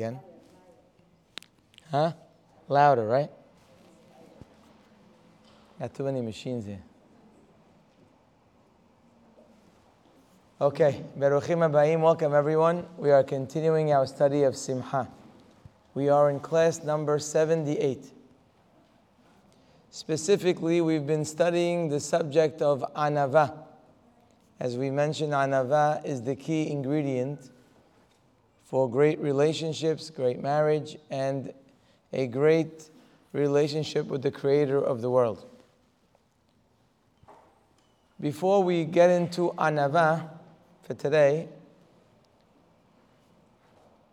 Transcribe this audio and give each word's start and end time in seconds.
Again? 0.00 0.20
Huh? 1.90 2.12
Louder, 2.68 3.06
right? 3.06 3.30
Got 5.78 5.92
too 5.92 6.04
many 6.04 6.22
machines 6.22 6.64
here. 6.64 6.80
Okay, 10.58 11.04
Beruchim 11.18 11.70
Abayim, 11.70 12.00
welcome 12.00 12.32
everyone. 12.32 12.86
We 12.96 13.10
are 13.10 13.22
continuing 13.22 13.92
our 13.92 14.06
study 14.06 14.44
of 14.44 14.56
Simha. 14.56 15.06
We 15.92 16.08
are 16.08 16.30
in 16.30 16.40
class 16.40 16.82
number 16.82 17.18
78. 17.18 18.10
Specifically, 19.90 20.80
we've 20.80 21.06
been 21.06 21.26
studying 21.26 21.90
the 21.90 22.00
subject 22.00 22.62
of 22.62 22.82
anava. 22.96 23.52
As 24.58 24.78
we 24.78 24.90
mentioned, 24.90 25.34
anava 25.34 26.02
is 26.06 26.22
the 26.22 26.36
key 26.36 26.70
ingredient 26.70 27.50
for 28.70 28.88
great 28.88 29.18
relationships, 29.18 30.10
great 30.10 30.40
marriage, 30.40 30.96
and 31.10 31.52
a 32.12 32.28
great 32.28 32.88
relationship 33.32 34.06
with 34.06 34.22
the 34.22 34.30
Creator 34.30 34.78
of 34.78 35.00
the 35.00 35.10
world. 35.10 35.44
Before 38.20 38.62
we 38.62 38.84
get 38.84 39.10
into 39.10 39.50
Anava 39.58 40.30
for 40.84 40.94
today, 40.94 41.48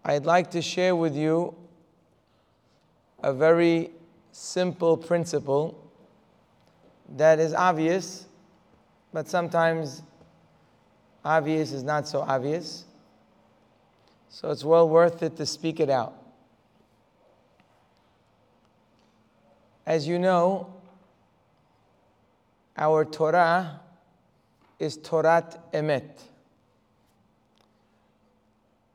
I'd 0.04 0.26
like 0.26 0.50
to 0.52 0.62
share 0.64 0.96
with 0.96 1.16
you 1.16 1.54
a 3.22 3.32
very 3.32 3.92
simple 4.32 4.98
principle 4.98 5.78
that 7.16 7.38
is 7.38 7.54
obvious, 7.54 8.26
but 9.14 9.28
sometimes 9.28 10.02
obvious 11.24 11.72
is 11.72 11.84
not 11.84 12.08
so 12.08 12.22
obvious. 12.22 12.87
So 14.30 14.52
it's 14.52 14.64
well 14.64 14.88
worth 14.88 15.24
it 15.24 15.36
to 15.38 15.46
speak 15.46 15.80
it 15.80 15.90
out. 15.90 16.14
As 19.86 20.08
you 20.08 20.20
know, 20.20 20.74
our 22.78 23.06
Torah 23.06 23.80
is 24.80 24.98
Torat 24.98 25.58
Emet. 25.74 26.22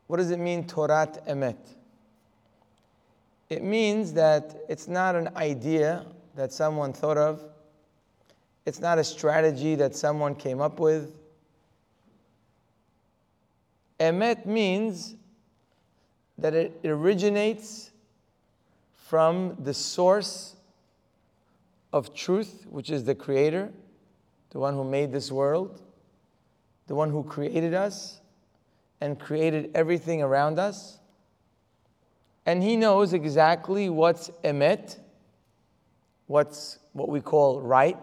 What 0.06 0.18
does 0.18 0.30
it 0.30 0.38
mean, 0.38 0.64
Torat 0.64 1.26
Emet? 1.26 1.56
It 3.48 3.62
means 3.62 4.12
that 4.12 4.54
it's 4.68 4.86
not 4.86 5.16
an 5.16 5.30
idea 5.36 6.06
that 6.36 6.52
someone 6.52 6.92
thought 6.92 7.18
of, 7.18 7.42
it's 8.64 8.80
not 8.80 8.98
a 8.98 9.04
strategy 9.04 9.74
that 9.74 9.96
someone 9.96 10.34
came 10.34 10.60
up 10.60 10.78
with. 10.78 11.18
Emet 13.98 14.46
means 14.46 15.16
that 16.38 16.54
it 16.54 16.80
originates 16.84 17.90
from 18.94 19.56
the 19.62 19.74
source 19.74 20.56
of 21.92 22.14
truth, 22.14 22.66
which 22.70 22.90
is 22.90 23.04
the 23.04 23.14
Creator, 23.14 23.70
the 24.50 24.58
one 24.58 24.74
who 24.74 24.84
made 24.84 25.12
this 25.12 25.30
world, 25.30 25.82
the 26.86 26.94
one 26.94 27.10
who 27.10 27.22
created 27.22 27.74
us 27.74 28.20
and 29.00 29.18
created 29.18 29.70
everything 29.74 30.22
around 30.22 30.58
us. 30.58 30.98
And 32.46 32.62
He 32.62 32.76
knows 32.76 33.12
exactly 33.12 33.88
what's 33.90 34.30
emet, 34.44 34.96
what's 36.26 36.78
what 36.92 37.08
we 37.08 37.20
call 37.20 37.60
right, 37.60 37.96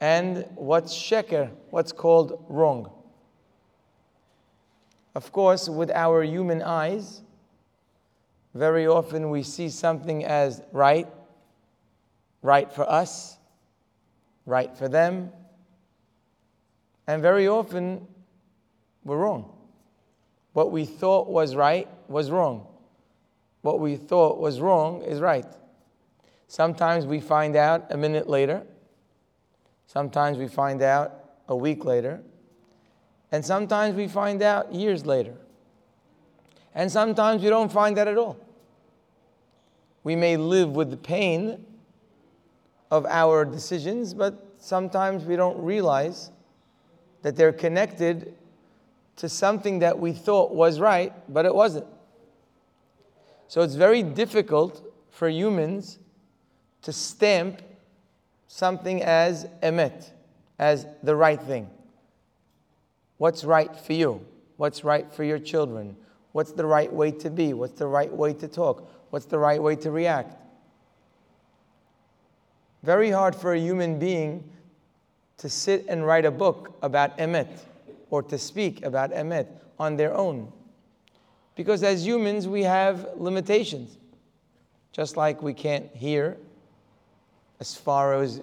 and 0.00 0.44
what's 0.54 0.94
sheker, 0.94 1.50
what's 1.70 1.92
called 1.92 2.44
wrong. 2.48 2.90
Of 5.16 5.32
course, 5.32 5.66
with 5.66 5.90
our 5.92 6.22
human 6.22 6.60
eyes, 6.60 7.22
very 8.52 8.86
often 8.86 9.30
we 9.30 9.42
see 9.42 9.70
something 9.70 10.26
as 10.26 10.60
right, 10.72 11.08
right 12.42 12.70
for 12.70 12.86
us, 12.86 13.38
right 14.44 14.76
for 14.76 14.90
them, 14.90 15.32
and 17.06 17.22
very 17.22 17.48
often 17.48 18.06
we're 19.04 19.16
wrong. 19.16 19.56
What 20.52 20.70
we 20.70 20.84
thought 20.84 21.28
was 21.28 21.56
right 21.56 21.88
was 22.08 22.30
wrong. 22.30 22.66
What 23.62 23.80
we 23.80 23.96
thought 23.96 24.38
was 24.38 24.60
wrong 24.60 25.00
is 25.00 25.20
right. 25.20 25.46
Sometimes 26.46 27.06
we 27.06 27.20
find 27.20 27.56
out 27.56 27.86
a 27.88 27.96
minute 27.96 28.28
later. 28.28 28.64
Sometimes 29.86 30.36
we 30.36 30.46
find 30.46 30.82
out 30.82 31.14
a 31.48 31.56
week 31.56 31.86
later. 31.86 32.20
And 33.36 33.44
sometimes 33.44 33.94
we 33.94 34.08
find 34.08 34.40
out 34.40 34.72
years 34.72 35.04
later. 35.04 35.34
And 36.74 36.90
sometimes 36.90 37.42
we 37.42 37.50
don't 37.50 37.70
find 37.70 37.94
that 37.98 38.08
at 38.08 38.16
all. 38.16 38.38
We 40.04 40.16
may 40.16 40.38
live 40.38 40.70
with 40.70 40.88
the 40.90 40.96
pain 40.96 41.62
of 42.90 43.04
our 43.04 43.44
decisions, 43.44 44.14
but 44.14 44.54
sometimes 44.56 45.26
we 45.26 45.36
don't 45.36 45.62
realize 45.62 46.30
that 47.20 47.36
they're 47.36 47.52
connected 47.52 48.32
to 49.16 49.28
something 49.28 49.80
that 49.80 49.98
we 49.98 50.14
thought 50.14 50.54
was 50.54 50.80
right, 50.80 51.12
but 51.30 51.44
it 51.44 51.54
wasn't. 51.54 51.86
So 53.48 53.60
it's 53.60 53.74
very 53.74 54.02
difficult 54.02 54.82
for 55.10 55.28
humans 55.28 55.98
to 56.80 56.90
stamp 56.90 57.60
something 58.48 59.02
as 59.02 59.44
emet, 59.62 60.10
as 60.58 60.86
the 61.02 61.14
right 61.14 61.42
thing. 61.42 61.68
What's 63.18 63.44
right 63.44 63.74
for 63.74 63.92
you? 63.92 64.24
What's 64.56 64.84
right 64.84 65.10
for 65.12 65.24
your 65.24 65.38
children? 65.38 65.96
What's 66.32 66.52
the 66.52 66.66
right 66.66 66.92
way 66.92 67.12
to 67.12 67.30
be? 67.30 67.54
What's 67.54 67.78
the 67.78 67.86
right 67.86 68.12
way 68.12 68.34
to 68.34 68.48
talk? 68.48 68.90
What's 69.10 69.26
the 69.26 69.38
right 69.38 69.62
way 69.62 69.76
to 69.76 69.90
react? 69.90 70.36
Very 72.82 73.10
hard 73.10 73.34
for 73.34 73.54
a 73.54 73.58
human 73.58 73.98
being 73.98 74.44
to 75.38 75.48
sit 75.48 75.86
and 75.88 76.06
write 76.06 76.24
a 76.24 76.30
book 76.30 76.76
about 76.82 77.16
emet 77.18 77.48
or 78.10 78.22
to 78.22 78.38
speak 78.38 78.84
about 78.84 79.12
emet 79.12 79.46
on 79.78 79.96
their 79.96 80.14
own. 80.14 80.52
Because 81.54 81.82
as 81.82 82.06
humans, 82.06 82.46
we 82.46 82.62
have 82.62 83.08
limitations. 83.16 83.96
Just 84.92 85.16
like 85.16 85.42
we 85.42 85.54
can't 85.54 85.94
hear 85.94 86.36
as 87.60 87.74
far 87.74 88.14
as 88.14 88.40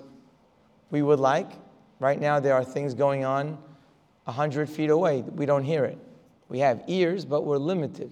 we 0.91 1.01
would 1.01 1.19
like. 1.19 1.51
Right 1.99 2.19
now, 2.19 2.39
there 2.39 2.53
are 2.53 2.63
things 2.63 2.93
going 2.93 3.23
on 3.23 3.57
100 4.25 4.69
feet 4.69 4.89
away. 4.89 5.21
We 5.21 5.45
don't 5.45 5.63
hear 5.63 5.85
it. 5.85 5.97
We 6.49 6.59
have 6.59 6.83
ears, 6.87 7.25
but 7.25 7.45
we're 7.45 7.57
limited. 7.57 8.11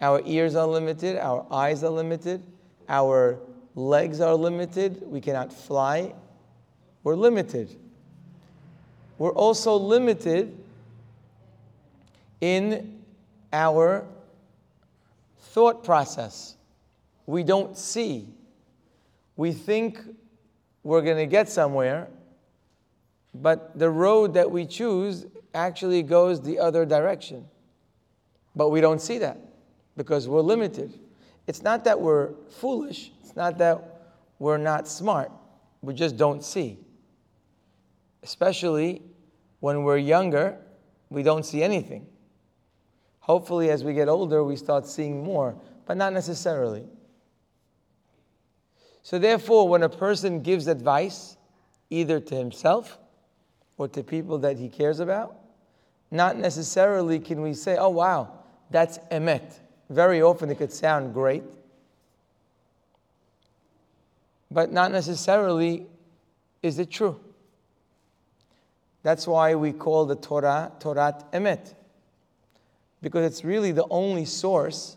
Our 0.00 0.20
ears 0.26 0.54
are 0.54 0.66
limited, 0.66 1.16
our 1.18 1.46
eyes 1.50 1.84
are 1.84 1.90
limited, 1.90 2.42
our 2.88 3.38
legs 3.74 4.20
are 4.20 4.34
limited, 4.34 5.02
we 5.06 5.20
cannot 5.20 5.52
fly. 5.52 6.12
We're 7.02 7.14
limited. 7.14 7.74
We're 9.18 9.32
also 9.32 9.76
limited 9.76 10.56
in 12.40 13.02
our 13.52 14.04
thought 15.38 15.84
process. 15.84 16.56
We 17.26 17.44
don't 17.44 17.78
see. 17.78 18.26
We 19.36 19.52
think 19.52 19.98
we're 20.82 21.02
going 21.02 21.16
to 21.16 21.26
get 21.26 21.48
somewhere, 21.48 22.08
but 23.34 23.76
the 23.78 23.90
road 23.90 24.34
that 24.34 24.50
we 24.50 24.64
choose 24.64 25.26
actually 25.54 26.02
goes 26.02 26.40
the 26.40 26.58
other 26.58 26.86
direction. 26.86 27.46
But 28.54 28.70
we 28.70 28.80
don't 28.80 29.00
see 29.00 29.18
that 29.18 29.38
because 29.96 30.28
we're 30.28 30.40
limited. 30.40 30.98
It's 31.46 31.62
not 31.62 31.84
that 31.84 32.00
we're 32.00 32.32
foolish, 32.48 33.10
it's 33.20 33.36
not 33.36 33.58
that 33.58 34.12
we're 34.38 34.58
not 34.58 34.88
smart, 34.88 35.30
we 35.82 35.94
just 35.94 36.16
don't 36.16 36.44
see. 36.44 36.78
Especially 38.22 39.02
when 39.60 39.82
we're 39.82 39.98
younger, 39.98 40.56
we 41.10 41.22
don't 41.22 41.44
see 41.44 41.62
anything. 41.62 42.06
Hopefully, 43.20 43.70
as 43.70 43.82
we 43.82 43.94
get 43.94 44.08
older, 44.08 44.44
we 44.44 44.56
start 44.56 44.86
seeing 44.86 45.22
more, 45.24 45.58
but 45.86 45.96
not 45.96 46.12
necessarily. 46.12 46.84
So, 49.02 49.18
therefore, 49.18 49.68
when 49.68 49.82
a 49.82 49.88
person 49.88 50.40
gives 50.42 50.66
advice, 50.66 51.36
either 51.90 52.20
to 52.20 52.34
himself 52.34 52.98
or 53.76 53.88
to 53.88 54.02
people 54.02 54.38
that 54.38 54.56
he 54.56 54.68
cares 54.68 55.00
about, 55.00 55.36
not 56.10 56.36
necessarily 56.36 57.18
can 57.18 57.42
we 57.42 57.54
say, 57.54 57.76
oh 57.76 57.88
wow, 57.88 58.30
that's 58.70 58.98
emet. 59.10 59.58
Very 59.90 60.22
often 60.22 60.50
it 60.50 60.58
could 60.58 60.72
sound 60.72 61.12
great, 61.12 61.42
but 64.50 64.72
not 64.72 64.92
necessarily 64.92 65.86
is 66.62 66.78
it 66.78 66.90
true. 66.90 67.20
That's 69.02 69.26
why 69.26 69.54
we 69.54 69.72
call 69.72 70.06
the 70.06 70.16
Torah 70.16 70.72
Torat 70.80 71.30
Emet, 71.32 71.74
because 73.02 73.26
it's 73.26 73.44
really 73.44 73.70
the 73.70 73.86
only 73.90 74.24
source 74.24 74.96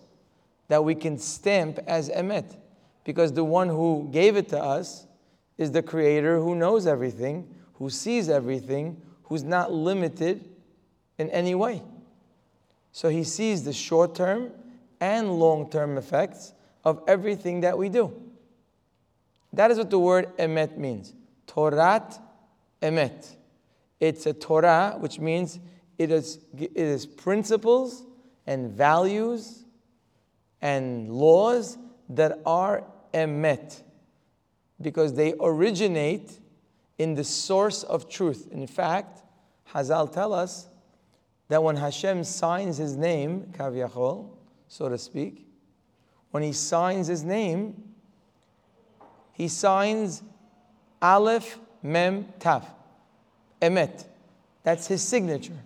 that 0.70 0.84
we 0.84 0.96
can 0.96 1.18
stamp 1.18 1.80
as 1.88 2.10
Emet, 2.10 2.56
because 3.04 3.34
the 3.34 3.44
one 3.44 3.68
who 3.68 4.08
gave 4.12 4.38
it 4.38 4.48
to 4.50 4.64
us 4.64 5.08
is 5.58 5.72
the 5.72 5.82
Creator 5.82 6.40
who 6.40 6.56
knows 6.56 6.88
everything 6.88 7.54
who 7.78 7.90
sees 7.90 8.30
everything, 8.30 9.02
who's 9.24 9.44
not 9.44 9.72
limited 9.72 10.44
in 11.18 11.30
any 11.30 11.56
way. 11.56 11.82
So 12.92 13.10
he 13.10 13.24
sees 13.24 13.64
the 13.64 13.74
short 13.74 14.16
term 14.16 14.52
and 15.00 15.40
long 15.40 15.70
term 15.70 15.98
effects 15.98 16.54
of 16.84 17.04
everything 17.08 17.62
that 17.62 17.78
we 17.78 17.90
do. 17.90 18.14
That 19.54 19.72
is 19.72 19.78
what 19.78 19.90
the 19.90 20.00
word 20.00 20.36
emet 20.38 20.78
means. 20.78 21.14
Torat 21.46 22.20
emet. 22.82 23.36
It's 24.00 24.26
a 24.26 24.34
Torah, 24.34 24.96
which 25.00 25.20
means 25.20 25.60
it 25.98 26.12
is, 26.12 26.40
it 26.58 26.76
is 26.76 27.06
principles 27.06 28.06
and 28.46 28.72
values 28.72 29.66
and 30.62 31.12
laws 31.12 31.78
that 32.10 32.40
are 32.46 32.84
emet 33.14 33.82
because 34.82 35.14
they 35.14 35.34
originate 35.40 36.40
in 36.98 37.16
the 37.16 37.24
source 37.24 37.84
of 37.84 38.10
truth. 38.10 38.48
In 38.52 38.68
fact, 38.68 39.22
Hazal 39.74 40.12
tell 40.12 40.34
us 40.34 40.68
that 41.50 41.62
when 41.64 41.76
Hashem 41.76 42.24
signs 42.24 42.78
his 42.78 42.96
name, 42.96 43.52
Kavyachol, 43.54 44.30
so 44.68 44.90
to 44.90 44.98
speak, 44.98 45.48
when 46.32 46.44
he 46.44 46.52
signs 46.52 47.08
his 47.08 47.24
name, 47.24 47.84
he 49.34 49.48
signs 49.48 50.24
Aleph 51.02 51.60
Mem 51.84 52.26
Tav, 52.40 52.66
Emet. 53.62 54.06
That's 54.64 54.88
his 54.88 55.02
signature. 55.02 55.58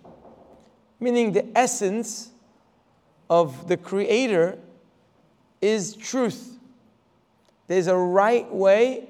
Meaning 1.00 1.32
the 1.32 1.46
essence 1.58 2.30
of 3.28 3.66
the 3.66 3.76
Creator 3.76 4.58
is 5.60 5.96
truth. 5.96 6.58
There's 7.66 7.86
a 7.86 7.96
right 7.96 8.52
way 8.52 9.08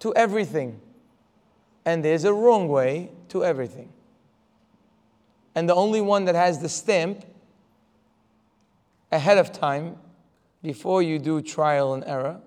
to 0.00 0.14
everything, 0.14 0.80
and 1.84 2.04
there's 2.04 2.24
a 2.24 2.32
wrong 2.32 2.68
way 2.68 3.10
to 3.28 3.44
everything. 3.44 3.92
And 5.54 5.68
the 5.68 5.74
only 5.74 6.00
one 6.00 6.24
that 6.26 6.34
has 6.34 6.60
the 6.60 6.68
stamp 6.68 7.24
ahead 9.10 9.38
of 9.38 9.52
time 9.52 9.96
before 10.62 11.02
you 11.02 11.18
do 11.18 11.42
trial 11.42 11.92
and 11.94 12.04
error, 12.04 12.40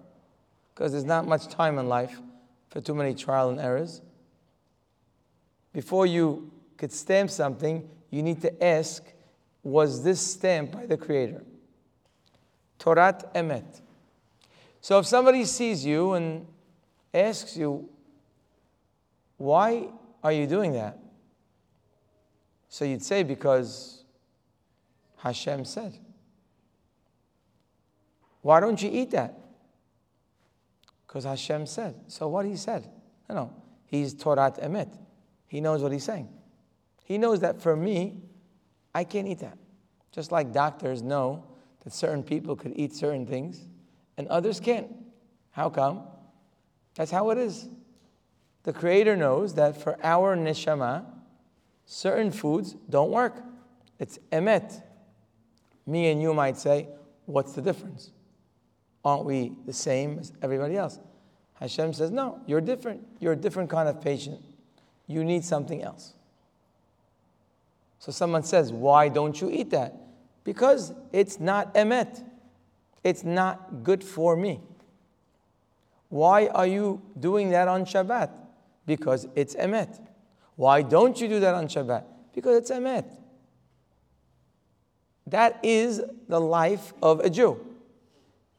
because 0.73 0.91
there's 0.91 1.03
not 1.03 1.27
much 1.27 1.47
time 1.47 1.77
in 1.77 1.87
life 1.87 2.19
for 2.69 2.81
too 2.81 2.95
many 2.95 3.13
trial 3.13 3.49
and 3.49 3.59
errors. 3.59 4.01
Before 5.73 6.05
you 6.05 6.51
could 6.77 6.91
stamp 6.91 7.29
something, 7.29 7.87
you 8.09 8.23
need 8.23 8.41
to 8.41 8.63
ask, 8.63 9.03
was 9.63 10.03
this 10.03 10.19
stamped 10.21 10.73
by 10.73 10.85
the 10.85 10.97
Creator? 10.97 11.43
Torat 12.79 13.33
Emet. 13.33 13.81
So 14.81 14.99
if 14.99 15.05
somebody 15.05 15.45
sees 15.45 15.85
you 15.85 16.13
and 16.13 16.45
asks 17.13 17.57
you, 17.57 17.89
why 19.37 19.87
are 20.23 20.31
you 20.31 20.47
doing 20.47 20.73
that? 20.73 20.97
So 22.69 22.85
you'd 22.85 23.03
say, 23.03 23.23
because 23.23 24.03
Hashem 25.17 25.65
said. 25.65 25.97
Why 28.41 28.59
don't 28.59 28.81
you 28.81 28.89
eat 28.91 29.11
that? 29.11 29.39
Because 31.07 31.23
Hashem 31.23 31.65
said. 31.65 31.95
So 32.07 32.27
what 32.27 32.45
he 32.45 32.55
said? 32.55 32.87
No, 33.29 33.35
no. 33.35 33.53
He's 33.85 34.13
Torat 34.13 34.63
Emet. 34.63 34.95
He 35.47 35.61
knows 35.61 35.81
what 35.81 35.91
he's 35.91 36.03
saying. 36.03 36.29
He 37.05 37.17
knows 37.17 37.39
that 37.39 37.61
for 37.61 37.75
me, 37.75 38.21
I 38.93 39.03
can't 39.03 39.27
eat 39.27 39.39
that. 39.39 39.57
Just 40.11 40.31
like 40.31 40.51
doctors 40.51 41.01
know 41.01 41.43
that 41.83 41.93
certain 41.93 42.23
people 42.23 42.55
could 42.55 42.73
eat 42.75 42.93
certain 42.93 43.25
things 43.25 43.61
and 44.17 44.27
others 44.27 44.59
can't. 44.59 44.93
How 45.51 45.69
come? 45.69 46.03
That's 46.95 47.11
how 47.11 47.29
it 47.29 47.37
is. 47.37 47.67
The 48.65 48.73
Creator 48.73 49.15
knows 49.15 49.53
that 49.53 49.79
for 49.79 49.95
our 50.03 50.35
neshama, 50.35 51.05
certain 51.85 52.31
foods 52.31 52.75
don't 52.89 53.11
work. 53.11 53.43
It's 53.99 54.17
emet. 54.31 54.81
Me 55.85 56.09
and 56.09 56.19
you 56.19 56.33
might 56.33 56.57
say, 56.57 56.87
what's 57.27 57.53
the 57.53 57.61
difference? 57.61 58.09
Aren't 59.03 59.25
we 59.25 59.53
the 59.67 59.71
same 59.71 60.17
as 60.17 60.33
everybody 60.41 60.77
else? 60.77 60.97
Hashem 61.59 61.93
says, 61.93 62.09
No, 62.09 62.41
you're 62.47 62.59
different. 62.59 63.05
You're 63.19 63.33
a 63.33 63.37
different 63.37 63.69
kind 63.69 63.87
of 63.87 64.01
patient. 64.01 64.41
You 65.05 65.23
need 65.23 65.45
something 65.45 65.83
else. 65.83 66.13
So 67.99 68.11
someone 68.11 68.41
says, 68.41 68.73
Why 68.73 69.09
don't 69.09 69.39
you 69.39 69.51
eat 69.51 69.69
that? 69.69 69.95
Because 70.43 70.91
it's 71.13 71.39
not 71.39 71.75
emet. 71.75 72.23
It's 73.03 73.23
not 73.23 73.83
good 73.83 74.03
for 74.03 74.35
me. 74.35 74.59
Why 76.09 76.47
are 76.47 76.65
you 76.67 77.03
doing 77.19 77.51
that 77.51 77.67
on 77.67 77.85
Shabbat? 77.85 78.31
Because 78.85 79.27
it's 79.35 79.55
emet. 79.55 79.99
Why 80.55 80.81
don't 80.81 81.19
you 81.19 81.27
do 81.27 81.39
that 81.39 81.53
on 81.53 81.67
Shabbat? 81.67 82.03
Because 82.33 82.57
it's 82.57 82.71
emet. 82.71 83.05
That 85.27 85.59
is 85.63 86.01
the 86.27 86.39
life 86.39 86.93
of 87.01 87.19
a 87.19 87.29
Jew 87.29 87.59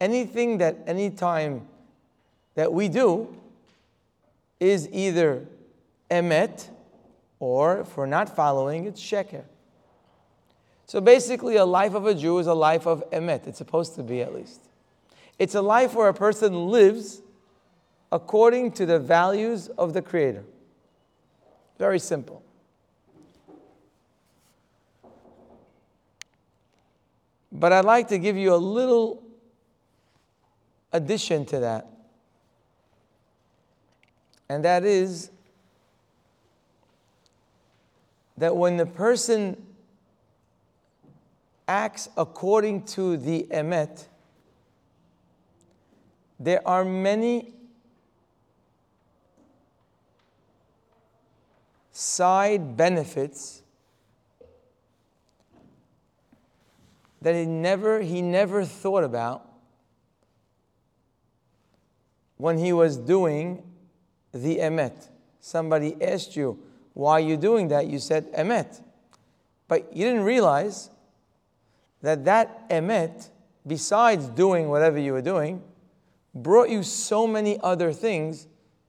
anything 0.00 0.58
that 0.58 0.76
any 0.86 1.10
time 1.10 1.66
that 2.54 2.72
we 2.72 2.88
do 2.88 3.34
is 4.60 4.88
either 4.92 5.46
emet 6.10 6.68
or 7.38 7.80
if 7.80 7.96
we're 7.96 8.06
not 8.06 8.34
following, 8.34 8.86
it's 8.86 9.00
sheker. 9.00 9.44
So 10.86 11.00
basically, 11.00 11.56
a 11.56 11.64
life 11.64 11.94
of 11.94 12.06
a 12.06 12.14
Jew 12.14 12.38
is 12.38 12.46
a 12.46 12.54
life 12.54 12.86
of 12.86 13.08
emet. 13.10 13.46
It's 13.46 13.58
supposed 13.58 13.96
to 13.96 14.02
be 14.02 14.22
at 14.22 14.34
least. 14.34 14.60
It's 15.38 15.54
a 15.54 15.60
life 15.60 15.94
where 15.94 16.08
a 16.08 16.14
person 16.14 16.68
lives 16.68 17.20
according 18.16 18.72
to 18.72 18.86
the 18.86 18.98
values 18.98 19.68
of 19.76 19.92
the 19.92 20.00
Creator. 20.00 20.42
Very 21.78 21.98
simple. 21.98 22.42
But 27.52 27.74
I'd 27.74 27.84
like 27.84 28.08
to 28.08 28.18
give 28.18 28.34
you 28.34 28.54
a 28.54 28.56
little 28.56 29.22
addition 30.94 31.44
to 31.44 31.60
that. 31.60 31.86
And 34.48 34.64
that 34.64 34.82
is 34.84 35.30
that 38.38 38.56
when 38.56 38.78
the 38.78 38.86
person 38.86 39.62
acts 41.68 42.08
according 42.16 42.84
to 42.84 43.18
the 43.18 43.46
emet, 43.50 44.06
there 46.40 46.66
are 46.66 46.82
many 46.82 47.52
side 51.96 52.76
benefits 52.76 53.62
that 57.22 57.34
he 57.34 57.46
never 57.46 58.02
he 58.02 58.20
never 58.20 58.66
thought 58.66 59.02
about 59.02 59.48
when 62.36 62.58
he 62.58 62.70
was 62.70 62.98
doing 62.98 63.62
the 64.32 64.58
emet. 64.58 65.08
Somebody 65.40 65.96
asked 66.02 66.36
you, 66.36 66.58
why 66.92 67.12
are 67.12 67.20
you 67.20 67.38
doing 67.38 67.68
that? 67.68 67.86
You 67.86 67.98
said 67.98 68.30
emet. 68.34 68.82
But 69.66 69.96
you 69.96 70.04
didn't 70.04 70.24
realize 70.24 70.90
that 72.02 72.26
that 72.26 72.68
emet, 72.68 73.30
besides 73.66 74.26
doing 74.28 74.68
whatever 74.68 74.98
you 74.98 75.14
were 75.14 75.22
doing, 75.22 75.62
brought 76.34 76.68
you 76.68 76.82
so 76.82 77.26
many 77.26 77.58
other 77.62 77.90
things 77.94 78.46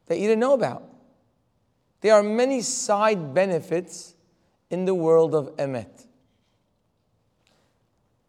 that 0.07 0.19
you 0.19 0.27
didn't 0.27 0.41
know 0.41 0.55
about. 0.55 0.83
There 2.01 2.13
are 2.13 2.23
many 2.23 2.61
side 2.61 3.33
benefits 3.33 4.15
in 4.69 4.85
the 4.85 4.93
world 4.93 5.33
of 5.33 5.55
emet. 5.57 6.05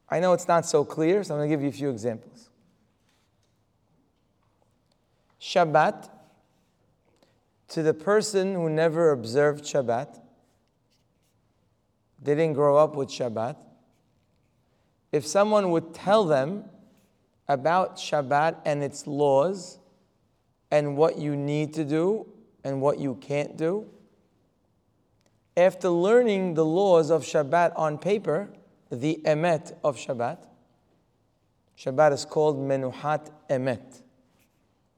I 0.09 0.21
know 0.21 0.33
it's 0.33 0.49
not 0.49 0.65
so 0.65 0.85
clear, 0.85 1.23
so 1.23 1.35
I'm 1.35 1.41
going 1.41 1.51
to 1.51 1.55
give 1.55 1.63
you 1.63 1.69
a 1.69 1.73
few 1.73 1.91
examples. 1.91 2.49
Shabbat 5.41 6.09
to 7.69 7.83
the 7.83 7.95
person 7.95 8.55
who 8.55 8.71
never 8.71 9.11
observed 9.11 9.65
Shabbat, 9.65 10.21
didn't 12.23 12.55
grow 12.55 12.77
up 12.77 12.97
with 12.97 13.09
Shabbat, 13.09 13.57
if 15.13 15.27
someone 15.27 15.71
would 15.71 15.95
tell 15.95 16.25
them 16.25 16.65
about 17.47 17.97
Shabbat 17.97 18.57
and 18.65 18.83
its 18.83 19.07
laws 19.07 19.79
and 20.71 20.97
what 20.97 21.19
you 21.19 21.37
need 21.37 21.75
to 21.75 21.85
do 21.85 22.27
and 22.69 22.83
what 22.83 22.99
you 22.99 23.15
can't 23.15 23.57
do, 23.57 23.87
after 25.57 25.89
learning 25.89 26.53
the 26.53 26.67
laws 26.67 27.11
of 27.11 27.23
Shabbat 27.23 27.73
on 27.77 27.97
paper, 27.97 28.51
the 28.91 29.19
emet 29.25 29.73
of 29.83 29.97
Shabbat, 29.97 30.37
Shabbat 31.79 32.13
is 32.13 32.27
called 32.27 32.59
Menuhat 32.59 33.31
Emet. 33.49 34.03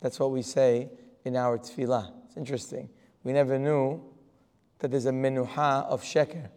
That's 0.00 0.18
what 0.18 0.32
we 0.32 0.42
say 0.42 0.90
in 1.24 1.36
our 1.36 1.58
tefillah. 1.58 2.10
It's 2.26 2.36
interesting. 2.36 2.88
We 3.22 3.32
never 3.32 3.56
knew 3.56 4.02
that 4.80 4.90
there's 4.90 5.06
a 5.06 5.12
menuha 5.12 5.86
of 5.86 6.02
sheker. 6.02 6.48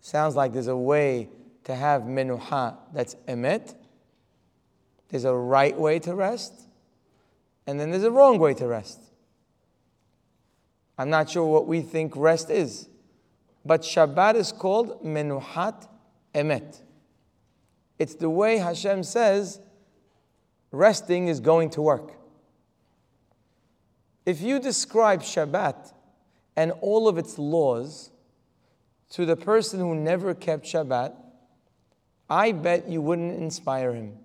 Sounds 0.00 0.36
like 0.36 0.52
there's 0.52 0.66
a 0.66 0.76
way 0.76 1.30
to 1.64 1.74
have 1.74 2.02
menuha 2.02 2.76
that's 2.92 3.14
emet. 3.26 3.74
There's 5.08 5.24
a 5.24 5.34
right 5.34 5.78
way 5.78 5.98
to 6.00 6.14
rest, 6.14 6.68
and 7.66 7.80
then 7.80 7.90
there's 7.90 8.04
a 8.04 8.10
wrong 8.10 8.38
way 8.38 8.52
to 8.52 8.66
rest. 8.66 9.09
I'm 11.00 11.08
not 11.08 11.30
sure 11.30 11.46
what 11.46 11.66
we 11.66 11.80
think 11.80 12.14
rest 12.14 12.50
is, 12.50 12.86
but 13.64 13.80
Shabbat 13.80 14.34
is 14.34 14.52
called 14.52 15.02
menuhat 15.02 15.88
emet. 16.34 16.78
It's 17.98 18.16
the 18.16 18.28
way 18.28 18.58
Hashem 18.58 19.04
says 19.04 19.60
resting 20.70 21.28
is 21.28 21.40
going 21.40 21.70
to 21.70 21.80
work. 21.80 22.12
If 24.26 24.42
you 24.42 24.58
describe 24.58 25.22
Shabbat 25.22 25.90
and 26.54 26.70
all 26.82 27.08
of 27.08 27.16
its 27.16 27.38
laws 27.38 28.10
to 29.12 29.24
the 29.24 29.36
person 29.36 29.80
who 29.80 29.94
never 29.94 30.34
kept 30.34 30.66
Shabbat, 30.66 31.14
I 32.28 32.52
bet 32.52 32.90
you 32.90 33.00
wouldn't 33.00 33.40
inspire 33.40 33.94
him. 33.94 34.18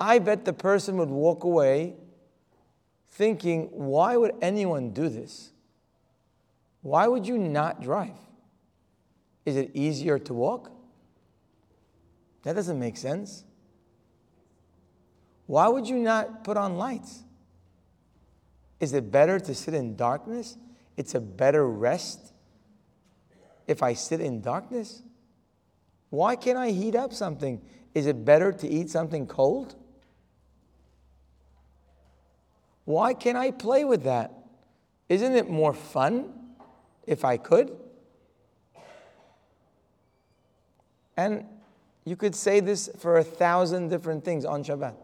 I 0.00 0.18
bet 0.18 0.44
the 0.44 0.52
person 0.52 0.96
would 0.96 1.10
walk 1.10 1.44
away 1.44 1.94
thinking, 3.10 3.68
why 3.72 4.16
would 4.16 4.32
anyone 4.42 4.90
do 4.90 5.08
this? 5.08 5.50
Why 6.82 7.06
would 7.08 7.26
you 7.26 7.38
not 7.38 7.82
drive? 7.82 8.18
Is 9.44 9.56
it 9.56 9.70
easier 9.74 10.18
to 10.20 10.34
walk? 10.34 10.70
That 12.42 12.54
doesn't 12.54 12.78
make 12.78 12.96
sense. 12.96 13.44
Why 15.46 15.68
would 15.68 15.88
you 15.88 15.96
not 15.96 16.44
put 16.44 16.56
on 16.56 16.76
lights? 16.76 17.22
Is 18.80 18.92
it 18.92 19.10
better 19.10 19.38
to 19.40 19.54
sit 19.54 19.74
in 19.74 19.96
darkness? 19.96 20.56
It's 20.96 21.14
a 21.14 21.20
better 21.20 21.66
rest 21.66 22.32
if 23.66 23.82
I 23.82 23.94
sit 23.94 24.20
in 24.20 24.40
darkness? 24.40 25.02
Why 26.10 26.36
can't 26.36 26.58
I 26.58 26.70
heat 26.70 26.94
up 26.94 27.12
something? 27.12 27.60
Is 27.94 28.06
it 28.06 28.24
better 28.24 28.52
to 28.52 28.68
eat 28.68 28.90
something 28.90 29.26
cold? 29.26 29.74
Why 32.86 33.14
can't 33.14 33.36
I 33.36 33.50
play 33.50 33.84
with 33.84 34.04
that? 34.04 34.32
Isn't 35.08 35.34
it 35.34 35.50
more 35.50 35.74
fun 35.74 36.32
if 37.06 37.24
I 37.24 37.36
could? 37.36 37.76
And 41.16 41.44
you 42.04 42.14
could 42.14 42.34
say 42.34 42.60
this 42.60 42.88
for 42.98 43.18
a 43.18 43.24
thousand 43.24 43.88
different 43.88 44.24
things 44.24 44.44
on 44.44 44.62
Shabbat. 44.62 44.94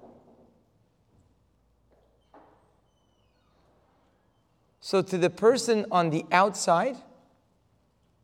So, 4.80 5.02
to 5.02 5.18
the 5.18 5.30
person 5.30 5.86
on 5.90 6.10
the 6.10 6.24
outside 6.30 6.96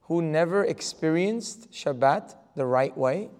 who 0.02 0.22
never 0.22 0.64
experienced 0.64 1.72
Shabbat 1.72 2.34
the 2.54 2.66
right 2.66 2.96
way, 2.96 3.30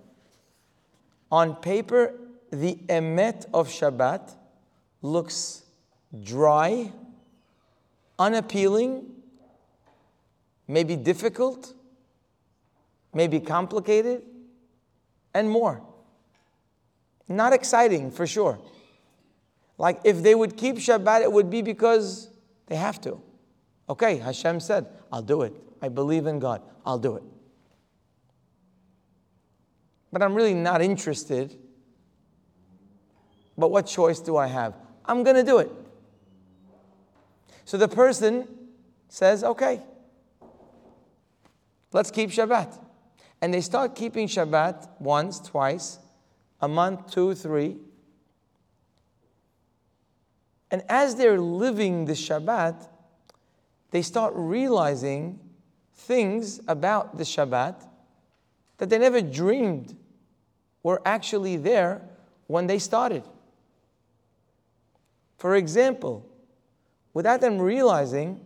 on 1.31 1.57
paper, 1.57 2.15
the 2.51 2.77
emet 2.89 3.47
of 3.53 3.69
Shabbat 3.69 4.35
looks 5.03 5.63
dry, 6.23 6.93
unappealing, 8.19 9.05
maybe 10.67 10.97
difficult, 10.97 11.75
maybe 13.15 13.41
complicated, 13.41 14.23
and 15.35 15.49
more. 15.51 15.83
Not 17.29 17.53
exciting 17.53 18.11
for 18.11 18.27
sure. 18.27 18.59
Like 19.77 20.01
if 20.05 20.23
they 20.23 20.35
would 20.35 20.57
keep 20.57 20.77
Shabbat, 20.77 21.23
it 21.23 21.31
would 21.31 21.51
be 21.51 21.63
because 21.63 22.31
they 22.67 22.77
have 22.77 23.01
to. 23.03 23.21
Okay, 23.89 24.17
Hashem 24.17 24.61
said, 24.61 24.87
I'll 25.13 25.23
do 25.23 25.43
it. 25.43 25.55
I 25.81 25.89
believe 25.89 26.27
in 26.27 26.39
God. 26.39 26.63
I'll 26.85 26.99
do 26.99 27.17
it. 27.17 27.23
But 30.13 30.23
I'm 30.23 30.35
really 30.35 30.55
not 30.55 30.83
interested. 30.83 31.57
But 33.57 33.71
what 33.71 33.87
choice 33.87 34.21
do 34.21 34.37
I 34.37 34.47
have? 34.47 34.75
I'm 35.05 35.23
going 35.23 35.37
to 35.37 35.43
do 35.43 35.59
it. 35.59 35.71
So 37.69 37.77
the 37.77 37.87
person 37.87 38.49
says, 39.11 39.45
okay, 39.45 39.83
let's 41.93 42.11
keep 42.11 42.31
Shabbat. 42.31 42.75
And 43.43 43.53
they 43.53 43.61
start 43.61 43.95
keeping 43.95 44.27
Shabbat 44.27 44.89
once, 44.99 45.39
twice, 45.39 45.99
a 46.63 46.67
month, 46.67 47.11
two, 47.11 47.35
three. 47.35 47.77
And 50.71 50.83
as 50.89 51.17
they're 51.17 51.39
living 51.39 52.07
the 52.07 52.15
Shabbat, 52.15 52.89
they 53.91 54.01
start 54.01 54.33
realizing 54.35 55.39
things 55.95 56.63
about 56.69 57.19
the 57.19 57.25
Shabbat 57.25 57.87
that 58.79 58.89
they 58.89 58.97
never 58.99 59.21
dreamed 59.21 59.95
were 60.83 61.03
actually 61.05 61.59
there 61.59 62.01
when 62.47 62.67
they 62.67 62.79
started. 62.79 63.25
For 65.37 65.55
example, 65.55 66.28
without 67.15 67.41
them 67.41 67.59
realizing, 67.59 68.41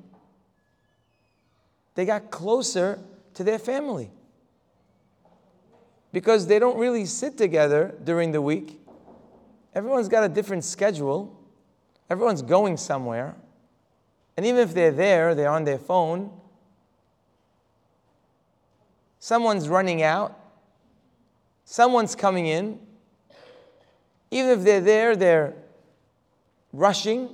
they 1.95 2.05
got 2.05 2.31
closer 2.31 2.99
to 3.35 3.45
their 3.45 3.59
family. 3.59 4.11
Because 6.13 6.47
they 6.47 6.59
don't 6.59 6.79
really 6.79 7.05
sit 7.07 7.39
together 7.39 7.95
during 8.05 8.33
the 8.33 8.43
week. 8.43 8.81
Everyone's 9.75 10.09
got 10.09 10.25
a 10.25 10.29
different 10.29 10.65
schedule, 10.65 11.35
everyone's 12.11 12.43
going 12.43 12.77
somewhere. 12.77 13.35
And 14.37 14.47
even 14.47 14.61
if 14.61 14.75
they're 14.75 14.91
there, 14.91 15.35
they're 15.35 15.51
on 15.51 15.65
their 15.65 15.79
phone, 15.79 16.31
someone's 19.19 19.69
running 19.69 20.03
out, 20.03 20.39
someone's 21.65 22.15
coming 22.15 22.47
in. 22.47 22.79
Even 24.31 24.59
if 24.59 24.65
they're 24.65 24.81
there, 24.81 25.15
they're 25.15 25.55
rushing. 26.73 27.29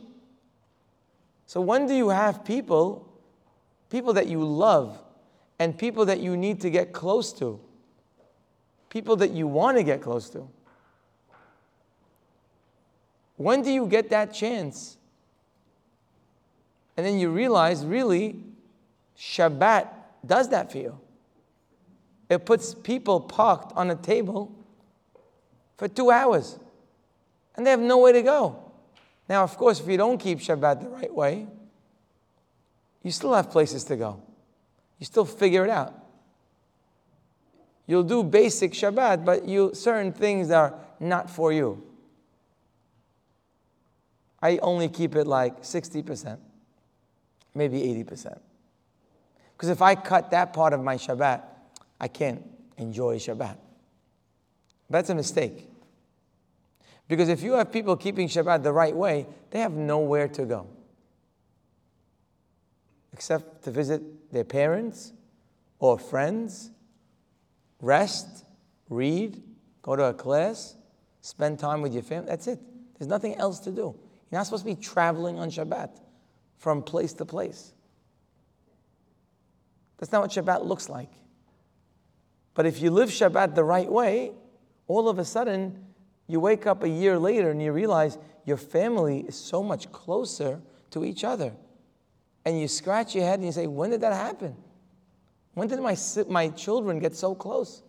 So, 1.48 1.62
when 1.62 1.86
do 1.86 1.94
you 1.94 2.10
have 2.10 2.44
people, 2.44 3.08
people 3.88 4.12
that 4.12 4.26
you 4.26 4.44
love, 4.44 5.02
and 5.58 5.76
people 5.76 6.04
that 6.04 6.20
you 6.20 6.36
need 6.36 6.60
to 6.60 6.68
get 6.68 6.92
close 6.92 7.32
to? 7.38 7.58
People 8.90 9.16
that 9.16 9.30
you 9.30 9.46
want 9.46 9.78
to 9.78 9.82
get 9.82 10.02
close 10.02 10.28
to? 10.30 10.46
When 13.36 13.62
do 13.62 13.70
you 13.70 13.86
get 13.86 14.10
that 14.10 14.34
chance? 14.34 14.98
And 16.98 17.06
then 17.06 17.18
you 17.18 17.30
realize, 17.30 17.86
really, 17.86 18.36
Shabbat 19.18 19.88
does 20.26 20.50
that 20.50 20.70
for 20.70 20.76
you. 20.76 21.00
It 22.28 22.44
puts 22.44 22.74
people 22.74 23.20
parked 23.20 23.72
on 23.74 23.90
a 23.90 23.96
table 23.96 24.54
for 25.78 25.88
two 25.88 26.10
hours, 26.10 26.58
and 27.56 27.66
they 27.66 27.70
have 27.70 27.80
nowhere 27.80 28.12
to 28.12 28.20
go. 28.20 28.67
Now, 29.28 29.42
of 29.44 29.56
course, 29.56 29.80
if 29.80 29.88
you 29.88 29.96
don't 29.96 30.18
keep 30.18 30.38
Shabbat 30.38 30.80
the 30.80 30.88
right 30.88 31.14
way, 31.14 31.46
you 33.02 33.10
still 33.10 33.34
have 33.34 33.50
places 33.50 33.84
to 33.84 33.96
go. 33.96 34.22
You 34.98 35.06
still 35.06 35.24
figure 35.24 35.64
it 35.64 35.70
out. 35.70 35.94
You'll 37.86 38.02
do 38.02 38.22
basic 38.22 38.72
Shabbat, 38.72 39.24
but 39.24 39.46
you 39.46 39.74
certain 39.74 40.12
things 40.12 40.50
are 40.50 40.74
not 41.00 41.30
for 41.30 41.52
you. 41.52 41.82
I 44.40 44.58
only 44.58 44.88
keep 44.88 45.16
it 45.16 45.26
like 45.26 45.62
60%, 45.62 46.38
maybe 47.54 47.80
80%. 47.80 48.38
Because 49.52 49.68
if 49.68 49.82
I 49.82 49.94
cut 49.94 50.30
that 50.30 50.52
part 50.52 50.72
of 50.72 50.82
my 50.82 50.96
Shabbat, 50.96 51.42
I 52.00 52.08
can't 52.08 52.44
enjoy 52.76 53.18
Shabbat. 53.18 53.56
That's 54.88 55.10
a 55.10 55.14
mistake. 55.14 55.68
Because 57.08 57.30
if 57.30 57.42
you 57.42 57.54
have 57.54 57.72
people 57.72 57.96
keeping 57.96 58.28
Shabbat 58.28 58.62
the 58.62 58.72
right 58.72 58.94
way, 58.94 59.26
they 59.50 59.60
have 59.60 59.72
nowhere 59.72 60.28
to 60.28 60.44
go 60.44 60.66
except 63.18 63.64
to 63.64 63.70
visit 63.72 64.30
their 64.30 64.44
parents 64.44 65.12
or 65.80 65.98
friends, 65.98 66.70
rest, 67.80 68.44
read, 68.88 69.42
go 69.82 69.96
to 69.96 70.04
a 70.04 70.14
class, 70.14 70.76
spend 71.20 71.58
time 71.58 71.82
with 71.82 71.92
your 71.92 72.04
family. 72.04 72.28
That's 72.28 72.46
it. 72.46 72.60
There's 72.96 73.08
nothing 73.08 73.34
else 73.34 73.58
to 73.60 73.72
do. 73.72 73.96
You're 74.30 74.38
not 74.38 74.44
supposed 74.44 74.64
to 74.64 74.74
be 74.74 74.80
traveling 74.80 75.36
on 75.36 75.50
Shabbat 75.50 75.98
from 76.58 76.80
place 76.82 77.12
to 77.14 77.24
place. 77.24 77.72
That's 79.98 80.12
not 80.12 80.22
what 80.22 80.30
Shabbat 80.30 80.64
looks 80.64 80.88
like. 80.88 81.10
But 82.54 82.66
if 82.66 82.80
you 82.80 82.90
live 82.90 83.08
Shabbat 83.08 83.56
the 83.56 83.64
right 83.64 83.90
way, 83.90 84.32
all 84.86 85.08
of 85.08 85.18
a 85.18 85.24
sudden 85.24 85.87
you 86.28 86.40
wake 86.40 86.66
up 86.66 86.82
a 86.82 86.88
year 86.88 87.18
later 87.18 87.50
and 87.50 87.60
you 87.60 87.72
realize 87.72 88.18
your 88.44 88.58
family 88.58 89.20
is 89.20 89.34
so 89.34 89.62
much 89.62 89.90
closer 89.90 90.60
to 90.90 91.04
each 91.04 91.24
other. 91.24 91.52
And 92.44 92.60
you 92.60 92.68
scratch 92.68 93.14
your 93.14 93.24
head 93.24 93.40
and 93.40 93.46
you 93.46 93.52
say, 93.52 93.66
When 93.66 93.90
did 93.90 94.02
that 94.02 94.12
happen? 94.12 94.54
When 95.54 95.68
did 95.68 95.80
my, 95.80 95.96
my 96.28 96.50
children 96.50 96.98
get 96.98 97.16
so 97.16 97.34
close? 97.34 97.82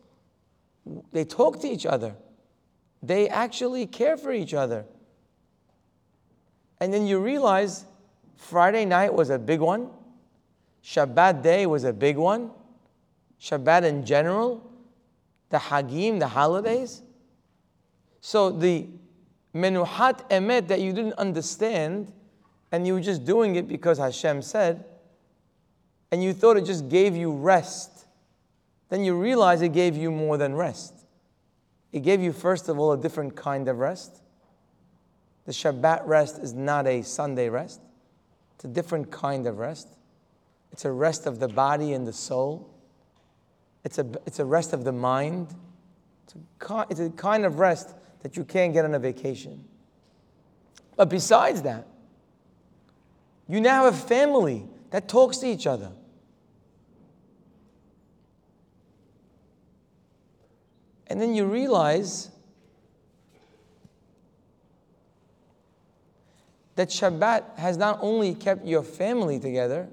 They 1.12 1.24
talk 1.24 1.60
to 1.62 1.68
each 1.68 1.86
other, 1.86 2.16
they 3.04 3.30
actually 3.30 3.86
care 3.86 4.18
for 4.18 4.32
each 4.32 4.54
other. 4.54 4.86
And 6.82 6.94
then 6.94 7.06
you 7.06 7.20
realize 7.20 7.84
Friday 8.38 8.86
night 8.86 9.14
was 9.14 9.30
a 9.30 9.38
big 9.38 9.60
one, 9.60 9.90
Shabbat 10.84 11.44
day 11.44 11.66
was 11.66 11.84
a 11.84 11.92
big 11.92 12.18
one, 12.18 12.52
Shabbat 13.42 13.84
in 13.84 14.06
general, 14.06 14.66
the 15.50 15.58
Hagim, 15.58 16.20
the 16.20 16.28
holidays. 16.28 17.02
So 18.22 18.50
the 18.50 18.88
menuhat 19.56 20.30
emet 20.30 20.68
that 20.68 20.82
you 20.82 20.94
didn't 20.94 21.14
understand 21.14 22.12
and 22.72 22.86
you 22.86 22.94
were 22.94 23.02
just 23.02 23.26
doing 23.26 23.56
it 23.56 23.68
because 23.68 23.98
Hashem 23.98 24.42
said, 24.42 24.86
and 26.12 26.24
you 26.24 26.34
thought 26.34 26.58
it 26.58 26.66
just 26.66 26.90
gave 26.90 27.16
you 27.16 27.32
rest, 27.32 28.06
then 28.90 29.04
you 29.04 29.20
realize 29.20 29.62
it 29.62 29.74
gave 29.74 29.96
you 29.96 30.12
more 30.12 30.38
than 30.38 30.56
rest. 30.56 30.94
It 31.92 32.02
gave 32.02 32.22
you, 32.22 32.32
first 32.32 32.70
of 32.70 32.78
all, 32.78 32.92
a 32.92 32.98
different 32.98 33.36
kind 33.36 33.68
of 33.68 33.80
rest. 33.80 34.22
The 35.46 35.52
Shabbat 35.52 36.06
rest 36.06 36.40
is 36.40 36.54
not 36.54 36.86
a 36.86 37.02
Sunday 37.02 37.50
rest, 37.50 37.82
it's 38.56 38.66
a 38.66 38.68
different 38.68 39.12
kind 39.12 39.48
of 39.48 39.58
rest. 39.58 39.88
It's 40.72 40.86
a 40.86 40.92
rest 40.92 41.26
of 41.26 41.40
the 41.40 41.48
body 41.48 41.94
and 41.94 42.06
the 42.06 42.14
soul, 42.14 42.70
it's 43.84 43.98
a, 43.98 44.06
it's 44.26 44.40
a 44.40 44.46
rest 44.46 44.74
of 44.74 44.84
the 44.84 44.92
mind. 44.92 45.48
It's 46.26 46.36
a, 46.36 46.86
it's 46.90 47.00
a 47.00 47.10
kind 47.10 47.46
of 47.46 47.58
rest 47.58 47.96
that 48.22 48.36
you 48.36 48.44
can't 48.44 48.74
get 48.74 48.86
on 48.86 48.94
a 48.94 49.00
vacation. 49.00 49.64
But 50.96 51.10
besides 51.10 51.62
that, 51.62 51.88
you 53.48 53.62
now 53.62 53.86
have 53.86 53.94
a 53.94 53.98
family 53.98 54.66
that 54.92 55.08
talks 55.08 55.38
to 55.38 55.48
each 55.48 55.66
other. 55.66 55.92
And 61.08 61.20
then 61.20 61.34
you 61.34 61.46
realize 61.46 62.30
that 66.76 66.90
Shabbat 66.90 67.58
has 67.58 67.78
not 67.78 67.98
only 68.02 68.36
kept 68.36 68.66
your 68.66 68.84
family 68.84 69.40
together, 69.40 69.90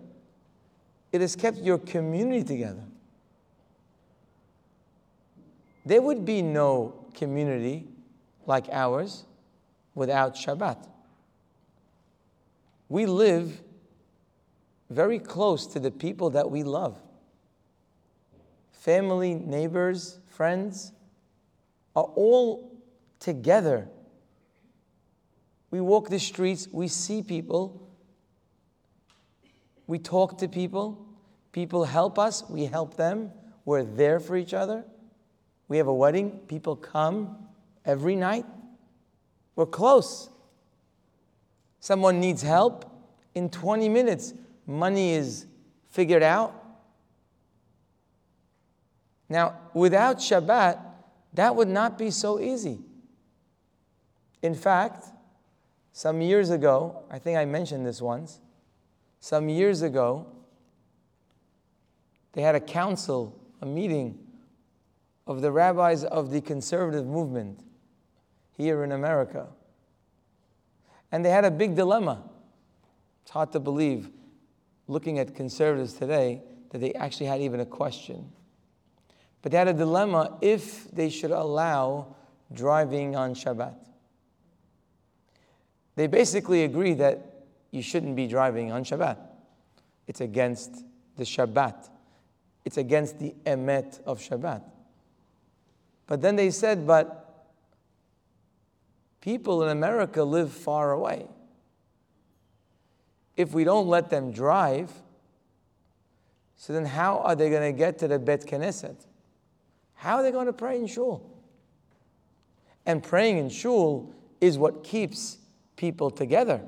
it 1.12 1.20
has 1.20 1.34
kept 1.34 1.56
your 1.58 1.78
community 1.78 2.44
together. 2.44 2.84
There 5.86 6.02
would 6.02 6.24
be 6.24 6.42
no 6.42 7.06
community 7.14 7.88
like 8.46 8.68
ours 8.70 9.24
without 9.94 10.34
Shabbat. 10.34 10.86
We 12.88 13.06
live 13.06 13.60
very 14.90 15.18
close 15.18 15.66
to 15.68 15.80
the 15.80 15.90
people 15.90 16.30
that 16.30 16.50
we 16.50 16.62
love 16.62 17.00
family, 18.86 19.34
neighbors, 19.34 20.20
friends 20.28 20.92
are 21.96 22.04
all 22.14 22.80
together. 23.18 23.88
We 25.72 25.80
walk 25.80 26.08
the 26.08 26.20
streets, 26.20 26.68
we 26.70 26.86
see 26.86 27.20
people, 27.20 27.90
we 29.88 29.98
talk 29.98 30.38
to 30.38 30.46
people, 30.46 31.04
people 31.50 31.84
help 31.84 32.16
us, 32.16 32.48
we 32.48 32.66
help 32.66 32.96
them, 32.96 33.32
we're 33.64 33.82
there 33.82 34.20
for 34.20 34.36
each 34.36 34.54
other. 34.54 34.84
We 35.66 35.78
have 35.78 35.88
a 35.88 35.94
wedding, 35.94 36.42
people 36.46 36.76
come 36.76 37.45
every 37.86 38.16
night. 38.16 38.44
We're 39.54 39.66
close. 39.66 40.28
Someone 41.80 42.20
needs 42.20 42.42
help, 42.42 42.84
in 43.34 43.48
20 43.48 43.88
minutes, 43.88 44.34
money 44.66 45.12
is 45.12 45.46
figured 45.90 46.22
out. 46.22 46.54
Now, 49.28 49.56
without 49.72 50.18
Shabbat, 50.18 50.80
that 51.34 51.54
would 51.54 51.68
not 51.68 51.98
be 51.98 52.10
so 52.10 52.40
easy. 52.40 52.78
In 54.42 54.54
fact, 54.54 55.06
some 55.92 56.20
years 56.20 56.50
ago, 56.50 57.04
I 57.10 57.18
think 57.18 57.38
I 57.38 57.44
mentioned 57.44 57.86
this 57.86 58.02
once, 58.02 58.40
some 59.20 59.48
years 59.48 59.82
ago, 59.82 60.26
they 62.32 62.42
had 62.42 62.54
a 62.54 62.60
council, 62.60 63.38
a 63.60 63.66
meeting 63.66 64.18
of 65.26 65.40
the 65.40 65.50
rabbis 65.50 66.04
of 66.04 66.30
the 66.30 66.40
conservative 66.40 67.06
movement 67.06 67.60
here 68.56 68.84
in 68.84 68.92
America. 68.92 69.48
And 71.12 71.24
they 71.24 71.30
had 71.30 71.44
a 71.44 71.50
big 71.50 71.76
dilemma. 71.76 72.22
It's 73.22 73.30
hard 73.30 73.52
to 73.52 73.60
believe, 73.60 74.10
looking 74.88 75.18
at 75.18 75.34
conservatives 75.34 75.94
today, 75.94 76.42
that 76.70 76.78
they 76.78 76.92
actually 76.94 77.26
had 77.26 77.40
even 77.40 77.60
a 77.60 77.66
question. 77.66 78.30
But 79.42 79.52
they 79.52 79.58
had 79.58 79.68
a 79.68 79.72
dilemma 79.72 80.38
if 80.40 80.90
they 80.90 81.08
should 81.08 81.30
allow 81.30 82.16
driving 82.52 83.14
on 83.16 83.34
Shabbat. 83.34 83.76
They 85.94 86.06
basically 86.06 86.64
agree 86.64 86.94
that 86.94 87.46
you 87.70 87.82
shouldn't 87.82 88.16
be 88.16 88.26
driving 88.26 88.72
on 88.72 88.84
Shabbat. 88.84 89.18
It's 90.06 90.20
against 90.20 90.84
the 91.16 91.24
Shabbat. 91.24 91.88
It's 92.64 92.76
against 92.76 93.18
the 93.18 93.34
emet 93.44 94.00
of 94.04 94.20
Shabbat. 94.20 94.62
But 96.06 96.20
then 96.20 96.36
they 96.36 96.50
said, 96.50 96.86
but 96.86 97.25
people 99.26 99.64
in 99.64 99.70
America 99.70 100.22
live 100.22 100.52
far 100.52 100.92
away. 100.92 101.26
If 103.36 103.52
we 103.52 103.64
don't 103.64 103.88
let 103.88 104.08
them 104.08 104.30
drive, 104.30 104.92
so 106.54 106.72
then 106.72 106.84
how 106.84 107.18
are 107.18 107.34
they 107.34 107.50
going 107.50 107.74
to 107.74 107.76
get 107.76 107.98
to 107.98 108.06
the 108.06 108.20
Bet 108.20 108.46
Knesset? 108.46 108.94
How 109.94 110.18
are 110.18 110.22
they 110.22 110.30
going 110.30 110.46
to 110.46 110.52
pray 110.52 110.78
in 110.78 110.86
shul? 110.86 111.28
And 112.86 113.02
praying 113.02 113.38
in 113.38 113.48
shul 113.48 114.14
is 114.40 114.58
what 114.58 114.84
keeps 114.84 115.38
people 115.74 116.08
together. 116.08 116.60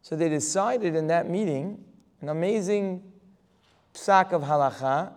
So 0.00 0.16
they 0.16 0.30
decided 0.30 0.96
in 0.96 1.08
that 1.08 1.28
meeting, 1.28 1.84
an 2.22 2.30
amazing 2.30 3.02
psak 3.92 4.32
of 4.32 4.40
halacha, 4.40 5.12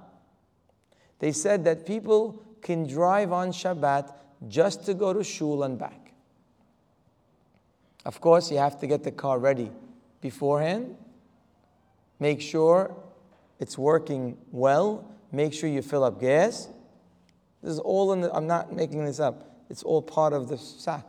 they 1.19 1.31
said 1.31 1.63
that 1.63 1.85
people 1.85 2.43
can 2.61 2.85
drive 2.85 3.31
on 3.31 3.53
Shabbat 3.53 4.11
just 4.47 4.85
to 4.85 4.93
go 4.93 5.13
to 5.13 5.23
shul 5.23 5.63
and 5.63 5.77
back. 5.77 6.13
Of 8.05 8.21
course, 8.21 8.51
you 8.51 8.57
have 8.57 8.79
to 8.81 8.87
get 8.87 9.03
the 9.03 9.11
car 9.11 9.39
ready 9.39 9.71
beforehand. 10.21 10.95
Make 12.19 12.41
sure 12.41 12.95
it's 13.59 13.77
working 13.77 14.37
well 14.51 15.15
make 15.35 15.53
sure 15.53 15.69
you 15.69 15.81
fill 15.81 16.03
up 16.03 16.19
gas. 16.19 16.69
This 17.61 17.73
is 17.73 17.79
all 17.79 18.13
in 18.13 18.21
the, 18.21 18.33
I'm 18.33 18.47
not 18.47 18.73
making 18.73 19.05
this 19.05 19.19
up. 19.19 19.59
It's 19.69 19.83
all 19.83 20.01
part 20.01 20.33
of 20.33 20.47
the 20.47 20.55
psak. 20.55 21.03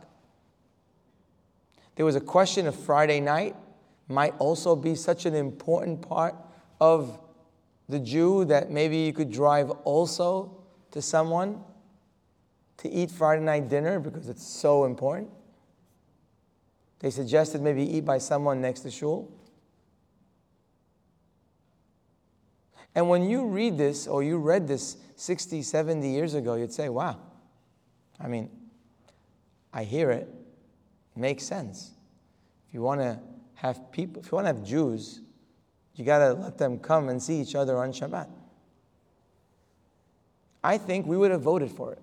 There 1.95 2.05
was 2.05 2.15
a 2.15 2.21
question 2.21 2.67
of 2.67 2.75
Friday 2.75 3.19
night 3.19 3.55
might 4.07 4.35
also 4.39 4.75
be 4.75 4.95
such 4.95 5.25
an 5.25 5.33
important 5.33 6.07
part 6.07 6.35
of 6.79 7.19
the 7.89 7.99
Jew 7.99 8.45
that 8.45 8.69
maybe 8.69 8.97
you 8.97 9.13
could 9.13 9.31
drive 9.31 9.69
also 9.83 10.55
to 10.91 11.01
someone 11.01 11.63
to 12.77 12.89
eat 12.89 13.11
Friday 13.11 13.43
night 13.43 13.69
dinner 13.69 13.99
because 13.99 14.29
it's 14.29 14.45
so 14.45 14.85
important. 14.85 15.29
They 16.99 17.09
suggested 17.09 17.61
maybe 17.61 17.83
eat 17.83 18.05
by 18.05 18.17
someone 18.17 18.61
next 18.61 18.81
to 18.81 18.91
shul. 18.91 19.31
And 22.95 23.09
when 23.09 23.29
you 23.29 23.45
read 23.45 23.77
this 23.77 24.07
or 24.07 24.23
you 24.23 24.37
read 24.37 24.67
this 24.67 24.97
60, 25.17 25.61
70 25.61 26.09
years 26.09 26.33
ago, 26.33 26.55
you'd 26.55 26.73
say, 26.73 26.89
wow, 26.89 27.19
I 28.19 28.27
mean, 28.27 28.49
I 29.71 29.83
hear 29.83 30.09
it, 30.09 30.27
it 31.15 31.19
makes 31.19 31.43
sense. 31.43 31.91
If 32.67 32.73
you 32.73 32.81
want 32.81 33.01
to 33.01 33.19
have 33.55 33.91
people, 33.91 34.21
if 34.21 34.31
you 34.31 34.35
want 34.35 34.45
to 34.47 34.53
have 34.53 34.63
Jews, 34.63 35.21
you 35.95 36.05
got 36.05 36.19
to 36.19 36.33
let 36.33 36.57
them 36.57 36.79
come 36.79 37.09
and 37.09 37.21
see 37.21 37.39
each 37.39 37.53
other 37.53 37.77
on 37.77 37.91
Shabbat. 37.91 38.29
I 40.63 40.77
think 40.77 41.05
we 41.05 41.17
would 41.17 41.31
have 41.31 41.41
voted 41.41 41.71
for 41.71 41.93
it. 41.93 42.01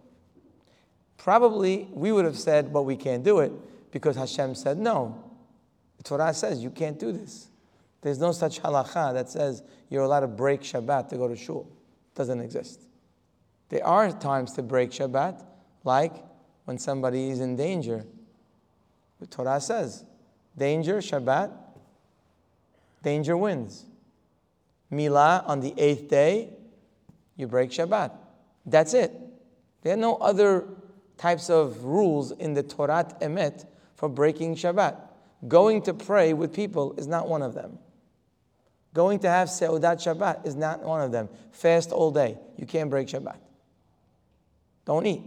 Probably 1.16 1.88
we 1.92 2.12
would 2.12 2.24
have 2.24 2.38
said, 2.38 2.72
but 2.72 2.82
we 2.82 2.96
can't 2.96 3.24
do 3.24 3.40
it 3.40 3.52
because 3.90 4.16
Hashem 4.16 4.54
said 4.54 4.78
no. 4.78 5.22
The 5.98 6.02
Torah 6.04 6.34
says 6.34 6.62
you 6.62 6.70
can't 6.70 6.98
do 6.98 7.12
this. 7.12 7.48
There's 8.02 8.18
no 8.18 8.32
such 8.32 8.60
halacha 8.60 9.14
that 9.14 9.30
says 9.30 9.62
you're 9.88 10.02
allowed 10.02 10.20
to 10.20 10.26
break 10.26 10.60
Shabbat 10.60 11.08
to 11.08 11.16
go 11.16 11.28
to 11.28 11.36
shul. 11.36 11.66
It 12.12 12.18
doesn't 12.18 12.40
exist. 12.40 12.82
There 13.70 13.86
are 13.86 14.12
times 14.12 14.52
to 14.52 14.62
break 14.62 14.90
Shabbat, 14.90 15.42
like 15.84 16.12
when 16.64 16.78
somebody 16.78 17.30
is 17.30 17.40
in 17.40 17.56
danger. 17.56 18.04
The 19.20 19.26
Torah 19.26 19.60
says, 19.60 20.04
danger, 20.56 20.98
Shabbat, 20.98 21.50
danger 23.02 23.36
wins. 23.36 23.86
Milah 24.92 25.48
on 25.48 25.60
the 25.60 25.72
eighth 25.78 26.08
day, 26.08 26.50
you 27.36 27.46
break 27.46 27.70
Shabbat. 27.70 28.12
That's 28.66 28.92
it. 28.94 29.12
There 29.82 29.94
are 29.94 29.98
no 29.98 30.16
other 30.16 30.66
types 31.16 31.50
of 31.50 31.84
rules 31.84 32.32
in 32.32 32.54
the 32.54 32.62
Torah 32.62 33.06
Emet 33.20 33.66
for 33.94 34.08
breaking 34.08 34.56
Shabbat. 34.56 34.96
Going 35.46 35.82
to 35.82 35.94
pray 35.94 36.32
with 36.32 36.52
people 36.52 36.94
is 36.96 37.06
not 37.06 37.28
one 37.28 37.42
of 37.42 37.54
them. 37.54 37.78
Going 38.94 39.18
to 39.20 39.28
have 39.28 39.48
Seudat 39.48 39.96
Shabbat 39.96 40.46
is 40.46 40.54
not 40.54 40.82
one 40.82 41.00
of 41.00 41.12
them. 41.12 41.28
Fast 41.50 41.90
all 41.92 42.10
day. 42.10 42.38
You 42.56 42.66
can't 42.66 42.88
break 42.88 43.08
Shabbat. 43.08 43.36
Don't 44.84 45.06
eat. 45.06 45.22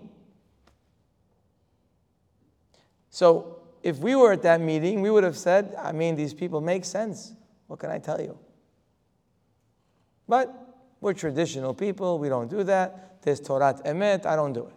So, 3.09 3.61
if 3.83 3.99
we 3.99 4.15
were 4.15 4.33
at 4.33 4.41
that 4.43 4.61
meeting, 4.61 5.01
we 5.01 5.09
would 5.09 5.23
have 5.23 5.37
said, 5.37 5.75
I 5.77 5.91
mean, 5.91 6.15
these 6.15 6.33
people 6.33 6.61
make 6.61 6.85
sense. 6.85 7.33
What 7.67 7.79
can 7.79 7.89
I 7.89 7.99
tell 7.99 8.21
you? 8.21 8.37
But 10.27 10.53
we're 11.01 11.13
traditional 11.13 11.73
people. 11.73 12.19
We 12.19 12.29
don't 12.29 12.49
do 12.49 12.63
that. 12.63 13.21
There's 13.21 13.39
Torah 13.39 13.79
Emet. 13.85 14.25
I 14.25 14.35
don't 14.35 14.53
do 14.53 14.67
it. 14.67 14.73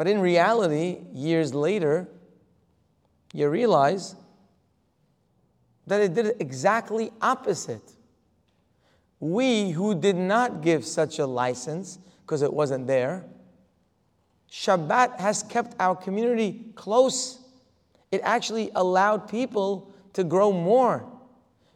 But 0.00 0.08
in 0.08 0.18
reality, 0.18 1.00
years 1.12 1.52
later, 1.52 2.08
you 3.34 3.50
realize 3.50 4.16
that 5.86 6.00
it 6.00 6.14
did 6.14 6.36
exactly 6.40 7.12
opposite. 7.20 7.82
We 9.20 9.72
who 9.72 9.94
did 9.94 10.16
not 10.16 10.62
give 10.62 10.86
such 10.86 11.18
a 11.18 11.26
license 11.26 11.98
because 12.22 12.40
it 12.40 12.50
wasn't 12.50 12.86
there, 12.86 13.26
Shabbat 14.50 15.20
has 15.20 15.42
kept 15.42 15.76
our 15.78 15.94
community 15.94 16.64
close. 16.76 17.38
It 18.10 18.22
actually 18.24 18.70
allowed 18.74 19.28
people 19.28 19.92
to 20.14 20.24
grow 20.24 20.50
more 20.50 21.04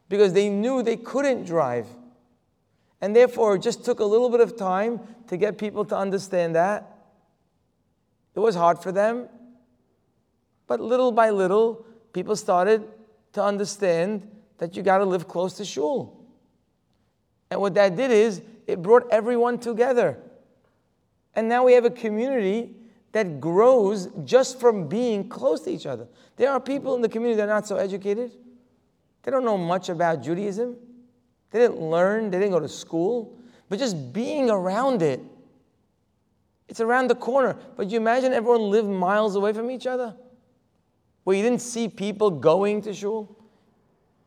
because 0.09 0.33
they 0.33 0.49
knew 0.49 0.83
they 0.83 0.97
couldn't 0.97 1.45
drive. 1.45 1.89
And 3.03 3.15
therefore, 3.15 3.57
it 3.57 3.61
just 3.61 3.85
took 3.85 4.01
a 4.01 4.05
little 4.07 4.31
bit 4.31 4.41
of 4.41 4.57
time 4.57 4.99
to 5.27 5.37
get 5.37 5.59
people 5.59 5.85
to 5.85 5.95
understand 5.99 6.55
that. 6.57 6.94
It 8.35 8.41
was 8.41 8.55
hard 8.55 8.79
for 8.81 8.93
them, 8.93 9.29
but 10.67 10.81
little 10.81 11.13
by 11.13 11.31
little, 11.31 11.87
people 12.13 12.37
started 12.37 12.83
to 13.33 13.43
understand 13.43 14.29
that 14.59 14.77
you 14.77 14.83
got 14.83 14.99
to 14.99 15.05
live 15.05 15.29
close 15.29 15.55
to 15.55 15.65
shul. 15.65 16.21
And 17.51 17.61
what 17.61 17.75
that 17.75 17.97
did 17.97 18.11
is 18.11 18.43
it 18.67 18.83
brought 18.83 19.07
everyone 19.11 19.59
together. 19.59 20.19
And 21.35 21.49
now 21.49 21.65
we 21.65 21.73
have 21.75 21.85
a 21.85 21.91
community 21.91 22.75
that 23.13 23.41
grows 23.41 24.09
just 24.25 24.59
from 24.59 24.89
being 24.89 25.29
close 25.29 25.61
to 25.63 25.71
each 25.71 25.87
other. 25.87 26.09
There 26.37 26.51
are 26.51 26.61
people 26.61 26.95
in 26.97 27.03
the 27.03 27.09
community 27.09 27.37
that 27.37 27.45
are 27.45 27.55
not 27.55 27.67
so 27.67 27.77
educated. 27.77 28.33
They 29.23 29.31
don't 29.31 29.45
know 29.45 29.59
much 29.59 29.89
about 29.89 30.23
Judaism. 30.23 30.77
They 31.51 31.61
didn't 31.61 31.81
learn, 31.81 32.31
they 32.31 32.39
didn't 32.39 32.53
go 32.53 32.61
to 32.61 32.69
school. 32.69 33.39
But 33.69 33.79
just 33.79 34.13
being 34.13 34.51
around 34.51 35.03
it, 35.03 35.21
it's 36.69 36.81
around 36.81 37.09
the 37.09 37.15
corner. 37.15 37.57
But 37.77 37.91
you 37.91 37.99
imagine 37.99 38.33
everyone 38.33 38.71
lived 38.71 38.89
miles 38.89 39.37
away 39.37 39.53
from 39.53 39.71
each 39.71 39.87
other? 39.87 40.15
Where 41.25 41.37
you 41.37 41.43
didn't 41.43 41.63
see 41.63 41.89
people 41.89 42.31
going 42.31 42.83
to 42.83 42.95
shul? 42.95 43.37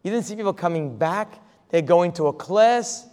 You 0.03 0.11
didn't 0.11 0.25
see 0.25 0.35
people 0.35 0.53
coming 0.53 0.97
back? 0.97 1.39
They're 1.69 1.81
going 1.81 2.11
to 2.13 2.27
a 2.27 2.33
class? 2.33 3.07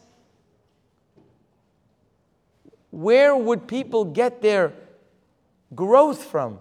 Where 2.90 3.34
would 3.37 3.66
people 3.66 4.04
get 4.04 4.40
their 4.40 4.72
growth 5.74 6.22
from? 6.22 6.60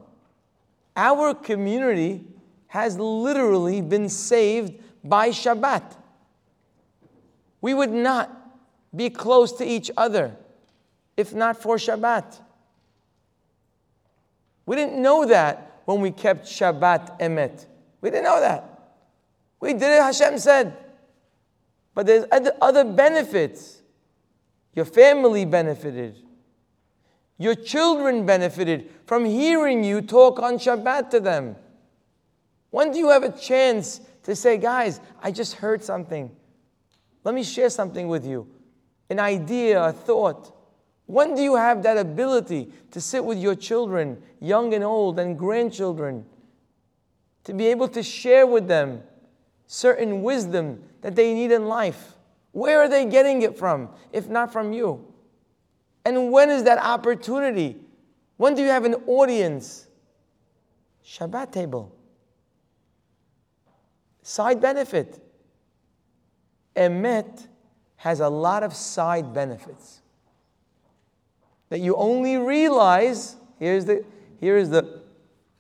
Our 0.96 1.34
community 1.34 2.26
has 2.68 2.98
literally 2.98 3.82
been 3.82 4.10
saved 4.10 4.82
by 5.04 5.30
Shabbat. 5.30 5.96
We 7.62 7.74
would 7.74 7.92
not 7.92 8.32
be 8.96 9.10
close 9.10 9.54
to 9.54 9.66
each 9.66 9.92
other 9.96 10.36
if 11.16 11.34
not 11.34 11.62
for 11.62 11.78
Shabbat. 11.78 12.40
We 14.66 14.76
didn't 14.76 15.02
know 15.02 15.26
that 15.26 15.82
when 15.86 16.02
we 16.02 16.12
kept 16.12 16.46
Shabbat 16.46 17.20
Emet. 17.20 17.66
We 18.02 18.10
didn't 18.10 18.26
know 18.26 18.40
that. 18.40 18.70
We 19.60 19.74
did 19.74 19.84
it, 19.84 20.02
Hashem 20.02 20.38
said. 20.40 20.78
But 21.94 22.06
there's 22.06 22.26
other 22.62 22.84
benefits. 22.84 23.82
Your 24.74 24.86
family 24.86 25.46
benefited. 25.46 26.18
Your 27.38 27.56
children 27.56 28.26
benefited 28.26 28.90
from 29.06 29.26
hearing 29.26 29.84
you 29.84 30.02
talk 30.02 30.40
on 30.40 30.56
Shabbat 30.56 31.10
to 31.12 31.20
them. 31.20 31.56
When 32.70 32.92
do 32.92 32.98
you 32.98 33.10
have 33.10 33.24
a 33.24 33.32
chance 33.32 34.02
to 34.24 34.36
say, 34.36 34.58
guys, 34.58 35.00
I 35.22 35.32
just 35.32 35.56
heard 35.56 35.84
something? 35.84 36.32
Let 37.24 37.36
me 37.36 37.44
share 37.44 37.70
something 37.70 38.08
with 38.08 38.26
you 38.26 38.48
an 39.10 39.20
idea, 39.20 39.84
a 39.84 39.94
thought. 39.94 40.52
When 41.06 41.36
do 41.36 41.42
you 41.42 41.56
have 41.56 41.84
that 41.84 41.98
ability 41.98 42.72
to 42.92 43.02
sit 43.02 43.24
with 43.24 43.38
your 43.38 43.56
children, 43.56 44.22
young 44.40 44.74
and 44.74 44.84
old, 44.84 45.20
and 45.20 45.38
grandchildren, 45.38 46.26
to 47.44 47.54
be 47.54 47.68
able 47.68 47.90
to 47.90 48.02
share 48.02 48.48
with 48.48 48.68
them 48.68 49.04
certain 49.68 50.22
wisdom 50.22 50.82
that 51.02 51.16
they 51.16 51.34
need 51.34 51.52
in 51.52 51.68
life? 51.68 52.14
Where 52.54 52.80
are 52.80 52.88
they 52.88 53.06
getting 53.06 53.42
it 53.42 53.58
from, 53.58 53.90
if 54.12 54.30
not 54.30 54.54
from 54.54 54.72
you? 54.72 55.06
And 56.06 56.32
when 56.32 56.50
is 56.50 56.64
that 56.64 56.78
opportunity? 56.78 57.78
When 58.38 58.56
do 58.56 58.62
you 58.62 58.70
have 58.70 58.86
an 58.86 58.96
audience? 59.08 59.88
Shabbat 61.06 61.52
table. 61.52 61.94
Side 64.22 64.62
benefit. 64.62 65.20
Emet 66.76 67.48
has 67.98 68.20
a 68.22 68.30
lot 68.30 68.64
of 68.64 68.74
side 68.74 69.34
benefits 69.34 70.03
that 71.74 71.82
you 71.82 71.96
only 71.96 72.38
realize. 72.38 73.36
Here's 73.58 73.86
the, 73.86 74.06
here 74.40 74.58
is 74.58 74.70
the, 74.70 75.02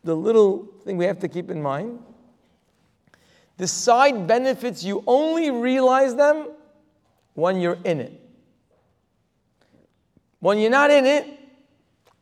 the 0.04 0.14
little 0.14 0.68
thing 0.84 0.96
we 0.96 1.06
have 1.06 1.18
to 1.22 1.28
keep 1.28 1.50
in 1.50 1.60
mind. 1.60 1.98
The 3.58 3.66
side 3.66 4.28
benefits, 4.28 4.84
you 4.84 5.04
only 5.08 5.50
realize 5.50 6.14
them 6.14 6.50
when 7.34 7.60
you're 7.60 7.80
in 7.84 8.00
it. 8.00 8.22
When 10.40 10.60
you're 10.60 10.70
not 10.70 10.92
in 10.92 11.08
it, 11.08 11.26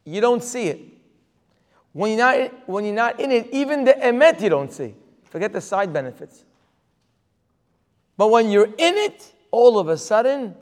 you 0.06 0.22
don't 0.22 0.42
see 0.42 0.68
it. 0.68 0.80
When 1.92 2.12
you're 2.12 2.20
not, 2.20 2.70
when 2.70 2.86
you're 2.86 2.96
not 2.96 3.20
in 3.20 3.30
it, 3.30 3.50
even 3.52 3.84
the 3.84 3.92
emet 3.92 4.40
you 4.40 4.48
don't 4.48 4.72
see. 4.72 4.96
Forget 5.26 5.52
the 5.52 5.60
side 5.60 5.92
benefits. 5.92 6.46
But 8.16 8.30
when 8.30 8.52
you're 8.52 8.74
in 8.78 8.96
it, 8.96 9.34
all 9.52 9.78
of 9.78 9.90
a 9.90 9.98
sudden, 9.98 10.56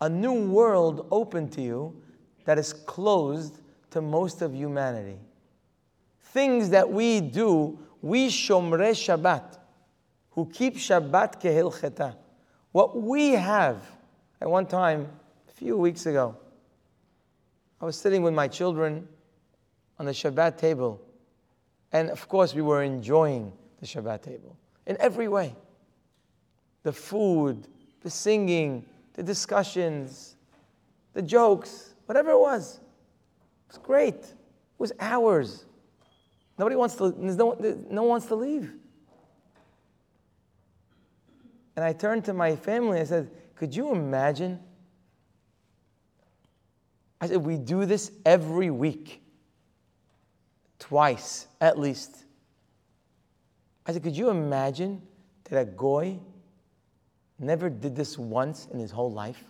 a 0.00 0.08
new 0.08 0.46
world 0.46 1.08
opened 1.10 1.52
to 1.52 1.60
you 1.60 1.94
that 2.44 2.58
is 2.58 2.72
closed 2.72 3.60
to 3.90 4.00
most 4.00 4.42
of 4.42 4.54
humanity. 4.54 5.18
Things 6.20 6.70
that 6.70 6.90
we 6.90 7.20
do, 7.20 7.78
we 8.00 8.28
shomre 8.28 8.90
Shabbat, 8.92 9.58
who 10.30 10.46
keep 10.46 10.76
Shabbat 10.76 11.40
kehilcheta. 11.40 12.16
What 12.72 13.00
we 13.00 13.32
have, 13.32 13.84
at 14.40 14.48
one 14.48 14.66
time, 14.66 15.08
a 15.48 15.52
few 15.52 15.76
weeks 15.76 16.06
ago, 16.06 16.36
I 17.80 17.84
was 17.84 17.96
sitting 17.96 18.22
with 18.22 18.32
my 18.32 18.48
children 18.48 19.06
on 19.98 20.06
the 20.06 20.12
Shabbat 20.12 20.56
table. 20.56 21.00
And 21.92 22.10
of 22.10 22.28
course, 22.28 22.54
we 22.54 22.62
were 22.62 22.82
enjoying 22.82 23.52
the 23.80 23.86
Shabbat 23.86 24.22
table 24.22 24.56
in 24.86 24.96
every 25.00 25.28
way 25.28 25.54
the 26.82 26.92
food, 26.92 27.68
the 28.02 28.10
singing, 28.10 28.84
the 29.14 29.22
discussions, 29.22 30.36
the 31.12 31.22
jokes, 31.22 31.91
whatever 32.06 32.30
it 32.30 32.38
was. 32.38 32.76
It 32.76 33.68
was 33.68 33.78
great. 33.78 34.14
It 34.14 34.34
was 34.78 34.92
hours. 35.00 35.64
Nobody 36.58 36.76
wants 36.76 36.96
to, 36.96 37.14
no, 37.18 37.56
no 37.90 38.02
one 38.02 38.08
wants 38.08 38.26
to 38.26 38.34
leave. 38.34 38.72
And 41.76 41.84
I 41.84 41.92
turned 41.92 42.24
to 42.26 42.34
my 42.34 42.54
family 42.56 42.98
and 42.98 43.06
I 43.06 43.08
said, 43.08 43.30
Could 43.54 43.74
you 43.74 43.92
imagine 43.92 44.60
I 47.22 47.28
said, 47.28 47.36
we 47.36 47.56
do 47.56 47.86
this 47.86 48.10
every 48.26 48.70
week, 48.70 49.22
twice 50.80 51.46
at 51.60 51.78
least. 51.78 52.24
I 53.86 53.92
said, 53.92 54.02
could 54.02 54.16
you 54.16 54.28
imagine 54.28 55.00
that 55.44 55.60
a 55.60 55.64
goy 55.64 56.18
never 57.38 57.70
did 57.70 57.94
this 57.94 58.18
once 58.18 58.66
in 58.72 58.80
his 58.80 58.90
whole 58.90 59.12
life? 59.12 59.44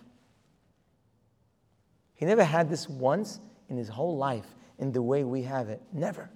He 2.23 2.27
never 2.27 2.45
had 2.45 2.69
this 2.69 2.87
once 2.87 3.41
in 3.67 3.75
his 3.75 3.89
whole 3.89 4.15
life 4.15 4.55
in 4.79 4.93
the 4.93 5.01
way 5.01 5.25
we 5.25 5.41
have 5.43 5.67
it. 5.67 5.81
Never. 5.91 6.29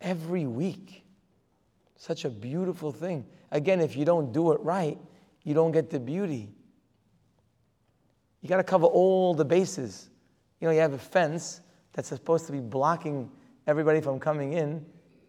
Every 0.00 0.44
week. 0.44 1.04
Such 1.94 2.24
a 2.24 2.30
beautiful 2.30 2.90
thing. 2.90 3.24
Again, 3.52 3.80
if 3.80 3.96
you 3.96 4.04
don't 4.04 4.32
do 4.32 4.50
it 4.50 4.60
right, 4.62 4.98
you 5.44 5.54
don't 5.54 5.70
get 5.70 5.88
the 5.88 6.00
beauty. 6.00 6.52
You 8.40 8.48
got 8.48 8.56
to 8.56 8.64
cover 8.64 8.86
all 8.86 9.34
the 9.34 9.44
bases. 9.44 10.10
You 10.58 10.66
know, 10.66 10.74
you 10.74 10.80
have 10.80 10.94
a 10.94 10.98
fence 10.98 11.60
that's 11.92 12.08
supposed 12.08 12.46
to 12.46 12.52
be 12.52 12.58
blocking 12.58 13.30
everybody 13.68 14.00
from 14.00 14.18
coming 14.18 14.54
in, 14.54 14.84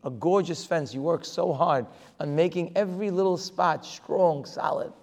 a 0.06 0.10
gorgeous 0.10 0.64
fence. 0.64 0.94
You 0.94 1.02
work 1.02 1.26
so 1.26 1.52
hard 1.52 1.86
on 2.20 2.36
making 2.36 2.72
every 2.76 3.12
little 3.12 3.38
spot 3.38 3.86
strong, 3.86 4.46
solid. 4.46 4.94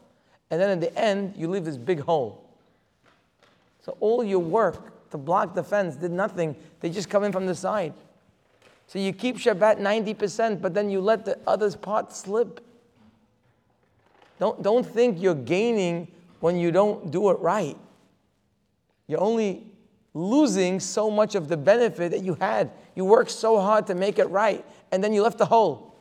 And 0.51 0.61
then 0.61 0.71
at 0.71 0.81
the 0.81 0.97
end, 0.99 1.35
you 1.37 1.49
leave 1.49 1.65
this 1.65 1.77
big 1.77 2.01
hole. 2.01 2.43
So 3.85 3.97
all 4.01 4.23
your 4.23 4.39
work 4.39 5.11
to 5.11 5.19
block 5.19 5.55
the 5.55 5.63
fence 5.63 5.97
did 5.97 6.13
nothing. 6.13 6.57
They 6.81 6.89
just 6.89 7.11
come 7.11 7.25
in 7.25 7.33
from 7.33 7.47
the 7.47 7.55
side. 7.55 7.93
So 8.87 8.99
you 8.99 9.13
keep 9.13 9.37
Shabbat 9.37 9.79
90%, 9.79 10.61
but 10.61 10.75
then 10.75 10.89
you 10.89 11.01
let 11.01 11.25
the 11.25 11.39
other 11.47 11.71
part 11.77 12.15
slip. 12.15 12.65
Don't, 14.39 14.63
don't 14.63 14.87
think 14.87 15.21
you're 15.21 15.35
gaining 15.35 16.09
when 16.41 16.57
you 16.57 16.71
don't 16.71 17.11
do 17.11 17.31
it 17.31 17.39
right. 17.41 17.77
You're 19.07 19.21
only 19.21 19.65
losing 20.15 20.81
so 20.81 21.11
much 21.11 21.35
of 21.35 21.49
the 21.49 21.57
benefit 21.57 22.11
that 22.11 22.23
you 22.23 22.35
had. 22.35 22.71
You 22.95 23.05
worked 23.05 23.31
so 23.31 23.61
hard 23.61 23.87
to 23.87 23.95
make 23.95 24.19
it 24.19 24.27
right, 24.27 24.65
and 24.93 25.03
then 25.03 25.13
you 25.13 25.23
left 25.23 25.39
the 25.39 25.47
hole. 25.47 25.97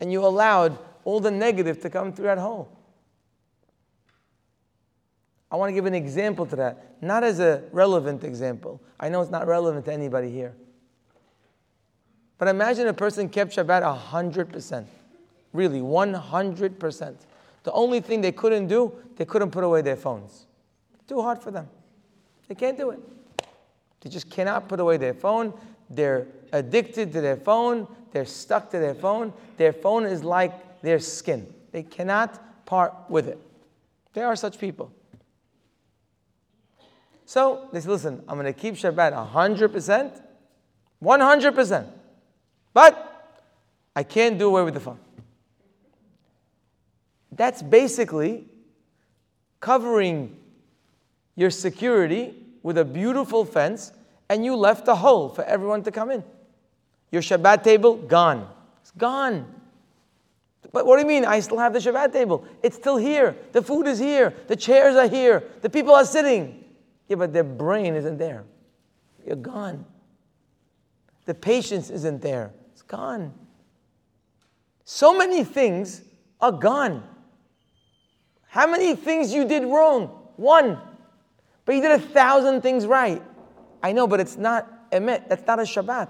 And 0.00 0.12
you 0.12 0.24
allowed 0.26 0.78
all 1.04 1.20
the 1.20 1.30
negative 1.30 1.80
to 1.80 1.90
come 1.90 2.12
through 2.12 2.26
that 2.26 2.38
hole. 2.38 2.68
I 5.50 5.56
want 5.56 5.70
to 5.70 5.74
give 5.74 5.86
an 5.86 5.94
example 5.94 6.44
to 6.46 6.56
that, 6.56 7.02
not 7.02 7.24
as 7.24 7.40
a 7.40 7.62
relevant 7.72 8.22
example. 8.22 8.82
I 9.00 9.08
know 9.08 9.22
it's 9.22 9.30
not 9.30 9.46
relevant 9.46 9.86
to 9.86 9.92
anybody 9.92 10.30
here. 10.30 10.54
But 12.36 12.48
imagine 12.48 12.86
a 12.86 12.92
person 12.92 13.28
kept 13.28 13.56
Shabbat 13.56 13.82
100%. 13.82 14.84
Really, 15.54 15.80
100%. 15.80 17.16
The 17.62 17.72
only 17.72 18.00
thing 18.00 18.20
they 18.20 18.32
couldn't 18.32 18.66
do, 18.66 18.92
they 19.16 19.24
couldn't 19.24 19.50
put 19.50 19.64
away 19.64 19.80
their 19.80 19.96
phones. 19.96 20.46
Too 21.06 21.22
hard 21.22 21.42
for 21.42 21.50
them. 21.50 21.68
They 22.46 22.54
can't 22.54 22.76
do 22.76 22.90
it. 22.90 23.00
They 24.00 24.10
just 24.10 24.30
cannot 24.30 24.68
put 24.68 24.80
away 24.80 24.98
their 24.98 25.14
phone. 25.14 25.54
They're 25.88 26.26
addicted 26.52 27.12
to 27.12 27.20
their 27.20 27.36
phone. 27.36 27.86
They're 28.12 28.24
stuck 28.24 28.70
to 28.70 28.78
their 28.78 28.94
phone. 28.94 29.32
Their 29.56 29.72
phone 29.72 30.04
is 30.04 30.24
like 30.24 30.82
their 30.82 30.98
skin. 30.98 31.52
They 31.72 31.82
cannot 31.82 32.66
part 32.66 32.94
with 33.08 33.28
it. 33.28 33.38
There 34.14 34.26
are 34.26 34.36
such 34.36 34.58
people. 34.58 34.92
So 37.24 37.68
they 37.72 37.80
say, 37.80 37.88
listen, 37.88 38.22
I'm 38.26 38.36
going 38.36 38.52
to 38.52 38.58
keep 38.58 38.74
Shabbat 38.74 39.32
100%, 39.32 40.22
100%. 41.02 41.86
But 42.72 43.40
I 43.94 44.02
can't 44.02 44.38
do 44.38 44.48
away 44.48 44.62
with 44.62 44.74
the 44.74 44.80
phone. 44.80 44.98
That's 47.32 47.62
basically 47.62 48.46
covering 49.60 50.36
your 51.36 51.50
security 51.50 52.34
with 52.62 52.78
a 52.78 52.84
beautiful 52.84 53.44
fence 53.44 53.92
and 54.28 54.44
you 54.44 54.56
left 54.56 54.88
a 54.88 54.94
hole 54.94 55.28
for 55.28 55.44
everyone 55.44 55.82
to 55.84 55.90
come 55.90 56.10
in. 56.10 56.24
Your 57.10 57.22
Shabbat 57.22 57.62
table, 57.62 57.96
gone. 57.96 58.48
It's 58.80 58.90
gone. 58.92 59.54
But 60.72 60.86
what 60.86 60.96
do 60.96 61.02
you 61.02 61.08
mean? 61.08 61.24
I 61.24 61.40
still 61.40 61.58
have 61.58 61.72
the 61.72 61.78
Shabbat 61.78 62.12
table. 62.12 62.44
It's 62.62 62.76
still 62.76 62.96
here. 62.96 63.36
The 63.52 63.62
food 63.62 63.86
is 63.86 63.98
here. 63.98 64.34
The 64.48 64.56
chairs 64.56 64.96
are 64.96 65.08
here. 65.08 65.44
The 65.62 65.70
people 65.70 65.94
are 65.94 66.04
sitting. 66.04 66.64
Yeah, 67.08 67.16
but 67.16 67.32
their 67.32 67.44
brain 67.44 67.94
isn't 67.94 68.18
there. 68.18 68.44
You're 69.26 69.36
gone. 69.36 69.86
The 71.24 71.34
patience 71.34 71.90
isn't 71.90 72.20
there. 72.20 72.52
It's 72.72 72.82
gone. 72.82 73.32
So 74.84 75.16
many 75.16 75.44
things 75.44 76.02
are 76.40 76.52
gone. 76.52 77.02
How 78.48 78.66
many 78.66 78.94
things 78.94 79.32
you 79.32 79.46
did 79.46 79.64
wrong? 79.64 80.06
One. 80.36 80.78
But 81.64 81.74
you 81.74 81.82
did 81.82 81.92
a 81.92 81.98
thousand 81.98 82.62
things 82.62 82.86
right. 82.86 83.22
I 83.82 83.92
know, 83.92 84.06
but 84.06 84.20
it's 84.20 84.36
not 84.36 84.90
emet. 84.90 85.28
That's 85.28 85.46
not 85.46 85.58
a 85.58 85.62
Shabbat. 85.62 86.08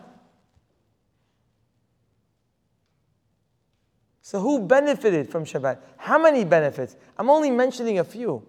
So 4.29 4.41
who 4.41 4.61
benefited 4.61 5.31
from 5.31 5.47
Shabbat? 5.47 5.79
How 5.97 6.19
many 6.19 6.45
benefits? 6.45 6.97
I'm 7.17 7.31
only 7.31 7.51
mentioning 7.51 7.99
a 7.99 8.05
few. 8.05 8.47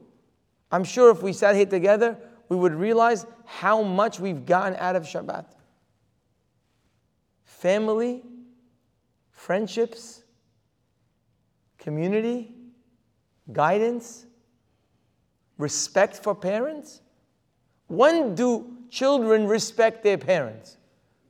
I'm 0.74 0.84
sure 0.84 1.10
if 1.10 1.24
we 1.24 1.32
sat 1.32 1.56
here 1.56 1.66
together, 1.66 2.18
we 2.50 2.58
would 2.58 2.74
realize 2.74 3.26
how 3.46 3.82
much 3.82 4.20
we've 4.20 4.46
gotten 4.46 4.76
out 4.78 4.98
of 4.98 5.04
Shabbat. 5.04 5.46
Family, 7.46 8.24
friendships, 9.32 10.22
community, 11.78 12.52
guidance, 13.50 14.26
respect 15.58 16.18
for 16.18 16.36
parents. 16.36 17.00
When 17.88 18.36
do 18.36 18.68
children 18.90 19.48
respect 19.48 20.04
their 20.04 20.18
parents? 20.18 20.76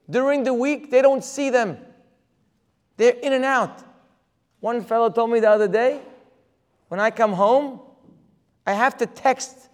During 0.10 0.44
the 0.44 0.56
week, 0.56 0.90
they 0.90 1.04
don't 1.04 1.24
see 1.24 1.52
them. 1.52 1.78
They're 2.98 3.14
in 3.14 3.34
and 3.34 3.46
out. 3.46 3.84
One 4.60 4.84
fellow 4.84 5.10
told 5.10 5.32
me 5.32 5.40
the 5.40 5.50
other 5.50 5.68
day, 5.68 6.02
when 6.90 7.00
I 7.00 7.12
come 7.12 7.34
home, 7.34 7.80
I 8.66 8.74
have 8.74 8.98
to 8.98 9.06
text 9.06 9.70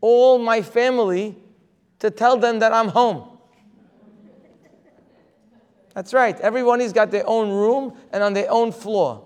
all 0.00 0.38
my 0.38 0.62
family 0.62 1.36
to 1.98 2.10
tell 2.10 2.36
them 2.36 2.58
that 2.60 2.72
I'm 2.72 2.88
home. 2.88 3.38
That's 5.94 6.12
right. 6.12 6.38
Everybody's 6.40 6.92
got 6.92 7.10
their 7.10 7.26
own 7.26 7.50
room 7.50 7.96
and 8.12 8.22
on 8.22 8.32
their 8.32 8.50
own 8.50 8.72
floor. 8.72 9.24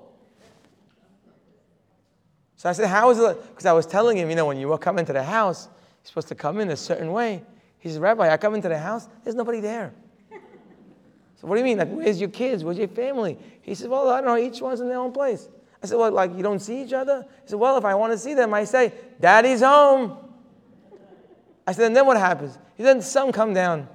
So 2.56 2.68
I 2.68 2.72
said, 2.72 2.88
How 2.88 3.10
is 3.10 3.18
it? 3.18 3.40
Because 3.48 3.66
I 3.66 3.72
was 3.72 3.86
telling 3.86 4.16
him, 4.16 4.28
you 4.30 4.36
know, 4.36 4.46
when 4.46 4.58
you 4.58 4.76
come 4.78 4.98
into 4.98 5.12
the 5.12 5.22
house, 5.22 5.66
you're 5.66 6.08
supposed 6.08 6.28
to 6.28 6.34
come 6.34 6.60
in 6.60 6.70
a 6.70 6.76
certain 6.76 7.12
way. 7.12 7.42
He 7.78 7.88
said, 7.88 8.02
Rabbi, 8.02 8.28
I 8.28 8.36
come 8.36 8.54
into 8.54 8.68
the 8.68 8.78
house, 8.78 9.08
there's 9.24 9.36
nobody 9.36 9.60
there. 9.60 9.94
So 11.40 11.46
what 11.46 11.54
do 11.54 11.60
you 11.60 11.64
mean? 11.64 11.78
Like, 11.78 11.90
where's 11.90 12.20
your 12.20 12.30
kids? 12.30 12.64
Where's 12.64 12.78
your 12.78 12.88
family? 12.88 13.38
He 13.62 13.74
said, 13.74 13.88
Well, 13.88 14.08
I 14.08 14.20
don't 14.20 14.26
know, 14.26 14.36
each 14.36 14.60
one's 14.60 14.80
in 14.80 14.88
their 14.88 14.98
own 14.98 15.12
place. 15.12 15.48
I 15.82 15.86
said, 15.86 15.96
Well, 15.96 16.10
like 16.10 16.34
you 16.36 16.42
don't 16.42 16.58
see 16.60 16.82
each 16.82 16.92
other? 16.92 17.24
He 17.42 17.48
said, 17.48 17.58
Well, 17.58 17.76
if 17.76 17.84
I 17.84 17.94
want 17.94 18.12
to 18.12 18.18
see 18.18 18.34
them, 18.34 18.52
I 18.52 18.64
say, 18.64 18.92
Daddy's 19.20 19.60
home. 19.60 20.16
I 21.68 21.72
said, 21.72 21.88
and 21.88 21.94
then 21.94 22.06
what 22.06 22.16
happens? 22.16 22.58
He 22.76 22.82
said, 22.82 23.02
sun 23.02 23.30
come 23.30 23.52
down. 23.52 23.88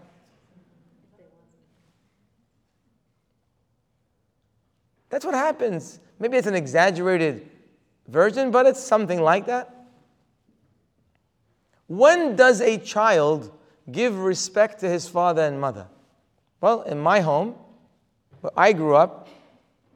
That's 5.09 5.25
what 5.25 5.33
happens. 5.33 5.99
Maybe 6.19 6.37
it's 6.37 6.45
an 6.45 6.53
exaggerated 6.53 7.49
version, 8.07 8.51
but 8.51 8.67
it's 8.67 8.79
something 8.79 9.19
like 9.19 9.47
that. 9.47 9.87
When 11.87 12.35
does 12.35 12.61
a 12.61 12.77
child 12.77 13.51
give 13.91 14.19
respect 14.19 14.81
to 14.81 14.87
his 14.87 15.07
father 15.07 15.41
and 15.41 15.59
mother? 15.59 15.87
Well, 16.63 16.83
in 16.83 16.97
my 16.97 17.19
home, 17.19 17.55
where 18.39 18.53
I 18.55 18.71
grew 18.71 18.95
up, 18.95 19.27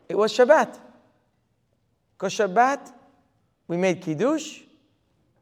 it 0.10 0.17
was 0.17 0.34
Shabbat. 0.34 0.77
Because 2.12 2.34
Shabbat, 2.34 2.91
we 3.69 3.77
made 3.77 4.01
Kiddush, 4.01 4.63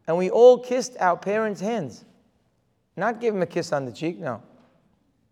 and 0.05 0.17
we 0.17 0.29
all 0.29 0.59
kissed 0.59 0.95
our 0.99 1.17
parents' 1.17 1.59
hands. 1.59 2.05
Not 2.95 3.19
give 3.19 3.33
them 3.33 3.41
a 3.41 3.47
kiss 3.47 3.73
on 3.73 3.85
the 3.85 3.91
cheek, 3.91 4.19
no. 4.19 4.43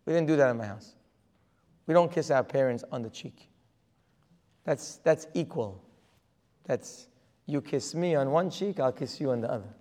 We 0.04 0.14
didn't 0.14 0.26
do 0.26 0.34
that 0.34 0.50
in 0.50 0.56
my 0.56 0.66
house. 0.66 0.96
We 1.86 1.94
don't 1.94 2.10
kiss 2.10 2.28
our 2.32 2.42
parents 2.42 2.82
on 2.90 3.02
the 3.02 3.10
cheek. 3.10 3.48
That's, 4.64 4.96
that's 4.96 5.28
equal. 5.32 5.80
That's 6.64 7.06
you 7.46 7.60
kiss 7.60 7.94
me 7.94 8.16
on 8.16 8.32
one 8.32 8.50
cheek, 8.50 8.80
I'll 8.80 8.90
kiss 8.90 9.20
you 9.20 9.30
on 9.30 9.42
the 9.42 9.52
other. 9.52 9.72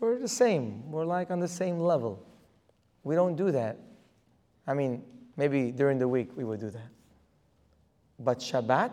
We're 0.00 0.18
the 0.18 0.28
same. 0.28 0.90
We're 0.90 1.04
like 1.04 1.30
on 1.30 1.40
the 1.40 1.48
same 1.48 1.78
level. 1.78 2.26
We 3.04 3.14
don't 3.14 3.36
do 3.36 3.50
that. 3.50 3.76
I 4.66 4.74
mean, 4.74 5.02
maybe 5.36 5.70
during 5.72 5.98
the 5.98 6.08
week 6.08 6.30
we 6.36 6.44
would 6.44 6.60
do 6.60 6.70
that. 6.70 6.90
But 8.18 8.38
Shabbat, 8.38 8.92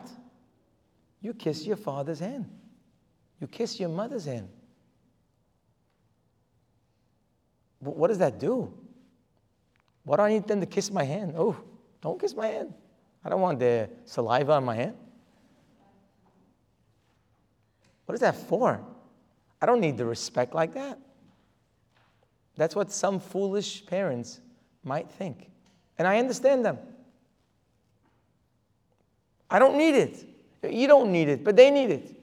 you 1.22 1.34
kiss 1.34 1.66
your 1.66 1.78
father's 1.78 2.20
hand. 2.20 2.50
You 3.40 3.48
kiss 3.48 3.80
your 3.80 3.90
mother's 3.90 4.26
hand. 4.26 4.50
What 7.80 8.08
does 8.08 8.18
that 8.18 8.40
do? 8.40 8.74
Why 10.04 10.18
do 10.18 10.24
I 10.24 10.30
need 10.30 10.48
them 10.48 10.60
to 10.60 10.66
kiss 10.66 10.92
my 10.92 11.04
hand? 11.04 11.34
Oh, 11.38 11.56
don't 12.02 12.20
kiss 12.20 12.36
my 12.36 12.48
hand. 12.48 12.74
I 13.24 13.30
don't 13.30 13.42
want 13.42 13.60
their 13.60 13.90
saliva 14.06 14.54
on 14.54 14.66
my 14.66 14.76
hand. 14.76 14.96
What 18.06 18.16
is 18.16 18.22
that 18.22 18.36
for? 18.36 18.84
I 19.62 19.66
don't 19.66 19.80
need 19.80 19.98
the 19.98 20.06
respect 20.06 20.54
like 20.54 20.74
that. 20.74 20.98
That's 22.56 22.76
what 22.76 22.92
some 22.92 23.20
foolish 23.20 23.86
parents 23.86 24.42
might 24.84 25.10
think. 25.12 25.50
And 26.00 26.08
I 26.08 26.18
understand 26.18 26.66
them. 26.66 26.80
I 29.50 29.60
don't 29.60 29.78
need 29.78 29.96
it. 29.96 30.26
You 30.64 30.88
don't 30.88 31.12
need 31.12 31.28
it, 31.28 31.44
but 31.44 31.56
they 31.56 31.70
need 31.70 31.92
it. 31.92 32.16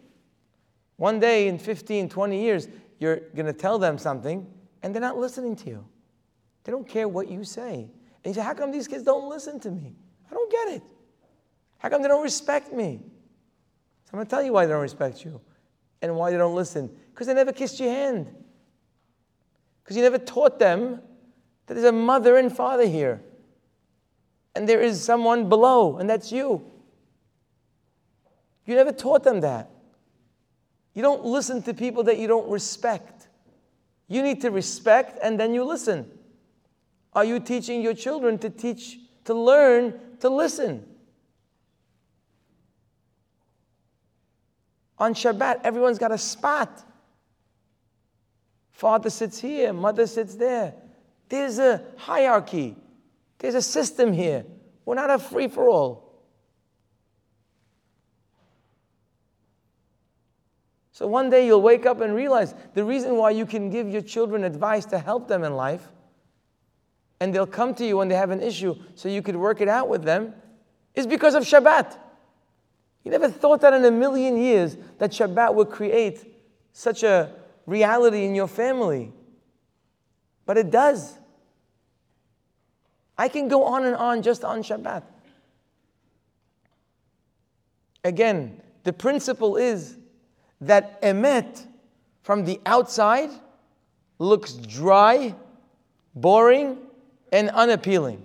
One 0.97 1.21
day 1.21 1.49
in 1.49 1.59
15, 1.59 2.09
20 2.09 2.43
years, 2.43 2.69
you're 2.99 3.21
going 3.35 3.47
to 3.47 3.53
tell 3.53 3.79
them 3.79 3.99
something 3.99 4.47
and 4.83 4.95
they're 4.95 5.03
not 5.03 5.19
listening 5.19 5.55
to 5.57 5.69
you. 5.69 5.85
They 6.65 6.73
don't 6.73 6.89
care 6.89 7.07
what 7.07 7.29
you 7.29 7.45
say. 7.45 7.75
And 8.25 8.35
you 8.35 8.35
say, 8.35 8.41
How 8.41 8.55
come 8.55 8.73
these 8.73 8.89
kids 8.89 9.05
don't 9.05 9.29
listen 9.29 9.61
to 9.61 9.71
me? 9.71 9.95
I 10.31 10.35
don't 10.35 10.51
get 10.51 10.69
it. 10.77 10.83
How 11.79 11.91
come 11.91 12.03
they 12.03 12.09
don't 12.09 12.23
respect 12.23 12.73
me? 12.73 13.01
So 14.05 14.11
I'm 14.13 14.19
going 14.19 14.27
to 14.27 14.31
tell 14.31 14.43
you 14.43 14.53
why 14.53 14.65
they 14.65 14.73
don't 14.73 14.81
respect 14.81 15.25
you 15.25 15.41
and 16.01 16.17
why 16.17 16.31
they 16.31 16.39
don't 16.39 16.55
listen. 16.55 16.91
Because 17.11 17.27
they 17.27 17.35
never 17.35 17.53
kissed 17.53 17.79
your 17.79 17.91
hand. 17.91 18.27
Because 19.83 19.97
you 19.97 20.03
never 20.03 20.19
taught 20.19 20.59
them 20.59 21.01
that 21.67 21.75
there's 21.75 21.85
a 21.85 21.93
mother 21.93 22.37
and 22.37 22.55
father 22.55 22.87
here. 22.87 23.21
And 24.57 24.67
there 24.67 24.81
is 24.81 25.05
someone 25.05 25.51
below, 25.51 25.99
and 25.99 26.09
that's 26.09 26.33
you. 26.33 26.65
You 28.65 28.75
never 28.75 28.91
taught 28.91 29.23
them 29.23 29.41
that. 29.43 29.71
You 30.95 31.03
don't 31.03 31.27
listen 31.27 31.63
to 31.65 31.75
people 31.75 32.03
that 32.05 32.19
you 32.19 32.27
don't 32.27 32.49
respect. 32.49 33.29
You 34.09 34.23
need 34.23 34.41
to 34.41 34.51
respect 34.51 35.19
and 35.23 35.39
then 35.39 35.53
you 35.53 35.63
listen. 35.63 36.11
Are 37.13 37.25
you 37.25 37.39
teaching 37.39 37.83
your 37.83 37.93
children 37.93 38.39
to 38.39 38.49
teach, 38.49 38.99
to 39.27 39.35
learn 39.35 40.01
to 40.21 40.31
listen? 40.31 40.87
On 44.99 45.13
Shabbat, 45.13 45.61
everyone's 45.65 45.99
got 45.99 46.13
a 46.13 46.19
spot. 46.19 46.83
Father 48.71 49.11
sits 49.11 49.39
here, 49.39 49.75
mother 49.75 50.07
sits 50.07 50.35
there. 50.35 50.73
There's 51.29 51.59
a 51.59 51.83
hierarchy, 51.97 52.77
there's 53.39 53.55
a 53.55 53.63
system 53.63 54.13
here. 54.13 54.45
We're 54.85 54.95
not 54.95 55.11
a 55.11 55.19
free 55.19 55.49
for 55.49 55.69
all. 55.69 56.07
So 60.93 61.07
one 61.07 61.29
day 61.29 61.47
you'll 61.47 61.61
wake 61.61 61.85
up 61.85 62.01
and 62.01 62.15
realize 62.15 62.55
the 62.73 62.83
reason 62.83 63.17
why 63.17 63.31
you 63.31 63.45
can 63.45 63.69
give 63.69 63.89
your 63.89 64.01
children 64.01 64.45
advice 64.45 64.87
to 64.87 64.99
help 64.99 65.29
them 65.29 65.45
in 65.45 65.55
life, 65.55 65.87
and 67.21 67.35
they'll 67.35 67.47
come 67.47 67.75
to 67.75 67.87
you 67.87 67.99
when 67.99 68.09
they 68.09 68.15
have 68.15 68.31
an 68.31 68.41
issue 68.41 68.75
so 68.95 69.09
you 69.11 69.21
could 69.21 69.37
work 69.37 69.61
it 69.61 69.69
out 69.69 69.89
with 69.89 70.05
them, 70.05 70.33
is 70.95 71.07
because 71.07 71.35
of 71.35 71.43
Shabbat. 71.43 71.99
You 73.05 73.11
never 73.11 73.29
thought 73.29 73.61
that 73.61 73.75
in 73.75 73.85
a 73.85 73.91
million 73.91 74.39
years 74.39 74.77
that 74.99 75.11
Shabbat 75.11 75.55
would 75.55 75.69
create 75.69 76.35
such 76.73 77.03
a 77.03 77.31
reality 77.67 78.25
in 78.25 78.35
your 78.35 78.49
family. 78.49 79.13
But 80.47 80.57
it 80.57 80.71
does. 80.71 81.19
I 83.19 83.29
can 83.29 83.49
go 83.49 83.65
on 83.65 83.85
and 83.85 83.97
on 83.97 84.23
just 84.23 84.45
on 84.45 84.63
Shabbat. 84.63 85.03
Again, 88.05 88.61
the 88.85 88.93
principle 88.93 89.57
is 89.57 89.97
that 90.61 91.03
emet 91.03 91.67
from 92.23 92.45
the 92.45 92.61
outside 92.67 93.31
looks 94.19 94.53
dry, 94.53 95.35
boring, 96.15 96.79
and 97.33 97.51
unappealing. 97.51 98.23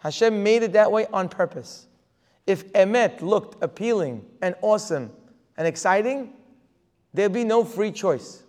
Hashem 0.00 0.42
made 0.42 0.62
it 0.62 0.72
that 0.72 0.90
way 0.90 1.06
on 1.12 1.28
purpose. 1.28 1.86
If 2.46 2.72
emet 2.72 3.22
looked 3.22 3.62
appealing 3.62 4.24
and 4.40 4.54
awesome 4.62 5.10
and 5.56 5.66
exciting, 5.66 6.32
there'd 7.14 7.32
be 7.32 7.44
no 7.44 7.64
free 7.64 7.92
choice. 7.92 8.42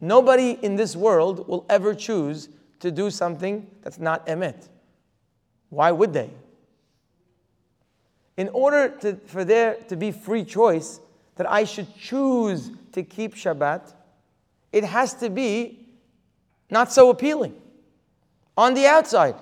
Nobody 0.00 0.58
in 0.62 0.76
this 0.76 0.96
world 0.96 1.46
will 1.46 1.66
ever 1.68 1.94
choose 1.94 2.48
to 2.80 2.90
do 2.90 3.10
something 3.10 3.66
that's 3.82 3.98
not 3.98 4.26
emet. 4.26 4.68
Why 5.68 5.92
would 5.92 6.12
they? 6.12 6.30
In 8.36 8.48
order 8.48 8.88
to, 9.00 9.16
for 9.26 9.44
there 9.44 9.74
to 9.88 9.96
be 9.96 10.10
free 10.10 10.44
choice, 10.44 11.00
that 11.36 11.50
I 11.50 11.64
should 11.64 11.96
choose 11.96 12.70
to 12.92 13.02
keep 13.02 13.34
Shabbat, 13.34 13.94
it 14.72 14.84
has 14.84 15.14
to 15.14 15.30
be 15.30 15.88
not 16.70 16.92
so 16.92 17.10
appealing 17.10 17.54
on 18.56 18.74
the 18.74 18.86
outside. 18.86 19.36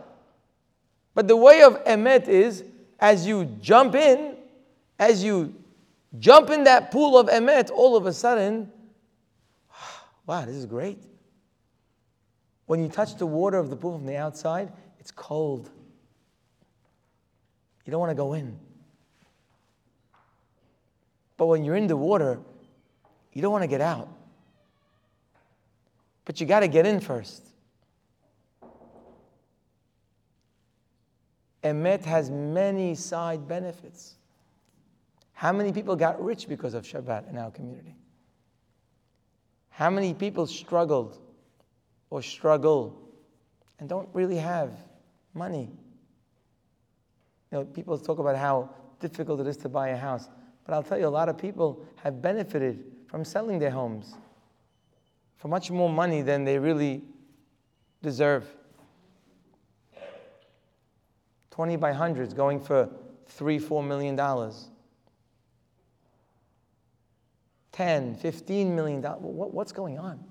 But 1.14 1.27
the 1.27 1.37
way 1.37 1.62
of 1.62 1.83
emet 1.85 2.29
is 2.29 2.62
as 3.01 3.27
you 3.27 3.46
jump 3.61 3.94
in, 3.94 4.37
as 4.98 5.24
you 5.24 5.55
jump 6.18 6.51
in 6.51 6.64
that 6.64 6.90
pool 6.90 7.18
of 7.18 7.27
emet, 7.27 7.70
all 7.70 7.96
of 7.96 8.07
a 8.07 8.12
sudden, 8.12 8.70
wow, 10.27 10.44
this 10.44 10.55
is 10.55 10.66
great. 10.66 11.03
When 12.68 12.83
you 12.83 12.88
touch 12.90 13.16
the 13.16 13.24
water 13.24 13.57
of 13.57 13.70
the 13.70 13.76
pool 13.76 13.96
from 13.96 14.04
the 14.04 14.18
outside, 14.18 14.70
it's 15.00 15.11
cold. 15.11 15.70
You 17.87 17.90
don't 17.90 17.98
want 17.98 18.11
to 18.11 18.14
go 18.14 18.35
in. 18.35 18.59
But 21.38 21.46
when 21.46 21.64
you're 21.64 21.76
in 21.76 21.87
the 21.87 21.96
water, 21.96 22.38
you 23.33 23.40
don't 23.40 23.52
want 23.52 23.62
to 23.62 23.68
get 23.68 23.81
out. 23.81 24.11
But 26.26 26.42
you 26.42 26.46
got 26.46 26.61
to 26.61 26.68
get 26.68 26.85
in 26.85 27.00
first. 27.00 27.42
Emet 31.64 32.04
has 32.04 32.31
many 32.31 32.94
side 32.94 33.48
benefits. 33.48 34.16
How 35.33 35.52
many 35.52 35.72
people 35.72 35.96
got 35.96 36.22
rich 36.22 36.46
because 36.46 36.74
of 36.74 36.85
Shabbat 36.85 37.31
in 37.31 37.38
our 37.38 37.50
community? 37.50 37.96
How 39.70 39.88
many 39.88 40.12
people 40.12 40.46
struggled 40.46 41.18
or 42.11 42.23
struggle 42.23 42.99
and 43.79 43.88
don't 43.88 44.09
really 44.12 44.37
have 44.37 44.71
money? 45.35 45.71
You 47.51 47.59
know, 47.59 47.64
people 47.64 47.99
talk 47.99 48.18
about 48.18 48.37
how 48.37 48.71
difficult 49.01 49.40
it 49.40 49.47
is 49.47 49.57
to 49.59 49.68
buy 49.68 49.88
a 49.88 49.97
house, 49.97 50.29
but 50.64 50.75
I'll 50.75 50.83
tell 50.83 50.99
you, 50.99 51.07
a 51.07 51.09
lot 51.09 51.29
of 51.29 51.38
people 51.38 51.85
have 52.03 52.21
benefited 52.21 52.85
from 53.07 53.25
selling 53.25 53.59
their 53.59 53.71
homes 53.71 54.14
for 55.37 55.49
much 55.49 55.71
more 55.71 55.88
money 55.88 56.21
than 56.21 56.44
they 56.44 56.59
really 56.59 57.03
deserve. 58.03 58.44
20 61.51 61.77
by 61.77 61.92
hundreds 61.92 62.35
going 62.35 62.61
for 62.61 62.88
three, 63.27 63.59
four 63.59 63.83
million 63.83 64.14
dollars. 64.14 64.68
10, 67.73 68.16
15 68.16 68.75
million 68.75 69.01
dollars. 69.01 69.23
What, 69.23 69.55
what's 69.55 69.73
going 69.73 69.99
on? 69.99 70.23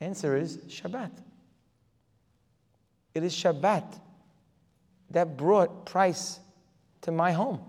Answer 0.00 0.36
is 0.36 0.58
Shabbat. 0.68 1.10
It 3.14 3.24
is 3.24 3.34
Shabbat 3.34 3.98
that 5.10 5.36
brought 5.36 5.86
price 5.86 6.38
to 7.02 7.10
my 7.10 7.32
home. 7.32 7.60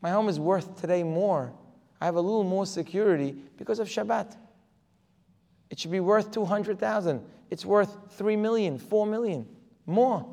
My 0.00 0.10
home 0.10 0.28
is 0.28 0.38
worth 0.38 0.80
today 0.80 1.02
more. 1.02 1.52
I 2.00 2.04
have 2.04 2.14
a 2.14 2.20
little 2.20 2.44
more 2.44 2.66
security 2.66 3.34
because 3.56 3.80
of 3.80 3.88
Shabbat. 3.88 4.36
It 5.70 5.78
should 5.78 5.90
be 5.90 6.00
worth 6.00 6.30
200,000. 6.30 7.24
It's 7.50 7.64
worth 7.64 7.96
3 8.12 8.36
million, 8.36 8.78
4 8.78 9.06
million, 9.06 9.46
more. 9.86 10.26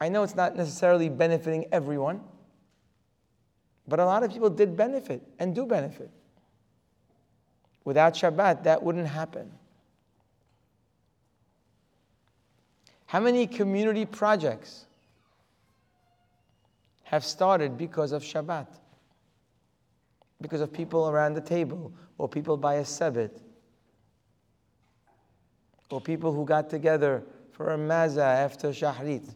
I 0.00 0.08
know 0.08 0.22
it's 0.22 0.36
not 0.36 0.54
necessarily 0.54 1.08
benefiting 1.08 1.66
everyone, 1.72 2.20
but 3.88 3.98
a 3.98 4.04
lot 4.04 4.22
of 4.22 4.30
people 4.30 4.50
did 4.50 4.76
benefit 4.76 5.22
and 5.38 5.54
do 5.54 5.64
benefit. 5.66 6.10
Without 7.84 8.12
Shabbat, 8.14 8.64
that 8.64 8.82
wouldn't 8.82 9.08
happen. 9.08 9.50
How 13.06 13.20
many 13.20 13.46
community 13.46 14.04
projects 14.04 14.84
have 17.04 17.24
started 17.24 17.78
because 17.78 18.12
of 18.12 18.22
Shabbat? 18.22 18.66
Because 20.42 20.60
of 20.60 20.70
people 20.70 21.08
around 21.08 21.32
the 21.32 21.40
table, 21.40 21.90
or 22.18 22.28
people 22.28 22.58
by 22.58 22.74
a 22.74 22.84
Sabbath, 22.84 23.42
or 25.90 26.00
people 26.00 26.34
who 26.34 26.44
got 26.44 26.68
together 26.68 27.24
for 27.52 27.70
a 27.70 27.78
maza 27.78 28.22
after 28.22 28.68
Shahrit. 28.68 29.34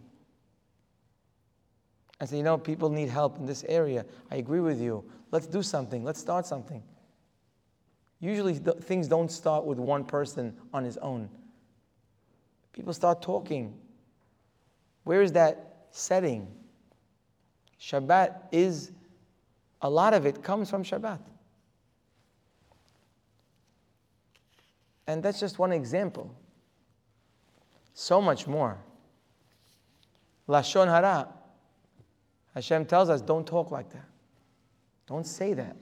I 2.22 2.24
say, 2.24 2.36
you 2.36 2.44
know, 2.44 2.56
people 2.56 2.88
need 2.88 3.08
help 3.08 3.36
in 3.38 3.46
this 3.46 3.64
area. 3.64 4.06
I 4.30 4.36
agree 4.36 4.60
with 4.60 4.80
you. 4.80 5.02
Let's 5.32 5.48
do 5.48 5.60
something. 5.60 6.04
Let's 6.04 6.20
start 6.20 6.46
something. 6.46 6.80
Usually, 8.20 8.60
th- 8.60 8.76
things 8.76 9.08
don't 9.08 9.28
start 9.28 9.64
with 9.64 9.80
one 9.80 10.04
person 10.04 10.56
on 10.72 10.84
his 10.84 10.96
own. 10.98 11.28
People 12.72 12.92
start 12.92 13.22
talking. 13.22 13.74
Where 15.02 15.20
is 15.20 15.32
that 15.32 15.86
setting? 15.90 16.46
Shabbat 17.80 18.40
is, 18.52 18.92
a 19.80 19.90
lot 19.90 20.14
of 20.14 20.24
it 20.24 20.44
comes 20.44 20.70
from 20.70 20.84
Shabbat. 20.84 21.18
And 25.08 25.24
that's 25.24 25.40
just 25.40 25.58
one 25.58 25.72
example. 25.72 26.32
So 27.94 28.22
much 28.22 28.46
more. 28.46 28.78
Lashon 30.48 30.86
Hara. 30.86 31.26
Hashem 32.54 32.86
tells 32.86 33.08
us 33.08 33.20
don't 33.20 33.46
talk 33.46 33.70
like 33.70 33.90
that. 33.92 34.08
Don't 35.06 35.26
say 35.26 35.54
that. 35.54 35.76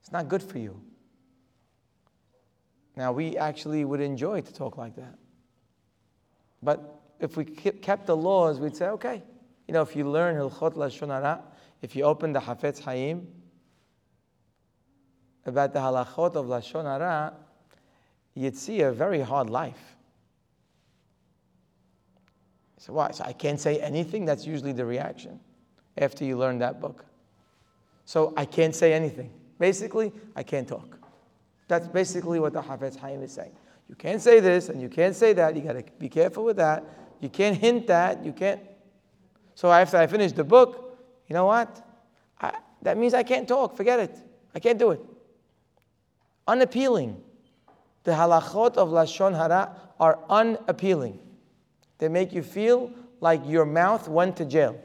It's 0.00 0.12
not 0.12 0.28
good 0.28 0.42
for 0.42 0.58
you. 0.58 0.80
Now, 2.96 3.12
we 3.12 3.36
actually 3.36 3.84
would 3.84 4.00
enjoy 4.00 4.40
to 4.40 4.52
talk 4.52 4.76
like 4.76 4.96
that. 4.96 5.14
But 6.62 7.00
if 7.20 7.36
we 7.36 7.44
kept 7.44 8.06
the 8.06 8.16
laws, 8.16 8.58
we'd 8.58 8.74
say, 8.74 8.86
okay, 8.86 9.22
you 9.66 9.74
know, 9.74 9.82
if 9.82 9.94
you 9.94 10.08
learn 10.08 10.34
Hilchot 10.34 10.74
Lashon 10.74 11.42
if 11.82 11.94
you 11.94 12.02
open 12.04 12.32
the 12.32 12.40
Hafetz 12.40 12.80
Haim 12.80 13.28
about 15.46 15.72
the 15.72 15.78
halachot 15.78 16.34
of 16.34 16.46
Lashon 16.46 16.84
Hara, 16.84 17.34
you'd 18.34 18.56
see 18.56 18.80
a 18.80 18.90
very 18.90 19.20
hard 19.20 19.48
life. 19.48 19.96
So 22.78 22.92
why? 22.92 23.10
So 23.10 23.24
I 23.24 23.32
can't 23.32 23.60
say 23.60 23.80
anything? 23.80 24.24
That's 24.24 24.46
usually 24.46 24.72
the 24.72 24.84
reaction 24.84 25.40
after 25.96 26.24
you 26.24 26.38
learn 26.38 26.58
that 26.58 26.80
book. 26.80 27.04
So 28.04 28.32
I 28.36 28.44
can't 28.44 28.74
say 28.74 28.92
anything. 28.94 29.30
Basically, 29.58 30.12
I 30.36 30.42
can't 30.42 30.66
talk. 30.66 30.98
That's 31.66 31.88
basically 31.88 32.40
what 32.40 32.52
the 32.52 32.62
Hafetz 32.62 32.96
Haim 32.96 33.22
is 33.22 33.32
saying. 33.32 33.52
You 33.88 33.94
can't 33.94 34.22
say 34.22 34.40
this 34.40 34.68
and 34.68 34.80
you 34.80 34.88
can't 34.88 35.14
say 35.14 35.32
that. 35.34 35.56
You 35.56 35.62
got 35.62 35.72
to 35.74 35.84
be 35.98 36.08
careful 36.08 36.44
with 36.44 36.56
that. 36.56 36.84
You 37.20 37.28
can't 37.28 37.56
hint 37.56 37.88
that. 37.88 38.24
You 38.24 38.32
can't. 38.32 38.60
So 39.54 39.70
after 39.70 39.96
I 39.96 40.06
finish 40.06 40.32
the 40.32 40.44
book, 40.44 40.98
you 41.26 41.34
know 41.34 41.46
what? 41.46 41.84
I, 42.40 42.58
that 42.82 42.96
means 42.96 43.12
I 43.12 43.24
can't 43.24 43.48
talk. 43.48 43.76
Forget 43.76 43.98
it. 43.98 44.16
I 44.54 44.60
can't 44.60 44.78
do 44.78 44.92
it. 44.92 45.00
Unappealing. 46.46 47.20
The 48.04 48.12
halachot 48.12 48.76
of 48.76 48.88
Lashon 48.90 49.36
Hara 49.36 49.76
are 49.98 50.18
unappealing. 50.30 51.18
They 51.98 52.08
make 52.08 52.32
you 52.32 52.42
feel 52.42 52.92
like 53.20 53.42
your 53.46 53.64
mouth 53.64 54.08
went 54.08 54.36
to 54.36 54.44
jail. 54.44 54.80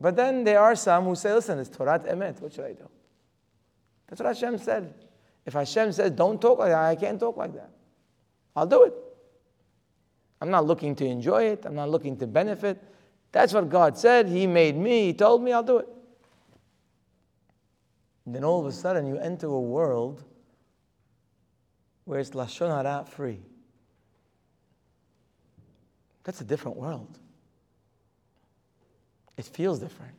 But 0.00 0.16
then 0.16 0.44
there 0.44 0.60
are 0.60 0.76
some 0.76 1.04
who 1.04 1.14
say, 1.14 1.32
listen, 1.32 1.58
it's 1.58 1.70
Torah 1.70 1.98
Emet. 2.00 2.40
What 2.40 2.52
should 2.52 2.66
I 2.66 2.72
do? 2.72 2.88
That's 4.06 4.20
what 4.20 4.34
Hashem 4.34 4.58
said. 4.58 4.92
If 5.46 5.54
Hashem 5.54 5.92
says, 5.92 6.10
don't 6.10 6.40
talk 6.40 6.58
like 6.58 6.70
that, 6.70 6.82
I 6.82 6.94
can't 6.96 7.18
talk 7.18 7.36
like 7.36 7.54
that. 7.54 7.70
I'll 8.56 8.66
do 8.66 8.82
it. 8.82 8.94
I'm 10.40 10.50
not 10.50 10.66
looking 10.66 10.94
to 10.96 11.06
enjoy 11.06 11.44
it, 11.44 11.64
I'm 11.64 11.74
not 11.74 11.88
looking 11.88 12.16
to 12.18 12.26
benefit. 12.26 12.82
That's 13.32 13.52
what 13.52 13.68
God 13.68 13.96
said. 13.96 14.28
He 14.28 14.46
made 14.46 14.76
me, 14.76 15.06
He 15.06 15.12
told 15.14 15.42
me, 15.42 15.52
I'll 15.52 15.62
do 15.62 15.78
it. 15.78 15.88
And 18.26 18.34
then 18.34 18.44
all 18.44 18.60
of 18.60 18.66
a 18.66 18.72
sudden 18.72 19.06
you 19.06 19.18
enter 19.18 19.46
a 19.46 19.60
world 19.60 20.22
where 22.04 22.20
it's 22.20 22.30
Lashon 22.30 22.68
Hara 22.68 23.04
free. 23.04 23.40
That's 26.24 26.40
a 26.40 26.44
different 26.44 26.76
world. 26.76 27.18
It 29.36 29.44
feels 29.44 29.78
different. 29.78 30.14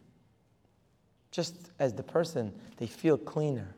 Just 1.32 1.72
as 1.80 1.94
the 1.94 2.04
person, 2.04 2.54
they 2.78 2.88
feel 2.88 3.18
cleaner. 3.18 3.76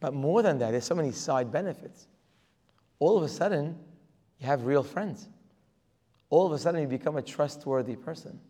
But 0.00 0.14
more 0.14 0.42
than 0.42 0.58
that, 0.58 0.72
there's 0.72 0.84
so 0.84 0.94
many 0.94 1.12
side 1.12 1.52
benefits. 1.52 2.08
All 2.98 3.16
of 3.16 3.22
a 3.22 3.28
sudden, 3.28 3.78
you 4.40 4.46
have 4.46 4.64
real 4.64 4.82
friends. 4.82 5.28
All 6.30 6.46
of 6.46 6.52
a 6.52 6.58
sudden, 6.58 6.80
you 6.80 6.88
become 6.88 7.16
a 7.16 7.22
trustworthy 7.22 7.94
person. 7.94 8.40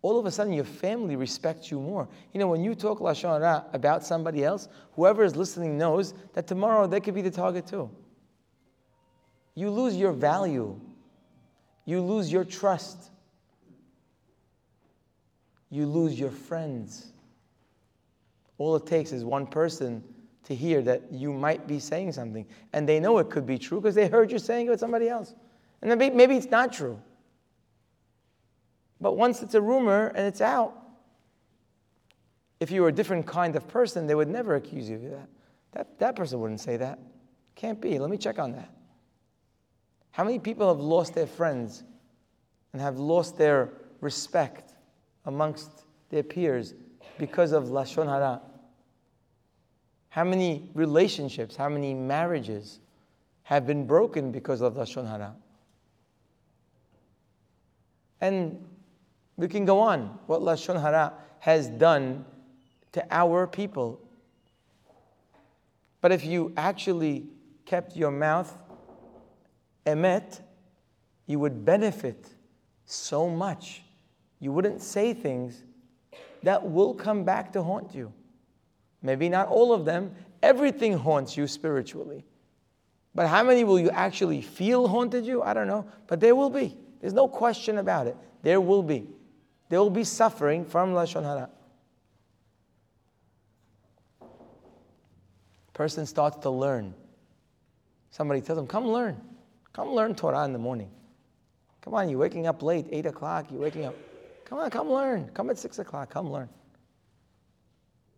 All 0.00 0.18
of 0.18 0.26
a 0.26 0.30
sudden, 0.30 0.52
your 0.52 0.64
family 0.64 1.16
respects 1.16 1.70
you 1.70 1.80
more. 1.80 2.08
You 2.32 2.38
know, 2.38 2.46
when 2.46 2.62
you 2.62 2.74
talk 2.74 3.00
Lashon 3.00 3.40
Hara 3.40 3.64
about 3.72 4.04
somebody 4.04 4.44
else, 4.44 4.68
whoever 4.92 5.24
is 5.24 5.34
listening 5.34 5.76
knows 5.76 6.14
that 6.34 6.46
tomorrow 6.46 6.86
they 6.86 7.00
could 7.00 7.14
be 7.14 7.22
the 7.22 7.30
target 7.30 7.66
too. 7.66 7.90
You 9.54 9.70
lose 9.70 9.96
your 9.96 10.12
value. 10.12 10.80
You 11.84 12.00
lose 12.00 12.30
your 12.30 12.44
trust. 12.44 13.10
You 15.70 15.86
lose 15.86 16.18
your 16.18 16.30
friends. 16.30 17.12
All 18.58 18.76
it 18.76 18.86
takes 18.86 19.12
is 19.12 19.24
one 19.24 19.46
person 19.46 20.04
to 20.44 20.54
hear 20.54 20.80
that 20.82 21.10
you 21.10 21.32
might 21.32 21.66
be 21.66 21.80
saying 21.80 22.12
something. 22.12 22.46
And 22.72 22.88
they 22.88 23.00
know 23.00 23.18
it 23.18 23.30
could 23.30 23.46
be 23.46 23.58
true 23.58 23.80
because 23.80 23.96
they 23.96 24.08
heard 24.08 24.30
you 24.30 24.38
saying 24.38 24.66
it 24.66 24.70
with 24.70 24.80
somebody 24.80 25.08
else. 25.08 25.34
And 25.82 25.96
maybe, 25.98 26.14
maybe 26.14 26.36
it's 26.36 26.50
not 26.50 26.72
true. 26.72 27.00
But 29.00 29.16
once 29.16 29.42
it's 29.42 29.54
a 29.54 29.60
rumor 29.60 30.08
and 30.08 30.26
it's 30.26 30.40
out, 30.40 30.74
if 32.60 32.70
you 32.70 32.82
were 32.82 32.88
a 32.88 32.92
different 32.92 33.26
kind 33.26 33.54
of 33.54 33.68
person, 33.68 34.06
they 34.06 34.14
would 34.14 34.28
never 34.28 34.56
accuse 34.56 34.88
you 34.88 34.96
of 34.96 35.02
that. 35.10 35.28
That, 35.72 35.98
that 35.98 36.16
person 36.16 36.40
wouldn't 36.40 36.60
say 36.60 36.76
that. 36.78 36.98
Can't 37.54 37.80
be. 37.80 37.98
Let 37.98 38.10
me 38.10 38.16
check 38.16 38.38
on 38.38 38.52
that. 38.52 38.70
How 40.10 40.24
many 40.24 40.38
people 40.38 40.68
have 40.68 40.80
lost 40.80 41.14
their 41.14 41.26
friends 41.26 41.84
and 42.72 42.82
have 42.82 42.98
lost 42.98 43.38
their 43.38 43.70
respect 44.00 44.72
amongst 45.26 45.84
their 46.10 46.22
peers 46.22 46.74
because 47.18 47.52
of 47.52 47.64
Lashon 47.64 48.06
Hara? 48.06 48.40
How 50.08 50.24
many 50.24 50.70
relationships, 50.74 51.54
how 51.54 51.68
many 51.68 51.94
marriages 51.94 52.80
have 53.44 53.66
been 53.66 53.86
broken 53.86 54.32
because 54.32 54.60
of 54.60 54.74
Lashon 54.74 55.08
Hara? 55.08 55.34
And 58.20 58.67
we 59.38 59.46
can 59.46 59.64
go 59.64 59.78
on 59.78 60.18
what 60.26 60.42
Lashon 60.42 60.80
Hara 60.80 61.14
has 61.38 61.68
done 61.68 62.24
to 62.92 63.06
our 63.10 63.46
people. 63.46 64.00
But 66.00 66.12
if 66.12 66.24
you 66.24 66.52
actually 66.56 67.28
kept 67.64 67.96
your 67.96 68.10
mouth 68.10 68.54
emet, 69.86 70.40
you 71.26 71.38
would 71.38 71.64
benefit 71.64 72.28
so 72.84 73.30
much. 73.30 73.82
You 74.40 74.50
wouldn't 74.52 74.82
say 74.82 75.14
things 75.14 75.62
that 76.42 76.68
will 76.68 76.94
come 76.94 77.24
back 77.24 77.52
to 77.52 77.62
haunt 77.62 77.94
you. 77.94 78.12
Maybe 79.02 79.28
not 79.28 79.48
all 79.48 79.72
of 79.72 79.84
them. 79.84 80.14
Everything 80.42 80.98
haunts 80.98 81.36
you 81.36 81.46
spiritually. 81.46 82.24
But 83.14 83.28
how 83.28 83.44
many 83.44 83.62
will 83.64 83.78
you 83.78 83.90
actually 83.90 84.40
feel 84.40 84.88
haunted 84.88 85.24
you? 85.24 85.42
I 85.42 85.54
don't 85.54 85.66
know. 85.68 85.86
But 86.08 86.20
there 86.20 86.34
will 86.34 86.50
be. 86.50 86.76
There's 87.00 87.12
no 87.12 87.28
question 87.28 87.78
about 87.78 88.08
it. 88.08 88.16
There 88.42 88.60
will 88.60 88.82
be. 88.82 89.08
They 89.68 89.76
will 89.76 89.90
be 89.90 90.04
suffering 90.04 90.64
from 90.64 90.92
Lashon 90.94 91.22
Hara. 91.22 91.50
Person 95.74 96.06
starts 96.06 96.38
to 96.38 96.50
learn. 96.50 96.94
Somebody 98.10 98.40
tells 98.40 98.56
them, 98.56 98.66
Come 98.66 98.88
learn. 98.88 99.20
Come 99.72 99.90
learn 99.90 100.14
Torah 100.14 100.44
in 100.44 100.52
the 100.52 100.58
morning. 100.58 100.90
Come 101.82 101.94
on, 101.94 102.08
you're 102.08 102.18
waking 102.18 102.46
up 102.46 102.62
late, 102.62 102.86
8 102.90 103.06
o'clock, 103.06 103.46
you're 103.50 103.60
waking 103.60 103.84
up. 103.84 103.94
Come 104.44 104.58
on, 104.58 104.70
come 104.70 104.90
learn. 104.90 105.30
Come 105.34 105.50
at 105.50 105.58
6 105.58 105.78
o'clock, 105.78 106.10
come 106.10 106.30
learn. 106.32 106.48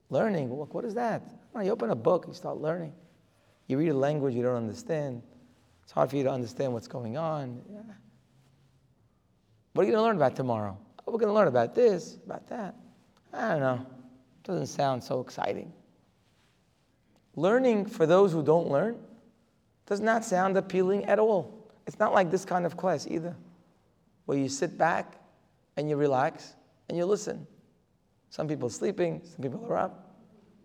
Learning, 0.08 0.52
look, 0.52 0.72
what 0.72 0.84
is 0.84 0.94
that? 0.94 1.22
You 1.54 1.70
open 1.70 1.90
a 1.90 1.94
book, 1.94 2.24
you 2.26 2.34
start 2.34 2.56
learning. 2.58 2.94
You 3.66 3.78
read 3.78 3.90
a 3.90 3.94
language 3.94 4.34
you 4.34 4.42
don't 4.42 4.56
understand. 4.56 5.22
It's 5.82 5.92
hard 5.92 6.10
for 6.10 6.16
you 6.16 6.24
to 6.24 6.30
understand 6.30 6.72
what's 6.72 6.88
going 6.88 7.16
on. 7.16 7.60
Yeah. 7.70 7.80
What 9.72 9.82
are 9.82 9.86
you 9.86 9.92
going 9.92 10.02
to 10.02 10.06
learn 10.06 10.16
about 10.16 10.34
tomorrow? 10.34 10.78
We're 11.12 11.18
going 11.18 11.28
to 11.28 11.34
learn 11.34 11.48
about 11.48 11.74
this, 11.74 12.18
about 12.24 12.46
that. 12.48 12.74
I 13.32 13.50
don't 13.50 13.60
know. 13.60 13.86
Doesn't 14.44 14.66
sound 14.66 15.02
so 15.02 15.20
exciting. 15.20 15.72
Learning 17.36 17.86
for 17.86 18.06
those 18.06 18.32
who 18.32 18.42
don't 18.42 18.68
learn 18.68 18.98
does 19.86 20.00
not 20.00 20.24
sound 20.24 20.56
appealing 20.56 21.04
at 21.04 21.18
all. 21.18 21.70
It's 21.86 21.98
not 21.98 22.12
like 22.12 22.30
this 22.30 22.44
kind 22.44 22.66
of 22.66 22.76
class 22.76 23.06
either, 23.08 23.36
where 24.26 24.38
you 24.38 24.48
sit 24.48 24.76
back 24.76 25.16
and 25.76 25.88
you 25.88 25.96
relax 25.96 26.54
and 26.88 26.98
you 26.98 27.04
listen. 27.04 27.46
Some 28.30 28.46
people 28.46 28.68
are 28.68 28.72
sleeping, 28.72 29.22
some 29.24 29.42
people 29.42 29.66
are 29.68 29.76
up. 29.76 30.14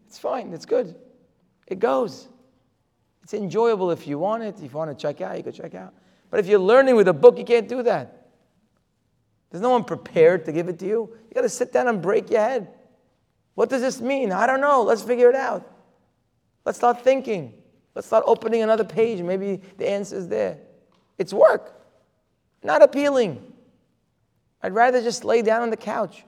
It's 0.08 0.20
fine, 0.20 0.54
it's 0.54 0.66
good. 0.66 0.96
It 1.68 1.80
goes. 1.80 2.28
It's 3.24 3.34
enjoyable 3.34 3.90
if 3.90 4.06
you 4.06 4.20
want 4.20 4.44
it. 4.44 4.56
If 4.58 4.72
you 4.72 4.78
want 4.78 4.92
to 4.92 5.02
check 5.02 5.20
out, 5.22 5.36
you 5.36 5.44
can 5.44 5.52
check 5.52 5.74
out. 5.74 5.94
But 6.30 6.40
if 6.40 6.48
you're 6.48 6.60
learning 6.60 6.96
with 6.96 7.08
a 7.08 7.14
book, 7.14 7.40
you 7.40 7.46
can't 7.46 7.68
do 7.68 7.82
that. 7.84 8.25
There's 9.50 9.62
no 9.62 9.70
one 9.70 9.84
prepared 9.84 10.46
to 10.46 10.52
give 10.52 10.68
it 10.68 10.80
to 10.80 10.86
you. 10.86 11.10
You 11.30 11.34
got 11.34 11.42
to 11.42 11.50
sit 11.50 11.72
down 11.72 11.88
and 11.88 12.02
break 12.02 12.30
your 12.30 12.42
head. 12.42 12.68
What 13.54 13.70
does 13.70 13.82
this 13.82 14.02
mean? 14.02 14.32
I 14.32 14.48
don't 14.48 14.62
know. 14.62 14.84
Let's 14.84 15.02
figure 15.02 15.30
it 15.30 15.36
out. 15.36 15.72
Let's 16.66 16.78
start 16.78 17.04
thinking. 17.04 17.54
Let's 17.94 18.08
start 18.08 18.26
opening 18.28 18.62
another 18.62 18.84
page. 18.84 19.22
Maybe 19.22 19.62
the 19.78 19.90
answer 19.90 20.18
is 20.18 20.28
there. 20.28 20.58
It's 21.18 21.32
work, 21.32 21.74
not 22.62 22.82
appealing. 22.82 23.54
I'd 24.62 24.74
rather 24.74 25.02
just 25.02 25.24
lay 25.24 25.42
down 25.42 25.62
on 25.62 25.70
the 25.70 25.78
couch. 25.78 26.26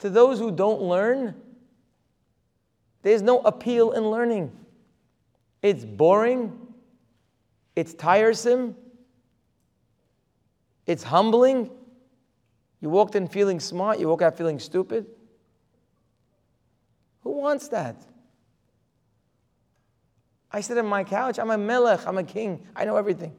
To 0.00 0.10
those 0.10 0.38
who 0.38 0.50
don't 0.50 0.82
learn, 0.82 1.34
there's 3.02 3.22
no 3.22 3.40
appeal 3.40 3.92
in 3.92 4.10
learning. 4.10 4.52
It's 5.62 5.84
boring, 5.84 6.56
it's 7.74 7.94
tiresome, 7.94 8.76
it's 10.88 11.02
humbling. 11.02 11.70
You 12.80 12.88
walked 12.88 13.14
in 13.14 13.28
feeling 13.28 13.60
smart, 13.60 14.00
you 14.00 14.08
walk 14.08 14.22
out 14.22 14.36
feeling 14.38 14.58
stupid. 14.58 15.06
Who 17.22 17.32
wants 17.32 17.68
that? 17.68 17.96
I 20.50 20.62
sit 20.62 20.78
on 20.78 20.86
my 20.86 21.04
couch, 21.04 21.38
I'm 21.38 21.50
a 21.50 21.58
melech, 21.58 22.06
I'm 22.06 22.16
a 22.16 22.24
king, 22.24 22.66
I 22.74 22.86
know 22.86 22.96
everything. 22.96 23.36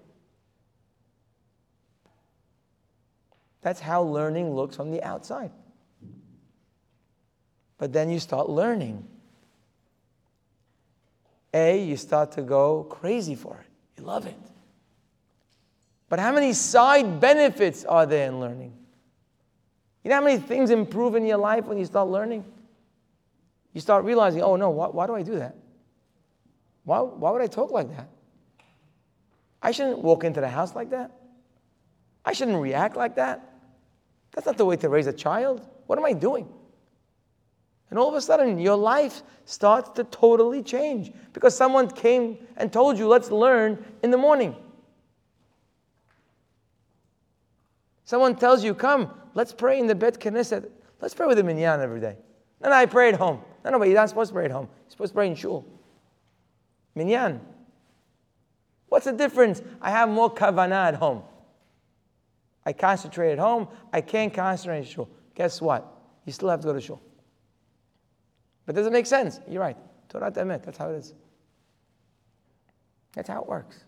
That's 3.62 3.80
how 3.80 4.04
learning 4.04 4.54
looks 4.54 4.76
from 4.76 4.92
the 4.92 5.02
outside. 5.02 5.52
But 7.80 7.92
then 7.94 8.12
you 8.12 8.20
start 8.20 8.48
learning. 8.48 9.08
A, 11.52 11.84
you 11.84 11.98
start 11.98 12.34
to 12.34 12.44
go 12.44 12.84
crazy 12.84 13.34
for 13.34 13.56
it. 13.56 13.68
You 13.98 14.06
love 14.06 14.28
it. 14.28 14.38
But 16.10 16.20
how 16.20 16.34
many 16.34 16.54
side 16.54 17.20
benefits 17.20 17.86
are 17.86 18.06
there 18.06 18.28
in 18.28 18.40
learning? 18.40 18.74
You 20.04 20.10
know 20.10 20.16
how 20.16 20.24
many 20.24 20.40
things 20.40 20.72
improve 20.72 21.16
in 21.16 21.26
your 21.26 21.38
life 21.38 21.66
when 21.66 21.78
you 21.78 21.86
start 21.86 22.10
learning? 22.10 22.44
You 23.74 23.82
start 23.82 24.04
realizing, 24.04 24.42
oh 24.42 24.56
no, 24.56 24.72
why, 24.72 24.88
why 24.88 25.06
do 25.06 25.16
I 25.16 25.22
do 25.22 25.38
that? 25.38 25.56
Why, 26.84 27.00
why 27.00 27.30
would 27.32 27.42
I 27.42 27.48
talk 27.48 27.72
like 27.72 27.96
that? 27.96 28.10
I 29.62 29.72
shouldn't 29.72 30.00
walk 30.00 30.24
into 30.24 30.42
the 30.42 30.50
house 30.50 30.74
like 30.74 30.90
that. 30.90 31.12
I 32.26 32.34
shouldn't 32.34 32.60
react 32.60 32.96
like 32.96 33.16
that. 33.16 33.46
That's 34.32 34.48
not 34.48 34.58
the 34.58 34.66
way 34.66 34.78
to 34.78 34.90
raise 34.90 35.08
a 35.08 35.14
child. 35.14 35.68
What 35.86 36.00
am 36.00 36.06
I 36.06 36.14
doing? 36.14 36.48
And 37.90 38.00
all 38.00 38.10
of 38.10 38.16
a 38.16 38.22
sudden, 38.22 38.60
your 38.60 38.76
life 38.76 39.22
starts 39.46 39.90
to 39.92 40.04
totally 40.06 40.62
change 40.64 41.12
because 41.34 41.56
someone 41.56 41.90
came 41.90 42.38
and 42.58 42.72
told 42.72 42.98
you, 42.98 43.08
let's 43.08 43.32
learn 43.32 43.84
in 44.04 44.12
the 44.12 44.18
morning. 44.18 44.56
Someone 48.10 48.36
tells 48.36 48.64
you, 48.64 48.74
come, 48.74 49.14
let's 49.36 49.54
pray 49.54 49.80
in 49.80 49.86
the 49.86 49.94
Bet 49.94 50.20
Knesset. 50.20 50.68
Let's 51.00 51.14
pray 51.14 51.28
with 51.28 51.38
the 51.38 51.44
minyan 51.44 51.80
every 51.80 52.02
day. 52.02 52.18
No, 52.60 52.70
no, 52.72 52.76
I 52.76 52.88
pray 52.88 53.10
at 53.10 53.14
home. 53.14 53.40
No, 53.64 53.70
no, 53.70 53.78
but 53.78 53.88
you're 53.88 53.96
not 53.96 54.10
supposed 54.10 54.30
to 54.30 54.34
pray 54.34 54.46
at 54.46 54.52
home. 54.52 54.68
You're 54.86 54.90
supposed 54.90 55.12
to 55.12 55.14
pray 55.14 55.28
in 55.28 55.36
shul. 55.36 55.64
Minyan. 56.96 57.40
What's 58.88 59.06
the 59.06 59.12
difference? 59.12 59.62
I 59.80 59.92
have 59.92 60.10
more 60.10 60.34
kavanah 60.34 60.88
at 60.88 60.96
home. 60.96 61.22
I 62.66 62.74
concentrate 62.74 63.34
at 63.34 63.38
home. 63.38 63.68
I 63.94 64.02
can't 64.02 64.34
concentrate 64.34 64.80
in 64.80 64.86
shul. 64.86 65.08
Guess 65.36 65.62
what? 65.62 65.86
You 66.26 66.34
still 66.34 66.50
have 66.50 66.62
to 66.62 66.66
go 66.66 66.74
to 66.74 66.82
shul. 66.82 67.00
But 68.66 68.74
does 68.74 68.88
it 68.88 68.92
make 68.92 69.06
sense? 69.06 69.40
You're 69.48 69.62
right. 69.62 69.78
Torah 70.10 70.32
Emet. 70.32 70.64
That's 70.64 70.80
how 70.80 70.90
it 70.90 70.96
is. 70.96 71.14
That's 73.14 73.30
how 73.30 73.44
it 73.44 73.48
works. 73.48 73.84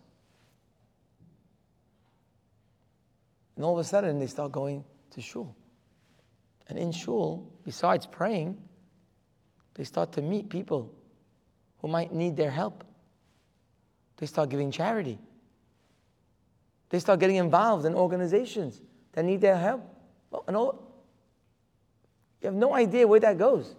And 3.62 3.68
all 3.68 3.74
of 3.74 3.78
a 3.78 3.84
sudden, 3.84 4.18
they 4.18 4.26
start 4.26 4.50
going 4.50 4.82
to 5.12 5.20
shul. 5.20 5.54
And 6.66 6.76
in 6.76 6.90
shul, 6.90 7.48
besides 7.64 8.06
praying, 8.06 8.60
they 9.74 9.84
start 9.84 10.10
to 10.14 10.20
meet 10.20 10.48
people 10.48 10.92
who 11.78 11.86
might 11.86 12.12
need 12.12 12.36
their 12.36 12.50
help. 12.50 12.82
They 14.16 14.26
start 14.26 14.48
giving 14.48 14.72
charity. 14.72 15.16
They 16.88 16.98
start 16.98 17.20
getting 17.20 17.36
involved 17.36 17.84
in 17.86 17.94
organizations 17.94 18.82
that 19.12 19.24
need 19.24 19.40
their 19.40 19.56
help. 19.56 19.88
Well, 20.32 20.42
and 20.48 20.56
all, 20.56 21.04
you 22.40 22.46
have 22.46 22.56
no 22.56 22.74
idea 22.74 23.06
where 23.06 23.20
that 23.20 23.38
goes. 23.38 23.76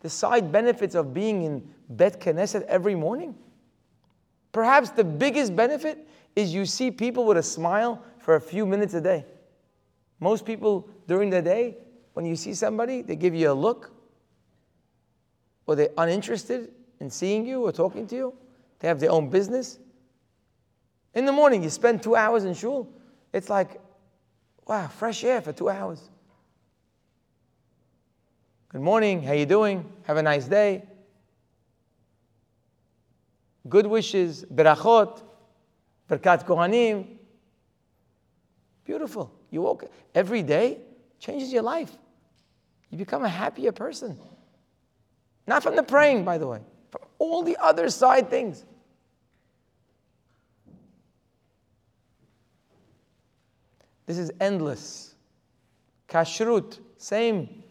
The 0.00 0.10
side 0.10 0.50
benefits 0.50 0.96
of 0.96 1.14
being 1.14 1.44
in 1.44 1.70
Bet 1.90 2.20
Knesset 2.20 2.62
every 2.62 2.96
morning. 2.96 3.36
Perhaps 4.50 4.90
the 4.90 5.04
biggest 5.04 5.54
benefit 5.54 6.08
is 6.34 6.52
you 6.52 6.66
see 6.66 6.90
people 6.90 7.24
with 7.24 7.36
a 7.36 7.42
smile 7.44 8.02
for 8.22 8.36
a 8.36 8.40
few 8.40 8.64
minutes 8.64 8.94
a 8.94 9.00
day. 9.00 9.26
Most 10.20 10.46
people 10.46 10.88
during 11.08 11.30
the 11.30 11.42
day, 11.42 11.76
when 12.14 12.24
you 12.24 12.36
see 12.36 12.54
somebody, 12.54 13.02
they 13.02 13.16
give 13.16 13.34
you 13.34 13.50
a 13.50 13.52
look, 13.52 13.92
or 15.66 15.74
they're 15.74 15.90
uninterested 15.98 16.72
in 17.00 17.10
seeing 17.10 17.44
you 17.44 17.62
or 17.62 17.72
talking 17.72 18.06
to 18.06 18.14
you. 18.14 18.34
They 18.78 18.88
have 18.88 19.00
their 19.00 19.10
own 19.10 19.28
business. 19.28 19.78
In 21.14 21.24
the 21.24 21.32
morning, 21.32 21.62
you 21.62 21.70
spend 21.70 22.02
two 22.02 22.14
hours 22.16 22.44
in 22.44 22.54
shul. 22.54 22.88
It's 23.32 23.50
like, 23.50 23.80
wow, 24.66 24.86
fresh 24.86 25.24
air 25.24 25.42
for 25.42 25.52
two 25.52 25.68
hours. 25.68 26.00
Good 28.68 28.80
morning, 28.80 29.22
how 29.22 29.32
are 29.32 29.34
you 29.34 29.46
doing? 29.46 29.84
Have 30.04 30.16
a 30.16 30.22
nice 30.22 30.46
day. 30.46 30.84
Good 33.68 33.86
wishes, 33.86 34.44
berachot, 34.44 35.22
birkat 36.08 36.46
kohanim. 36.46 37.18
Beautiful. 38.84 39.32
You 39.50 39.62
walk 39.62 39.84
every 40.14 40.42
day, 40.42 40.78
changes 41.18 41.52
your 41.52 41.62
life. 41.62 41.96
You 42.90 42.98
become 42.98 43.24
a 43.24 43.28
happier 43.28 43.72
person. 43.72 44.18
Not 45.46 45.62
from 45.62 45.76
the 45.76 45.82
praying, 45.82 46.24
by 46.24 46.38
the 46.38 46.46
way, 46.46 46.60
from 46.90 47.02
all 47.18 47.42
the 47.42 47.56
other 47.58 47.88
side 47.88 48.30
things. 48.30 48.64
This 54.06 54.18
is 54.18 54.32
endless. 54.40 55.14
Kashrut, 56.08 56.78
same. 56.98 57.62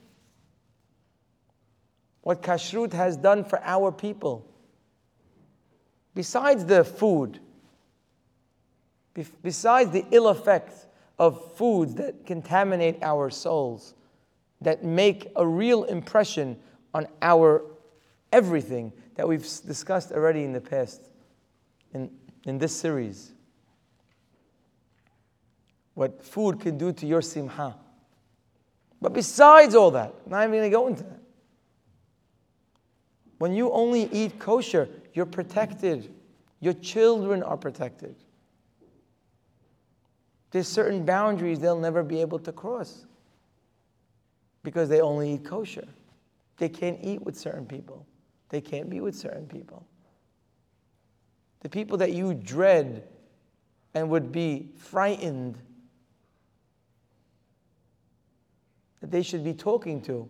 What 2.22 2.42
kashrut 2.42 2.94
has 2.94 3.18
done 3.18 3.44
for 3.44 3.60
our 3.64 3.92
people. 3.92 4.48
Besides 6.14 6.66
the 6.66 6.84
food, 6.84 7.40
besides 9.44 9.92
the 9.92 10.06
ill 10.12 10.30
effects 10.30 10.88
of 11.22 11.54
foods 11.54 11.94
that 11.94 12.26
contaminate 12.26 12.98
our 13.04 13.30
souls, 13.30 13.94
that 14.60 14.84
make 14.84 15.28
a 15.36 15.46
real 15.46 15.84
impression 15.84 16.58
on 16.96 17.08
our 17.22 17.62
everything 18.32 18.92
that 19.14 19.28
we've 19.28 19.48
discussed 19.68 20.12
already 20.12 20.44
in 20.44 20.52
the 20.52 20.60
past 20.60 21.12
in, 21.94 22.10
in 22.46 22.58
this 22.58 22.76
series. 22.76 23.34
What 25.94 26.26
food 26.26 26.60
can 26.60 26.80
do 26.80 26.92
to 26.92 27.06
your 27.06 27.22
simha. 27.22 27.76
But 29.00 29.14
besides 29.14 29.76
all 29.76 29.92
that, 29.92 30.16
I'm 30.26 30.32
not 30.32 30.42
even 30.48 30.54
going 30.54 30.64
to 30.64 30.76
go 30.76 30.88
into 30.88 31.04
that. 31.04 31.20
When 33.38 33.54
you 33.54 33.72
only 33.72 34.10
eat 34.12 34.40
kosher, 34.40 34.90
you're 35.14 35.28
protected. 35.28 36.12
Your 36.62 36.74
children 36.74 37.44
are 37.44 37.58
protected. 37.58 38.16
There's 40.52 40.68
certain 40.68 41.06
boundaries 41.06 41.60
they'll 41.60 41.80
never 41.80 42.04
be 42.04 42.22
able 42.22 42.40
to 42.40 42.52
cross 42.52 43.06
because 44.64 44.90
they 44.90 45.02
only 45.02 45.34
eat 45.34 45.46
kosher. 45.46 45.88
They 46.58 46.70
can't 46.70 47.00
eat 47.02 47.22
with 47.22 47.38
certain 47.38 47.66
people. 47.66 48.06
They 48.50 48.62
can't 48.62 48.90
be 48.90 49.00
with 49.00 49.16
certain 49.16 49.48
people. 49.48 49.86
The 51.62 51.70
people 51.70 51.98
that 51.98 52.12
you 52.12 52.34
dread 52.34 53.08
and 53.94 54.10
would 54.10 54.32
be 54.32 54.70
frightened 54.78 55.58
that 59.00 59.10
they 59.10 59.22
should 59.22 59.44
be 59.44 59.54
talking 59.54 60.02
to, 60.02 60.30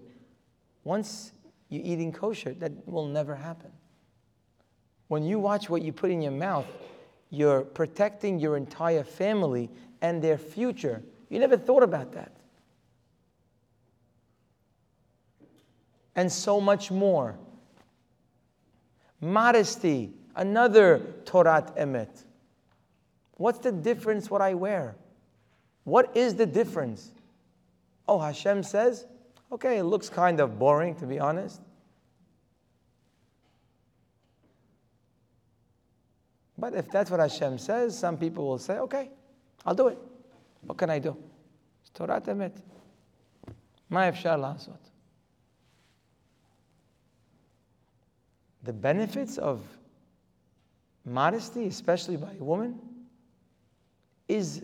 once 0.84 1.34
you're 1.70 1.84
eating 1.84 2.12
kosher, 2.12 2.54
that 2.54 2.72
will 2.88 3.08
never 3.08 3.36
happen. 3.36 3.72
When 5.08 5.24
you 5.24 5.40
watch 5.40 5.70
what 5.70 5.82
you 5.82 5.92
put 5.92 6.10
in 6.10 6.22
your 6.22 6.32
mouth, 6.32 6.68
you're 7.30 7.62
protecting 7.62 8.40
your 8.40 8.56
entire 8.56 9.04
family 9.04 9.70
and 10.02 10.22
their 10.22 10.38
future. 10.38 11.04
You 11.30 11.40
never 11.40 11.58
thought 11.58 11.84
about 11.84 12.14
that. 12.14 12.32
and 16.16 16.32
so 16.32 16.60
much 16.60 16.92
more. 16.92 17.38
Modesty, 19.20 20.12
another 20.36 21.00
Torat 21.26 21.78
Emet. 21.78 22.24
What's 23.38 23.60
the 23.60 23.72
difference 23.72 24.30
what 24.30 24.42
I 24.42 24.54
wear? 24.54 24.96
What 25.84 26.16
is 26.16 26.36
the 26.36 26.46
difference? 26.46 27.12
Oh, 28.08 28.20
Hashem 28.20 28.64
says, 28.64 29.06
okay, 29.52 29.78
it 29.78 29.84
looks 29.84 30.10
kind 30.10 30.40
of 30.40 30.60
boring 30.60 30.96
to 30.96 31.06
be 31.06 31.20
honest. 31.20 31.62
But 36.58 36.76
if 36.76 36.92
that's 36.92 37.10
what 37.10 37.20
Hashem 37.20 37.58
says, 37.58 37.98
some 37.98 38.18
people 38.18 38.48
will 38.48 38.60
say, 38.60 38.78
okay, 38.78 39.10
I'll 39.66 39.76
do 39.76 39.88
it. 39.88 39.98
What 40.62 40.78
can 40.78 40.90
I 40.90 41.00
do? 41.00 41.16
It's 41.82 41.90
Torat 41.92 42.26
Emet. 42.26 42.54
Ma 43.90 44.02
efshar 44.02 44.38
la'asot. 44.38 44.92
the 48.64 48.74
benefits 48.74 49.38
of 49.38 49.62
modesty, 51.06 51.66
especially 51.68 52.18
by 52.18 52.32
a 52.40 52.44
woman, 52.44 52.80
is 54.28 54.64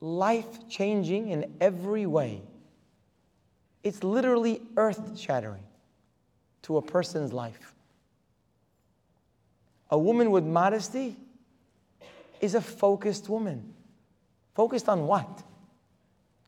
life 0.00 0.68
changing 0.68 1.28
in 1.28 1.52
every 1.60 2.06
way. 2.06 2.42
It's 3.84 4.02
literally 4.02 4.60
earth 4.76 5.18
shattering 5.18 5.62
to 6.62 6.76
a 6.76 6.82
person's 6.82 7.32
life. 7.32 7.74
A 9.90 9.98
woman 9.98 10.30
with 10.30 10.44
modesty 10.44 11.16
is 12.40 12.54
a 12.54 12.60
focused 12.60 13.28
woman. 13.28 13.71
Focused 14.54 14.88
on 14.88 15.06
what? 15.06 15.42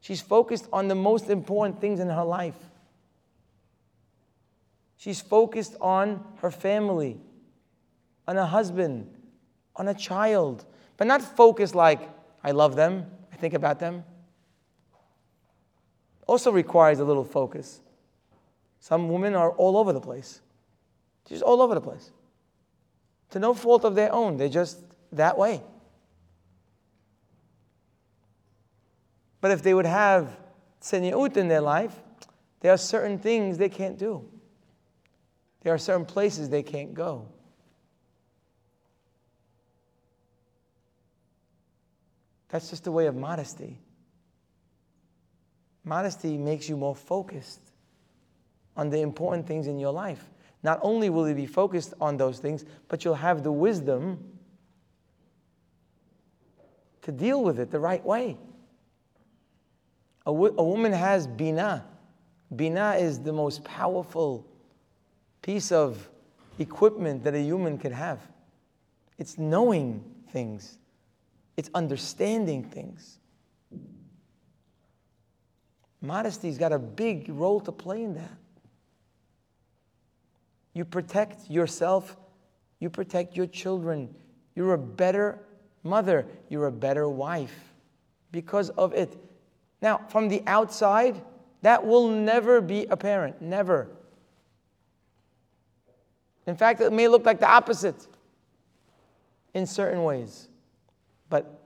She's 0.00 0.20
focused 0.20 0.68
on 0.72 0.88
the 0.88 0.94
most 0.94 1.30
important 1.30 1.80
things 1.80 2.00
in 2.00 2.08
her 2.08 2.24
life. 2.24 2.58
She's 4.96 5.20
focused 5.20 5.76
on 5.80 6.24
her 6.38 6.50
family, 6.50 7.18
on 8.28 8.36
a 8.36 8.46
husband, 8.46 9.10
on 9.76 9.88
a 9.88 9.94
child, 9.94 10.64
but 10.96 11.06
not 11.06 11.22
focused 11.22 11.74
like, 11.74 12.00
I 12.42 12.52
love 12.52 12.76
them, 12.76 13.06
I 13.32 13.36
think 13.36 13.54
about 13.54 13.80
them. 13.80 14.04
Also 16.26 16.52
requires 16.52 17.00
a 17.00 17.04
little 17.04 17.24
focus. 17.24 17.80
Some 18.80 19.08
women 19.08 19.34
are 19.34 19.50
all 19.52 19.76
over 19.76 19.92
the 19.92 20.00
place. 20.00 20.40
She's 21.28 21.42
all 21.42 21.62
over 21.62 21.74
the 21.74 21.80
place. 21.80 22.10
To 23.30 23.38
no 23.38 23.54
fault 23.54 23.84
of 23.84 23.94
their 23.94 24.12
own, 24.12 24.36
they're 24.36 24.48
just 24.48 24.78
that 25.12 25.36
way. 25.36 25.62
But 29.44 29.50
if 29.50 29.62
they 29.62 29.74
would 29.74 29.84
have 29.84 30.38
tzeniut 30.80 31.36
in 31.36 31.48
their 31.48 31.60
life, 31.60 31.94
there 32.60 32.72
are 32.72 32.78
certain 32.78 33.18
things 33.18 33.58
they 33.58 33.68
can't 33.68 33.98
do. 33.98 34.26
There 35.60 35.74
are 35.74 35.76
certain 35.76 36.06
places 36.06 36.48
they 36.48 36.62
can't 36.62 36.94
go. 36.94 37.28
That's 42.48 42.70
just 42.70 42.86
a 42.86 42.90
way 42.90 43.06
of 43.06 43.16
modesty. 43.16 43.80
Modesty 45.84 46.38
makes 46.38 46.66
you 46.66 46.78
more 46.78 46.96
focused 46.96 47.60
on 48.78 48.88
the 48.88 49.02
important 49.02 49.46
things 49.46 49.66
in 49.66 49.78
your 49.78 49.92
life. 49.92 50.24
Not 50.62 50.78
only 50.80 51.10
will 51.10 51.28
you 51.28 51.34
be 51.34 51.44
focused 51.44 51.92
on 52.00 52.16
those 52.16 52.38
things, 52.38 52.64
but 52.88 53.04
you'll 53.04 53.14
have 53.16 53.42
the 53.42 53.52
wisdom 53.52 54.24
to 57.02 57.12
deal 57.12 57.44
with 57.44 57.60
it 57.60 57.70
the 57.70 57.78
right 57.78 58.02
way. 58.02 58.38
A, 60.26 60.30
w- 60.30 60.54
a 60.56 60.62
woman 60.62 60.92
has 60.92 61.26
bina. 61.26 61.84
Bina 62.54 62.94
is 62.94 63.20
the 63.20 63.32
most 63.32 63.64
powerful 63.64 64.46
piece 65.42 65.72
of 65.72 66.08
equipment 66.58 67.24
that 67.24 67.34
a 67.34 67.40
human 67.40 67.78
can 67.78 67.92
have. 67.92 68.20
It's 69.18 69.38
knowing 69.38 70.02
things, 70.30 70.78
it's 71.56 71.70
understanding 71.74 72.64
things. 72.64 73.18
Modesty's 76.00 76.58
got 76.58 76.72
a 76.72 76.78
big 76.78 77.28
role 77.30 77.60
to 77.60 77.72
play 77.72 78.02
in 78.02 78.14
that. 78.14 78.36
You 80.74 80.84
protect 80.84 81.48
yourself, 81.48 82.16
you 82.78 82.90
protect 82.90 83.36
your 83.36 83.46
children. 83.46 84.14
You're 84.54 84.74
a 84.74 84.78
better 84.78 85.38
mother, 85.82 86.26
you're 86.48 86.66
a 86.66 86.72
better 86.72 87.08
wife 87.08 87.72
because 88.32 88.70
of 88.70 88.92
it. 88.92 89.16
Now, 89.84 90.00
from 90.08 90.28
the 90.28 90.42
outside, 90.46 91.22
That 91.64 91.86
will 91.86 92.08
never 92.08 92.60
be 92.60 92.84
apparent. 92.90 93.40
Never. 93.40 93.88
In 96.46 96.56
fact, 96.56 96.82
it 96.82 96.92
may 96.92 97.08
look 97.08 97.24
like 97.24 97.40
the 97.40 97.48
opposite 97.48 98.06
in 99.54 99.64
certain 99.66 100.04
ways. 100.04 100.48
But 101.30 101.58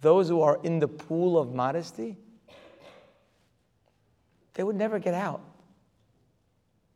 those 0.00 0.28
who 0.28 0.40
are 0.40 0.58
in 0.64 0.80
the 0.80 0.88
pool 0.88 1.38
of 1.38 1.54
modesty, 1.54 2.16
they 4.54 4.64
would 4.64 4.74
never 4.74 4.98
get 4.98 5.14
out. 5.14 5.40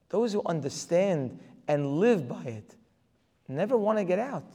Those 0.08 0.32
who 0.32 0.42
understand 0.44 1.38
and 1.68 2.00
live 2.00 2.26
by 2.26 2.42
it 2.42 2.74
never 3.46 3.76
want 3.76 3.98
to 3.98 4.04
get 4.04 4.18
out. 4.18 4.50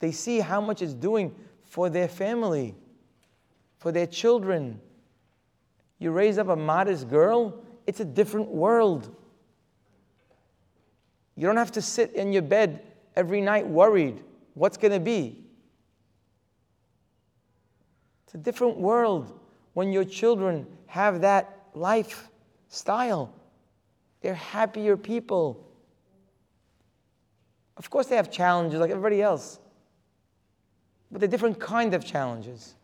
They 0.00 0.10
see 0.10 0.40
how 0.40 0.60
much 0.60 0.82
it's 0.82 0.92
doing 0.92 1.36
for 1.62 1.88
their 1.88 2.08
family, 2.08 2.74
for 3.80 3.90
their 3.90 4.06
children. 4.06 4.78
You 5.98 6.12
raise 6.12 6.38
up 6.38 6.48
a 6.48 6.56
modest 6.56 7.08
girl, 7.08 7.64
it's 7.86 7.98
a 7.98 8.04
different 8.04 8.48
world. 8.48 9.14
You 11.34 11.46
don't 11.46 11.56
have 11.56 11.72
to 11.72 11.82
sit 11.82 12.12
in 12.12 12.32
your 12.32 12.42
bed 12.42 12.82
every 13.16 13.40
night 13.40 13.66
worried 13.66 14.22
what's 14.54 14.76
going 14.76 14.92
to 14.92 15.00
be. 15.00 15.42
It's 18.26 18.34
a 18.34 18.38
different 18.38 18.76
world 18.76 19.40
when 19.72 19.92
your 19.92 20.04
children 20.04 20.66
have 20.86 21.22
that 21.22 21.68
lifestyle. 21.74 23.34
They're 24.20 24.34
happier 24.34 24.96
people. 24.98 25.66
Of 27.78 27.88
course, 27.88 28.08
they 28.08 28.16
have 28.16 28.30
challenges 28.30 28.78
like 28.78 28.90
everybody 28.90 29.22
else, 29.22 29.58
but 31.10 31.20
they're 31.20 31.28
different 31.28 31.58
kind 31.58 31.94
of 31.94 32.04
challenges. 32.04 32.74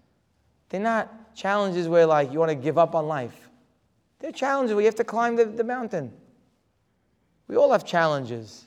They're 0.69 0.81
not 0.81 1.35
challenges 1.35 1.89
where 1.89 2.07
like 2.07 2.33
you 2.33 2.39
want 2.39 2.51
to 2.51 2.57
give 2.57 2.79
up 2.79 2.95
on 2.95 3.07
life. 3.07 3.49
They're 4.19 4.33
challenges 4.33 4.75
where 4.75 4.83
you 4.83 4.87
have 4.87 4.95
to 4.97 5.05
climb 5.05 5.37
the, 5.37 5.45
the 5.45 5.65
mountain. 5.65 6.13
We 7.49 7.57
all 7.57 7.73
have 7.73 7.85
challenges. 7.85 8.65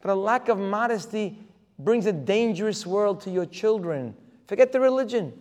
But 0.00 0.10
a 0.10 0.14
lack 0.14 0.48
of 0.48 0.58
modesty 0.58 1.38
brings 1.78 2.06
a 2.06 2.12
dangerous 2.12 2.86
world 2.86 3.20
to 3.22 3.30
your 3.30 3.46
children. 3.46 4.14
Forget 4.46 4.72
the 4.72 4.80
religion. 4.80 5.32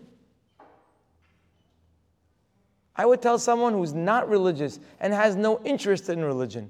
I 2.96 3.06
would 3.06 3.22
tell 3.22 3.38
someone 3.38 3.74
who's 3.74 3.94
not 3.94 4.30
religious 4.30 4.80
and 5.00 5.14
has 5.14 5.36
no 5.36 5.60
interest 5.66 6.10
in 6.10 6.24
religion 6.24 6.70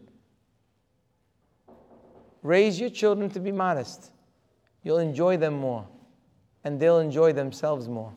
raise 2.45 2.79
your 2.79 2.91
children 2.91 3.29
to 3.31 3.39
be 3.39 3.51
modest. 3.51 4.11
You'll 4.83 4.99
enjoy 4.99 5.35
them 5.37 5.55
more, 5.55 5.87
and 6.65 6.79
they'll 6.79 6.99
enjoy 6.99 7.31
themselves 7.31 7.87
more. 7.87 8.11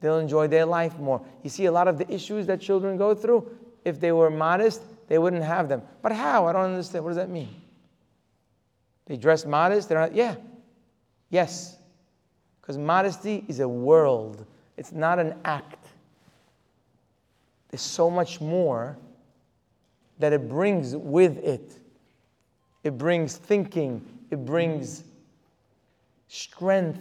They'll 0.00 0.18
enjoy 0.18 0.48
their 0.48 0.66
life 0.66 0.98
more. 0.98 1.24
You 1.42 1.50
see, 1.50 1.64
a 1.64 1.72
lot 1.72 1.88
of 1.88 1.96
the 1.96 2.12
issues 2.12 2.46
that 2.46 2.60
children 2.60 2.96
go 2.98 3.14
through, 3.14 3.48
if 3.84 3.98
they 3.98 4.12
were 4.12 4.30
modest, 4.30 4.82
they 5.08 5.18
wouldn't 5.18 5.44
have 5.44 5.68
them. 5.68 5.82
But 6.02 6.12
how? 6.12 6.46
I 6.46 6.52
don't 6.52 6.66
understand. 6.66 7.04
What 7.04 7.10
does 7.10 7.16
that 7.16 7.30
mean? 7.30 7.48
They 9.06 9.16
dress 9.16 9.46
modest? 9.46 9.88
They're 9.88 9.98
not, 9.98 10.14
yeah. 10.14 10.34
Yes. 11.30 11.76
Because 12.60 12.76
modesty 12.76 13.44
is 13.48 13.60
a 13.60 13.68
world, 13.68 14.44
it's 14.76 14.92
not 14.92 15.18
an 15.18 15.34
act. 15.44 15.86
There's 17.70 17.80
so 17.80 18.10
much 18.10 18.40
more 18.40 18.96
that 20.18 20.32
it 20.32 20.48
brings 20.48 20.96
with 20.96 21.38
it. 21.38 21.72
It 22.84 22.98
brings 22.98 23.36
thinking, 23.36 24.04
it 24.30 24.44
brings 24.44 25.04
strength, 26.28 27.00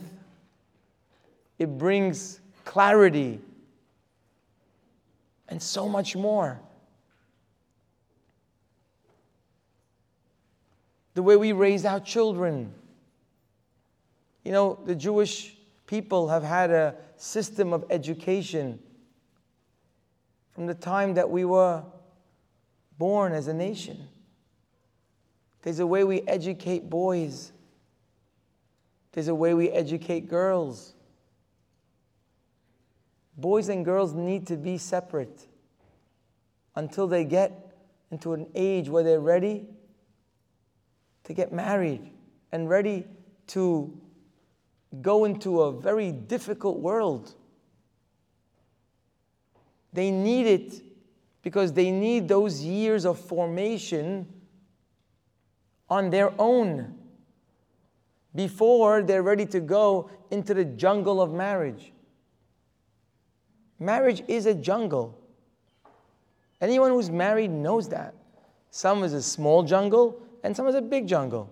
it 1.59 1.77
brings 1.77 2.39
clarity, 2.65 3.39
and 5.49 5.61
so 5.61 5.87
much 5.87 6.15
more. 6.15 6.59
The 11.13 11.23
way 11.23 11.35
we 11.35 11.51
raise 11.51 11.85
our 11.85 11.99
children. 11.99 12.73
You 14.43 14.51
know, 14.51 14.79
the 14.85 14.95
Jewish 14.95 15.55
people 15.87 16.29
have 16.29 16.43
had 16.43 16.71
a 16.71 16.95
system 17.17 17.73
of 17.73 17.85
education 17.89 18.79
from 20.53 20.67
the 20.67 20.73
time 20.73 21.15
that 21.15 21.29
we 21.29 21.45
were 21.45 21.83
born 22.97 23.33
as 23.33 23.47
a 23.47 23.53
nation. 23.53 24.07
There's 25.61 25.79
a 25.79 25.87
way 25.87 26.03
we 26.03 26.21
educate 26.21 26.89
boys, 26.89 27.51
there's 29.17 29.29
a 29.29 29.33
way 29.33 29.55
we 29.55 29.69
educate 29.69 30.29
girls. 30.29 30.93
Boys 33.35 33.67
and 33.67 33.83
girls 33.83 34.13
need 34.13 34.45
to 34.45 34.55
be 34.55 34.77
separate 34.77 35.47
until 36.75 37.07
they 37.07 37.25
get 37.25 37.75
into 38.11 38.33
an 38.33 38.45
age 38.53 38.89
where 38.89 39.03
they're 39.03 39.19
ready 39.19 39.65
to 41.23 41.33
get 41.33 41.51
married 41.51 42.11
and 42.51 42.69
ready 42.69 43.07
to 43.47 43.99
go 45.01 45.25
into 45.25 45.61
a 45.61 45.71
very 45.71 46.11
difficult 46.11 46.77
world. 46.77 47.33
They 49.93 50.11
need 50.11 50.45
it 50.45 50.83
because 51.41 51.73
they 51.73 51.89
need 51.89 52.27
those 52.27 52.61
years 52.61 53.03
of 53.03 53.17
formation 53.17 54.31
on 55.89 56.11
their 56.11 56.31
own 56.37 56.96
before 58.37 59.01
they're 59.01 59.23
ready 59.23 59.47
to 59.47 59.59
go 59.59 60.11
into 60.29 60.53
the 60.53 60.63
jungle 60.63 61.19
of 61.19 61.33
marriage. 61.33 61.91
Marriage 63.79 64.23
is 64.27 64.45
a 64.45 64.53
jungle. 64.53 65.19
Anyone 66.61 66.91
who's 66.91 67.09
married 67.09 67.49
knows 67.49 67.89
that. 67.89 68.13
Some 68.69 69.03
is 69.03 69.13
a 69.13 69.23
small 69.23 69.63
jungle 69.63 70.21
and 70.43 70.55
some 70.55 70.67
is 70.67 70.75
a 70.75 70.81
big 70.83 71.07
jungle. 71.07 71.51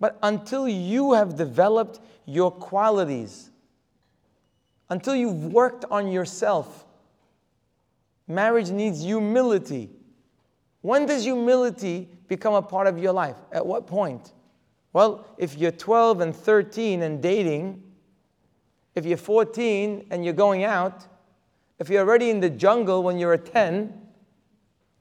But 0.00 0.18
until 0.22 0.66
you 0.66 1.12
have 1.12 1.36
developed 1.36 2.00
your 2.24 2.50
qualities, 2.50 3.50
until 4.88 5.14
you've 5.14 5.52
worked 5.52 5.84
on 5.90 6.10
yourself. 6.10 6.86
Marriage 8.26 8.70
needs 8.70 9.02
humility. 9.02 9.90
When 10.80 11.04
does 11.04 11.24
humility 11.24 12.08
become 12.26 12.54
a 12.54 12.62
part 12.62 12.86
of 12.86 12.98
your 12.98 13.12
life? 13.12 13.36
At 13.52 13.66
what 13.66 13.86
point? 13.86 14.32
Well, 14.98 15.24
if 15.38 15.56
you're 15.56 15.70
12 15.70 16.22
and 16.22 16.34
13 16.34 17.02
and 17.02 17.22
dating, 17.22 17.84
if 18.96 19.06
you're 19.06 19.16
14 19.16 20.08
and 20.10 20.24
you're 20.24 20.34
going 20.34 20.64
out, 20.64 21.06
if 21.78 21.88
you're 21.88 22.00
already 22.00 22.30
in 22.30 22.40
the 22.40 22.50
jungle 22.50 23.04
when 23.04 23.16
you're 23.16 23.34
a 23.34 23.38
10, 23.38 23.92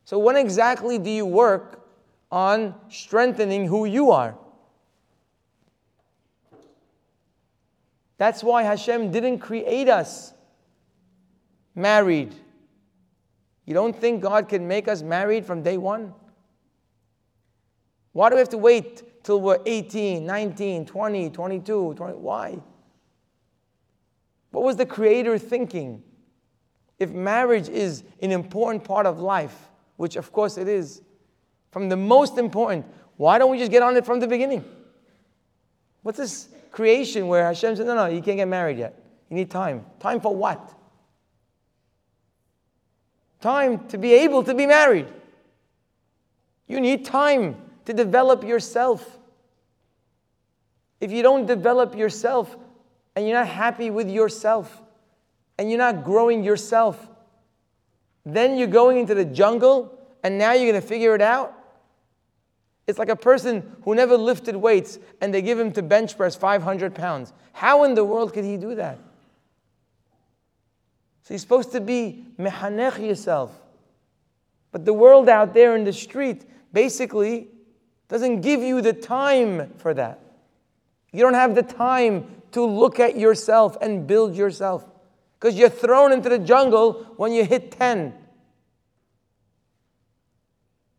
so 0.06 0.20
when 0.20 0.38
exactly 0.38 1.00
do 1.00 1.10
you 1.10 1.26
work 1.26 1.84
on 2.32 2.76
strengthening 2.89 3.66
who 3.66 3.86
you 3.86 4.12
are? 4.12 4.38
That's 8.20 8.43
why 8.43 8.62
Hashem 8.62 9.10
didn't 9.10 9.39
create 9.39 9.89
us 9.89 10.32
married. 11.74 12.36
You 13.66 13.74
don't 13.74 14.00
think 14.00 14.22
God 14.22 14.48
can 14.48 14.68
make 14.68 14.88
us 14.88 15.02
married 15.02 15.43
from 15.43 15.64
day 15.64 15.78
one? 15.80 16.14
Why 18.14 18.30
do 18.30 18.36
we 18.36 18.39
have 18.41 18.50
to 18.50 18.60
wait 18.60 19.02
till 19.28 19.41
we're 19.41 19.59
18, 19.65 20.25
19, 20.25 20.86
20, 20.86 21.30
22, 21.32 21.93
20? 21.95 22.13
Why? 22.13 22.57
What 24.51 24.63
was 24.63 24.78
the 24.78 24.86
Creator 24.86 25.38
thinking? 25.38 26.01
If 26.97 27.09
marriage 27.09 27.67
is 27.67 28.05
an 28.21 28.32
important 28.32 28.86
part 28.86 29.05
of 29.05 29.19
life, 29.19 29.67
which 29.97 30.15
of 30.15 30.32
course 30.32 30.57
it 30.57 30.69
is, 30.69 31.01
from 31.71 31.89
the 31.89 31.97
most 31.97 32.38
important, 32.38 32.86
why 33.17 33.38
don't 33.38 33.51
we 33.51 33.57
just 33.57 33.69
get 33.69 33.84
on 33.84 33.97
it 33.97 34.05
from 34.05 34.21
the 34.21 34.28
beginning? 34.28 34.63
What's 36.03 36.17
this 36.17 36.47
creation 36.71 37.28
where 37.28 37.43
Hashem 37.43 37.75
said, 37.75 37.86
no, 37.86 37.95
no, 37.95 38.05
you 38.05 38.21
can't 38.21 38.38
get 38.38 38.47
married 38.47 38.78
yet. 38.78 38.97
You 39.30 39.36
need 39.36 39.51
time. 39.51 39.86
Time 39.99 40.21
for 40.21 40.34
what? 40.34 40.73
Time 43.41 43.89
to 43.89 43.97
be 43.97 44.13
able 44.13 44.41
to 44.43 44.53
be 44.53 44.65
married. 44.65 45.07
You 46.65 46.80
need 46.80 47.03
time 47.03 47.57
to 47.84 47.93
develop 47.93 48.45
yourself. 48.45 49.16
If 51.00 51.12
you 51.12 51.22
don't 51.22 51.45
develop 51.45 51.95
yourself 51.95 52.56
and 53.16 53.28
you're 53.28 53.38
not 53.38 53.48
happy 53.48 53.89
with 53.89 54.10
yourself 54.10 54.82
and 55.58 55.70
you're 55.70 55.78
not 55.78 56.04
growing 56.04 56.43
yourself, 56.43 57.08
then 58.26 58.58
you're 58.58 58.68
going 58.68 58.98
into 58.98 59.16
the 59.16 59.26
jungle 59.26 59.98
and 60.24 60.38
now 60.38 60.54
you're 60.54 60.72
going 60.72 60.82
to 60.82 60.88
figure 60.88 61.16
it 61.16 61.22
out. 61.22 61.54
It's 62.88 62.98
like 62.98 63.10
a 63.10 63.16
person 63.16 63.76
who 63.84 63.95
never 63.95 64.18
lifted 64.18 64.56
weights 64.56 64.98
and 65.22 65.34
they 65.34 65.41
give 65.41 65.60
him 65.60 65.72
to 65.74 65.82
bench 65.82 66.18
press 66.18 66.36
500 66.36 66.95
pounds. 66.95 67.34
How 67.54 67.84
in 67.84 67.95
the 67.95 68.06
world 68.06 68.34
could 68.34 68.45
he 68.45 68.58
do 68.58 68.76
that? 68.76 68.98
So 71.24 71.34
you're 71.34 71.39
supposed 71.39 71.74
to 71.74 71.82
be 71.82 72.26
mehanech 72.39 73.06
yourself. 73.06 73.52
But 74.72 74.86
the 74.86 74.93
world 74.93 75.28
out 75.28 75.54
there 75.54 75.76
in 75.76 75.84
the 75.84 75.91
street 75.91 76.45
basically 76.72 77.48
doesn't 78.08 78.41
give 78.41 78.62
you 78.62 78.82
the 78.82 78.93
time 78.93 79.74
for 79.78 79.93
that. 79.93 80.22
You 81.18 81.24
don't 81.24 81.34
have 81.34 81.55
the 81.55 81.63
time 81.63 82.28
to 82.51 82.63
look 82.63 82.99
at 82.99 83.18
yourself 83.18 83.76
and 83.82 84.05
build 84.05 84.36
yourself. 84.36 84.86
Because 85.39 85.55
you're 85.55 85.68
thrown 85.68 86.11
into 86.11 86.30
the 86.30 86.38
jungle 86.38 87.07
when 87.18 87.32
you 87.32 87.43
hit 87.43 87.72
10. 87.72 88.13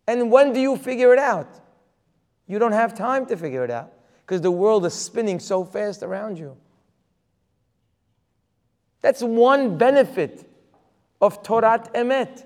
And 0.09 0.33
when 0.33 0.53
do 0.53 0.59
you 0.59 0.77
figure 0.77 1.13
it 1.13 1.21
out? 1.21 1.61
You 2.49 2.59
don't 2.59 2.73
have 2.73 2.97
time 2.97 3.27
to 3.27 3.37
figure 3.37 3.63
it 3.63 3.71
out 3.71 3.93
because 4.23 4.41
the 4.41 4.51
world 4.51 4.85
is 4.87 4.93
spinning 4.93 5.39
so 5.39 5.65
fast 5.65 6.03
around 6.03 6.37
you. 6.37 6.57
That's 9.03 9.23
one 9.23 9.79
benefit 9.79 10.51
of 11.21 11.45
Torat 11.45 11.95
Emet. 11.95 12.45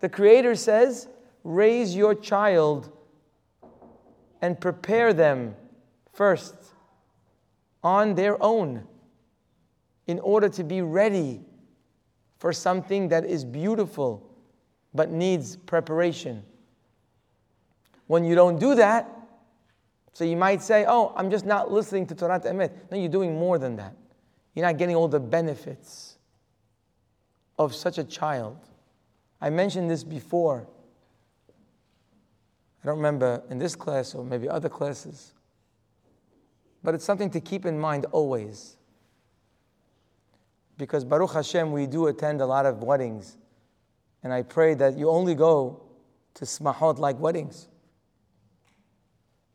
The 0.00 0.08
Creator 0.08 0.56
says, 0.56 1.06
raise 1.44 1.94
your 1.94 2.16
child 2.16 2.90
and 4.42 4.60
prepare 4.60 5.12
them 5.12 5.54
first 6.16 6.54
on 7.84 8.14
their 8.14 8.42
own 8.42 8.82
in 10.06 10.18
order 10.20 10.48
to 10.48 10.64
be 10.64 10.80
ready 10.80 11.40
for 12.38 12.52
something 12.52 13.08
that 13.08 13.24
is 13.24 13.44
beautiful 13.44 14.26
but 14.94 15.10
needs 15.10 15.56
preparation. 15.56 16.42
When 18.06 18.24
you 18.24 18.34
don't 18.34 18.58
do 18.58 18.74
that, 18.76 19.10
so 20.12 20.24
you 20.24 20.36
might 20.36 20.62
say, 20.62 20.86
Oh, 20.88 21.12
I'm 21.16 21.30
just 21.30 21.44
not 21.44 21.70
listening 21.70 22.06
to 22.06 22.14
Torah 22.14 22.40
Emet. 22.40 22.72
No, 22.90 22.96
you're 22.96 23.10
doing 23.10 23.38
more 23.38 23.58
than 23.58 23.76
that. 23.76 23.94
You're 24.54 24.64
not 24.64 24.78
getting 24.78 24.96
all 24.96 25.08
the 25.08 25.20
benefits 25.20 26.16
of 27.58 27.74
such 27.74 27.98
a 27.98 28.04
child. 28.04 28.56
I 29.40 29.50
mentioned 29.50 29.90
this 29.90 30.02
before. 30.02 30.66
I 32.82 32.86
don't 32.86 32.96
remember 32.96 33.42
in 33.50 33.58
this 33.58 33.76
class 33.76 34.14
or 34.14 34.24
maybe 34.24 34.48
other 34.48 34.70
classes. 34.70 35.34
But 36.86 36.94
it's 36.94 37.04
something 37.04 37.30
to 37.30 37.40
keep 37.40 37.66
in 37.66 37.80
mind 37.80 38.06
always. 38.12 38.76
Because 40.78 41.04
Baruch 41.04 41.32
Hashem, 41.32 41.72
we 41.72 41.88
do 41.88 42.06
attend 42.06 42.40
a 42.40 42.46
lot 42.46 42.64
of 42.64 42.80
weddings. 42.80 43.36
And 44.22 44.32
I 44.32 44.42
pray 44.42 44.74
that 44.74 44.96
you 44.96 45.10
only 45.10 45.34
go 45.34 45.82
to 46.34 46.44
smahot 46.44 47.00
like 47.00 47.18
weddings. 47.18 47.66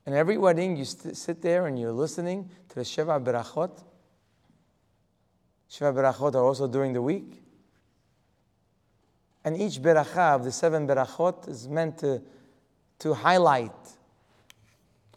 And 0.05 0.13
every 0.13 0.38
wedding, 0.38 0.75
you 0.75 0.84
st- 0.84 1.15
sit 1.15 1.41
there 1.41 1.67
and 1.67 1.79
you're 1.79 1.93
listening 1.93 2.49
to 2.67 2.75
the 2.75 2.82
Sheva 2.82 3.23
Berachot. 3.23 3.82
Sheva 5.71 5.93
Berachot 5.93 6.36
are 6.36 6.43
also 6.43 6.67
during 6.67 6.91
the 6.91 7.01
week. 7.01 7.41
And 9.45 9.55
each 9.55 9.82
beracha 9.82 10.36
of 10.36 10.43
the 10.43 10.51
seven 10.51 10.86
berachot 10.86 11.47
is 11.47 11.69
meant 11.69 11.97
to, 11.99 12.21
to 12.99 13.13
highlight 13.13 13.71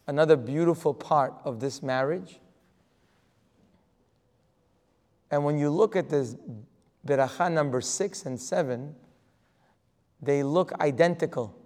another 0.07 0.37
beautiful 0.37 0.95
part 0.95 1.35
of 1.45 1.61
this 1.61 1.83
marriage. 1.83 2.41
And 5.31 5.45
when 5.45 5.59
you 5.59 5.71
look 5.71 5.97
at 5.97 6.09
this 6.09 6.37
beracha 7.07 7.51
number 7.51 7.81
six 7.81 8.27
and 8.27 8.41
seven, 8.41 8.95
they 10.23 10.43
look 10.43 10.73
identical. 10.81 11.59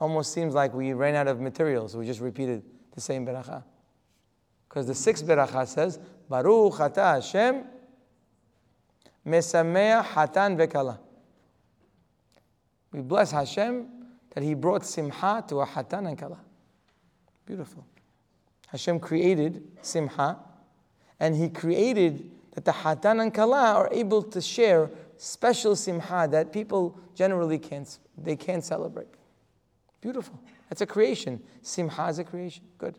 Almost 0.00 0.32
seems 0.32 0.54
like 0.54 0.72
we 0.72 0.92
ran 0.92 1.14
out 1.14 1.28
of 1.28 1.40
materials. 1.40 1.96
We 1.96 2.06
just 2.06 2.20
repeated 2.20 2.62
the 2.94 3.00
same 3.00 3.26
beracha. 3.26 3.64
Because 4.68 4.86
the 4.86 4.94
sixth 4.94 5.26
beracha 5.26 5.66
says, 5.66 5.98
Baruch 6.28 6.80
ata 6.80 7.02
Hashem 7.02 7.64
mesameach 9.26 10.04
hatan 10.04 10.56
vekala. 10.56 10.98
We 12.92 13.00
bless 13.00 13.30
Hashem 13.30 13.99
that 14.34 14.42
He 14.42 14.54
brought 14.54 14.84
simha 14.84 15.44
to 15.48 15.60
a 15.60 15.66
hatan 15.66 16.08
and 16.08 16.18
kala. 16.18 16.38
Beautiful. 17.46 17.84
Hashem 18.68 19.00
created 19.00 19.62
simha, 19.82 20.38
and 21.18 21.34
He 21.34 21.48
created 21.48 22.30
that 22.52 22.64
the 22.64 22.72
hatan 22.72 23.22
and 23.22 23.34
kala 23.34 23.74
are 23.74 23.88
able 23.92 24.22
to 24.22 24.40
share 24.40 24.90
special 25.16 25.76
simha 25.76 26.28
that 26.30 26.52
people 26.52 26.98
generally 27.14 27.58
can't, 27.58 27.98
they 28.16 28.36
can't 28.36 28.64
celebrate. 28.64 29.08
Beautiful. 30.00 30.40
That's 30.68 30.80
a 30.80 30.86
creation. 30.86 31.42
Simha 31.62 32.08
is 32.08 32.18
a 32.18 32.24
creation. 32.24 32.64
Good. 32.78 32.96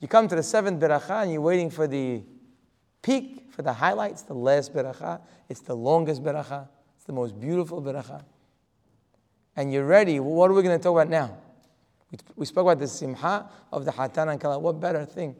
You 0.00 0.08
come 0.08 0.28
to 0.28 0.34
the 0.34 0.42
seventh 0.42 0.80
beracha 0.80 1.22
and 1.22 1.32
you're 1.32 1.40
waiting 1.40 1.70
for 1.70 1.86
the 1.86 2.22
peak, 3.00 3.46
for 3.50 3.62
the 3.62 3.72
highlights, 3.72 4.22
the 4.22 4.34
last 4.34 4.74
beracha. 4.74 5.20
It's 5.48 5.60
the 5.60 5.76
longest 5.76 6.22
beracha. 6.22 6.68
It's 6.96 7.04
the 7.04 7.12
most 7.12 7.40
beautiful 7.40 7.80
beracha. 7.80 8.24
And 9.56 9.72
you're 9.72 9.86
ready. 9.86 10.20
What 10.20 10.50
are 10.50 10.54
we 10.54 10.62
going 10.62 10.78
to 10.78 10.82
talk 10.82 10.92
about 10.92 11.08
now? 11.08 11.36
We 12.36 12.46
spoke 12.46 12.66
about 12.66 12.78
the 12.78 12.88
simha 12.88 13.48
of 13.72 13.84
the 13.84 13.90
hatan 13.90 14.30
and 14.30 14.40
kala. 14.40 14.58
What 14.58 14.80
better 14.80 15.04
thing? 15.04 15.34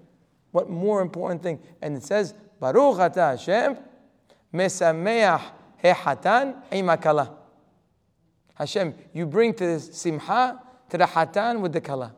What 0.51 0.71
more 0.71 1.01
important 1.01 1.43
thing? 1.43 1.61
And 1.81 1.97
it 1.97 2.03
says, 2.03 2.35
Baruch 2.61 2.99
atah 2.99 3.39
Hashem 3.39 3.77
mesameach 4.53 5.43
hatan 5.83 6.63
im 6.71 6.87
hakala. 6.87 7.31
Hashem, 8.55 8.95
you 9.13 9.27
bring 9.27 9.55
to 9.55 9.67
the 9.67 9.81
simha, 9.81 10.63
to 10.89 10.99
the 10.99 11.05
hatan 11.05 11.61
with 11.61 11.73
the 11.73 11.81
kala. 11.81 12.15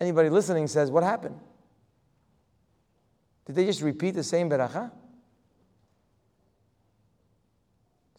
Anybody 0.00 0.30
listening 0.30 0.66
says, 0.66 0.90
what 0.90 1.02
happened? 1.02 1.38
Did 3.44 3.56
they 3.56 3.66
just 3.66 3.82
repeat 3.82 4.12
the 4.12 4.24
same 4.24 4.48
beracha? 4.48 4.90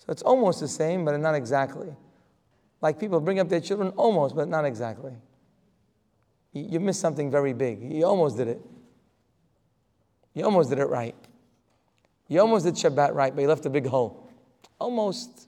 So 0.01 0.11
it's 0.11 0.23
almost 0.23 0.59
the 0.59 0.67
same, 0.67 1.05
but 1.05 1.15
not 1.19 1.35
exactly. 1.35 1.95
Like 2.81 2.99
people 2.99 3.19
bring 3.19 3.39
up 3.39 3.49
their 3.49 3.59
children 3.59 3.89
almost, 3.89 4.35
but 4.35 4.47
not 4.47 4.65
exactly. 4.65 5.13
You, 6.53 6.65
you 6.71 6.79
missed 6.79 6.99
something 6.99 7.29
very 7.29 7.53
big. 7.53 7.93
You 7.93 8.05
almost 8.05 8.35
did 8.35 8.47
it. 8.47 8.61
You 10.33 10.43
almost 10.45 10.71
did 10.71 10.79
it 10.79 10.85
right. 10.85 11.15
You 12.27 12.39
almost 12.39 12.65
did 12.65 12.75
Shabbat 12.75 13.13
right, 13.13 13.35
but 13.35 13.41
you 13.41 13.47
left 13.47 13.65
a 13.67 13.69
big 13.69 13.85
hole. 13.85 14.27
Almost. 14.79 15.47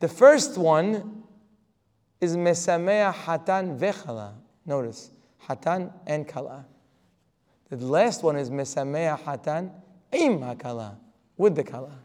The 0.00 0.08
first 0.08 0.56
one 0.56 1.24
is 2.18 2.34
Mesamea 2.36 3.12
Hatan 3.12 3.78
Vechala. 3.78 4.32
Notice, 4.64 5.10
Hatan 5.46 5.92
and 6.06 6.26
Kala. 6.26 6.64
The 7.68 7.76
last 7.76 8.22
one 8.22 8.36
is 8.36 8.48
Mesamea 8.48 9.18
Hatan 9.18 9.70
Im 10.12 10.38
Hakala, 10.38 10.96
with 11.36 11.56
the 11.56 11.64
Kala. 11.64 11.98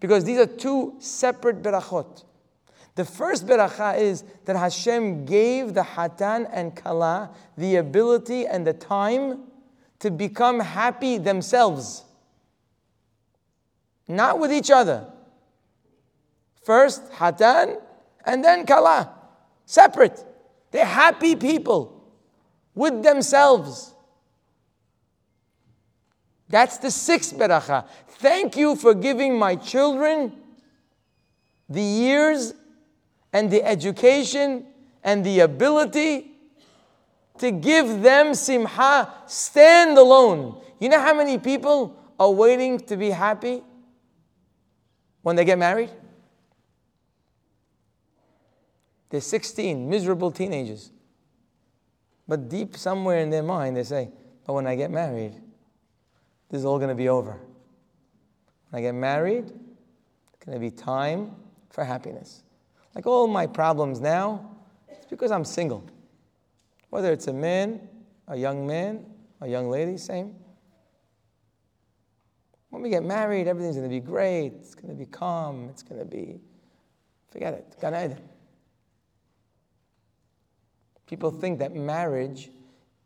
Because 0.00 0.24
these 0.24 0.38
are 0.38 0.46
two 0.46 0.94
separate 0.98 1.62
berachot. 1.62 2.24
The 2.94 3.04
first 3.04 3.46
beracha 3.46 3.98
is 3.98 4.24
that 4.46 4.56
Hashem 4.56 5.24
gave 5.24 5.74
the 5.74 5.82
Hatan 5.82 6.48
and 6.52 6.74
Kala 6.74 7.30
the 7.56 7.76
ability 7.76 8.46
and 8.46 8.66
the 8.66 8.72
time 8.72 9.42
to 10.00 10.10
become 10.10 10.60
happy 10.60 11.18
themselves, 11.18 12.04
not 14.08 14.38
with 14.38 14.52
each 14.52 14.70
other. 14.70 15.06
First 16.64 17.10
Hatan 17.12 17.80
and 18.24 18.42
then 18.42 18.66
Kala, 18.66 19.12
separate. 19.66 20.24
They're 20.70 20.84
happy 20.84 21.36
people 21.36 22.04
with 22.74 23.02
themselves. 23.02 23.94
That's 26.48 26.78
the 26.78 26.90
sixth 26.90 27.36
beracha. 27.36 27.86
Thank 28.20 28.54
you 28.54 28.76
for 28.76 28.92
giving 28.92 29.38
my 29.38 29.56
children 29.56 30.34
the 31.70 31.80
years 31.80 32.52
and 33.32 33.50
the 33.50 33.64
education 33.64 34.66
and 35.02 35.24
the 35.24 35.40
ability 35.40 36.32
to 37.38 37.50
give 37.50 38.02
them 38.02 38.34
simha 38.34 39.10
stand 39.26 39.96
alone. 39.96 40.60
You 40.78 40.90
know 40.90 41.00
how 41.00 41.14
many 41.14 41.38
people 41.38 41.96
are 42.18 42.30
waiting 42.30 42.78
to 42.80 42.96
be 42.98 43.08
happy 43.08 43.62
when 45.22 45.36
they 45.36 45.46
get 45.46 45.58
married? 45.58 45.88
They're 49.08 49.22
16, 49.22 49.88
miserable 49.88 50.30
teenagers. 50.30 50.90
But 52.28 52.50
deep 52.50 52.76
somewhere 52.76 53.20
in 53.20 53.30
their 53.30 53.42
mind, 53.42 53.78
they 53.78 53.84
say, 53.84 54.10
But 54.46 54.52
when 54.52 54.66
I 54.66 54.76
get 54.76 54.90
married, 54.90 55.40
this 56.50 56.58
is 56.58 56.64
all 56.66 56.76
going 56.76 56.90
to 56.90 56.94
be 56.94 57.08
over. 57.08 57.40
When 58.70 58.78
I 58.78 58.82
get 58.82 58.94
married, 58.94 59.46
it's 59.46 60.44
going 60.46 60.54
to 60.54 60.60
be 60.60 60.70
time 60.70 61.34
for 61.70 61.84
happiness. 61.84 62.42
Like 62.94 63.06
all 63.06 63.26
my 63.26 63.46
problems 63.46 64.00
now, 64.00 64.56
it's 64.88 65.06
because 65.06 65.30
I'm 65.30 65.44
single. 65.44 65.84
Whether 66.90 67.12
it's 67.12 67.26
a 67.26 67.32
man, 67.32 67.88
a 68.28 68.36
young 68.36 68.66
man, 68.66 69.04
a 69.40 69.48
young 69.48 69.70
lady, 69.70 69.96
same. 69.96 70.34
When 72.70 72.82
we 72.82 72.90
get 72.90 73.04
married, 73.04 73.48
everything's 73.48 73.76
going 73.76 73.88
to 73.88 73.94
be 73.94 74.00
great. 74.00 74.52
It's 74.54 74.74
going 74.74 74.88
to 74.88 74.94
be 74.94 75.06
calm. 75.06 75.68
It's 75.70 75.82
going 75.82 75.98
to 75.98 76.04
be, 76.04 76.40
forget 77.30 77.54
it, 77.54 77.76
Gan 77.80 77.94
Eden. 77.94 78.22
People 81.06 81.32
think 81.32 81.58
that 81.58 81.74
marriage 81.74 82.50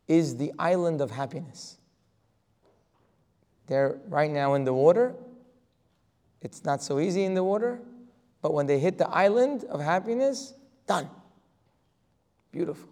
is 0.07 0.37
the 0.37 0.53
island 0.59 1.01
of 1.01 1.11
happiness. 1.11 1.79
They're 3.67 3.99
right 4.09 4.31
now 4.31 4.53
in 4.55 4.65
the 4.65 4.75
water. 4.75 5.15
It's 6.45 6.63
not 6.63 6.83
so 6.83 7.01
easy 7.01 7.25
in 7.25 7.33
the 7.35 7.43
water, 7.43 7.81
but 8.43 8.53
when 8.53 8.67
they 8.67 8.79
hit 8.79 8.99
the 8.99 9.09
island 9.09 9.65
of 9.65 9.81
happiness, 9.81 10.53
done. 10.87 11.09
Beautiful. 12.53 12.91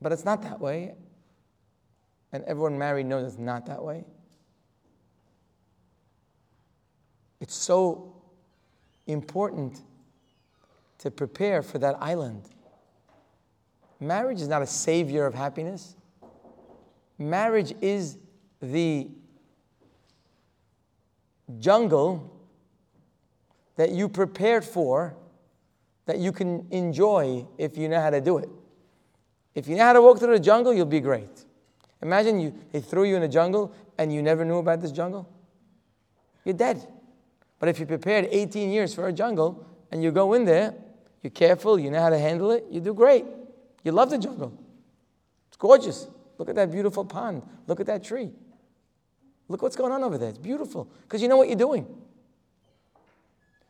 But 0.00 0.12
it's 0.12 0.24
not 0.24 0.42
that 0.42 0.58
way. 0.58 0.94
And 2.32 2.42
everyone 2.44 2.78
married 2.78 3.06
knows 3.06 3.34
it's 3.34 3.38
not 3.38 3.66
that 3.66 3.84
way. 3.84 4.04
It's 7.40 7.54
so 7.54 8.14
important 9.06 9.82
to 10.98 11.10
prepare 11.10 11.62
for 11.62 11.78
that 11.78 11.96
island. 12.00 12.48
Marriage 14.00 14.40
is 14.40 14.48
not 14.48 14.62
a 14.62 14.66
savior 14.66 15.26
of 15.26 15.34
happiness. 15.34 15.96
Marriage 17.18 17.74
is 17.82 18.16
the 18.60 19.10
jungle 21.58 22.32
that 23.76 23.90
you 23.90 24.08
prepared 24.08 24.64
for 24.64 25.16
that 26.06 26.18
you 26.18 26.32
can 26.32 26.66
enjoy 26.70 27.46
if 27.58 27.76
you 27.76 27.88
know 27.88 28.00
how 28.00 28.10
to 28.10 28.20
do 28.20 28.38
it. 28.38 28.48
If 29.54 29.68
you 29.68 29.76
know 29.76 29.84
how 29.84 29.92
to 29.92 30.02
walk 30.02 30.18
through 30.18 30.32
the 30.32 30.40
jungle, 30.40 30.72
you'll 30.72 30.86
be 30.86 31.00
great. 31.00 31.44
Imagine 32.02 32.40
you, 32.40 32.54
they 32.72 32.80
threw 32.80 33.04
you 33.04 33.16
in 33.16 33.22
a 33.22 33.28
jungle 33.28 33.74
and 33.98 34.12
you 34.12 34.22
never 34.22 34.44
knew 34.44 34.58
about 34.58 34.80
this 34.80 34.92
jungle. 34.92 35.28
You're 36.44 36.54
dead. 36.54 36.86
But 37.58 37.68
if 37.68 37.80
you 37.80 37.86
prepared 37.86 38.28
18 38.30 38.70
years 38.70 38.94
for 38.94 39.08
a 39.08 39.12
jungle 39.12 39.66
and 39.90 40.02
you 40.02 40.12
go 40.12 40.34
in 40.34 40.44
there, 40.44 40.74
you're 41.22 41.30
careful, 41.30 41.78
you 41.78 41.90
know 41.90 42.00
how 42.00 42.10
to 42.10 42.18
handle 42.18 42.50
it, 42.50 42.66
you 42.70 42.80
do 42.80 42.94
great. 42.94 43.24
You 43.82 43.92
love 43.92 44.10
the 44.10 44.18
jungle. 44.18 44.52
It's 45.48 45.56
gorgeous. 45.56 46.06
Look 46.38 46.48
at 46.48 46.54
that 46.56 46.70
beautiful 46.70 47.04
pond. 47.04 47.42
Look 47.66 47.80
at 47.80 47.86
that 47.86 48.04
tree. 48.04 48.30
Look 49.48 49.62
what's 49.62 49.76
going 49.76 49.92
on 49.92 50.02
over 50.02 50.18
there. 50.18 50.28
It's 50.28 50.38
beautiful 50.38 50.88
because 51.02 51.22
you 51.22 51.28
know 51.28 51.36
what 51.36 51.48
you're 51.48 51.56
doing. 51.56 51.86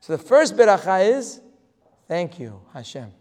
So 0.01 0.16
the 0.16 0.22
first 0.22 0.57
beracha 0.57 1.16
is 1.16 1.41
thank 2.09 2.39
you, 2.39 2.61
Hashem, 2.72 3.12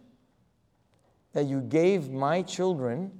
that 1.33 1.45
you 1.45 1.61
gave 1.61 2.09
my 2.09 2.41
children 2.41 3.11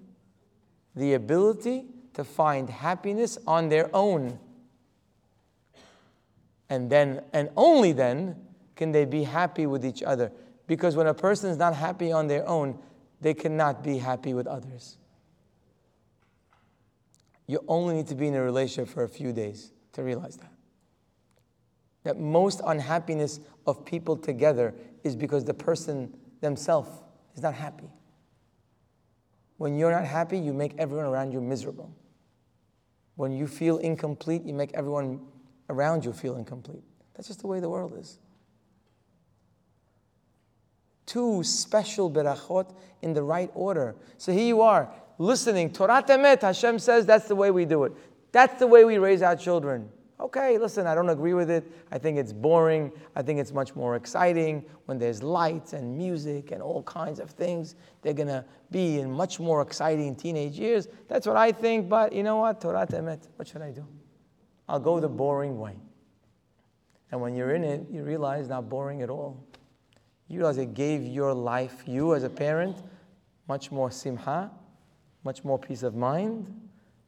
the 0.96 1.14
ability 1.14 1.86
to 2.14 2.24
find 2.24 2.70
happiness 2.70 3.38
on 3.46 3.70
their 3.70 3.90
own. 3.94 4.40
And 6.70 6.90
then, 6.90 7.22
and 7.34 7.50
only 7.58 7.92
then, 7.92 8.38
can 8.76 8.92
they 8.92 9.06
be 9.06 9.24
happy 9.24 9.66
with 9.66 9.86
each 9.86 10.02
other. 10.04 10.32
Because 10.68 10.96
when 10.96 11.08
a 11.08 11.14
person 11.14 11.50
is 11.50 11.58
not 11.58 11.76
happy 11.76 12.12
on 12.12 12.28
their 12.28 12.48
own, 12.48 12.80
they 13.22 13.34
cannot 13.34 13.84
be 13.84 13.98
happy 13.98 14.34
with 14.34 14.48
others. 14.48 14.98
You 17.48 17.64
only 17.68 17.96
need 17.96 18.08
to 18.08 18.16
be 18.16 18.28
in 18.28 18.36
a 18.36 18.42
relationship 18.42 18.94
for 18.94 19.04
a 19.04 19.10
few 19.10 19.32
days 19.32 19.72
to 19.94 20.04
realize 20.04 20.38
that. 20.38 20.52
That 22.04 22.20
most 22.20 22.62
unhappiness 22.66 23.40
of 23.66 23.86
people 23.86 24.18
together 24.18 24.74
is 25.04 25.16
because 25.16 25.44
the 25.44 25.54
person 25.54 26.16
themselves 26.42 26.90
is 27.36 27.42
not 27.42 27.54
happy. 27.54 27.90
When 29.58 29.78
you're 29.78 29.92
not 29.92 30.06
happy, 30.06 30.38
you 30.38 30.54
make 30.54 30.74
everyone 30.78 31.06
around 31.06 31.32
you 31.32 31.42
miserable. 31.42 31.96
When 33.16 33.32
you 33.32 33.48
feel 33.48 33.78
incomplete, 33.78 34.44
you 34.44 34.54
make 34.54 34.74
everyone 34.74 35.22
around 35.70 36.04
you 36.04 36.14
feel 36.14 36.36
incomplete. 36.36 36.84
That's 37.16 37.28
just 37.28 37.42
the 37.42 37.48
way 37.48 37.60
the 37.60 37.70
world 37.70 37.98
is. 37.98 38.20
Two 41.06 41.44
special 41.44 42.12
berachot 42.12 42.76
in 43.02 43.14
the 43.14 43.24
right 43.24 43.50
order. 43.54 43.96
So 44.18 44.32
here 44.32 44.46
you 44.46 44.62
are, 44.62 44.92
listening. 45.18 45.72
Torah 45.72 46.04
Emet, 46.04 46.42
Hashem 46.42 46.80
says 46.80 47.06
that's 47.06 47.28
the 47.28 47.36
way 47.36 47.52
we 47.52 47.66
do 47.66 47.84
it. 47.84 47.94
That's 48.32 48.60
the 48.60 48.68
way 48.68 48.86
we 48.86 48.98
raise 48.98 49.22
our 49.22 49.36
children. 49.36 49.90
Okay, 50.20 50.58
listen, 50.58 50.88
I 50.88 50.96
don't 50.96 51.10
agree 51.10 51.34
with 51.34 51.50
it. 51.50 51.70
I 51.92 51.98
think 51.98 52.18
it's 52.18 52.32
boring. 52.32 52.92
I 53.16 53.22
think 53.22 53.40
it's 53.40 53.52
much 53.52 53.76
more 53.76 53.98
exciting 53.98 54.66
when 54.86 54.98
there's 54.98 55.22
lights 55.22 55.74
and 55.74 55.98
music 55.98 56.52
and 56.52 56.62
all 56.62 56.84
kinds 56.84 57.20
of 57.20 57.32
things. 57.32 57.76
They're 58.02 58.14
going 58.14 58.30
to 58.30 58.46
be 58.72 59.00
in 59.00 59.12
much 59.12 59.40
more 59.42 59.62
exciting 59.62 60.16
teenage 60.16 60.58
years. 60.58 60.88
That's 61.10 61.28
what 61.28 61.36
I 61.36 61.52
think, 61.52 61.90
but 61.90 62.14
you 62.14 62.24
know 62.24 62.38
what? 62.38 62.62
Torah 62.62 62.88
Emet, 62.88 63.28
what 63.36 63.48
should 63.48 63.62
I 63.62 63.72
do? 63.72 63.86
I'll 64.70 64.80
go 64.80 65.02
the 65.02 65.10
boring 65.10 65.60
way. 65.60 65.76
And 67.12 67.20
when 67.20 67.36
you're 67.36 67.54
in 67.54 67.64
it, 67.64 67.86
you 67.92 68.04
realize 68.04 68.48
not 68.48 68.70
boring 68.70 69.02
at 69.02 69.10
all. 69.10 69.46
You 70.28 70.40
realize 70.40 70.58
it 70.58 70.74
gave 70.74 71.04
your 71.04 71.34
life, 71.34 71.84
you 71.86 72.16
as 72.16 72.24
a 72.24 72.30
parent, 72.30 72.82
much 73.48 73.72
more 73.72 73.92
simha, 73.92 74.50
much 75.26 75.44
more 75.44 75.60
peace 75.60 75.84
of 75.84 75.96
mind, 75.96 76.54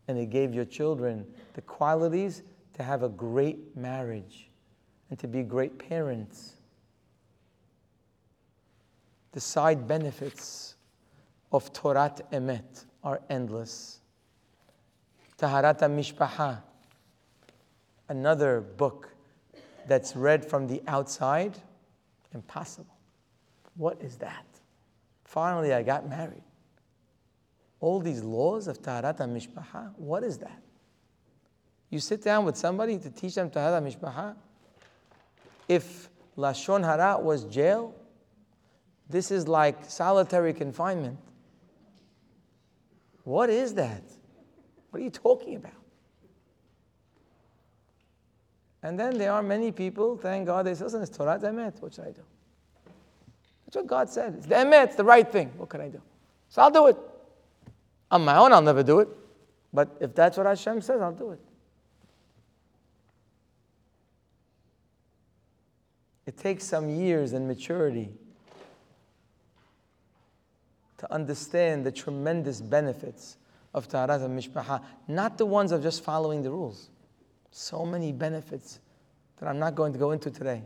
and 0.08 0.18
it 0.18 0.30
gave 0.30 0.54
your 0.54 0.66
children 0.66 1.26
the 1.54 1.62
qualities 1.62 2.42
to 2.74 2.84
have 2.84 3.04
a 3.04 3.10
great 3.10 3.78
marriage 3.78 4.50
and 5.10 5.18
to 5.20 5.28
be 5.28 5.44
great 5.44 5.78
parents. 5.78 6.56
The 9.32 9.40
side 9.40 9.88
benefits 9.88 10.76
of 11.52 11.72
Torat 11.72 12.22
Emet 12.32 12.86
are 13.04 13.22
endless. 13.30 14.00
Taharat 15.38 15.80
Mishpaha, 15.80 16.62
another 18.10 18.62
book 18.62 19.10
that's 19.88 20.16
read 20.16 20.44
from 20.44 20.68
the 20.68 20.82
outside, 20.88 21.58
impossible. 22.34 22.98
What 23.76 24.02
is 24.02 24.18
that? 24.18 24.46
Finally, 25.24 25.74
I 25.74 25.84
got 25.84 26.10
married. 26.10 26.42
All 27.80 28.00
these 28.00 28.24
laws 28.24 28.68
of 28.68 28.82
Taharat 28.82 29.18
Mishpaha, 29.18 29.94
what 29.98 30.24
is 30.24 30.38
that? 30.40 30.62
You 31.90 32.00
sit 32.00 32.24
down 32.24 32.46
with 32.46 32.58
somebody 32.58 32.98
to 32.98 33.10
teach 33.10 33.36
them 33.36 33.50
Taharat 33.50 33.84
Mishpaha. 33.84 34.36
If 35.68 36.10
Lashon 36.38 36.84
Hara 36.84 37.20
was 37.20 37.46
jail, 37.46 37.96
this 39.10 39.32
is 39.32 39.48
like 39.48 39.86
solitary 39.86 40.54
confinement. 40.54 41.18
What 43.24 43.50
is 43.50 43.74
that? 43.76 44.04
What 44.90 45.02
are 45.02 45.04
you 45.04 45.10
talking 45.10 45.56
about? 45.56 45.72
And 48.84 49.00
then 49.00 49.18
there 49.18 49.34
are 49.34 49.44
many 49.44 49.72
people, 49.72 50.18
thank 50.18 50.46
God, 50.46 50.66
they 50.66 50.74
say, 50.74 50.86
listen, 50.86 51.02
it's 51.02 51.16
Torah 51.16 51.40
Emet. 51.40 51.82
What 51.82 51.94
should 51.94 52.06
I 52.06 52.12
do? 52.12 52.22
That's 53.66 53.76
what 53.76 53.88
God 53.88 54.10
said. 54.10 54.36
It's 54.38 54.46
the 54.46 54.56
Emet, 54.56 54.86
it's 54.86 54.96
the 54.96 55.04
right 55.04 55.30
thing. 55.30 55.52
What 55.58 55.70
can 55.70 55.82
I 55.82 55.90
do? 55.90 56.02
So 56.50 56.62
I'll 56.62 56.72
do 56.72 56.88
it. 56.88 56.98
On 58.12 58.24
my 58.24 58.38
own, 58.38 58.54
I'll 58.54 58.62
never 58.62 58.84
do 58.84 59.00
it. 59.00 59.10
But 59.74 59.98
if 60.00 60.16
that's 60.16 60.38
what 60.38 60.46
Hashem 60.46 60.82
says, 60.82 61.02
I'll 61.02 61.12
do 61.12 61.32
it. 61.32 61.40
It 66.26 66.38
takes 66.38 66.66
some 66.66 66.90
years 66.90 67.34
and 67.34 67.48
maturity 67.48 68.10
to 70.98 71.14
understand 71.14 71.86
the 71.86 71.92
tremendous 71.92 72.60
benefits 72.60 73.38
of 73.74 73.88
Taharat 73.88 74.24
and 74.24 74.38
Mishpaha, 74.38 74.84
not 75.08 75.38
the 75.38 75.46
ones 75.46 75.72
of 75.72 75.84
just 75.84 76.04
following 76.04 76.42
the 76.42 76.52
rules. 76.52 76.90
So 77.52 77.86
many 77.86 78.12
benefits 78.12 78.80
that 79.38 79.48
I'm 79.48 79.60
not 79.60 79.76
going 79.76 79.94
to 79.94 80.00
go 80.00 80.12
into 80.12 80.32
today. 80.32 80.64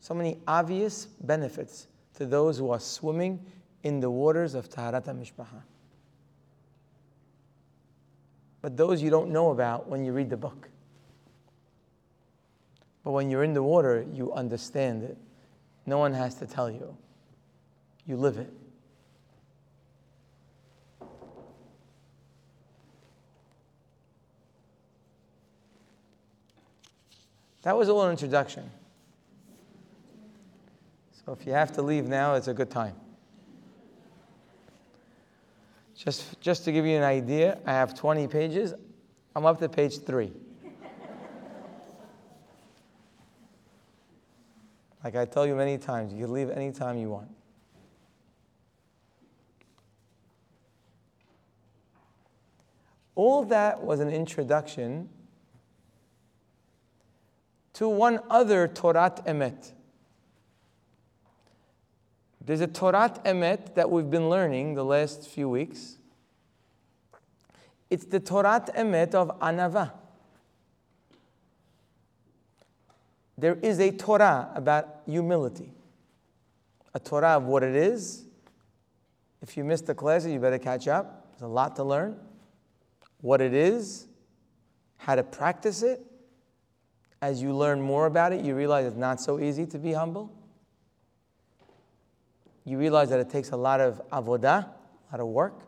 So 0.00 0.14
many 0.14 0.38
obvious 0.48 1.04
benefits 1.04 1.86
to 2.14 2.26
those 2.26 2.58
who 2.58 2.70
are 2.70 2.80
swimming 2.80 3.44
in 3.82 4.00
the 4.00 4.10
waters 4.10 4.54
of 4.54 4.68
Taharat 4.68 5.04
Mishpaha. 5.04 5.62
But 8.62 8.76
those 8.76 9.02
you 9.02 9.10
don't 9.10 9.30
know 9.30 9.50
about 9.50 9.88
when 9.88 10.04
you 10.04 10.12
read 10.12 10.28
the 10.28 10.36
book. 10.36 10.68
But 13.02 13.12
when 13.12 13.30
you're 13.30 13.44
in 13.44 13.54
the 13.54 13.62
water, 13.62 14.04
you 14.12 14.32
understand 14.32 15.02
it. 15.02 15.16
No 15.86 15.98
one 15.98 16.12
has 16.12 16.34
to 16.36 16.46
tell 16.46 16.70
you, 16.70 16.96
you 18.06 18.16
live 18.16 18.36
it. 18.36 18.52
That 27.62 27.76
was 27.76 27.88
a 27.88 27.94
little 27.94 28.10
introduction. 28.10 28.70
So 31.24 31.32
if 31.32 31.46
you 31.46 31.52
have 31.52 31.72
to 31.72 31.82
leave 31.82 32.06
now, 32.06 32.34
it's 32.34 32.48
a 32.48 32.54
good 32.54 32.70
time. 32.70 32.94
Just, 36.04 36.40
just 36.40 36.64
to 36.64 36.72
give 36.72 36.86
you 36.86 36.96
an 36.96 37.02
idea, 37.02 37.58
I 37.66 37.72
have 37.72 37.94
20 37.94 38.26
pages. 38.28 38.72
I'm 39.36 39.44
up 39.44 39.58
to 39.58 39.68
page 39.68 39.98
three. 39.98 40.32
like 45.04 45.14
I 45.14 45.26
tell 45.26 45.46
you 45.46 45.54
many 45.54 45.76
times, 45.76 46.14
you 46.14 46.24
can 46.24 46.32
leave 46.32 46.48
anytime 46.48 46.96
you 46.96 47.10
want. 47.10 47.28
All 53.14 53.44
that 53.44 53.82
was 53.82 54.00
an 54.00 54.08
introduction 54.08 55.10
to 57.74 57.90
one 57.90 58.20
other 58.30 58.68
Torat 58.68 59.26
Emet. 59.26 59.72
There's 62.44 62.60
a 62.60 62.66
Torat 62.66 63.24
Emet 63.24 63.74
that 63.74 63.90
we've 63.90 64.10
been 64.10 64.30
learning 64.30 64.74
the 64.74 64.84
last 64.84 65.28
few 65.28 65.48
weeks. 65.48 65.98
It's 67.90 68.04
the 68.04 68.20
Torat 68.20 68.74
Emet 68.74 69.14
of 69.14 69.38
Anava. 69.40 69.92
There 73.36 73.54
is 73.62 73.80
a 73.80 73.90
Torah 73.90 74.50
about 74.54 75.00
humility, 75.06 75.72
a 76.94 77.00
Torah 77.00 77.36
of 77.36 77.44
what 77.44 77.62
it 77.62 77.74
is 77.74 78.24
If 79.42 79.56
you 79.56 79.64
missed 79.64 79.86
the 79.86 79.94
class, 79.94 80.26
you 80.26 80.38
better 80.38 80.58
catch 80.58 80.86
up. 80.86 81.28
There's 81.32 81.42
a 81.42 81.52
lot 81.52 81.76
to 81.76 81.84
learn. 81.84 82.16
What 83.20 83.40
it 83.40 83.54
is, 83.54 84.06
how 84.98 85.14
to 85.14 85.22
practice 85.22 85.82
it. 85.82 86.04
As 87.22 87.42
you 87.42 87.54
learn 87.54 87.80
more 87.80 88.06
about 88.06 88.32
it, 88.32 88.44
you 88.44 88.54
realize 88.54 88.86
it's 88.86 88.96
not 88.96 89.20
so 89.20 89.40
easy 89.40 89.66
to 89.66 89.78
be 89.78 89.92
humble. 89.92 90.32
You 92.64 92.78
realize 92.78 93.10
that 93.10 93.20
it 93.20 93.30
takes 93.30 93.50
a 93.50 93.56
lot 93.56 93.80
of 93.80 94.00
avodah, 94.10 94.64
a 94.64 95.12
lot 95.12 95.20
of 95.20 95.26
work. 95.28 95.60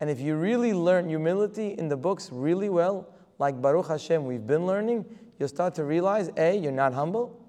And 0.00 0.08
if 0.08 0.20
you 0.20 0.36
really 0.36 0.72
learn 0.72 1.08
humility 1.08 1.74
in 1.76 1.88
the 1.88 1.96
books 1.96 2.30
really 2.32 2.68
well, 2.68 3.08
like 3.38 3.60
Baruch 3.60 3.88
Hashem, 3.88 4.24
we've 4.24 4.46
been 4.46 4.66
learning, 4.66 5.04
you'll 5.38 5.48
start 5.48 5.74
to 5.76 5.84
realize 5.84 6.30
A, 6.36 6.56
you're 6.56 6.72
not 6.72 6.92
humble, 6.94 7.44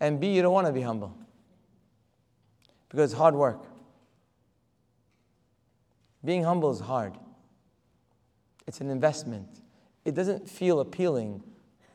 and 0.00 0.20
B, 0.20 0.34
you 0.34 0.42
don't 0.42 0.52
want 0.52 0.66
to 0.66 0.72
be 0.72 0.82
humble. 0.82 1.16
Because 2.88 3.12
it's 3.12 3.18
hard 3.18 3.34
work. 3.34 3.64
Being 6.24 6.44
humble 6.44 6.70
is 6.70 6.80
hard, 6.80 7.14
it's 8.66 8.80
an 8.80 8.90
investment. 8.90 9.48
It 10.04 10.14
doesn't 10.14 10.48
feel 10.48 10.80
appealing 10.80 11.42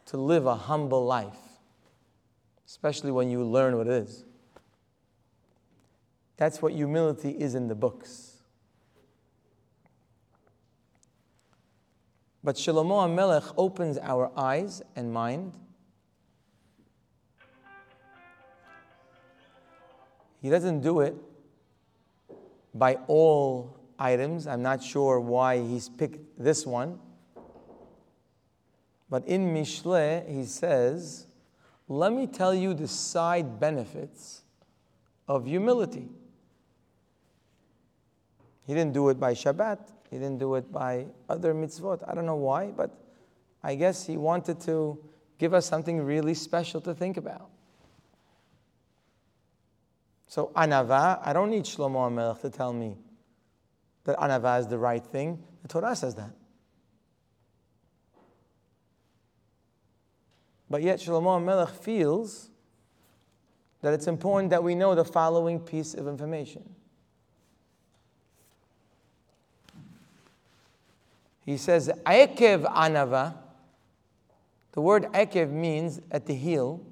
to 0.07 0.17
live 0.17 0.45
a 0.45 0.55
humble 0.55 1.05
life, 1.05 1.37
especially 2.65 3.11
when 3.11 3.29
you 3.29 3.43
learn 3.43 3.77
what 3.77 3.87
it 3.87 3.93
is. 3.93 4.25
That's 6.37 6.61
what 6.61 6.73
humility 6.73 7.31
is 7.31 7.55
in 7.55 7.67
the 7.67 7.75
books. 7.75 8.37
But 12.43 12.55
Shlomo 12.55 13.07
HaMelech 13.07 13.53
opens 13.57 13.97
our 13.97 14.31
eyes 14.37 14.81
and 14.95 15.11
mind. 15.11 15.53
He 20.41 20.49
doesn't 20.49 20.81
do 20.81 21.01
it 21.01 21.15
by 22.73 22.99
all 23.07 23.77
items. 23.97 24.45
I'm 24.47 24.61
not 24.61 24.83
sure 24.83 25.19
why 25.19 25.57
he's 25.59 25.89
picked 25.89 26.41
this 26.41 26.65
one. 26.65 26.99
But 29.09 29.27
in 29.27 29.53
Mishle, 29.53 30.29
he 30.29 30.45
says, 30.45 31.27
Let 31.87 32.13
me 32.13 32.27
tell 32.27 32.53
you 32.53 32.73
the 32.73 32.87
side 32.87 33.59
benefits 33.59 34.43
of 35.27 35.45
humility. 35.45 36.07
He 38.67 38.73
didn't 38.73 38.93
do 38.93 39.07
it 39.09 39.19
by 39.19 39.33
Shabbat. 39.33 39.79
He 40.11 40.17
didn't 40.17 40.39
do 40.39 40.55
it 40.55 40.71
by 40.71 41.05
other 41.29 41.53
mitzvot. 41.53 42.03
I 42.07 42.13
don't 42.13 42.25
know 42.25 42.35
why, 42.35 42.67
but 42.67 42.91
I 43.63 43.75
guess 43.75 44.05
he 44.05 44.17
wanted 44.17 44.59
to 44.61 44.99
give 45.37 45.53
us 45.53 45.65
something 45.65 46.03
really 46.03 46.33
special 46.33 46.81
to 46.81 46.93
think 46.93 47.15
about. 47.15 47.49
So, 50.27 50.51
anava, 50.55 51.19
I 51.23 51.31
don't 51.31 51.49
need 51.49 51.63
Shlomo 51.63 52.11
HaMelech 52.11 52.41
to 52.41 52.49
tell 52.49 52.73
me 52.73 52.97
that 54.03 54.17
anava 54.17 54.59
is 54.59 54.67
the 54.67 54.77
right 54.77 55.03
thing. 55.03 55.41
The 55.61 55.69
Torah 55.69 55.95
says 55.95 56.15
that. 56.15 56.31
But 60.69 60.81
yet, 60.81 60.99
Shlomo 60.99 61.39
HaMelech 61.39 61.71
feels 61.71 62.49
that 63.81 63.93
it's 63.93 64.07
important 64.07 64.49
that 64.49 64.61
we 64.61 64.75
know 64.75 64.95
the 64.95 65.05
following 65.05 65.61
piece 65.61 65.93
of 65.93 66.07
information. 66.07 66.75
He 71.47 71.55
says, 71.55 71.89
Ekev 72.05 72.65
anava. 72.75 73.33
The 74.73 74.81
word 74.81 75.03
ekev 75.13 75.49
means 75.49 76.01
at 76.11 76.25
the 76.25 76.35
heel. 76.35 76.85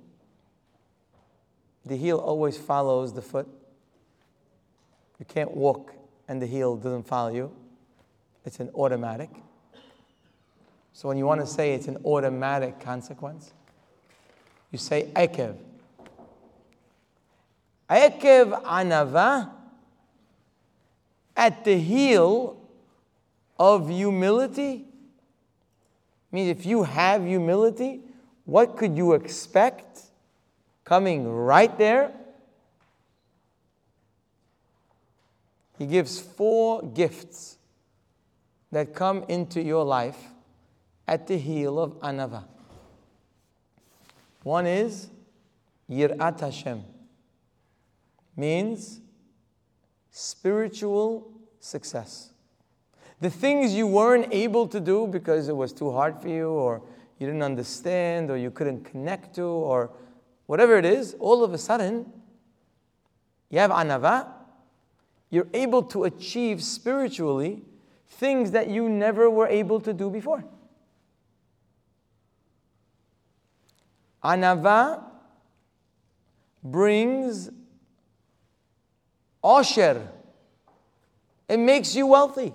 The 1.86 1.98
heel 1.98 2.18
always 2.18 2.58
follows 2.58 3.14
the 3.14 3.22
foot. 3.22 3.50
You 5.20 5.26
can't 5.26 5.52
walk 5.52 5.94
and 6.30 6.42
the 6.42 6.48
heel 6.48 6.78
doesn't 6.78 7.06
follow 7.06 7.34
you. 7.34 7.52
It's 8.46 8.62
an 8.62 8.70
automatic. 8.70 9.30
So 10.94 11.10
when 11.10 11.18
you 11.18 11.26
want 11.26 11.42
to 11.42 11.48
say 11.48 11.74
it's 11.74 11.90
an 11.90 11.98
automatic 12.06 12.80
consequence, 12.80 13.54
you 14.72 14.78
say 14.78 15.12
ekev. 15.18 15.58
Ekev 17.90 18.64
anava, 18.64 19.52
at 21.36 21.66
the 21.66 21.78
heel 21.78 22.62
of 23.58 23.90
humility 23.90 24.86
means 26.32 26.50
if 26.50 26.66
you 26.66 26.84
have 26.84 27.26
humility, 27.26 28.02
what 28.46 28.78
could 28.78 28.98
you 28.98 29.14
expect 29.14 30.02
coming 30.84 31.28
right 31.28 31.78
there? 31.78 32.12
He 35.78 35.86
gives 35.86 36.20
four 36.20 36.84
gifts 36.84 37.58
that 38.72 38.94
come 38.94 39.24
into 39.28 39.62
your 39.62 39.84
life 39.84 40.18
at 41.08 41.28
the 41.28 41.38
heel 41.38 41.80
of 41.80 42.00
anava. 42.00 42.44
One 44.44 44.68
is 44.68 45.10
yirat 45.90 46.40
Hashem, 46.40 46.84
means 48.36 49.00
spiritual 50.12 51.32
success. 51.60 52.32
The 53.22 53.30
things 53.30 53.74
you 53.74 53.88
weren't 53.88 54.28
able 54.34 54.68
to 54.68 54.80
do 54.80 55.08
because 55.08 55.48
it 55.48 55.56
was 55.56 55.72
too 55.72 55.92
hard 55.92 56.22
for 56.22 56.28
you, 56.28 56.50
or 56.50 56.82
you 57.18 57.28
didn't 57.28 57.44
understand, 57.44 58.30
or 58.30 58.38
you 58.38 58.52
couldn't 58.52 58.84
connect 58.84 59.36
to, 59.36 59.44
or 59.44 59.90
whatever 60.48 60.78
it 60.78 60.86
is, 60.86 61.16
all 61.20 61.44
of 61.44 61.54
a 61.54 61.58
sudden, 61.58 62.12
you 63.50 63.60
have 63.60 63.72
anava, 63.72 64.28
you're 65.30 65.48
able 65.54 65.84
to 65.84 66.04
achieve 66.04 66.62
spiritually 66.62 67.64
things 68.08 68.52
that 68.52 68.70
you 68.70 68.90
never 68.90 69.30
were 69.30 69.48
able 69.48 69.80
to 69.80 69.94
do 69.94 70.10
before. 70.10 70.44
Anava 74.24 75.04
brings 76.64 77.50
osher. 79.44 80.08
It 81.48 81.58
makes 81.58 81.96
you 81.96 82.08
wealthy 82.08 82.54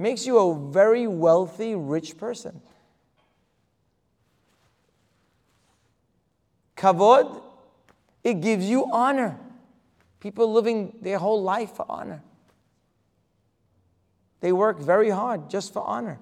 makes 0.00 0.26
you 0.26 0.38
a 0.38 0.70
very 0.70 1.06
wealthy, 1.06 1.74
rich 1.74 2.16
person. 2.16 2.60
Kavod, 6.76 7.42
it 8.24 8.40
gives 8.40 8.64
you 8.64 8.90
honor. 8.90 9.38
People 10.18 10.52
living 10.52 10.96
their 11.02 11.18
whole 11.18 11.42
life 11.42 11.76
for 11.76 11.84
honor. 11.88 12.22
They 14.40 14.52
work 14.52 14.80
very 14.80 15.10
hard 15.10 15.50
just 15.50 15.72
for 15.74 15.82
honor. 15.82 16.18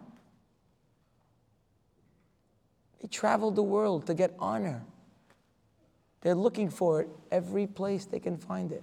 They 3.00 3.06
travel 3.06 3.52
the 3.52 3.62
world 3.62 4.06
to 4.06 4.14
get 4.14 4.34
honor. 4.40 4.82
They're 6.22 6.34
looking 6.34 6.68
for 6.68 7.02
it 7.02 7.08
every 7.30 7.68
place 7.68 8.04
they 8.04 8.18
can 8.18 8.36
find 8.36 8.72
it. 8.72 8.82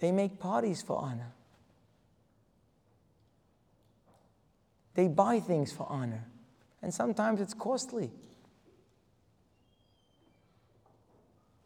They 0.00 0.12
make 0.12 0.38
parties 0.38 0.80
for 0.82 0.98
honor. 0.98 1.32
They 4.94 5.08
buy 5.08 5.40
things 5.40 5.70
for 5.70 5.86
honor. 5.88 6.26
And 6.82 6.92
sometimes 6.92 7.40
it's 7.40 7.52
costly. 7.52 8.10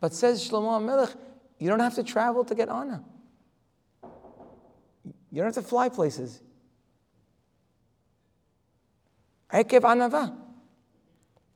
But 0.00 0.12
says 0.12 0.46
Shlomo 0.46 0.80
HaMelech, 0.80 1.16
you 1.58 1.68
don't 1.68 1.80
have 1.80 1.94
to 1.94 2.02
travel 2.02 2.44
to 2.44 2.54
get 2.54 2.68
honor. 2.68 3.02
You 4.02 5.42
don't 5.42 5.46
have 5.46 5.54
to 5.54 5.62
fly 5.62 5.88
places. 5.88 6.42
Ekev 9.52 9.82
anava. 9.82 10.36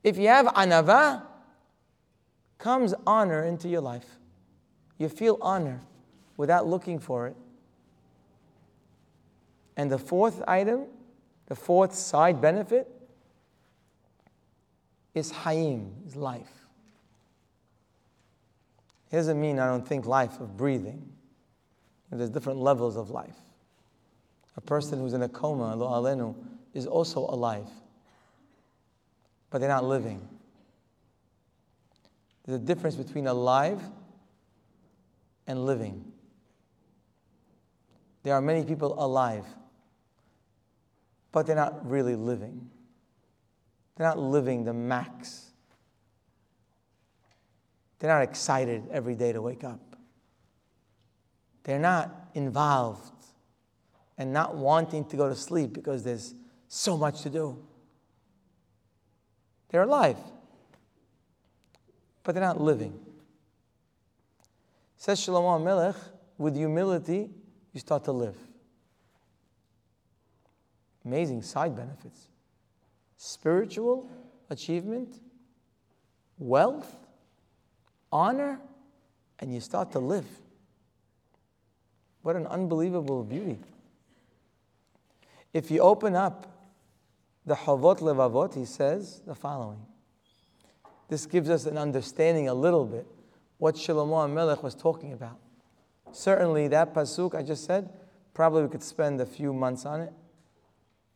If 0.01 0.17
you 0.17 0.29
have 0.29 0.45
anava, 0.47 1.23
comes 2.57 2.93
honor 3.05 3.43
into 3.43 3.67
your 3.67 3.81
life. 3.81 4.17
You 4.97 5.09
feel 5.09 5.37
honor 5.41 5.81
without 6.39 6.65
looking 6.65 6.99
for 6.99 7.27
it. 7.27 7.35
And 9.75 9.91
the 9.91 9.97
fourth 9.97 10.41
item, 10.47 10.85
the 11.47 11.55
fourth 11.55 11.93
side 11.93 12.39
benefit, 12.39 12.87
is 15.13 15.33
hayim, 15.33 15.89
is 16.07 16.15
life. 16.15 16.47
It 19.11 19.17
doesn't 19.17 19.39
mean 19.39 19.59
I 19.59 19.67
don't 19.67 19.85
think 19.85 20.05
life 20.05 20.39
of 20.39 20.55
breathing. 20.55 21.11
There's 22.09 22.29
different 22.29 22.59
levels 22.59 22.95
of 22.95 23.09
life. 23.09 23.35
A 24.55 24.61
person 24.61 24.99
who's 24.99 25.11
in 25.11 25.23
a 25.23 25.29
coma, 25.29 25.75
lo 25.75 25.89
alenu, 25.89 26.35
is 26.73 26.87
also 26.87 27.19
alive, 27.19 27.67
but 29.49 29.59
they're 29.59 29.67
not 29.67 29.83
living. 29.83 30.25
There's 32.45 32.61
a 32.61 32.63
difference 32.63 32.95
between 32.95 33.27
alive 33.27 33.81
and 35.45 35.65
living. 35.65 36.13
There 38.23 38.33
are 38.33 38.41
many 38.41 38.63
people 38.63 39.01
alive, 39.03 39.45
but 41.31 41.45
they're 41.45 41.55
not 41.55 41.89
really 41.89 42.15
living. 42.15 42.69
They're 43.95 44.07
not 44.07 44.19
living 44.19 44.63
the 44.63 44.73
max. 44.73 45.51
They're 47.99 48.09
not 48.09 48.23
excited 48.23 48.83
every 48.91 49.15
day 49.15 49.33
to 49.33 49.41
wake 49.41 49.63
up. 49.63 49.95
They're 51.63 51.79
not 51.79 52.29
involved 52.33 53.13
and 54.17 54.33
not 54.33 54.55
wanting 54.55 55.05
to 55.05 55.17
go 55.17 55.29
to 55.29 55.35
sleep 55.35 55.73
because 55.73 56.03
there's 56.03 56.33
so 56.67 56.97
much 56.97 57.21
to 57.21 57.29
do. 57.29 57.57
They're 59.69 59.83
alive, 59.83 60.17
but 62.23 62.33
they're 62.33 62.43
not 62.43 62.59
living. 62.59 62.99
Says 64.97 65.19
Shlomo 65.19 65.63
Melech, 65.63 65.95
with 66.37 66.55
humility, 66.55 67.29
you 67.79 67.81
start 67.81 68.03
to 68.03 68.11
live. 68.11 68.35
Amazing 71.05 71.41
side 71.43 71.77
benefits 71.77 72.27
spiritual 73.15 74.09
achievement, 74.49 75.19
wealth, 76.37 76.95
honor, 78.11 78.59
and 79.39 79.53
you 79.53 79.61
start 79.61 79.93
to 79.93 79.99
live. 79.99 80.25
What 82.21 82.35
an 82.35 82.47
unbelievable 82.47 83.23
beauty. 83.23 83.59
If 85.53 85.71
you 85.71 85.79
open 85.79 86.15
up 86.15 86.47
the 87.45 87.55
Havot 87.55 87.99
Levavot, 87.99 88.55
he 88.55 88.65
says 88.65 89.21
the 89.25 89.35
following. 89.35 89.85
This 91.07 91.25
gives 91.25 91.49
us 91.49 91.65
an 91.65 91.77
understanding 91.77 92.49
a 92.49 92.53
little 92.53 92.85
bit 92.85 93.07
what 93.57 93.75
Shlomo 93.75 94.29
Melech 94.31 94.63
was 94.63 94.75
talking 94.75 95.13
about. 95.13 95.39
Certainly, 96.11 96.69
that 96.69 96.93
pasuk 96.93 97.35
I 97.35 97.43
just 97.43 97.65
said, 97.65 97.89
probably 98.33 98.63
we 98.63 98.69
could 98.69 98.83
spend 98.83 99.19
a 99.21 99.25
few 99.25 99.53
months 99.53 99.85
on 99.85 100.01
it. 100.01 100.13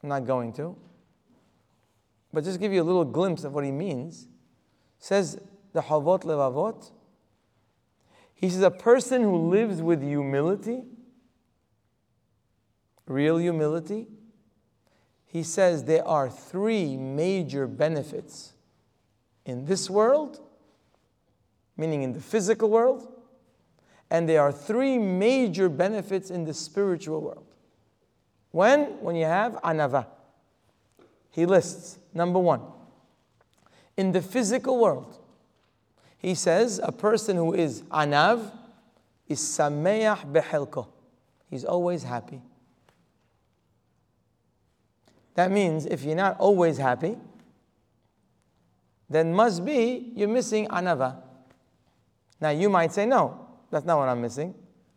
I'm 0.01 0.09
not 0.09 0.25
going 0.25 0.53
to. 0.53 0.75
But 2.31 2.43
just 2.43 2.59
give 2.59 2.73
you 2.73 2.81
a 2.81 2.83
little 2.83 3.05
glimpse 3.05 3.43
of 3.43 3.53
what 3.53 3.63
he 3.63 3.71
means. 3.71 4.27
Says 4.99 5.39
the 5.71 5.81
Havot 5.81 6.23
Levavot. 6.23 6.91
He 8.33 8.49
says, 8.49 8.61
a 8.61 8.71
person 8.71 9.21
who 9.21 9.49
lives 9.49 9.81
with 9.81 10.01
humility, 10.01 10.83
real 13.07 13.37
humility, 13.37 14.07
he 15.25 15.43
says 15.43 15.85
there 15.85 16.05
are 16.07 16.29
three 16.29 16.97
major 16.97 17.67
benefits 17.67 18.53
in 19.45 19.65
this 19.65 19.89
world, 19.89 20.41
meaning 21.77 22.03
in 22.03 22.13
the 22.13 22.19
physical 22.19 22.69
world, 22.69 23.12
and 24.13 24.29
there 24.29 24.41
are 24.41 24.51
three 24.51 24.99
major 24.99 25.67
benefits 25.67 26.29
in 26.29 26.45
the 26.45 26.53
spiritual 26.53 27.19
world. 27.19 27.47
When? 28.51 29.01
When 29.01 29.15
you 29.15 29.25
have 29.25 29.53
anava. 29.63 30.05
He 31.31 31.47
lists 31.47 31.97
number 32.13 32.37
one, 32.37 32.61
in 33.97 34.11
the 34.11 34.21
physical 34.21 34.77
world, 34.79 35.17
he 36.19 36.35
says 36.35 36.79
a 36.83 36.91
person 36.91 37.37
who 37.37 37.55
is 37.55 37.81
anav 37.91 38.51
is 39.27 39.39
sameach 39.39 40.31
behelko. 40.31 40.87
He's 41.49 41.65
always 41.65 42.03
happy. 42.03 42.39
That 45.33 45.49
means 45.49 45.87
if 45.87 46.03
you're 46.03 46.15
not 46.15 46.39
always 46.39 46.77
happy, 46.77 47.17
then 49.09 49.33
must 49.33 49.65
be 49.65 50.11
you're 50.15 50.27
missing 50.27 50.67
anava. 50.67 51.15
Now 52.39 52.51
you 52.51 52.69
might 52.69 52.93
say, 52.93 53.07
no, 53.07 53.42
that's 53.73 53.85
not 53.85 53.97
what 53.97 54.07
I'm 54.07 54.21
missing. 54.21 54.53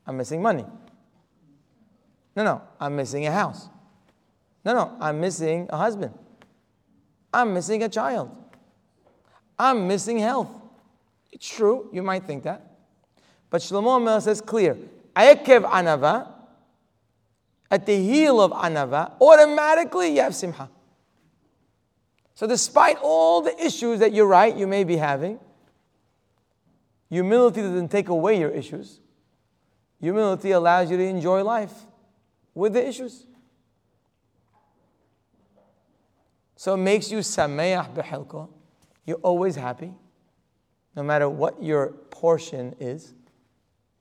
I'm 0.06 0.18
missing 0.18 0.42
money. 0.42 0.66
No, 2.36 2.44
no, 2.44 2.62
I'm 2.78 2.94
missing 2.94 3.26
a 3.26 3.32
house. 3.32 3.70
No, 4.64 4.74
no, 4.74 4.96
I'm 5.00 5.18
missing 5.18 5.66
a 5.70 5.76
husband. 5.78 6.12
I'm 7.32 7.54
missing 7.54 7.82
a 7.82 7.88
child. 7.88 8.30
I'm 9.58 9.88
missing 9.88 10.18
health. 10.18 10.50
It's 11.32 11.48
true, 11.48 11.88
you 11.90 12.02
might 12.02 12.24
think 12.24 12.44
that. 12.44 12.76
But 13.48 13.62
Shlomo 13.62 13.98
HaMelech 13.98 14.22
says 14.22 14.42
clear, 14.42 14.76
Ayekev 15.14 15.64
anava, 15.64 16.28
at 17.70 17.86
the 17.86 17.96
heel 17.96 18.42
of 18.42 18.52
anava, 18.52 19.12
automatically 19.20 20.14
you 20.14 20.20
have 20.20 20.34
simha. 20.34 20.68
So 22.34 22.46
despite 22.46 22.98
all 23.00 23.40
the 23.40 23.58
issues 23.64 24.00
that 24.00 24.12
you're 24.12 24.26
right, 24.26 24.54
you 24.54 24.66
may 24.66 24.84
be 24.84 24.98
having, 24.98 25.40
humility 27.08 27.60
doesn't 27.60 27.90
take 27.90 28.08
away 28.08 28.38
your 28.38 28.50
issues. 28.50 29.00
Humility 30.00 30.50
allows 30.50 30.90
you 30.90 30.96
to 30.96 31.02
enjoy 31.02 31.42
life 31.42 31.72
with 32.54 32.74
the 32.74 32.86
issues. 32.86 33.26
So 36.56 36.74
it 36.74 36.78
makes 36.78 37.10
you 37.10 37.18
sameach 37.18 37.94
behelko. 37.94 38.48
You're 39.04 39.18
always 39.18 39.56
happy, 39.56 39.92
no 40.96 41.02
matter 41.02 41.28
what 41.28 41.62
your 41.62 41.88
portion 42.10 42.74
is 42.80 43.14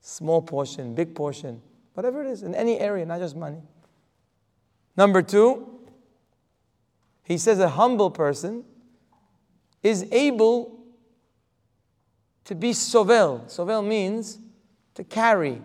small 0.05 0.39
portion, 0.39 0.93
big 0.93 1.15
portion, 1.15 1.59
whatever 1.95 2.23
it 2.23 2.29
is, 2.29 2.43
in 2.43 2.53
any 2.53 2.79
area, 2.79 3.03
not 3.05 3.19
just 3.19 3.35
money. 3.35 3.61
Number 4.95 5.23
two, 5.23 5.79
he 7.23 7.39
says 7.39 7.57
a 7.57 7.69
humble 7.69 8.11
person 8.11 8.63
is 9.81 10.07
able 10.11 10.74
to 12.45 12.55
be 12.55 12.71
sovel. 12.71 13.43
Sovel 13.47 13.85
means 13.85 14.39
to 14.93 15.03
carry 15.03 15.61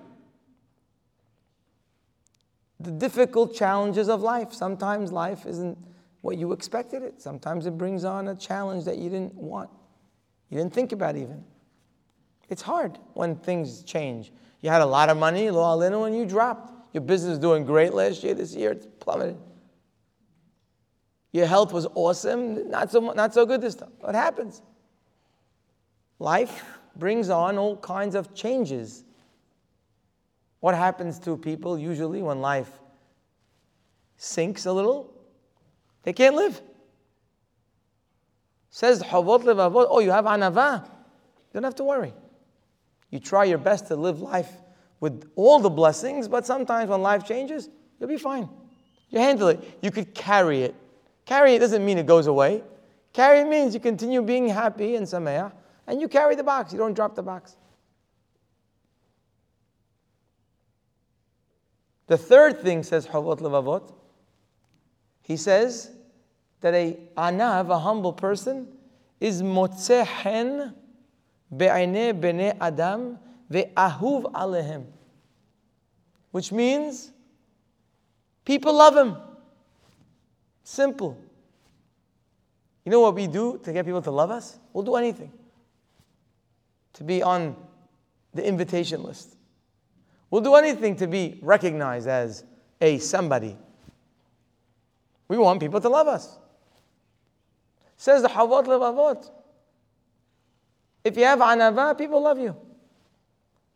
the 2.81 2.91
difficult 2.91 3.55
challenges 3.55 4.09
of 4.09 4.23
life. 4.23 4.53
Sometimes 4.53 5.13
life 5.13 5.47
isn't 5.47 5.79
what 6.23 6.37
you 6.37 6.53
expected 6.53 7.03
it. 7.03 7.21
Sometimes 7.21 7.67
it 7.67 7.77
brings 7.79 8.05
on 8.05 8.29
a 8.29 8.35
challenge 8.35 8.85
that 8.85 8.99
you 8.99 9.09
didn't 9.11 9.35
want, 9.35 9.71
you 10.49 10.59
didn't 10.59 10.75
think 10.75 10.93
about 10.93 11.17
even. 11.17 11.45
It's 12.49 12.63
hard 12.63 12.99
when 13.15 13.37
things 13.37 13.85
change. 13.85 14.33
You 14.61 14.71
had 14.71 14.83
a 14.83 14.87
lot 14.87 15.09
of 15.09 15.17
money, 15.17 15.51
lo 15.51 15.61
alinu, 15.61 16.07
and 16.07 16.17
you 16.17 16.27
dropped. 16.27 16.73
Your 16.93 17.03
business 17.03 17.35
is 17.35 17.39
doing 17.39 17.65
great 17.65 17.95
last 17.95 18.25
year, 18.25 18.35
this 18.35 18.55
year 18.55 18.73
it's 18.73 18.87
plummeted. 18.99 19.37
Your 21.33 21.47
health 21.47 21.73
was 21.73 21.87
awesome, 21.95 22.69
not 22.69 22.91
so, 22.91 23.13
not 23.13 23.33
so 23.33 23.47
good 23.47 23.61
this 23.61 23.77
time. 23.77 23.93
What 24.01 24.17
happens? 24.17 24.63
Life 26.21 26.65
brings 26.97 27.31
on 27.31 27.59
all 27.59 27.77
kinds 27.79 28.15
of 28.15 28.35
changes. 28.35 29.05
What 30.61 30.75
happens 30.75 31.19
to 31.21 31.37
people 31.37 31.79
usually 31.79 32.23
when 32.23 32.41
life 32.41 32.71
sinks 34.19 34.67
a 34.67 34.73
little? 34.73 35.13
They 36.03 36.13
can't 36.13 36.37
live. 36.37 36.61
Says 38.69 39.03
oh, 39.11 39.99
you 40.01 40.11
have 40.11 40.27
anava. 40.27 40.85
You 40.85 41.55
don't 41.55 41.65
have 41.65 41.75
to 41.77 41.85
worry. 41.85 42.13
You 43.11 43.19
try 43.19 43.45
your 43.45 43.59
best 43.59 43.89
to 43.89 43.97
live 43.97 44.21
life 44.21 44.51
with 45.01 45.29
all 45.35 45.59
the 45.59 45.71
blessings, 45.71 46.29
but 46.29 46.47
sometimes 46.47 46.91
when 46.91 47.01
life 47.01 47.27
changes, 47.27 47.71
you'll 47.99 48.11
be 48.11 48.19
fine. 48.19 48.49
You 49.09 49.19
handle 49.19 49.49
it. 49.49 49.79
You 49.83 49.91
could 49.91 50.15
carry 50.15 50.63
it. 50.63 50.75
Carry 51.25 51.55
it 51.55 51.61
doesn't 51.61 51.85
mean 51.85 51.97
it 51.97 52.07
goes 52.07 52.27
away. 52.27 52.63
Carry 53.15 53.43
means 53.43 53.73
you 53.75 53.81
continue 53.81 54.23
being 54.23 54.49
happy 54.49 54.97
and 54.97 55.07
sameah, 55.07 55.53
and 55.91 56.01
you 56.01 56.07
carry 56.07 56.37
the 56.37 56.45
box. 56.45 56.73
You 56.73 56.79
don't 56.79 56.95
drop 56.95 57.17
the 57.17 57.23
box. 57.23 57.57
The 62.07 62.17
third 62.17 62.61
thing 62.61 62.85
says 62.85 63.09
Havot 63.09 63.41
Levavot, 63.41 63.93
he 65.23 65.37
says 65.37 65.91
that 66.61 66.75
a 66.75 66.97
anav, 67.17 67.71
a 67.71 67.79
humble 67.81 68.13
person, 68.13 68.69
is 69.19 69.43
motzehen 69.43 70.75
be'ane 71.57 72.21
bene 72.21 72.57
adam 72.61 73.19
ve'ahuv 73.51 74.33
alehem. 74.33 74.85
Which 76.31 76.53
means 76.53 77.11
people 78.45 78.75
love 78.75 78.97
him. 78.97 79.17
Simple. 80.63 81.19
You 82.85 82.93
know 82.93 83.01
what 83.01 83.17
we 83.17 83.27
do 83.27 83.61
to 83.65 83.73
get 83.73 83.85
people 83.85 84.03
to 84.03 84.11
love 84.13 84.31
us? 84.31 84.57
We'll 84.73 84.85
do 84.85 84.95
anything. 84.95 85.33
To 86.95 87.05
be 87.05 87.23
on 87.23 87.57
the 88.35 88.47
invitation 88.47 89.03
list. 89.03 89.37
We'll 90.31 90.43
do 90.43 90.55
anything 90.55 90.97
to 90.97 91.07
be 91.07 91.39
recognized 91.43 92.07
as 92.07 92.45
a 92.81 92.99
somebody. 92.99 93.57
We 95.29 95.39
want 95.39 95.61
people 95.61 95.81
to 95.81 95.89
love 95.89 96.09
us. 96.09 96.39
Says 97.97 98.23
the 98.23 98.29
Havot 98.29 98.65
Levavot. 98.65 99.31
If 101.05 101.17
you 101.17 101.25
have 101.25 101.41
anava, 101.41 101.97
people 101.97 102.23
love 102.23 102.39
you. 102.39 102.57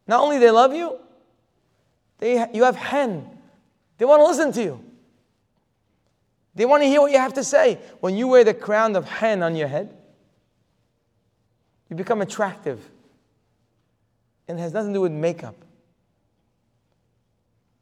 Not 0.07 0.20
only 0.20 0.39
they 0.39 0.51
love 0.51 0.74
you, 0.74 0.99
they, 2.19 2.47
you 2.53 2.65
have 2.65 2.77
hen. 2.77 3.28
They 3.99 4.05
want 4.05 4.20
to 4.20 4.27
listen 4.27 4.53
to 4.53 4.62
you. 4.62 4.85
They 6.55 6.66
want 6.66 6.82
to 6.82 6.86
hear 6.86 7.01
what 7.01 7.11
you 7.11 7.19
have 7.19 7.35
to 7.35 7.45
say. 7.45 7.81
When 8.01 8.16
you 8.16 8.28
wear 8.28 8.45
the 8.45 8.55
crown 8.55 8.97
of 8.97 9.09
hen 9.09 9.43
on 9.43 9.57
your 9.57 9.69
head, 9.69 9.97
you 11.89 11.97
become 11.97 12.23
attractive. 12.23 12.81
And 14.48 14.58
it 14.58 14.62
has 14.62 14.72
nothing 14.72 14.90
to 14.90 14.98
do 14.98 15.00
with 15.00 15.12
makeup. 15.12 15.56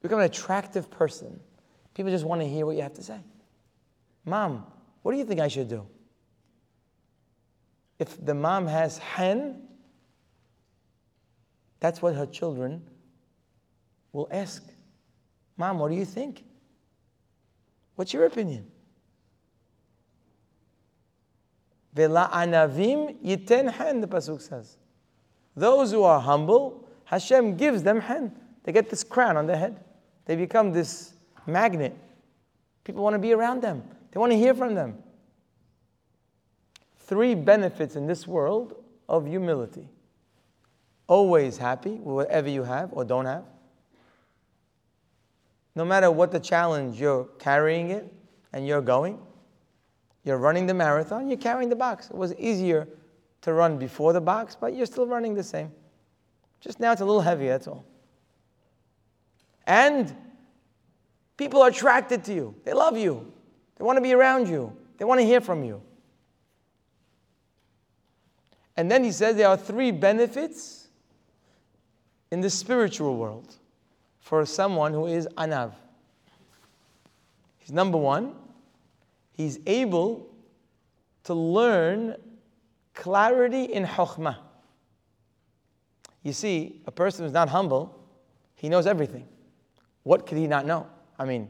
You 0.00 0.08
become 0.08 0.20
an 0.20 0.26
attractive 0.26 0.90
person. 0.90 1.40
People 1.94 2.10
just 2.10 2.24
want 2.24 2.40
to 2.40 2.48
hear 2.48 2.66
what 2.66 2.76
you 2.76 2.82
have 2.82 2.94
to 2.94 3.02
say. 3.02 3.18
Mom, 4.24 4.66
what 5.02 5.12
do 5.12 5.18
you 5.18 5.24
think 5.24 5.40
I 5.40 5.48
should 5.48 5.68
do? 5.68 5.86
If 7.98 8.24
the 8.24 8.34
mom 8.34 8.66
has 8.66 8.98
hen, 8.98 9.68
That's 11.82 12.00
what 12.00 12.14
her 12.14 12.26
children 12.26 12.80
will 14.12 14.28
ask. 14.30 14.62
Mom, 15.56 15.80
what 15.80 15.90
do 15.90 15.96
you 15.96 16.04
think? 16.04 16.44
What's 17.96 18.12
your 18.12 18.24
opinion? 18.24 18.70
Vela 21.92 22.30
anavim 22.32 23.20
yiten 23.20 23.68
hen, 23.68 24.00
the 24.00 24.06
Pasuk 24.06 24.40
says. 24.40 24.76
Those 25.54 25.92
who 25.92 26.02
are 26.02 26.20
humble, 26.20 26.88
Hashem 27.04 27.56
gives 27.56 27.82
them 27.82 28.00
hen. 28.00 28.34
They 28.64 28.72
get 28.72 28.88
this 28.88 29.04
crown 29.04 29.36
on 29.36 29.46
their 29.46 29.56
head. 29.56 29.78
They 30.24 30.36
become 30.36 30.72
this 30.72 31.14
magnet. 31.46 31.96
People 32.84 33.02
want 33.02 33.14
to 33.14 33.18
be 33.18 33.32
around 33.32 33.62
them, 33.62 33.82
they 34.10 34.18
want 34.18 34.32
to 34.32 34.38
hear 34.38 34.54
from 34.54 34.74
them. 34.74 34.98
Three 36.98 37.34
benefits 37.34 37.96
in 37.96 38.06
this 38.06 38.26
world 38.26 38.74
of 39.08 39.26
humility 39.26 39.88
always 41.12 41.58
happy 41.58 41.90
with 41.90 42.14
whatever 42.14 42.48
you 42.48 42.62
have 42.62 42.88
or 42.92 43.04
don't 43.04 43.26
have. 43.26 43.44
No 45.74 45.84
matter 45.84 46.10
what 46.10 46.32
the 46.32 46.40
challenge, 46.40 46.98
you're 46.98 47.24
carrying 47.38 47.90
it 47.90 48.10
and 48.52 48.66
you're 48.66 48.80
going. 48.80 49.18
You're 50.24 50.38
running 50.38 50.66
the 50.66 50.74
marathon, 50.74 51.28
you're 51.28 51.36
carrying 51.36 51.68
the 51.68 51.76
box. 51.76 52.08
It 52.08 52.16
was 52.16 52.34
easier 52.36 52.88
to 53.42 53.52
run 53.52 53.76
before 53.76 54.12
the 54.12 54.20
box, 54.20 54.56
but 54.58 54.74
you're 54.74 54.86
still 54.86 55.06
running 55.06 55.34
the 55.34 55.42
same. 55.42 55.70
Just 56.60 56.80
now 56.80 56.92
it's 56.92 57.00
a 57.00 57.04
little 57.04 57.20
heavier, 57.20 57.50
that's 57.50 57.66
all. 57.66 57.84
And 59.66 60.14
people 61.36 61.62
are 61.62 61.68
attracted 61.68 62.24
to 62.24 62.34
you, 62.34 62.54
they 62.64 62.72
love 62.72 62.96
you, 62.96 63.32
they 63.76 63.84
want 63.84 63.96
to 63.96 64.00
be 64.00 64.12
around 64.12 64.48
you, 64.48 64.76
they 64.98 65.04
want 65.04 65.20
to 65.20 65.26
hear 65.26 65.40
from 65.40 65.64
you. 65.64 65.82
And 68.76 68.90
then 68.90 69.04
he 69.04 69.12
says 69.12 69.36
there 69.36 69.48
are 69.48 69.56
three 69.56 69.90
benefits 69.90 70.88
in 72.30 72.40
the 72.40 72.48
spiritual 72.50 73.16
world 73.16 73.56
for 74.20 74.46
someone 74.46 74.92
who 74.92 75.06
is 75.06 75.28
anav. 75.36 75.74
He's 77.58 77.72
number 77.72 77.98
one, 77.98 78.34
he's 79.32 79.58
able 79.66 80.28
to 81.24 81.34
learn 81.34 82.16
clarity 82.94 83.64
in 83.64 83.84
chokhmah. 83.84 84.36
You 86.22 86.32
see, 86.32 86.80
a 86.86 86.92
person 86.92 87.24
who's 87.24 87.32
not 87.32 87.48
humble, 87.48 87.98
he 88.54 88.68
knows 88.68 88.86
everything. 88.86 89.26
What 90.04 90.26
could 90.26 90.38
he 90.38 90.46
not 90.46 90.66
know? 90.66 90.86
I 91.18 91.24
mean, 91.24 91.48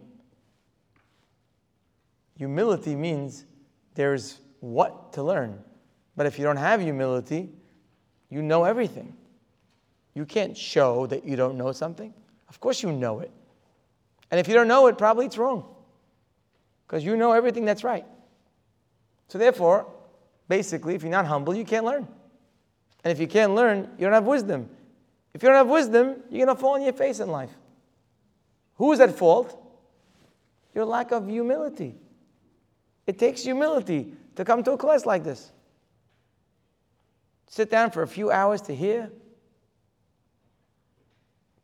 humility 2.37 2.95
means 2.97 3.45
there's 3.95 4.41
what 4.61 5.13
to 5.15 5.23
learn. 5.23 5.59
But 6.17 6.27
if 6.27 6.39
you 6.39 6.45
don't 6.45 6.57
have 6.57 6.81
humility, 6.81 7.51
you 8.31 8.43
know 8.43 8.65
everything. 8.65 9.15
You 10.15 10.27
can't 10.27 10.57
show 10.57 11.07
that 11.07 11.25
you 11.25 11.37
don't 11.37 11.57
know 11.57 11.73
something. 11.73 12.13
Of 12.49 12.61
course, 12.61 12.83
you 12.83 12.93
know 12.93 13.21
it. 13.21 13.31
And 14.31 14.39
if 14.41 14.49
you 14.49 14.55
don't 14.55 14.69
know 14.69 14.87
it, 14.87 14.99
probably 14.99 15.27
it's 15.27 15.39
wrong. 15.39 15.65
Because 16.87 17.05
you 17.05 17.17
know 17.17 17.33
everything 17.33 17.65
that's 17.65 17.85
right. 17.85 18.05
So, 19.29 19.39
therefore, 19.39 19.87
basically, 20.49 20.95
if 20.95 21.03
you're 21.03 21.11
not 21.11 21.27
humble, 21.27 21.55
you 21.55 21.65
can't 21.65 21.85
learn. 21.85 22.07
And 23.05 23.13
if 23.13 23.19
you 23.19 23.27
can't 23.27 23.55
learn, 23.55 23.91
you 23.99 24.05
don't 24.05 24.13
have 24.13 24.25
wisdom. 24.25 24.69
If 25.35 25.43
you 25.43 25.49
don't 25.49 25.57
have 25.57 25.69
wisdom, 25.69 26.17
you're 26.31 26.47
going 26.47 26.57
to 26.57 26.61
fall 26.61 26.75
on 26.75 26.83
your 26.83 26.93
face 26.93 27.21
in 27.21 27.29
life. 27.29 27.51
Who 28.77 28.93
is 28.93 29.01
at 29.01 29.17
fault? 29.17 29.59
Your 30.75 30.85
lack 30.85 31.11
of 31.11 31.29
humility. 31.29 31.95
It 33.07 33.19
takes 33.19 33.43
humility 33.43 34.13
to 34.37 34.45
come 34.45 34.63
to 34.63 34.73
a 34.73 34.79
class 34.79 35.05
like 35.05 35.25
this. 35.25 35.51
Sit 37.49 37.71
down 37.71 37.91
for 37.91 38.03
a 38.03 38.09
few 38.09 38.31
hours 38.31 38.63
to 38.63 38.75
hear 38.75 39.11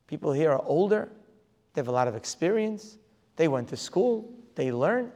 People 0.08 0.32
here 0.32 0.50
are 0.50 0.62
older, 0.64 1.10
they 1.72 1.80
have 1.80 1.88
a 1.88 1.92
lot 1.92 2.08
of 2.08 2.16
experience, 2.16 2.98
they 3.36 3.46
went 3.46 3.68
to 3.68 3.76
school, 3.76 4.28
they 4.56 4.72
learn. 4.72 5.12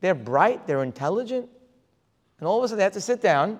They're 0.00 0.14
bright, 0.14 0.66
they're 0.66 0.84
intelligent, 0.84 1.48
and 2.38 2.48
all 2.48 2.58
of 2.58 2.64
a 2.64 2.68
sudden 2.68 2.78
they 2.78 2.84
have 2.84 2.92
to 2.92 3.00
sit 3.00 3.20
down 3.20 3.58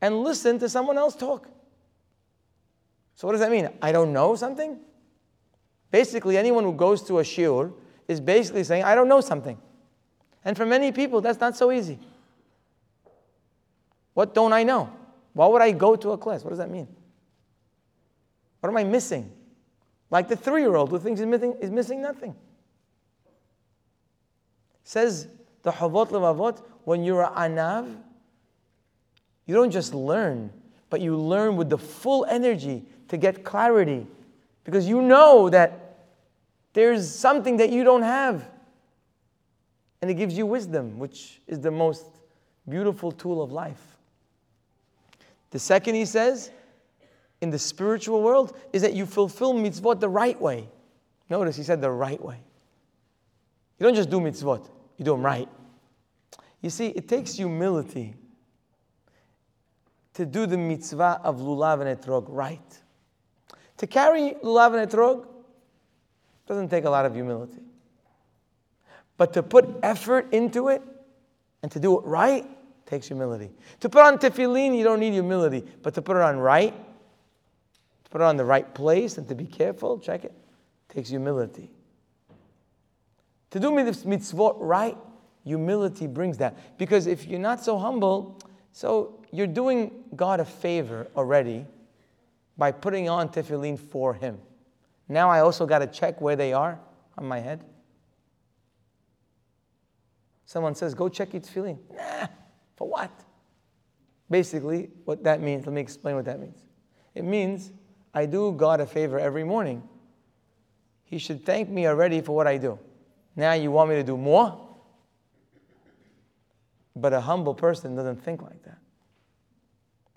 and 0.00 0.22
listen 0.22 0.58
to 0.58 0.68
someone 0.68 0.98
else 0.98 1.14
talk. 1.14 1.48
So, 3.14 3.26
what 3.26 3.32
does 3.32 3.40
that 3.40 3.50
mean? 3.50 3.68
I 3.80 3.92
don't 3.92 4.12
know 4.12 4.34
something? 4.34 4.78
Basically, 5.90 6.36
anyone 6.36 6.64
who 6.64 6.72
goes 6.72 7.02
to 7.04 7.18
a 7.18 7.22
shiur 7.22 7.72
is 8.08 8.20
basically 8.20 8.64
saying, 8.64 8.84
I 8.84 8.94
don't 8.94 9.08
know 9.08 9.20
something. 9.20 9.58
And 10.44 10.56
for 10.56 10.66
many 10.66 10.90
people, 10.90 11.20
that's 11.20 11.40
not 11.40 11.56
so 11.56 11.70
easy. 11.70 11.98
What 14.14 14.34
don't 14.34 14.52
I 14.52 14.62
know? 14.62 14.92
Why 15.34 15.46
would 15.46 15.62
I 15.62 15.70
go 15.72 15.96
to 15.96 16.10
a 16.12 16.18
class? 16.18 16.42
What 16.42 16.50
does 16.50 16.58
that 16.58 16.70
mean? 16.70 16.88
What 18.60 18.68
am 18.68 18.76
I 18.76 18.84
missing? 18.84 19.30
Like 20.10 20.28
the 20.28 20.36
three 20.36 20.62
year 20.62 20.74
old 20.74 20.90
who 20.90 20.98
thinks 20.98 21.20
he's 21.20 21.26
missing, 21.26 21.56
is 21.60 21.70
missing 21.70 22.02
nothing. 22.02 22.34
Says 24.84 25.28
the 25.62 25.70
Havot 25.70 26.08
Levavot, 26.10 26.62
when 26.84 27.04
you're 27.04 27.22
an 27.22 27.56
anav, 27.56 27.96
you 29.46 29.54
don't 29.54 29.70
just 29.70 29.94
learn, 29.94 30.52
but 30.90 31.00
you 31.00 31.16
learn 31.16 31.56
with 31.56 31.68
the 31.68 31.78
full 31.78 32.24
energy 32.28 32.84
to 33.08 33.16
get 33.16 33.44
clarity 33.44 34.06
because 34.64 34.88
you 34.88 35.02
know 35.02 35.48
that 35.50 35.96
there's 36.72 37.08
something 37.08 37.56
that 37.58 37.70
you 37.70 37.84
don't 37.84 38.02
have. 38.02 38.48
And 40.00 40.10
it 40.10 40.14
gives 40.14 40.36
you 40.36 40.46
wisdom, 40.46 40.98
which 40.98 41.40
is 41.46 41.60
the 41.60 41.70
most 41.70 42.06
beautiful 42.68 43.12
tool 43.12 43.42
of 43.42 43.52
life. 43.52 43.80
The 45.50 45.58
second, 45.58 45.94
he 45.94 46.04
says, 46.04 46.50
in 47.40 47.50
the 47.50 47.58
spiritual 47.58 48.22
world 48.22 48.56
is 48.72 48.82
that 48.82 48.94
you 48.94 49.04
fulfill 49.04 49.52
mitzvot 49.54 50.00
the 50.00 50.08
right 50.08 50.40
way. 50.40 50.68
Notice 51.28 51.56
he 51.56 51.62
said 51.62 51.80
the 51.80 51.90
right 51.90 52.22
way. 52.22 52.38
You 53.78 53.84
don't 53.84 53.94
just 53.94 54.10
do 54.10 54.20
mitzvot, 54.20 54.68
you 55.02 55.04
do 55.04 55.12
them 55.12 55.24
right. 55.24 55.48
You 56.60 56.70
see, 56.70 56.86
it 56.88 57.08
takes 57.08 57.34
humility 57.34 58.14
to 60.14 60.24
do 60.24 60.46
the 60.46 60.56
mitzvah 60.56 61.20
of 61.24 61.40
lulav 61.40 61.84
and 61.84 62.00
etrog 62.00 62.26
right. 62.28 62.78
To 63.78 63.86
carry 63.88 64.36
lulav 64.44 64.78
and 64.78 64.88
etrog 64.88 65.26
doesn't 66.46 66.68
take 66.68 66.84
a 66.84 66.90
lot 66.90 67.04
of 67.04 67.14
humility. 67.14 67.62
But 69.16 69.32
to 69.32 69.42
put 69.42 69.68
effort 69.82 70.32
into 70.32 70.68
it 70.68 70.82
and 71.62 71.72
to 71.72 71.80
do 71.80 71.98
it 71.98 72.04
right 72.04 72.48
takes 72.86 73.08
humility. 73.08 73.50
To 73.80 73.88
put 73.88 74.02
on 74.02 74.18
tefillin, 74.18 74.76
you 74.76 74.84
don't 74.84 75.00
need 75.00 75.14
humility, 75.14 75.64
but 75.82 75.94
to 75.94 76.02
put 76.02 76.16
it 76.16 76.22
on 76.22 76.38
right 76.38 76.74
to 78.04 78.10
put 78.10 78.20
it 78.20 78.24
on 78.24 78.36
the 78.36 78.44
right 78.44 78.72
place 78.72 79.18
and 79.18 79.28
to 79.28 79.34
be 79.34 79.46
careful, 79.46 79.98
check 79.98 80.24
it, 80.24 80.32
takes 80.88 81.08
humility. 81.08 81.70
To 83.52 83.60
do 83.60 83.70
mitzvot 83.70 84.56
right, 84.58 84.96
humility 85.44 86.06
brings 86.06 86.38
that. 86.38 86.78
Because 86.78 87.06
if 87.06 87.26
you're 87.26 87.38
not 87.38 87.62
so 87.62 87.78
humble, 87.78 88.40
so 88.72 89.22
you're 89.30 89.46
doing 89.46 90.04
God 90.16 90.40
a 90.40 90.44
favor 90.44 91.06
already 91.14 91.66
by 92.56 92.72
putting 92.72 93.10
on 93.10 93.28
tefillin 93.28 93.78
for 93.78 94.14
Him. 94.14 94.38
Now 95.06 95.28
I 95.28 95.40
also 95.40 95.66
got 95.66 95.80
to 95.80 95.86
check 95.86 96.20
where 96.20 96.34
they 96.34 96.54
are 96.54 96.80
on 97.18 97.26
my 97.26 97.40
head. 97.40 97.62
Someone 100.46 100.74
says, 100.74 100.94
go 100.94 101.10
check 101.10 101.34
your 101.34 101.42
tefillin. 101.42 101.78
Nah, 101.94 102.28
for 102.76 102.88
what? 102.88 103.10
Basically, 104.30 104.88
what 105.04 105.24
that 105.24 105.42
means, 105.42 105.66
let 105.66 105.74
me 105.74 105.80
explain 105.82 106.14
what 106.14 106.24
that 106.24 106.40
means. 106.40 106.58
It 107.14 107.24
means 107.24 107.70
I 108.14 108.24
do 108.24 108.52
God 108.52 108.80
a 108.80 108.86
favor 108.86 109.18
every 109.18 109.44
morning. 109.44 109.82
He 111.04 111.18
should 111.18 111.44
thank 111.44 111.68
me 111.68 111.86
already 111.86 112.22
for 112.22 112.34
what 112.34 112.46
I 112.46 112.56
do. 112.56 112.78
Now 113.36 113.52
you 113.52 113.70
want 113.70 113.90
me 113.90 113.96
to 113.96 114.02
do 114.02 114.16
more? 114.16 114.68
But 116.94 117.12
a 117.12 117.20
humble 117.20 117.54
person 117.54 117.96
doesn't 117.96 118.22
think 118.22 118.42
like 118.42 118.62
that. 118.64 118.78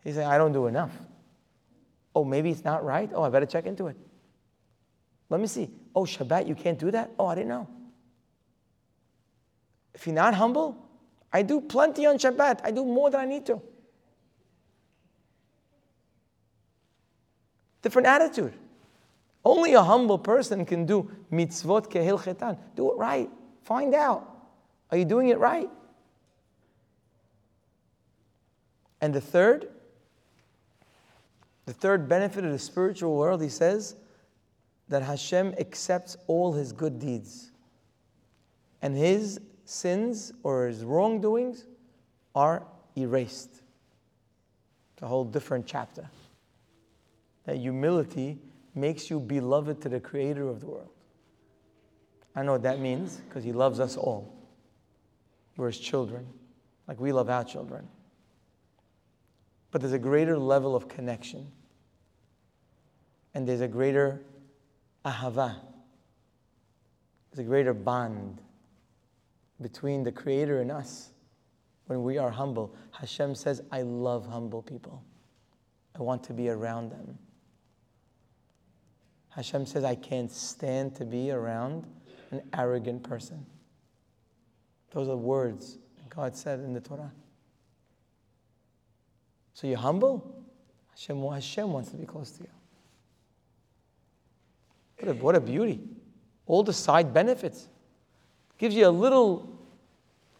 He's 0.03 0.15
saying, 0.15 0.27
I 0.27 0.37
don't 0.37 0.51
do 0.51 0.67
enough. 0.67 0.91
Oh, 2.13 2.23
maybe 2.23 2.49
it's 2.49 2.63
not 2.63 2.83
right? 2.83 3.09
Oh, 3.13 3.23
I 3.23 3.29
better 3.29 3.45
check 3.45 3.65
into 3.65 3.87
it. 3.87 3.97
Let 5.29 5.39
me 5.39 5.47
see. 5.47 5.69
Oh, 5.95 6.03
Shabbat, 6.03 6.47
you 6.47 6.55
can't 6.55 6.77
do 6.77 6.91
that? 6.91 7.11
Oh, 7.17 7.25
I 7.25 7.35
didn't 7.35 7.49
know. 7.49 7.67
If 9.93 10.05
you're 10.05 10.15
not 10.15 10.33
humble, 10.33 10.77
I 11.31 11.41
do 11.41 11.61
plenty 11.61 12.05
on 12.05 12.17
Shabbat. 12.17 12.59
I 12.63 12.71
do 12.71 12.85
more 12.85 13.09
than 13.09 13.21
I 13.21 13.25
need 13.25 13.45
to. 13.47 13.61
different 17.85 18.07
attitude. 18.07 18.51
Only 19.45 19.75
a 19.75 19.83
humble 19.83 20.17
person 20.17 20.65
can 20.65 20.87
do 20.87 21.11
mitzvot 21.31 21.91
kehilchetan. 21.91 22.57
Do 22.75 22.91
it 22.91 22.97
right. 22.97 23.29
Find 23.61 23.93
out. 23.93 24.27
Are 24.89 24.97
you 24.97 25.05
doing 25.05 25.29
it 25.29 25.37
right? 25.37 25.69
And 29.01 29.13
the 29.13 29.21
third, 29.21 29.67
the 31.67 31.73
third 31.73 32.09
benefit 32.09 32.43
of 32.43 32.51
the 32.51 32.59
spiritual 32.59 33.15
world, 33.15 33.41
he 33.41 33.49
says, 33.49 33.95
that 34.87 35.03
Hashem 35.03 35.53
accepts 35.59 36.17
all 36.25 36.53
his 36.53 36.71
good 36.71 36.97
deeds. 36.99 37.51
And 38.81 38.95
his 38.95 39.39
sins 39.65 40.31
or 40.43 40.67
his 40.67 40.83
wrongdoings 40.83 41.65
are 42.33 42.65
erased. 42.97 43.61
It's 44.93 45.03
a 45.03 45.07
whole 45.07 45.25
different 45.25 45.67
chapter. 45.67 46.09
that 47.45 47.57
humility 47.57 48.39
makes 48.75 49.09
you 49.09 49.19
beloved 49.19 49.81
to 49.81 49.89
the 49.89 49.99
creator 49.99 50.47
of 50.47 50.59
the 50.59 50.67
world. 50.67 50.89
I 52.35 52.43
know 52.43 52.53
what 52.53 52.63
that 52.63 52.79
means 52.79 53.17
because 53.27 53.43
he 53.43 53.53
loves 53.53 53.79
us 53.79 53.95
all. 53.95 54.35
We're 55.55 55.67
his 55.67 55.79
children, 55.79 56.27
like 56.87 56.99
we 56.99 57.13
love 57.13 57.29
our 57.29 57.45
children. 57.45 57.87
But 59.71 59.81
there's 59.81 59.93
a 59.93 59.99
greater 59.99 60.37
level 60.37 60.75
of 60.75 60.87
connection. 60.87 61.51
And 63.33 63.47
there's 63.47 63.61
a 63.61 63.67
greater 63.67 64.21
ahava. 65.05 65.55
There's 67.31 67.45
a 67.45 67.49
greater 67.49 67.73
bond 67.73 68.41
between 69.61 70.03
the 70.03 70.11
Creator 70.11 70.61
and 70.61 70.71
us 70.71 71.09
when 71.87 72.03
we 72.03 72.17
are 72.17 72.29
humble. 72.29 72.73
Hashem 72.91 73.35
says, 73.35 73.61
I 73.71 73.81
love 73.81 74.25
humble 74.25 74.61
people. 74.61 75.03
I 75.97 76.01
want 76.01 76.23
to 76.23 76.33
be 76.33 76.49
around 76.49 76.91
them. 76.91 77.17
Hashem 79.35 79.65
says, 79.65 79.83
I 79.83 79.95
can't 79.95 80.31
stand 80.31 80.95
to 80.95 81.05
be 81.05 81.31
around 81.31 81.85
an 82.31 82.41
arrogant 82.53 83.03
person. 83.03 83.45
Those 84.91 85.09
are 85.09 85.17
words 85.17 85.77
God 86.15 86.35
said 86.35 86.59
in 86.59 86.73
the 86.73 86.79
Torah. 86.79 87.11
So 89.53 89.67
you're 89.67 89.77
humble? 89.77 90.43
Hashem, 90.91 91.21
Hashem 91.21 91.71
wants 91.71 91.91
to 91.91 91.97
be 91.97 92.05
close 92.05 92.31
to 92.31 92.43
you. 92.43 92.49
What 94.99 95.11
a, 95.11 95.13
what 95.15 95.35
a 95.35 95.41
beauty. 95.41 95.81
All 96.45 96.63
the 96.63 96.73
side 96.73 97.13
benefits. 97.13 97.67
Gives 98.57 98.75
you 98.75 98.87
a 98.87 98.89
little, 98.89 99.59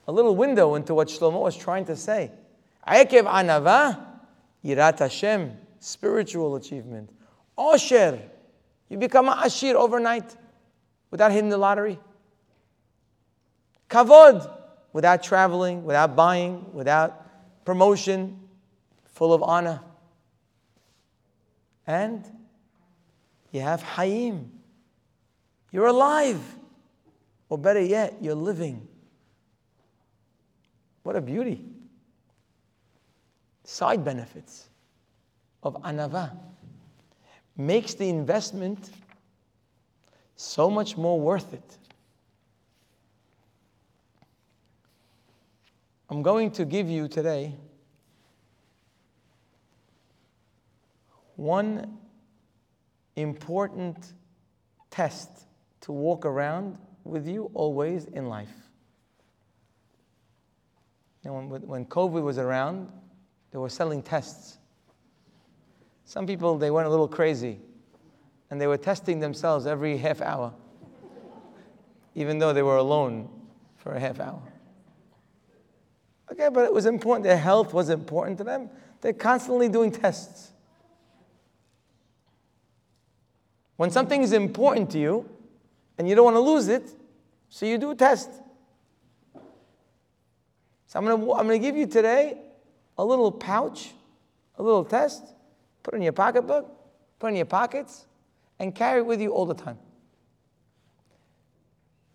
a 0.08 0.12
little 0.12 0.36
window 0.36 0.76
into 0.76 0.94
what 0.94 1.10
Shlomo 1.10 1.42
was 1.42 1.58
trying 1.58 1.86
to 1.86 1.96
say. 1.98 2.32
Ayekev 2.88 3.26
anava, 3.26 4.06
yirat 4.64 5.00
Hashem, 5.00 5.58
spiritual 5.80 6.56
achievement. 6.56 7.10
Osher, 7.58 8.22
you 8.90 8.98
become 8.98 9.28
a 9.28 9.42
ashir 9.44 9.76
overnight 9.76 10.36
without 11.12 11.32
hitting 11.32 11.50
the 11.50 11.58
lottery. 11.58 12.00
Kavod, 13.90 14.50
without 14.94 15.24
traveling, 15.24 15.84
without 15.84 16.16
buying, 16.16 16.74
without 16.74 17.66
promotion, 17.66 18.40
full 19.06 19.34
of 19.34 19.42
honor. 19.44 19.82
And 21.88 22.26
you 23.52 23.62
have 23.62 23.82
hayim. 23.84 24.50
You're 25.72 25.88
alive. 25.88 26.42
Or 27.50 27.58
better 27.58 27.82
yet, 27.82 28.16
you're 28.22 28.36
living. 28.36 28.88
What 31.04 31.16
a 31.16 31.22
beauty. 31.22 31.64
Side 33.64 34.04
benefits 34.04 34.70
of 35.64 35.76
anava 35.82 36.38
makes 37.58 37.94
the 37.94 38.10
investment 38.10 38.90
so 40.36 40.70
much 40.70 40.98
more 40.98 41.20
worth 41.20 41.54
it. 41.54 41.78
I'm 46.10 46.22
going 46.22 46.52
to 46.52 46.66
give 46.66 46.90
you 46.90 47.08
today 47.08 47.56
one 51.36 51.98
important 53.16 54.14
test 54.90 55.30
to 55.82 55.92
walk 55.92 56.26
around 56.26 56.78
with 57.04 57.28
you 57.28 57.50
always 57.54 58.06
in 58.06 58.28
life. 58.28 58.54
You 61.24 61.32
know, 61.32 61.38
when, 61.40 61.62
when 61.62 61.86
COVID 61.86 62.24
was 62.24 62.38
around, 62.38 62.90
they 63.52 63.58
were 63.58 63.70
selling 63.70 64.02
tests. 64.04 64.58
Some 66.06 66.28
people, 66.28 66.58
they 66.58 66.72
went 66.72 66.88
a 66.88 66.90
little 66.90 67.08
crazy 67.08 67.60
and 68.50 68.62
they 68.62 68.68
were 68.68 68.78
testing 68.78 69.20
themselves 69.20 69.66
every 69.66 69.98
half 69.98 70.22
hour, 70.22 70.54
even 72.14 72.38
though 72.38 72.54
they 72.54 72.62
were 72.62 72.78
alone 72.78 73.28
for 73.76 73.94
a 73.94 74.00
half 74.00 74.20
hour. 74.20 74.42
Okay, 76.32 76.50
but 76.50 76.66
it 76.66 76.74
was 76.74 76.86
important. 76.86 77.24
Their 77.24 77.38
health 77.38 77.74
was 77.74 77.90
important 77.90 78.38
to 78.38 78.44
them. 78.44 78.70
They're 79.02 79.14
constantly 79.14 79.68
doing 79.68 79.92
tests. 79.92 80.52
When 83.78 83.92
something 83.92 84.22
is 84.22 84.32
important 84.32 84.92
to 84.92 85.00
you 85.00 85.30
and 85.98 86.08
you 86.08 86.16
don't 86.16 86.26
want 86.26 86.36
to 86.36 86.42
lose 86.42 86.68
it, 86.68 86.90
so 87.50 87.66
you 87.66 87.78
do 87.78 87.92
a 87.92 87.96
test. 87.96 88.30
So 90.88 91.00
I'm 91.00 91.06
going 91.06 91.20
to, 91.20 91.34
I'm 91.34 91.48
going 91.48 91.60
to 91.60 91.68
give 91.68 91.76
you 91.76 91.88
today 91.88 92.38
a 92.98 93.04
little 93.04 93.32
pouch, 93.32 93.92
a 94.58 94.64
little 94.64 94.86
test, 94.86 95.35
put 95.86 95.94
it 95.94 95.98
in 95.98 96.04
your 96.04 96.14
pocketbook, 96.14 96.68
put 97.20 97.28
it 97.28 97.30
in 97.30 97.36
your 97.36 97.46
pockets, 97.46 98.08
and 98.58 98.74
carry 98.74 99.02
it 99.02 99.06
with 99.06 99.22
you 99.22 99.32
all 99.32 99.46
the 99.46 99.54
time. 99.54 99.78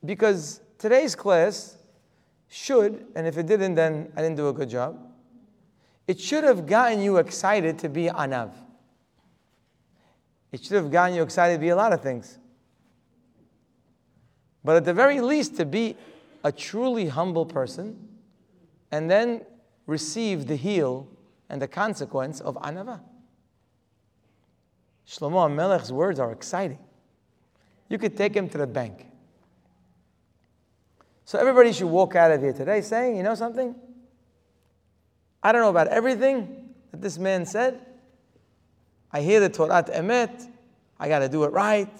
Because 0.05 0.60
today's 0.76 1.14
class 1.14 1.76
should, 2.48 3.06
and 3.14 3.28
if 3.28 3.38
it 3.38 3.47
didn't, 3.47 3.76
then 3.76 4.10
I 4.16 4.22
didn't 4.22 4.36
do 4.36 4.48
a 4.48 4.52
good 4.52 4.68
job, 4.68 4.98
it 6.09 6.20
should 6.20 6.42
have 6.42 6.66
gotten 6.66 7.01
you 7.01 7.18
excited 7.18 7.78
to 7.78 7.88
be 7.88 8.06
anav. 8.06 8.51
It 10.51 10.64
should 10.64 10.72
have 10.72 10.90
gotten 10.90 11.14
you 11.14 11.22
excited 11.22 11.55
to 11.55 11.60
be 11.60 11.68
a 11.68 11.76
lot 11.76 11.92
of 11.92 12.02
things. 12.02 12.38
But 14.64 14.74
at 14.74 14.84
the 14.84 14.94
very 14.94 15.20
least, 15.20 15.56
to 15.59 15.64
be 15.64 15.97
a 16.42 16.51
truly 16.51 17.06
humble 17.06 17.47
person 17.47 18.09
and 18.90 19.09
then 19.09 19.42
receive 19.86 20.48
the 20.48 20.56
heel 20.56 21.06
and 21.48 21.62
the 21.62 21.68
consequence 21.68 22.40
of 22.40 22.56
anava. 22.56 23.01
Shlomo 25.11 25.51
Melech's 25.51 25.91
words 25.91 26.20
are 26.20 26.31
exciting. 26.31 26.78
You 27.89 27.99
could 27.99 28.16
take 28.16 28.35
him 28.35 28.49
to 28.51 28.59
the 28.59 28.66
bank. 28.66 29.07
So 31.24 31.37
everybody 31.37 31.73
should 31.73 31.89
walk 31.89 32.15
out 32.15 32.31
of 32.31 32.41
here 32.41 32.53
today 32.53 32.81
saying, 32.81 33.16
you 33.16 33.24
know 33.24 33.35
something? 33.35 33.74
I 35.43 35.51
don't 35.51 35.62
know 35.62 35.69
about 35.69 35.89
everything 35.89 36.74
that 36.93 37.01
this 37.01 37.19
man 37.19 37.45
said. 37.45 37.85
I 39.11 39.23
hear 39.23 39.41
the 39.41 39.49
Torah 39.49 39.82
emet. 39.82 40.49
I 41.01 41.09
got 41.09 41.20
to 41.20 41.28
do 41.28 41.43
it 41.43 41.49
right. 41.49 41.91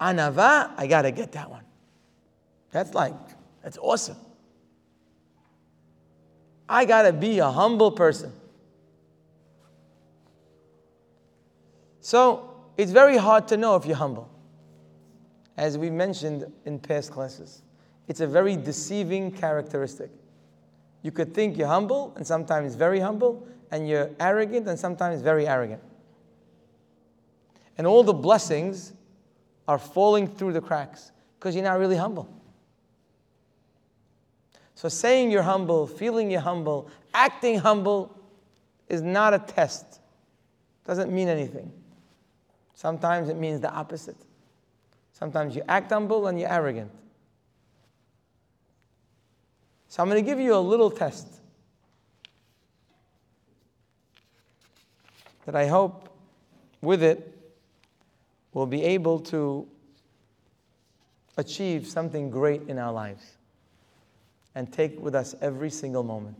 Anava, 0.00 0.72
I 0.76 0.88
got 0.88 1.02
to 1.02 1.12
get 1.12 1.30
that 1.32 1.50
one. 1.50 1.62
That's 2.72 2.94
like, 2.94 3.14
that's 3.62 3.78
awesome. 3.78 4.16
I 6.68 6.84
got 6.84 7.02
to 7.02 7.12
be 7.12 7.38
a 7.38 7.48
humble 7.50 7.92
person. 7.92 8.32
So 12.02 12.50
it's 12.76 12.90
very 12.90 13.16
hard 13.16 13.48
to 13.48 13.56
know 13.56 13.76
if 13.76 13.86
you're 13.86 13.96
humble. 13.96 14.28
As 15.56 15.78
we 15.78 15.88
mentioned 15.88 16.52
in 16.66 16.78
past 16.78 17.12
classes, 17.12 17.62
it's 18.08 18.20
a 18.20 18.26
very 18.26 18.56
deceiving 18.56 19.30
characteristic. 19.30 20.10
You 21.02 21.12
could 21.12 21.32
think 21.32 21.56
you're 21.56 21.68
humble 21.68 22.12
and 22.16 22.26
sometimes 22.26 22.74
very 22.74 22.98
humble, 22.98 23.46
and 23.70 23.88
you're 23.88 24.10
arrogant 24.20 24.66
and 24.68 24.78
sometimes 24.78 25.22
very 25.22 25.46
arrogant. 25.46 25.80
And 27.78 27.86
all 27.86 28.02
the 28.02 28.12
blessings 28.12 28.92
are 29.68 29.78
falling 29.78 30.26
through 30.26 30.52
the 30.52 30.60
cracks 30.60 31.12
because 31.38 31.54
you're 31.54 31.64
not 31.64 31.78
really 31.78 31.96
humble. 31.96 32.28
So 34.74 34.88
saying 34.88 35.30
you're 35.30 35.42
humble, 35.42 35.86
feeling 35.86 36.30
you're 36.30 36.40
humble, 36.40 36.90
acting 37.14 37.58
humble 37.58 38.18
is 38.88 39.00
not 39.02 39.34
a 39.34 39.38
test. 39.38 40.00
Doesn't 40.84 41.12
mean 41.12 41.28
anything. 41.28 41.72
Sometimes 42.74 43.28
it 43.28 43.36
means 43.36 43.60
the 43.60 43.70
opposite. 43.70 44.16
Sometimes 45.12 45.54
you 45.54 45.62
act 45.68 45.92
humble 45.92 46.26
and 46.26 46.38
you're 46.38 46.50
arrogant. 46.50 46.90
So 49.88 50.02
I'm 50.02 50.08
going 50.08 50.22
to 50.22 50.28
give 50.28 50.40
you 50.40 50.54
a 50.54 50.58
little 50.58 50.90
test 50.90 51.28
that 55.44 55.54
I 55.54 55.66
hope 55.66 56.08
with 56.80 57.02
it 57.02 57.28
we'll 58.52 58.66
be 58.66 58.82
able 58.82 59.18
to 59.18 59.66
achieve 61.36 61.86
something 61.86 62.30
great 62.30 62.62
in 62.68 62.78
our 62.78 62.92
lives 62.92 63.36
and 64.54 64.70
take 64.70 65.00
with 65.00 65.14
us 65.14 65.34
every 65.40 65.70
single 65.70 66.02
moment. 66.02 66.36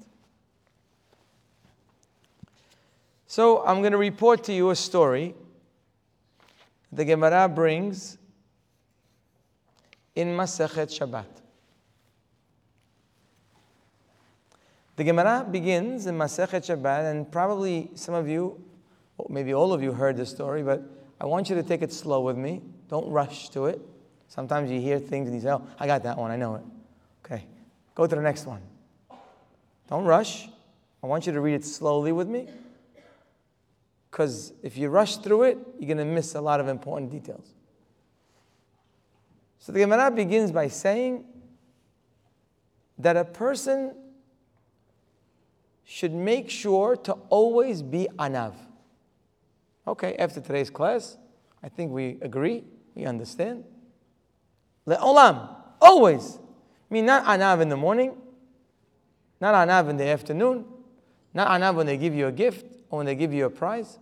So 3.26 3.64
I'm 3.64 3.80
going 3.80 3.92
to 3.92 3.98
report 3.98 4.44
to 4.44 4.52
you 4.52 4.70
a 4.70 4.76
story 4.76 5.34
the 6.92 7.04
Gemara 7.04 7.48
brings 7.48 8.18
in 10.14 10.28
Masechet 10.28 10.88
Shabbat. 10.88 11.24
The 14.96 15.04
Gemara 15.04 15.46
begins 15.50 16.06
in 16.06 16.16
Masechet 16.16 16.66
Shabbat, 16.66 17.10
and 17.10 17.32
probably 17.32 17.90
some 17.94 18.14
of 18.14 18.28
you, 18.28 18.62
maybe 19.28 19.54
all 19.54 19.72
of 19.72 19.82
you, 19.82 19.92
heard 19.92 20.16
this 20.18 20.28
story, 20.28 20.62
but 20.62 20.82
I 21.18 21.24
want 21.24 21.48
you 21.48 21.56
to 21.56 21.62
take 21.62 21.80
it 21.80 21.92
slow 21.92 22.20
with 22.20 22.36
me. 22.36 22.60
Don't 22.88 23.08
rush 23.10 23.48
to 23.50 23.66
it. 23.66 23.80
Sometimes 24.28 24.70
you 24.70 24.80
hear 24.80 24.98
things 24.98 25.28
and 25.28 25.34
you 25.34 25.40
say, 25.40 25.50
"Oh, 25.50 25.66
I 25.78 25.86
got 25.86 26.02
that 26.02 26.18
one. 26.18 26.30
I 26.30 26.36
know 26.36 26.56
it." 26.56 26.62
Okay, 27.24 27.46
go 27.94 28.06
to 28.06 28.14
the 28.14 28.20
next 28.20 28.46
one. 28.46 28.60
Don't 29.88 30.04
rush. 30.04 30.48
I 31.02 31.06
want 31.06 31.26
you 31.26 31.32
to 31.32 31.40
read 31.40 31.54
it 31.54 31.64
slowly 31.64 32.12
with 32.12 32.28
me. 32.28 32.48
Because 34.12 34.52
if 34.62 34.76
you 34.76 34.90
rush 34.90 35.16
through 35.16 35.44
it, 35.44 35.58
you're 35.78 35.86
going 35.86 35.96
to 35.96 36.04
miss 36.04 36.34
a 36.34 36.40
lot 36.40 36.60
of 36.60 36.68
important 36.68 37.10
details. 37.10 37.54
So 39.58 39.72
the 39.72 39.78
Gemara 39.78 40.10
begins 40.10 40.52
by 40.52 40.68
saying 40.68 41.24
that 42.98 43.16
a 43.16 43.24
person 43.24 43.94
should 45.84 46.12
make 46.12 46.50
sure 46.50 46.94
to 46.94 47.12
always 47.30 47.80
be 47.80 48.06
anav. 48.18 48.52
Okay, 49.88 50.14
after 50.16 50.42
today's 50.42 50.68
class, 50.68 51.16
I 51.62 51.70
think 51.70 51.90
we 51.90 52.18
agree, 52.20 52.64
we 52.94 53.06
understand. 53.06 53.64
Le'olam, 54.86 55.56
always. 55.80 56.36
I 56.90 56.94
mean, 56.94 57.06
not 57.06 57.24
anav 57.24 57.62
in 57.62 57.70
the 57.70 57.78
morning, 57.78 58.14
not 59.40 59.54
anav 59.54 59.88
in 59.88 59.96
the 59.96 60.06
afternoon, 60.06 60.66
not 61.32 61.48
anav 61.48 61.76
when 61.76 61.86
they 61.86 61.96
give 61.96 62.14
you 62.14 62.26
a 62.26 62.32
gift, 62.32 62.66
or 62.90 62.98
when 62.98 63.06
they 63.06 63.14
give 63.14 63.32
you 63.32 63.46
a 63.46 63.50
prize, 63.50 63.98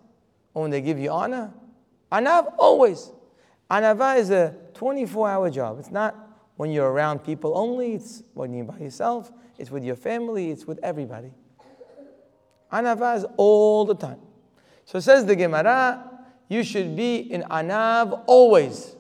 when 0.53 0.71
they 0.71 0.81
give 0.81 0.99
you 0.99 1.11
honor. 1.11 1.53
Anav, 2.11 2.55
always. 2.59 3.11
Anava 3.71 4.19
is 4.19 4.31
a 4.31 4.55
24 4.75 5.31
hour 5.31 5.51
job. 5.51 5.79
It's 5.79 5.91
not 5.91 6.17
when 6.57 6.71
you're 6.71 6.91
around 6.91 7.21
people 7.21 7.57
only, 7.57 7.95
it's 7.95 8.23
when 8.35 8.53
you're 8.53 8.65
by 8.65 8.79
yourself, 8.79 9.33
it's 9.59 9.71
with 9.71 9.85
your 9.85 9.97
family, 9.97 10.51
it's 10.51 10.67
with 10.67 10.79
everybody. 10.83 11.33
Anava 12.73 13.17
is 13.17 13.25
all 13.37 13.85
the 13.85 13.95
time. 13.95 14.19
So 14.85 15.01
says 15.01 15.25
the 15.25 15.37
Gemara, 15.37 16.05
you 16.49 16.65
should 16.65 16.97
be 16.97 17.17
in 17.17 17.43
Anav 17.43 18.25
always. 18.27 18.95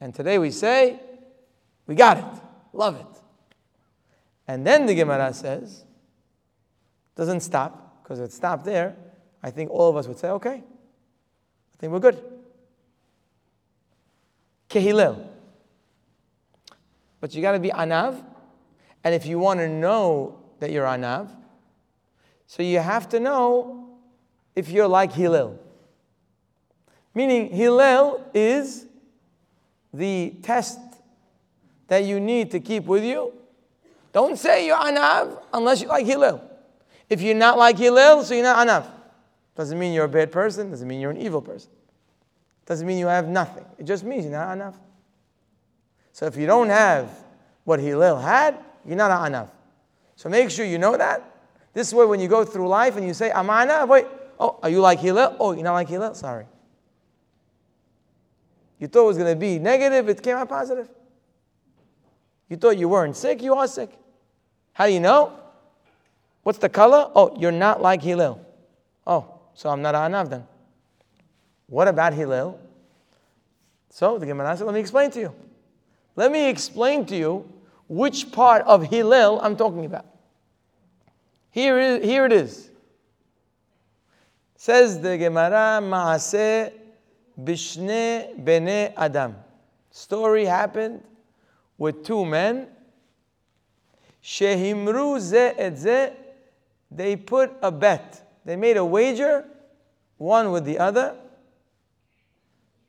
And 0.00 0.14
today 0.14 0.38
we 0.38 0.50
say, 0.50 1.00
we 1.86 1.94
got 1.94 2.18
it, 2.18 2.42
love 2.72 2.96
it. 2.96 3.22
And 4.48 4.66
then 4.66 4.86
the 4.86 4.94
Gemara 4.94 5.32
says, 5.32 5.84
doesn't 7.14 7.40
stop, 7.40 8.02
because 8.02 8.18
it 8.18 8.32
stopped 8.32 8.64
there, 8.64 8.96
I 9.42 9.50
think 9.50 9.70
all 9.70 9.90
of 9.90 9.96
us 9.96 10.06
would 10.06 10.18
say, 10.18 10.28
okay, 10.28 10.62
I 10.62 11.76
think 11.78 11.92
we're 11.92 11.98
good. 11.98 12.22
Kehilel. 14.68 15.26
But 17.20 17.34
you 17.34 17.42
got 17.42 17.52
to 17.52 17.58
be 17.58 17.70
Anav. 17.70 18.22
And 19.04 19.14
if 19.14 19.26
you 19.26 19.38
want 19.38 19.60
to 19.60 19.68
know 19.68 20.38
that 20.60 20.70
you're 20.70 20.86
Anav, 20.86 21.28
so 22.46 22.62
you 22.62 22.78
have 22.78 23.08
to 23.10 23.20
know 23.20 23.88
if 24.54 24.68
you're 24.68 24.88
like 24.88 25.12
Hillel. 25.12 25.58
Meaning, 27.14 27.50
Hillel 27.50 28.30
is 28.32 28.86
the 29.92 30.34
test 30.42 30.78
that 31.88 32.04
you 32.04 32.20
need 32.20 32.50
to 32.52 32.60
keep 32.60 32.84
with 32.84 33.04
you. 33.04 33.32
Don't 34.12 34.38
say 34.38 34.66
you're 34.66 34.76
Anav 34.76 35.42
unless 35.52 35.80
you're 35.80 35.90
like 35.90 36.06
Hillel. 36.06 36.42
If 37.08 37.20
you're 37.20 37.34
not 37.34 37.58
like 37.58 37.76
Hillel, 37.76 38.22
so 38.22 38.34
you're 38.34 38.44
not 38.44 38.66
Anav. 38.66 38.86
Doesn't 39.54 39.78
mean 39.78 39.92
you're 39.92 40.06
a 40.06 40.08
bad 40.08 40.32
person, 40.32 40.70
doesn't 40.70 40.88
mean 40.88 41.00
you're 41.00 41.10
an 41.10 41.18
evil 41.18 41.42
person. 41.42 41.70
Doesn't 42.66 42.86
mean 42.86 42.98
you 42.98 43.06
have 43.06 43.28
nothing. 43.28 43.64
It 43.78 43.84
just 43.84 44.04
means 44.04 44.24
you're 44.24 44.32
not 44.32 44.52
enough. 44.52 44.76
So 46.12 46.26
if 46.26 46.36
you 46.36 46.46
don't 46.46 46.68
have 46.68 47.10
what 47.64 47.80
Hillel 47.80 48.18
had, 48.18 48.58
you're 48.86 48.96
not 48.96 49.26
enough. 49.26 49.50
So 50.16 50.28
make 50.28 50.50
sure 50.50 50.64
you 50.64 50.78
know 50.78 50.96
that. 50.96 51.22
This 51.72 51.92
way, 51.92 52.04
when 52.04 52.20
you 52.20 52.28
go 52.28 52.44
through 52.44 52.68
life 52.68 52.96
and 52.96 53.06
you 53.06 53.14
say, 53.14 53.32
I'm 53.32 53.48
Anav, 53.48 53.88
wait, 53.88 54.06
oh, 54.38 54.58
are 54.62 54.68
you 54.68 54.80
like 54.80 55.00
Hillel? 55.00 55.36
Oh, 55.40 55.52
you're 55.52 55.64
not 55.64 55.72
like 55.72 55.88
Hillel? 55.88 56.14
Sorry. 56.14 56.46
You 58.78 58.88
thought 58.88 59.04
it 59.04 59.06
was 59.06 59.18
going 59.18 59.32
to 59.32 59.38
be 59.38 59.58
negative, 59.58 60.08
it 60.08 60.22
came 60.22 60.36
out 60.36 60.48
positive. 60.48 60.88
You 62.48 62.56
thought 62.56 62.76
you 62.76 62.88
weren't 62.88 63.16
sick, 63.16 63.42
you 63.42 63.54
are 63.54 63.66
sick. 63.66 63.90
How 64.72 64.86
do 64.86 64.92
you 64.92 65.00
know? 65.00 65.38
What's 66.42 66.58
the 66.58 66.68
color? 66.68 67.10
Oh, 67.14 67.36
you're 67.38 67.52
not 67.52 67.80
like 67.80 68.02
Hillel. 68.02 68.44
Oh, 69.06 69.40
so 69.54 69.70
I'm 69.70 69.82
not 69.82 69.94
Anav 69.94 70.30
then. 70.30 70.46
What 71.66 71.88
about 71.88 72.12
Hillel? 72.12 72.58
So 73.90 74.18
the 74.18 74.26
Gemara 74.26 74.56
said, 74.56 74.64
let 74.64 74.74
me 74.74 74.80
explain 74.80 75.10
to 75.12 75.20
you. 75.20 75.34
Let 76.16 76.30
me 76.30 76.48
explain 76.48 77.06
to 77.06 77.16
you 77.16 77.50
which 77.88 78.32
part 78.32 78.62
of 78.62 78.84
Hillel 78.84 79.40
I'm 79.40 79.56
talking 79.56 79.84
about. 79.84 80.06
Here, 81.50 81.78
is, 81.78 82.04
here 82.04 82.24
it 82.24 82.32
is. 82.32 82.70
Says 84.56 85.00
the 85.00 85.18
Gemara, 85.18 85.80
Maaseh 85.82 86.72
Bishne 87.38 88.42
Bene 88.44 88.92
Adam. 88.96 89.36
Story 89.90 90.44
happened 90.44 91.02
with 91.76 92.04
two 92.04 92.24
men. 92.24 92.68
Shehimru 94.22 95.18
ze 95.20 95.52
et 95.58 95.76
ze. 95.76 96.10
They 96.90 97.16
put 97.16 97.50
a 97.60 97.72
bet. 97.72 98.21
They 98.44 98.56
made 98.56 98.76
a 98.76 98.84
wager, 98.84 99.44
one 100.18 100.50
with 100.50 100.64
the 100.64 100.78
other. 100.78 101.14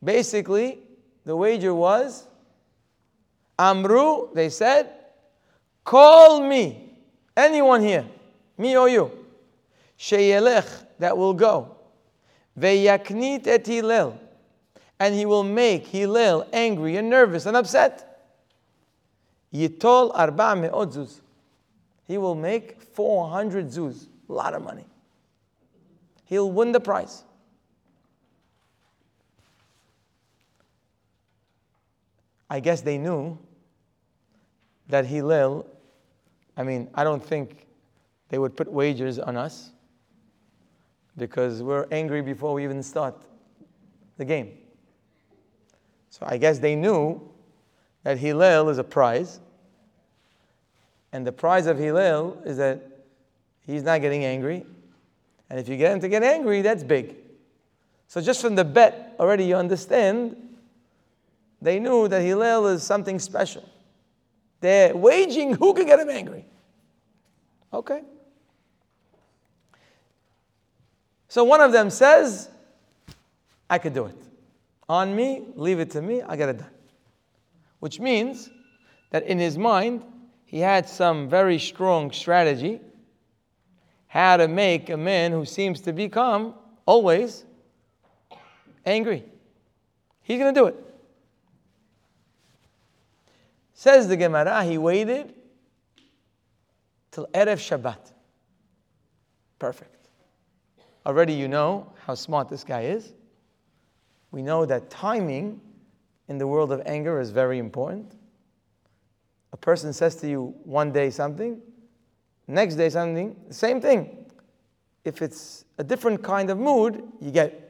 Basically, 0.03 0.79
the 1.25 1.35
wager 1.35 1.73
was 1.73 2.27
Amru, 3.57 4.33
they 4.33 4.49
said, 4.49 4.89
call 5.83 6.41
me, 6.41 6.97
anyone 7.37 7.81
here, 7.81 8.05
me 8.57 8.75
or 8.75 8.89
you, 8.89 9.11
Sheyelech, 9.97 10.67
that 10.99 11.17
will 11.17 11.33
go, 11.33 11.75
Veyaknit 12.59 13.47
et 13.47 13.65
Hillel, 13.65 14.19
and 14.99 15.13
he 15.15 15.25
will 15.25 15.43
make 15.43 15.87
Hillel 15.87 16.47
angry 16.51 16.97
and 16.97 17.09
nervous 17.09 17.45
and 17.45 17.55
upset. 17.55 18.09
Yitol 19.53 20.11
arba 20.13 20.55
me'od 20.55 20.91
zuz. 20.91 21.21
He 22.07 22.17
will 22.17 22.35
make 22.35 22.81
400 22.81 23.67
zuz, 23.67 24.07
a 24.27 24.33
lot 24.33 24.53
of 24.53 24.63
money. 24.63 24.85
He'll 26.25 26.51
win 26.51 26.71
the 26.71 26.79
prize. 26.79 27.23
I 32.49 32.59
guess 32.59 32.81
they 32.81 32.97
knew 32.97 33.37
that 34.87 35.05
Hillel, 35.05 35.65
I 36.55 36.63
mean, 36.63 36.89
I 36.93 37.03
don't 37.03 37.23
think 37.23 37.65
they 38.29 38.37
would 38.37 38.55
put 38.55 38.71
wagers 38.71 39.17
on 39.17 39.37
us 39.37 39.71
because 41.17 41.61
we're 41.63 41.87
angry 41.91 42.21
before 42.21 42.53
we 42.53 42.63
even 42.63 42.83
start 42.83 43.15
the 44.17 44.25
game. 44.25 44.51
So 46.09 46.25
I 46.27 46.37
guess 46.37 46.59
they 46.59 46.75
knew 46.75 47.21
that 48.03 48.17
Hillel 48.17 48.69
is 48.69 48.77
a 48.77 48.83
prize. 48.83 49.39
And 51.11 51.25
the 51.25 51.31
prize 51.31 51.65
of 51.65 51.77
Hillel 51.77 52.39
is 52.45 52.57
that 52.57 52.81
he's 53.65 53.83
not 53.83 54.01
getting 54.01 54.25
angry. 54.25 54.65
And 55.53 55.59
if 55.59 55.69
you 55.69 55.77
get 55.77 55.91
him 55.91 55.99
to 55.99 56.09
get 56.09 56.23
angry, 56.23 56.63
that's 56.63 56.81
big. 56.81 57.15
So 58.07 58.19
just 58.21 58.41
from 58.41 58.55
the 58.55 58.63
bet, 58.63 59.15
already 59.19 59.45
you 59.45 59.55
understand 59.55 60.35
they 61.61 61.79
knew 61.79 62.07
that 62.07 62.23
Hillel 62.23 62.65
is 62.69 62.81
something 62.81 63.19
special. 63.19 63.63
They're 64.61 64.97
waging 64.97 65.53
who 65.53 65.75
can 65.75 65.85
get 65.85 65.99
him 65.99 66.09
angry. 66.09 66.47
Okay. 67.71 68.01
So 71.27 71.43
one 71.43 71.61
of 71.61 71.71
them 71.71 71.91
says, 71.91 72.49
I 73.69 73.77
could 73.77 73.93
do 73.93 74.05
it. 74.05 74.17
On 74.89 75.15
me, 75.15 75.43
leave 75.53 75.79
it 75.79 75.91
to 75.91 76.01
me, 76.01 76.23
I 76.23 76.35
get 76.35 76.49
it 76.49 76.57
done. 76.57 76.71
Which 77.79 77.99
means 77.99 78.49
that 79.11 79.21
in 79.27 79.37
his 79.37 79.59
mind, 79.59 80.01
he 80.45 80.57
had 80.57 80.89
some 80.89 81.29
very 81.29 81.59
strong 81.59 82.11
strategy 82.11 82.81
how 84.13 84.37
to 84.37 84.47
make 84.47 84.91
a 84.91 84.95
man 84.95 85.31
who 85.31 85.43
seems 85.43 85.81
to 85.81 85.91
become 85.91 86.53
always 86.85 87.45
angry. 88.85 89.23
He's 90.21 90.37
going 90.37 90.53
to 90.53 90.59
do 90.59 90.67
it. 90.67 90.75
Says 93.73 94.07
the 94.07 94.15
Gemara, 94.15 94.63
he 94.65 94.77
waited 94.77 95.33
till 97.09 97.25
Erev 97.33 97.57
Shabbat. 97.57 98.11
Perfect. 99.57 100.09
Already 101.07 101.33
you 101.33 101.47
know 101.47 101.91
how 102.05 102.13
smart 102.13 102.49
this 102.49 102.63
guy 102.63 102.81
is. 102.81 103.13
We 104.29 104.43
know 104.43 104.63
that 104.67 104.91
timing 104.91 105.59
in 106.27 106.37
the 106.37 106.45
world 106.45 106.71
of 106.71 106.83
anger 106.85 107.19
is 107.19 107.31
very 107.31 107.57
important. 107.57 108.11
A 109.53 109.57
person 109.57 109.91
says 109.91 110.15
to 110.17 110.29
you 110.29 110.53
one 110.65 110.91
day 110.91 111.09
something, 111.09 111.59
next 112.47 112.75
day 112.75 112.89
something, 112.89 113.35
same 113.49 113.81
thing. 113.81 114.25
If 115.03 115.21
it's 115.21 115.65
a 115.77 115.83
different 115.83 116.23
kind 116.23 116.49
of 116.49 116.57
mood, 116.57 117.03
you 117.19 117.31
get 117.31 117.63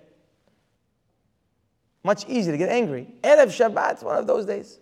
much 2.04 2.28
easier 2.28 2.52
to 2.52 2.58
get 2.58 2.70
angry. 2.70 3.08
Erev 3.24 3.48
Shabbat 3.48 3.98
is 3.98 4.04
one 4.04 4.18
of 4.18 4.28
those 4.28 4.46
days. 4.46 4.80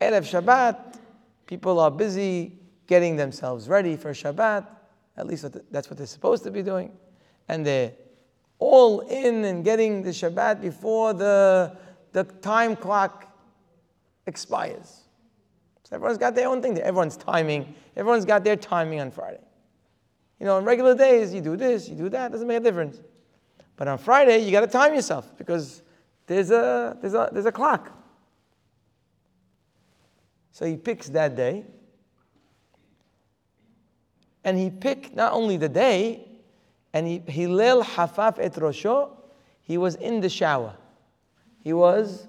Erev 0.00 0.22
Shabbat, 0.22 0.98
people 1.46 1.78
are 1.80 1.90
busy 1.90 2.58
getting 2.86 3.16
themselves 3.16 3.68
ready 3.68 3.96
for 3.96 4.12
Shabbat. 4.12 4.66
At 5.16 5.26
least 5.26 5.46
that's 5.70 5.90
what 5.90 5.98
they're 5.98 6.06
supposed 6.06 6.44
to 6.44 6.50
be 6.50 6.62
doing. 6.62 6.92
And 7.48 7.66
they're 7.66 7.92
all 8.58 9.00
in 9.00 9.44
and 9.44 9.64
getting 9.64 10.02
the 10.02 10.10
Shabbat 10.10 10.60
before 10.60 11.12
the, 11.12 11.76
the 12.12 12.24
time 12.24 12.74
clock 12.74 13.26
expires. 14.26 15.02
So 15.84 15.96
everyone's 15.96 16.18
got 16.18 16.34
their 16.34 16.48
own 16.48 16.60
thing. 16.60 16.78
Everyone's 16.78 17.16
timing. 17.16 17.74
Everyone's 17.98 18.24
got 18.24 18.44
their 18.44 18.56
timing 18.56 19.00
on 19.00 19.10
Friday. 19.10 19.40
You 20.38 20.46
know, 20.46 20.56
on 20.56 20.64
regular 20.64 20.94
days, 20.94 21.34
you 21.34 21.40
do 21.40 21.56
this, 21.56 21.88
you 21.88 21.96
do 21.96 22.08
that, 22.10 22.30
doesn't 22.30 22.46
make 22.46 22.58
a 22.58 22.60
difference. 22.60 23.00
But 23.76 23.88
on 23.88 23.98
Friday, 23.98 24.38
you 24.38 24.52
got 24.52 24.60
to 24.60 24.68
time 24.68 24.94
yourself 24.94 25.36
because 25.36 25.82
there's 26.26 26.52
a, 26.52 26.96
there's, 27.00 27.14
a, 27.14 27.28
there's 27.32 27.46
a 27.46 27.52
clock. 27.52 27.92
So 30.52 30.64
he 30.64 30.76
picks 30.76 31.08
that 31.08 31.34
day. 31.34 31.66
And 34.44 34.56
he 34.56 34.70
picked 34.70 35.14
not 35.14 35.32
only 35.32 35.56
the 35.56 35.68
day, 35.68 36.28
and 36.92 37.06
he 37.06 37.22
Hillel 37.26 37.82
Hafaf 37.82 38.38
et 38.38 38.54
Rosho, 38.54 39.10
he 39.60 39.76
was 39.76 39.96
in 39.96 40.20
the 40.20 40.28
shower. 40.28 40.74
He 41.64 41.72
was 41.72 42.28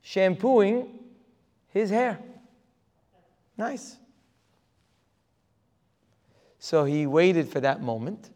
shampooing 0.00 0.98
his 1.68 1.90
hair. 1.90 2.18
Nice. 3.58 3.98
So 6.62 6.84
he 6.84 7.08
waited 7.08 7.48
for 7.48 7.58
that 7.58 7.82
moment. 7.82 8.30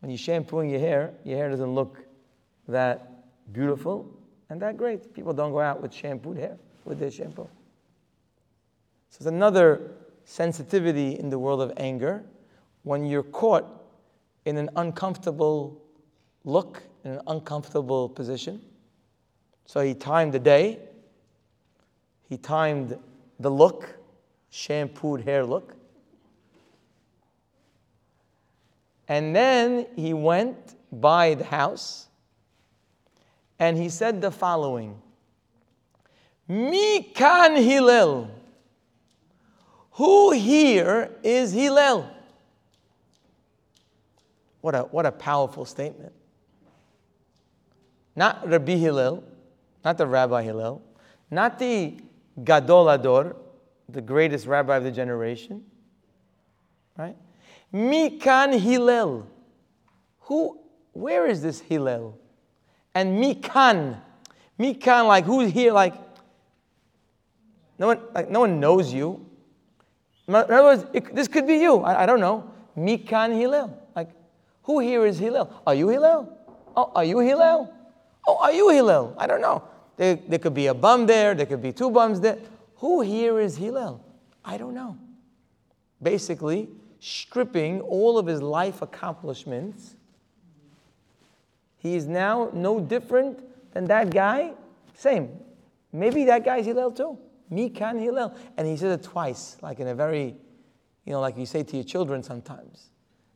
When 0.00 0.10
you're 0.10 0.18
shampooing 0.18 0.68
your 0.68 0.80
hair, 0.80 1.14
your 1.22 1.36
hair 1.38 1.48
doesn't 1.48 1.72
look 1.76 2.04
that 2.66 3.52
beautiful 3.52 4.12
and 4.50 4.60
that 4.60 4.76
great. 4.76 5.14
People 5.14 5.32
don't 5.32 5.52
go 5.52 5.60
out 5.60 5.80
with 5.80 5.94
shampooed 5.94 6.36
hair 6.38 6.58
with 6.84 6.98
their 6.98 7.12
shampoo. 7.12 7.48
So 9.10 9.18
it's 9.18 9.26
another 9.26 9.92
sensitivity 10.24 11.20
in 11.20 11.30
the 11.30 11.38
world 11.38 11.60
of 11.60 11.72
anger 11.76 12.24
when 12.82 13.06
you're 13.06 13.22
caught 13.22 13.84
in 14.44 14.56
an 14.56 14.70
uncomfortable 14.74 15.80
look, 16.42 16.82
in 17.04 17.12
an 17.12 17.20
uncomfortable 17.28 18.08
position. 18.08 18.60
So 19.66 19.82
he 19.82 19.94
timed 19.94 20.32
the 20.32 20.40
day, 20.40 20.80
he 22.28 22.36
timed 22.38 22.98
the 23.38 23.50
look, 23.50 23.96
shampooed 24.50 25.20
hair 25.20 25.44
look. 25.46 25.76
And 29.08 29.34
then 29.34 29.86
he 29.96 30.14
went 30.14 30.76
by 30.90 31.34
the 31.34 31.44
house 31.44 32.08
and 33.58 33.76
he 33.76 33.88
said 33.88 34.20
the 34.20 34.30
following 34.30 35.00
Mikan 36.48 37.56
Hillel. 37.62 38.30
Who 39.92 40.32
here 40.32 41.10
is 41.22 41.52
Hillel? 41.52 42.10
What 44.60 44.74
a, 44.74 44.82
what 44.82 45.06
a 45.06 45.12
powerful 45.12 45.64
statement. 45.64 46.12
Not 48.16 48.48
Rabbi 48.48 48.72
Hillel, 48.72 49.22
not 49.84 49.98
the 49.98 50.06
Rabbi 50.06 50.42
Hillel, 50.42 50.82
not 51.30 51.58
the 51.58 51.96
Gadol 52.42 52.86
HaDor, 52.86 53.36
the 53.88 54.00
greatest 54.00 54.46
rabbi 54.46 54.76
of 54.76 54.84
the 54.84 54.90
generation, 54.90 55.64
right? 56.96 57.16
Mikan 57.74 58.58
Hillel. 58.58 59.26
Who, 60.20 60.58
where 60.92 61.26
is 61.26 61.42
this 61.42 61.60
Hillel? 61.60 62.16
And 62.94 63.22
Mikan. 63.22 64.00
Mikan, 64.58 65.08
like 65.08 65.24
who's 65.24 65.50
here? 65.50 65.72
Like 65.72 65.94
no 67.78 67.88
one, 67.88 68.00
like 68.14 68.30
no 68.30 68.40
one 68.40 68.60
knows 68.60 68.94
you. 68.94 69.26
In 70.28 70.34
other 70.34 70.62
words, 70.62 70.86
it, 70.92 71.14
this 71.14 71.26
could 71.26 71.46
be 71.46 71.56
you. 71.56 71.78
I, 71.80 72.04
I 72.04 72.06
don't 72.06 72.20
know. 72.20 72.50
Mikan 72.78 73.36
Hillel. 73.36 73.76
Like, 73.94 74.10
who 74.62 74.78
here 74.78 75.04
is 75.04 75.18
Hillel? 75.18 75.52
Are 75.66 75.74
you 75.74 75.88
Hillel? 75.88 76.38
Oh, 76.76 76.92
are 76.94 77.04
you 77.04 77.18
Hillel? 77.18 77.72
Oh, 78.26 78.38
are 78.40 78.52
you 78.52 78.70
Hillel? 78.70 79.14
I 79.18 79.26
don't 79.26 79.40
know. 79.40 79.62
There, 79.96 80.16
there 80.16 80.38
could 80.38 80.54
be 80.54 80.68
a 80.68 80.74
bum 80.74 81.06
there. 81.06 81.34
There 81.34 81.46
could 81.46 81.62
be 81.62 81.72
two 81.72 81.90
bums 81.90 82.20
there. 82.20 82.38
Who 82.76 83.00
here 83.02 83.38
is 83.40 83.56
Hillel? 83.56 84.04
I 84.44 84.56
don't 84.56 84.74
know. 84.74 84.96
Basically, 86.02 86.68
stripping 87.04 87.82
all 87.82 88.16
of 88.16 88.26
his 88.26 88.40
life 88.40 88.80
accomplishments. 88.80 89.94
He 91.76 91.96
is 91.96 92.06
now 92.06 92.48
no 92.54 92.80
different 92.80 93.40
than 93.74 93.84
that 93.86 94.08
guy. 94.08 94.52
Same. 94.94 95.28
Maybe 95.92 96.24
that 96.24 96.46
guy's 96.46 96.64
Hillel 96.64 96.92
too. 96.92 97.18
Mikan 97.52 98.00
Hillel. 98.00 98.34
And 98.56 98.66
he 98.66 98.78
says 98.78 98.98
it 98.98 99.02
twice, 99.02 99.58
like 99.60 99.80
in 99.80 99.88
a 99.88 99.94
very, 99.94 100.34
you 101.04 101.12
know, 101.12 101.20
like 101.20 101.36
you 101.36 101.44
say 101.44 101.62
to 101.62 101.76
your 101.76 101.84
children 101.84 102.22
sometimes. 102.22 102.88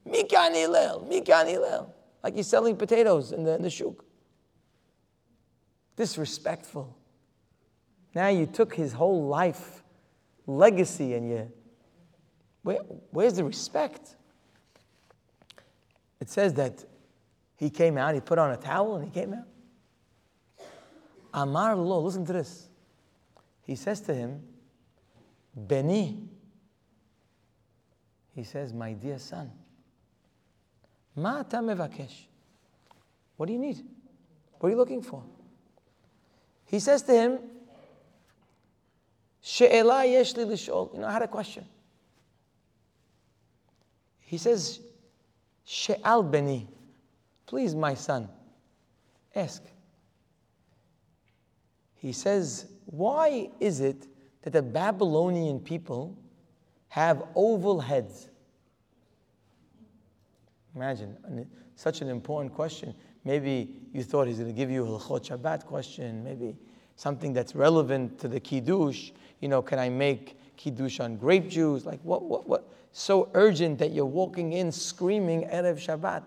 Mikan 0.08 0.54
Hillel, 0.54 1.06
Mikan 1.06 1.46
Hillel. 1.46 1.94
Like 2.24 2.36
he's 2.36 2.46
selling 2.46 2.74
potatoes 2.74 3.32
in 3.32 3.44
the, 3.44 3.54
in 3.54 3.60
the 3.60 3.68
shuk. 3.68 4.02
Disrespectful. 5.94 6.96
Now 8.14 8.28
you 8.28 8.46
took 8.46 8.74
his 8.74 8.94
whole 8.94 9.26
life, 9.26 9.82
legacy, 10.46 11.12
and 11.12 11.28
you, 11.28 11.52
where, 12.68 12.80
where's 13.12 13.32
the 13.32 13.44
respect? 13.44 14.14
It 16.20 16.28
says 16.28 16.52
that 16.54 16.84
he 17.56 17.70
came 17.70 17.96
out, 17.96 18.14
he 18.14 18.20
put 18.20 18.38
on 18.38 18.50
a 18.50 18.58
towel, 18.58 18.96
and 18.96 19.06
he 19.06 19.10
came 19.10 19.32
out. 19.32 19.46
Amar 21.32 21.76
lo, 21.76 22.02
listen 22.02 22.26
to 22.26 22.32
this 22.34 22.68
he 23.62 23.74
says 23.74 24.02
to 24.02 24.14
him, 24.14 24.42
Beni. 25.56 26.28
He 28.34 28.44
says, 28.44 28.74
My 28.74 28.92
dear 28.92 29.18
son, 29.18 29.50
Ma 31.16 31.42
mevakesh. 31.44 32.26
What 33.38 33.46
do 33.46 33.54
you 33.54 33.58
need? 33.58 33.82
What 34.58 34.68
are 34.68 34.72
you 34.72 34.76
looking 34.76 35.00
for? 35.00 35.22
He 36.66 36.80
says 36.80 37.00
to 37.02 37.12
him, 37.12 37.38
She'ela 39.40 40.04
yesh 40.04 40.36
li 40.36 40.44
lishol. 40.44 40.92
You 40.92 41.00
know, 41.00 41.06
I 41.06 41.12
had 41.12 41.22
a 41.22 41.28
question. 41.28 41.64
He 44.28 44.36
says, 44.36 44.80
She'al 45.64 46.22
beni. 46.22 46.68
Please, 47.46 47.74
my 47.74 47.94
son, 47.94 48.28
ask. 49.34 49.62
He 51.94 52.12
says, 52.12 52.66
why 52.84 53.48
is 53.58 53.80
it 53.80 54.06
that 54.42 54.52
the 54.52 54.60
Babylonian 54.60 55.60
people 55.60 56.14
have 56.88 57.22
oval 57.34 57.80
heads? 57.80 58.28
Imagine, 60.76 61.48
such 61.74 62.02
an 62.02 62.08
important 62.08 62.52
question. 62.54 62.94
Maybe 63.24 63.70
you 63.94 64.02
thought 64.02 64.28
he's 64.28 64.36
going 64.36 64.50
to 64.50 64.54
give 64.54 64.70
you 64.70 64.84
a 64.84 64.98
Hilchot 64.98 65.26
Shabbat 65.26 65.64
question, 65.64 66.22
maybe 66.22 66.54
something 66.96 67.32
that's 67.32 67.54
relevant 67.54 68.18
to 68.18 68.28
the 68.28 68.40
Kiddush. 68.40 69.10
You 69.40 69.48
know, 69.48 69.62
can 69.62 69.78
I 69.78 69.88
make 69.88 70.38
Kiddush 70.58 71.00
on 71.00 71.16
grape 71.16 71.48
juice? 71.48 71.86
Like, 71.86 72.00
what, 72.02 72.24
what, 72.24 72.46
what? 72.46 72.68
So 72.92 73.28
urgent 73.34 73.78
that 73.78 73.92
you're 73.92 74.06
walking 74.06 74.52
in 74.52 74.72
screaming 74.72 75.42
Erev 75.42 75.76
Shabbat. 75.76 76.22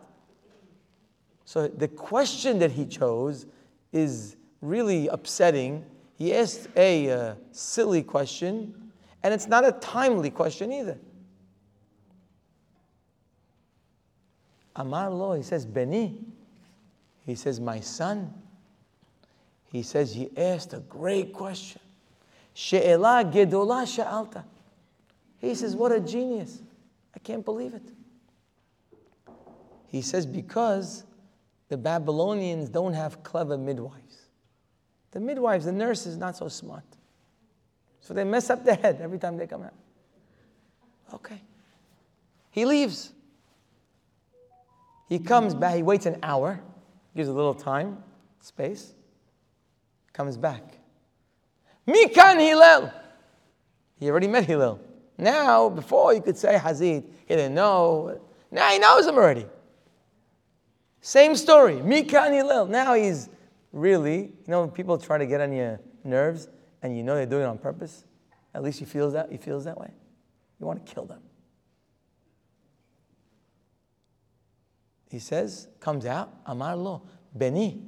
So 1.46 1.68
the 1.68 1.88
question 1.88 2.60
that 2.60 2.72
he 2.72 2.86
chose 2.86 3.46
is 3.92 4.38
really 4.62 5.08
upsetting 5.08 5.86
he 6.22 6.36
asked 6.36 6.68
a 6.76 7.10
uh, 7.10 7.36
silly 7.52 8.04
question, 8.04 8.92
and 9.24 9.34
it's 9.34 9.48
not 9.48 9.68
a 9.68 9.72
timely 9.72 10.30
question 10.30 10.72
either. 10.72 11.00
Amar 14.76 15.10
lo, 15.10 15.34
he 15.34 15.42
says, 15.42 15.66
Beni. 15.66 16.20
He 17.26 17.34
says, 17.34 17.60
my 17.60 17.80
son. 17.80 18.32
He 19.72 19.82
says, 19.82 20.14
he 20.14 20.30
asked 20.38 20.74
a 20.74 20.80
great 20.82 21.34
question. 21.34 21.82
She'ela 22.54 23.24
gedola 23.26 23.88
sha'alta. 23.88 24.44
He 25.42 25.56
says, 25.56 25.76
what 25.76 25.92
a 25.92 26.00
genius. 26.00 26.62
I 27.16 27.20
can't 27.20 27.44
believe 27.44 27.74
it. 27.74 27.92
He 29.88 30.02
says, 30.02 30.26
because 30.26 31.04
the 31.68 31.78
Babylonians 31.78 32.70
don't 32.70 32.94
have 32.94 33.24
clever 33.24 33.58
midwives. 33.58 34.28
The 35.12 35.20
midwives, 35.20 35.66
the 35.66 35.72
nurses, 35.72 36.16
not 36.16 36.38
so 36.38 36.48
smart. 36.48 36.86
So 38.00 38.14
they 38.14 38.24
mess 38.24 38.50
up 38.50 38.64
their 38.64 38.76
head 38.76 39.00
every 39.02 39.20
time 39.20 39.36
they 39.36 39.48
come 39.48 39.64
out. 39.64 39.74
Okay. 41.14 41.42
He 42.52 42.66
leaves. 42.66 43.12
He 45.10 45.20
comes 45.20 45.54
back, 45.54 45.76
he 45.76 45.84
waits 45.84 46.06
an 46.06 46.18
hour, 46.24 46.62
gives 47.16 47.28
a 47.28 47.34
little 47.34 47.54
time, 47.54 48.02
space, 48.40 48.94
comes 50.14 50.38
back. 50.38 50.78
Mikan 51.86 52.40
Hillel. 52.40 52.94
He 54.00 54.10
already 54.10 54.28
met 54.28 54.46
Hillel. 54.46 54.80
Now, 55.18 55.70
before 55.70 56.14
you 56.14 56.22
could 56.22 56.38
say 56.38 56.56
Hazid, 56.56 57.06
he 57.28 57.36
didn't 57.36 57.54
know. 57.54 58.20
Now 58.50 58.70
he 58.70 58.80
knows 58.80 59.06
him 59.06 59.16
already. 59.16 59.46
Same 61.02 61.36
story. 61.36 61.76
Mikan 61.76 62.34
Hillel. 62.34 62.68
Now 62.68 62.94
he's 62.94 63.30
really, 63.72 64.20
you 64.20 64.48
know, 64.48 64.68
people 64.68 64.98
try 64.98 65.18
to 65.18 65.26
get 65.26 65.42
on 65.42 65.54
your 65.54 65.80
nerves 66.04 66.48
and 66.82 66.98
you 66.98 67.04
know 67.04 67.16
they're 67.16 67.26
doing 67.26 67.44
it 67.44 67.48
on 67.48 67.58
purpose, 67.58 68.06
at 68.54 68.64
least 68.64 68.80
he 68.80 68.86
feels 68.86 69.14
that, 69.14 69.32
he 69.32 69.38
feels 69.38 69.66
that 69.66 69.78
way. 69.78 69.92
You 70.60 70.66
want 70.66 70.86
to 70.86 70.94
kill 70.94 71.06
them. 71.06 71.22
He 75.10 75.20
says, 75.20 75.68
comes 75.80 76.06
out, 76.06 76.34
Amar 76.46 76.76
lo, 76.76 77.04
Beni, 77.36 77.82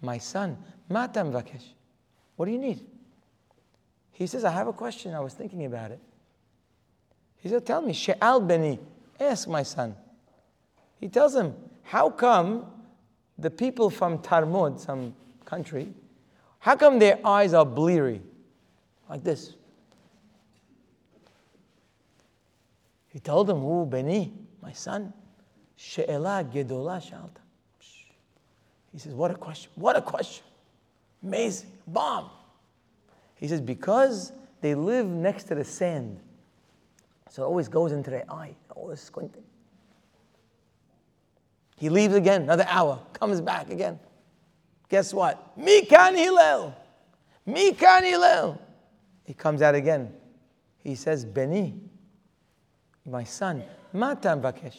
my 0.00 0.18
son, 0.18 0.56
Matam 0.88 1.32
Vakesh. 1.32 1.64
What 2.36 2.46
do 2.46 2.52
you 2.52 2.58
need? 2.58 2.80
He 4.12 4.26
says, 4.26 4.44
I 4.44 4.50
have 4.50 4.66
a 4.66 4.72
question. 4.72 5.14
I 5.14 5.20
was 5.20 5.34
thinking 5.34 5.66
about 5.66 5.90
it. 5.90 6.00
He 7.46 7.50
said, 7.50 7.64
Tell 7.64 7.80
me, 7.80 7.92
She'al 7.92 8.40
Beni, 8.40 8.80
ask 9.20 9.46
my 9.46 9.62
son. 9.62 9.94
He 10.98 11.08
tells 11.08 11.32
him, 11.32 11.54
How 11.84 12.10
come 12.10 12.66
the 13.38 13.50
people 13.50 13.88
from 13.88 14.18
Tarmud, 14.18 14.80
some 14.80 15.14
country, 15.44 15.94
how 16.58 16.74
come 16.74 16.98
their 16.98 17.20
eyes 17.24 17.54
are 17.54 17.64
bleary? 17.64 18.20
Like 19.08 19.22
this. 19.22 19.54
He 23.10 23.20
told 23.20 23.48
him, 23.48 23.60
Who 23.60 23.86
Beni, 23.86 24.32
my 24.60 24.72
son, 24.72 25.12
She'ela 25.76 26.44
Gedola 26.52 27.00
Shalta. 27.00 27.42
He 28.92 28.98
says, 28.98 29.14
What 29.14 29.30
a 29.30 29.36
question. 29.36 29.70
What 29.76 29.94
a 29.94 30.02
question. 30.02 30.44
Amazing. 31.22 31.70
Bomb. 31.86 32.28
He 33.36 33.46
says, 33.46 33.60
Because 33.60 34.32
they 34.60 34.74
live 34.74 35.06
next 35.06 35.44
to 35.44 35.54
the 35.54 35.62
sand. 35.62 36.18
So 37.28 37.42
it 37.42 37.46
always 37.46 37.68
goes 37.68 37.92
into 37.92 38.10
their 38.10 38.30
eye, 38.30 38.54
always 38.74 39.00
squinting. 39.00 39.42
He 41.76 41.88
leaves 41.88 42.14
again, 42.14 42.42
another 42.42 42.66
hour, 42.68 43.00
comes 43.12 43.40
back 43.40 43.70
again. 43.70 43.98
Guess 44.88 45.12
what? 45.12 45.58
Mikan 45.58 46.14
Hillel. 46.16 46.74
Mikan 47.46 48.02
Hillel. 48.02 48.60
He 49.24 49.34
comes 49.34 49.60
out 49.60 49.74
again. 49.74 50.12
He 50.82 50.94
says, 50.94 51.24
Beni, 51.24 51.74
my 53.04 53.24
son, 53.24 53.64
Matan 53.92 54.40
Vakesh. 54.40 54.78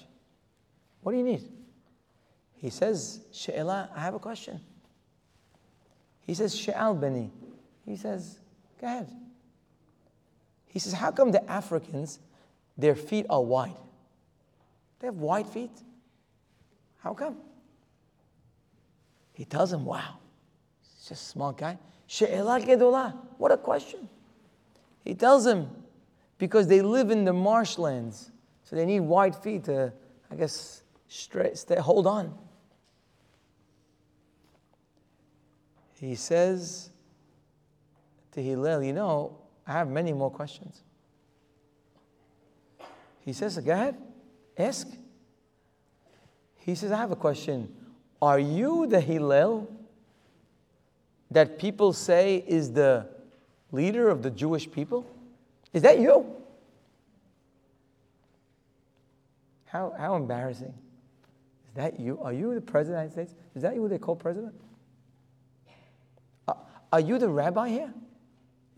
What 1.02 1.12
do 1.12 1.18
you 1.18 1.24
need? 1.24 1.44
He 2.56 2.70
says, 2.70 3.22
She'ela, 3.32 3.90
I 3.96 4.00
have 4.00 4.16
a 4.16 4.20
question. 4.20 4.60
He 6.22 6.34
says, 6.34 6.56
She'al 6.56 6.96
Beni. 6.96 7.32
He 7.88 7.96
says, 7.96 8.40
go 8.82 8.88
ahead. 8.88 9.10
He 10.68 10.78
says, 10.78 10.94
how 10.94 11.10
come 11.12 11.32
the 11.32 11.50
Africans, 11.50 12.20
their 12.78 12.96
feet 12.96 13.26
are 13.30 13.42
wide? 13.42 13.76
They 15.00 15.08
have 15.08 15.16
wide 15.16 15.48
feet. 15.48 15.72
How 17.00 17.14
come? 17.14 17.38
He 19.34 19.46
tells 19.46 19.72
him, 19.72 19.86
wow, 19.86 20.18
he's 20.82 21.08
just 21.08 21.12
a 21.12 21.26
small 21.26 21.52
guy. 21.52 21.78
What 23.38 23.52
a 23.52 23.58
question. 23.58 24.10
He 25.04 25.14
tells 25.14 25.46
him, 25.46 25.70
because 26.38 26.68
they 26.68 26.82
live 26.82 27.12
in 27.12 27.26
the 27.26 27.34
marshlands, 27.34 28.32
so 28.64 28.76
they 28.76 28.86
need 28.86 29.00
wide 29.02 29.36
feet 29.36 29.66
to, 29.66 29.94
I 30.32 30.36
guess, 30.36 30.84
stay, 31.08 31.76
hold 31.80 32.08
on. 32.08 32.38
He 36.00 36.16
says 36.16 36.90
to 38.34 38.42
Hillel, 38.42 38.84
you 38.84 38.94
know, 38.94 39.38
I 39.66 39.72
have 39.74 39.90
many 39.90 40.14
more 40.14 40.30
questions. 40.30 40.84
He 43.28 43.34
says, 43.34 43.58
go 43.58 43.74
ahead, 43.74 43.98
ask. 44.58 44.88
He 46.60 46.76
says, 46.76 46.94
I 46.94 46.96
have 46.96 47.12
a 47.12 47.16
question. 47.18 47.76
Are 48.22 48.40
you 48.40 48.88
the 48.88 49.02
Hillel 49.02 49.70
that 51.32 51.60
people 51.60 51.92
say 51.92 52.42
is 52.48 52.72
the 52.72 53.06
leader 53.74 54.08
of 54.08 54.24
the 54.24 54.30
Jewish 54.30 54.72
people? 54.72 55.06
Is 55.74 55.82
that 55.82 56.00
you? 56.00 56.26
How, 59.66 59.94
how 59.98 60.16
embarrassing. 60.16 60.74
Is 61.68 61.74
that 61.76 62.00
you? 62.00 62.22
Are 62.22 62.32
you 62.32 62.56
the 62.56 62.62
president 62.62 63.10
of 63.10 63.14
the 63.14 63.20
United 63.20 63.32
States? 63.34 63.46
Is 63.58 63.62
that 63.64 63.76
you, 63.76 63.90
the 63.90 64.00
co 64.00 64.16
president? 64.16 64.56
Uh, 66.48 66.54
are 66.94 67.02
you 67.02 67.20
the 67.20 67.28
rabbi 67.28 67.68
here? 67.68 67.94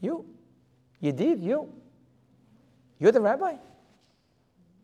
You? 0.02 0.26
You 1.00 1.12
did, 1.12 1.40
you. 1.40 1.72
You're 2.98 3.12
the 3.12 3.22
rabbi? 3.22 3.58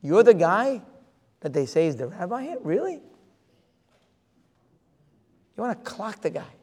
You're 0.06 0.22
the 0.22 0.36
guy 0.36 0.84
that 1.40 1.52
they 1.52 1.65
say 1.65 1.88
is 1.88 1.95
the 1.95 2.06
rabbi 2.06 2.44
here? 2.44 2.57
Really? 2.61 3.02
You 5.57 5.64
want 5.64 5.84
to 5.84 5.91
clock 5.91 6.22
the 6.22 6.30
guy. 6.30 6.53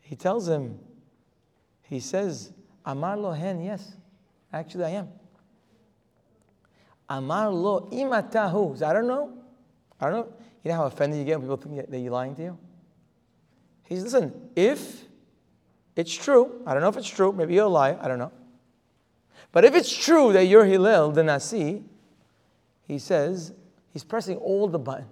He 0.00 0.16
tells 0.16 0.48
him, 0.48 0.80
he 1.82 2.00
says, 2.00 2.52
Amar 2.84 3.16
lo 3.16 3.30
hen, 3.30 3.62
yes, 3.62 3.94
actually 4.52 4.82
I 4.86 4.90
am. 4.90 5.08
Amar 7.08 7.50
lo 7.50 7.88
imatahu. 7.92 8.78
So 8.78 8.84
I 8.84 8.92
don't 8.92 9.06
know. 9.06 9.32
I 10.00 10.10
don't 10.10 10.26
know. 10.26 10.32
You 10.64 10.72
know 10.72 10.76
how 10.78 10.86
offended 10.86 11.20
you 11.20 11.24
get 11.24 11.38
when 11.38 11.48
people 11.48 11.56
think 11.56 11.88
that 11.88 11.98
you're 12.00 12.10
lying 12.10 12.34
to 12.34 12.42
you? 12.42 12.58
He 13.84 13.94
says, 13.94 14.12
listen, 14.12 14.50
if 14.56 15.04
it's 15.94 16.12
true, 16.12 16.62
I 16.66 16.72
don't 16.74 16.82
know 16.82 16.88
if 16.88 16.96
it's 16.96 17.08
true, 17.08 17.30
maybe 17.30 17.54
you're 17.54 17.66
a 17.66 17.68
liar, 17.68 17.96
I 18.02 18.08
don't 18.08 18.18
know. 18.18 18.32
But 19.52 19.64
if 19.64 19.74
it's 19.74 19.92
true 19.92 20.32
that 20.32 20.44
you're 20.44 20.64
Hillel, 20.64 21.10
the 21.10 21.24
Nasi, 21.24 21.82
he 22.86 22.98
says, 22.98 23.52
he's 23.92 24.04
pressing 24.04 24.36
all 24.38 24.68
the 24.68 24.78
buttons. 24.78 25.06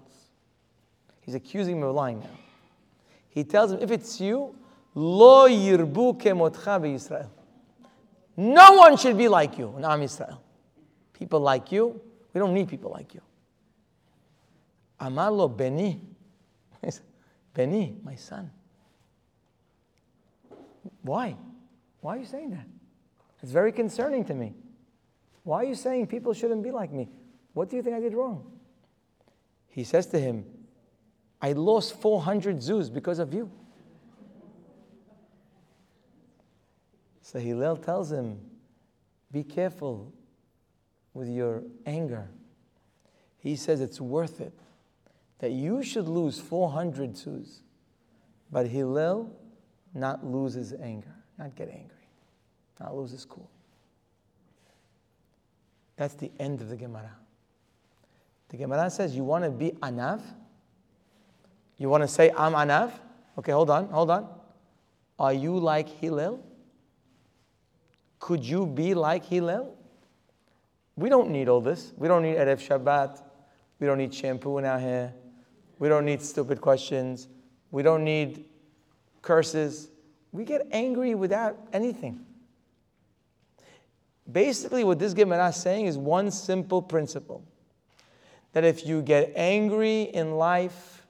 He's 1.20 1.34
accusing 1.34 1.78
him 1.78 1.82
of 1.82 1.94
lying 1.94 2.20
now. 2.20 2.26
He 3.30 3.44
tells 3.44 3.72
him, 3.72 3.80
if 3.80 3.90
it's 3.90 4.20
you, 4.20 4.54
lo 4.94 5.48
yirbu 5.48 6.20
kemotcha 6.20 6.94
Israel. 6.94 7.30
No 8.36 8.74
one 8.74 8.96
should 8.96 9.18
be 9.18 9.28
like 9.28 9.58
you 9.58 9.74
in 9.76 9.84
Am 9.84 10.00
Israel. 10.02 10.40
People 11.12 11.40
like 11.40 11.72
you, 11.72 12.00
we 12.32 12.38
don't 12.38 12.54
need 12.54 12.68
people 12.68 12.90
like 12.90 13.14
you. 13.14 13.20
Amar 15.00 15.30
lo 15.30 15.48
Beni. 15.48 16.00
Beni, 17.54 17.96
my 18.04 18.14
son. 18.14 18.50
Why? 21.02 21.36
Why 22.00 22.16
are 22.16 22.18
you 22.20 22.26
saying 22.26 22.50
that? 22.50 22.66
It's 23.42 23.52
very 23.52 23.72
concerning 23.72 24.24
to 24.26 24.34
me. 24.34 24.54
Why 25.44 25.62
are 25.62 25.64
you 25.64 25.74
saying 25.74 26.08
people 26.08 26.32
shouldn't 26.32 26.62
be 26.62 26.70
like 26.70 26.92
me? 26.92 27.08
What 27.54 27.70
do 27.70 27.76
you 27.76 27.82
think 27.82 27.96
I 27.96 28.00
did 28.00 28.14
wrong? 28.14 28.44
He 29.68 29.84
says 29.84 30.06
to 30.06 30.18
him, 30.18 30.44
I 31.40 31.52
lost 31.52 32.00
400 32.00 32.56
zuz 32.56 32.92
because 32.92 33.18
of 33.18 33.32
you. 33.32 33.50
So 37.22 37.38
Hillel 37.38 37.76
tells 37.76 38.10
him, 38.10 38.40
Be 39.30 39.44
careful 39.44 40.12
with 41.14 41.28
your 41.28 41.62
anger. 41.86 42.28
He 43.38 43.54
says 43.54 43.80
it's 43.80 44.00
worth 44.00 44.40
it 44.40 44.58
that 45.38 45.52
you 45.52 45.84
should 45.84 46.08
lose 46.08 46.40
400 46.40 47.12
zuz, 47.12 47.60
but 48.50 48.66
Hillel 48.66 49.30
not 49.94 50.24
lose 50.24 50.54
his 50.54 50.72
anger, 50.72 51.14
not 51.38 51.54
get 51.54 51.68
angry 51.68 51.97
not 52.80 52.96
lose 52.96 53.24
cool. 53.24 53.50
That's 55.96 56.14
the 56.14 56.30
end 56.38 56.60
of 56.60 56.68
the 56.68 56.76
Gemara. 56.76 57.10
The 58.48 58.56
Gemara 58.56 58.88
says, 58.90 59.14
You 59.14 59.24
want 59.24 59.44
to 59.44 59.50
be 59.50 59.72
Anav? 59.82 60.22
You 61.76 61.88
want 61.88 62.02
to 62.02 62.08
say, 62.08 62.30
I'm 62.36 62.52
Anav? 62.52 62.92
Okay, 63.38 63.52
hold 63.52 63.70
on, 63.70 63.88
hold 63.88 64.10
on. 64.10 64.28
Are 65.18 65.32
you 65.32 65.58
like 65.58 65.88
Hillel? 65.88 66.44
Could 68.20 68.44
you 68.44 68.66
be 68.66 68.94
like 68.94 69.24
Hillel? 69.24 69.74
We 70.96 71.08
don't 71.08 71.30
need 71.30 71.48
all 71.48 71.60
this. 71.60 71.92
We 71.96 72.08
don't 72.08 72.22
need 72.22 72.36
Erev 72.36 72.58
Shabbat. 72.58 73.22
We 73.78 73.86
don't 73.86 73.98
need 73.98 74.12
shampoo 74.12 74.58
in 74.58 74.64
our 74.64 74.78
hair. 74.78 75.14
We 75.78 75.88
don't 75.88 76.04
need 76.04 76.20
stupid 76.22 76.60
questions. 76.60 77.28
We 77.70 77.82
don't 77.82 78.02
need 78.02 78.46
curses. 79.22 79.90
We 80.32 80.44
get 80.44 80.66
angry 80.72 81.14
without 81.14 81.56
anything. 81.72 82.24
Basically, 84.30 84.84
what 84.84 84.98
this 84.98 85.14
Gemara 85.14 85.48
is 85.48 85.56
saying 85.56 85.86
is 85.86 85.96
one 85.96 86.30
simple 86.30 86.82
principle 86.82 87.42
that 88.52 88.64
if 88.64 88.86
you 88.86 89.02
get 89.02 89.32
angry 89.34 90.02
in 90.02 90.36
life, 90.36 91.06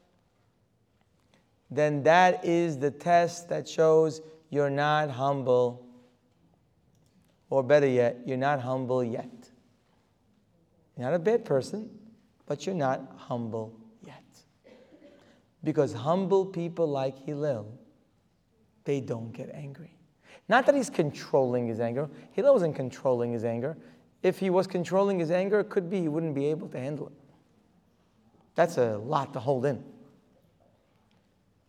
then 1.70 2.02
that 2.04 2.44
is 2.44 2.78
the 2.78 2.90
test 2.90 3.48
that 3.48 3.68
shows 3.68 4.20
you're 4.50 4.70
not 4.70 5.10
humble. 5.10 5.84
Or 7.50 7.62
better 7.62 7.86
yet, 7.86 8.18
you're 8.26 8.36
not 8.36 8.60
humble 8.60 9.02
yet. 9.02 9.30
You're 10.96 11.06
not 11.06 11.14
a 11.14 11.18
bad 11.18 11.44
person, 11.44 11.90
but 12.46 12.66
you're 12.66 12.74
not 12.74 13.00
humble 13.16 13.74
yet. 14.04 14.22
Because 15.64 15.92
humble 15.92 16.46
people 16.46 16.86
like 16.86 17.18
Hillel, 17.24 17.78
they 18.84 19.00
don't 19.00 19.32
get 19.32 19.50
angry. 19.54 19.97
Not 20.48 20.64
that 20.66 20.74
he's 20.74 20.90
controlling 20.90 21.68
his 21.68 21.78
anger. 21.78 22.08
Hillel 22.32 22.54
wasn't 22.54 22.74
controlling 22.74 23.32
his 23.32 23.44
anger. 23.44 23.76
If 24.22 24.38
he 24.38 24.50
was 24.50 24.66
controlling 24.66 25.18
his 25.18 25.30
anger, 25.30 25.60
it 25.60 25.68
could 25.68 25.90
be 25.90 26.00
he 26.00 26.08
wouldn't 26.08 26.34
be 26.34 26.46
able 26.46 26.68
to 26.68 26.78
handle 26.78 27.08
it. 27.08 27.12
That's 28.54 28.78
a 28.78 28.96
lot 28.98 29.32
to 29.34 29.40
hold 29.40 29.66
in. 29.66 29.84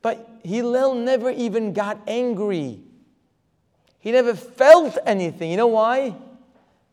But 0.02 0.28
Hillel 0.44 0.96
never 0.96 1.30
even 1.30 1.74
got 1.74 2.00
angry. 2.08 2.80
He 4.00 4.12
never 4.12 4.34
felt 4.34 4.98
anything. 5.06 5.52
You 5.52 5.58
know 5.58 5.68
why? 5.68 6.16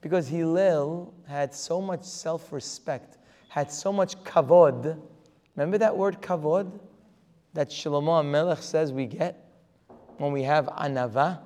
Because 0.01 0.29
Hillel 0.29 1.15
had 1.27 1.55
so 1.55 1.81
much 1.81 2.05
self 2.05 2.53
respect, 2.53 3.17
had 3.49 3.71
so 3.71 3.93
much 3.93 4.23
kavod. 4.25 5.01
Remember 5.55 5.79
that 5.79 5.97
word 5.97 6.21
kavod 6.21 6.71
that 7.55 7.71
Shlomo 7.71 8.25
Melech 8.29 8.59
says 8.59 8.93
we 8.93 9.07
get 9.07 9.51
when 10.19 10.33
we 10.33 10.43
have 10.43 10.67
anava? 10.67 11.46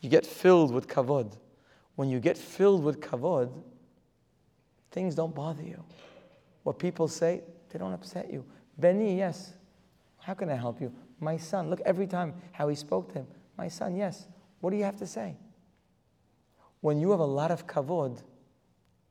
You 0.00 0.08
get 0.08 0.24
filled 0.26 0.72
with 0.72 0.86
kavod. 0.88 1.36
When 1.96 2.08
you 2.08 2.20
get 2.20 2.38
filled 2.38 2.84
with 2.84 3.00
kavod, 3.00 3.50
things 4.90 5.14
don't 5.14 5.34
bother 5.34 5.62
you. 5.62 5.82
What 6.62 6.78
people 6.78 7.08
say, 7.08 7.42
they 7.70 7.78
don't 7.78 7.92
upset 7.92 8.32
you. 8.32 8.44
Benny, 8.78 9.16
yes. 9.16 9.54
How 10.18 10.34
can 10.34 10.48
I 10.50 10.56
help 10.56 10.80
you? 10.80 10.92
My 11.20 11.36
son. 11.36 11.70
Look 11.70 11.80
every 11.84 12.06
time 12.06 12.34
how 12.52 12.68
he 12.68 12.76
spoke 12.76 13.08
to 13.12 13.20
him. 13.20 13.26
My 13.56 13.68
son, 13.68 13.96
yes. 13.96 14.28
What 14.60 14.70
do 14.70 14.76
you 14.76 14.84
have 14.84 14.96
to 14.98 15.06
say? 15.06 15.36
When 16.80 17.00
you 17.00 17.10
have 17.10 17.20
a 17.20 17.24
lot 17.24 17.50
of 17.50 17.66
kavod, 17.66 18.22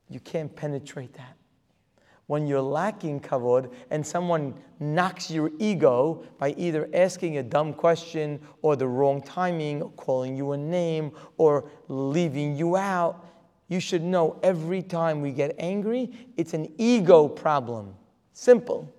you 0.09 0.19
can't 0.19 0.55
penetrate 0.55 1.14
that. 1.14 1.36
When 2.27 2.45
you're 2.45 2.61
lacking 2.61 3.21
kavod 3.21 3.73
and 3.89 4.05
someone 4.05 4.53
knocks 4.79 5.31
your 5.31 5.49
ego 5.59 6.23
by 6.37 6.53
either 6.57 6.89
asking 6.93 7.37
a 7.37 7.43
dumb 7.43 7.73
question 7.73 8.39
or 8.61 8.75
the 8.75 8.87
wrong 8.87 9.21
timing, 9.21 9.81
calling 9.95 10.35
you 10.35 10.51
a 10.51 10.57
name, 10.57 11.11
or 11.37 11.69
leaving 11.87 12.55
you 12.55 12.75
out, 12.75 13.25
you 13.69 13.79
should 13.79 14.03
know 14.03 14.39
every 14.43 14.81
time 14.81 15.21
we 15.21 15.31
get 15.31 15.55
angry, 15.57 16.11
it's 16.35 16.53
an 16.53 16.71
ego 16.77 17.27
problem. 17.27 17.95
Simple. 18.33 18.93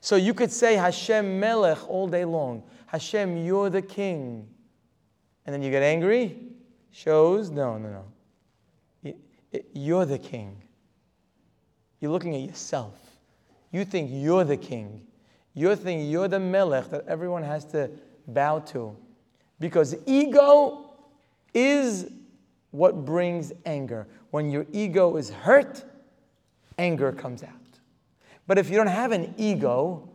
So 0.00 0.16
you 0.16 0.34
could 0.34 0.50
say 0.50 0.74
Hashem 0.74 1.38
Melech 1.38 1.88
all 1.88 2.08
day 2.08 2.24
long. 2.24 2.62
Hashem, 2.86 3.36
you're 3.36 3.70
the 3.70 3.82
king. 3.82 4.48
And 5.46 5.54
then 5.54 5.62
you 5.62 5.70
get 5.70 5.82
angry? 5.82 6.38
Shows? 6.90 7.50
No, 7.50 7.78
no, 7.78 8.04
no. 9.04 9.14
You're 9.74 10.06
the 10.06 10.18
king. 10.18 10.61
You're 12.02 12.10
looking 12.10 12.34
at 12.34 12.40
yourself. 12.40 12.98
You 13.70 13.84
think 13.84 14.10
you're 14.12 14.42
the 14.42 14.56
king. 14.56 15.06
You 15.54 15.76
think 15.76 16.10
you're 16.10 16.26
the 16.26 16.40
melech 16.40 16.90
that 16.90 17.06
everyone 17.06 17.44
has 17.44 17.64
to 17.66 17.90
bow 18.26 18.58
to. 18.58 18.96
Because 19.60 19.94
ego 20.04 20.90
is 21.54 22.10
what 22.72 23.04
brings 23.04 23.52
anger. 23.64 24.08
When 24.30 24.50
your 24.50 24.66
ego 24.72 25.16
is 25.16 25.30
hurt, 25.30 25.84
anger 26.76 27.12
comes 27.12 27.44
out. 27.44 27.50
But 28.48 28.58
if 28.58 28.68
you 28.68 28.76
don't 28.76 28.88
have 28.88 29.12
an 29.12 29.34
ego, 29.38 30.08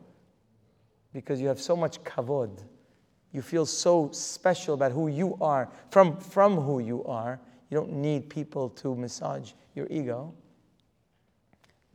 because 1.13 1.39
you 1.39 1.47
have 1.47 1.61
so 1.61 1.77
much 1.77 2.03
kavod, 2.03 2.63
you 3.31 3.41
feel 3.41 3.65
so 3.65 4.09
special 4.11 4.73
about 4.73 4.91
who 4.91 5.07
you 5.07 5.37
are, 5.39 5.69
from, 5.89 6.17
from 6.17 6.57
who 6.57 6.79
you 6.79 7.05
are, 7.05 7.39
you 7.69 7.77
don't 7.77 7.93
need 7.93 8.29
people 8.29 8.69
to 8.71 8.93
massage 8.93 9.53
your 9.73 9.87
ego, 9.89 10.33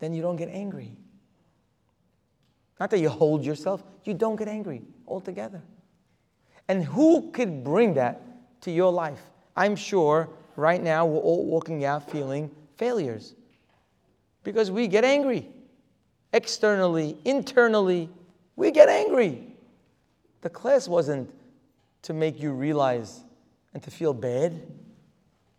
then 0.02 0.12
you 0.12 0.20
don't 0.20 0.34
get 0.34 0.48
angry. 0.48 0.96
Not 2.80 2.90
that 2.90 2.98
you 2.98 3.08
hold 3.08 3.44
yourself, 3.44 3.84
you 4.02 4.14
don't 4.14 4.34
get 4.34 4.48
angry 4.48 4.82
altogether. 5.06 5.62
And 6.66 6.82
who 6.82 7.30
could 7.30 7.62
bring 7.62 7.94
that 7.94 8.20
to 8.62 8.72
your 8.72 8.90
life? 8.90 9.20
I'm 9.56 9.76
sure 9.76 10.28
right 10.56 10.82
now 10.82 11.06
we're 11.06 11.20
all 11.20 11.46
walking 11.46 11.84
out 11.84 12.10
feeling 12.10 12.50
failures 12.78 13.36
because 14.42 14.72
we 14.72 14.88
get 14.88 15.04
angry. 15.04 15.48
Externally, 16.32 17.16
internally, 17.24 18.10
we 18.56 18.72
get 18.72 18.88
angry. 18.88 19.54
The 20.40 20.50
class 20.50 20.88
wasn't 20.88 21.32
to 22.02 22.12
make 22.12 22.40
you 22.40 22.50
realize 22.50 23.20
and 23.72 23.80
to 23.84 23.90
feel 23.92 24.14
bad. 24.14 24.62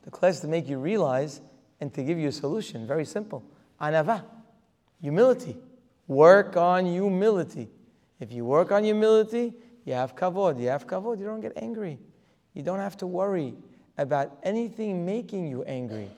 The 0.01 0.11
class 0.11 0.41
to 0.41 0.49
make 0.49 0.67
you 0.67 0.79
realize 0.79 1.39
and 1.79 1.93
to 1.93 2.03
give 2.03 2.17
you 2.17 2.27
a 2.27 2.33
solution. 2.33 2.85
Very 2.85 3.05
simple. 3.05 3.41
Anava, 3.83 4.23
humility. 5.01 5.57
Work 6.07 6.55
on 6.55 6.85
humility. 6.85 7.69
If 8.21 8.31
you 8.31 8.45
work 8.45 8.71
on 8.71 8.85
humility, 8.85 9.53
you 9.83 9.93
have 9.93 10.15
kavod. 10.15 10.59
You 10.59 10.69
have 10.69 10.87
kavod, 10.87 11.19
you 11.19 11.25
don't 11.25 11.41
get 11.41 11.51
angry. 11.57 11.99
You 12.53 12.63
don't 12.63 12.79
have 12.79 12.95
to 12.97 13.07
worry 13.07 13.53
about 13.97 14.37
anything 14.43 15.05
making 15.05 15.47
you 15.47 15.63
angry. 15.63 16.09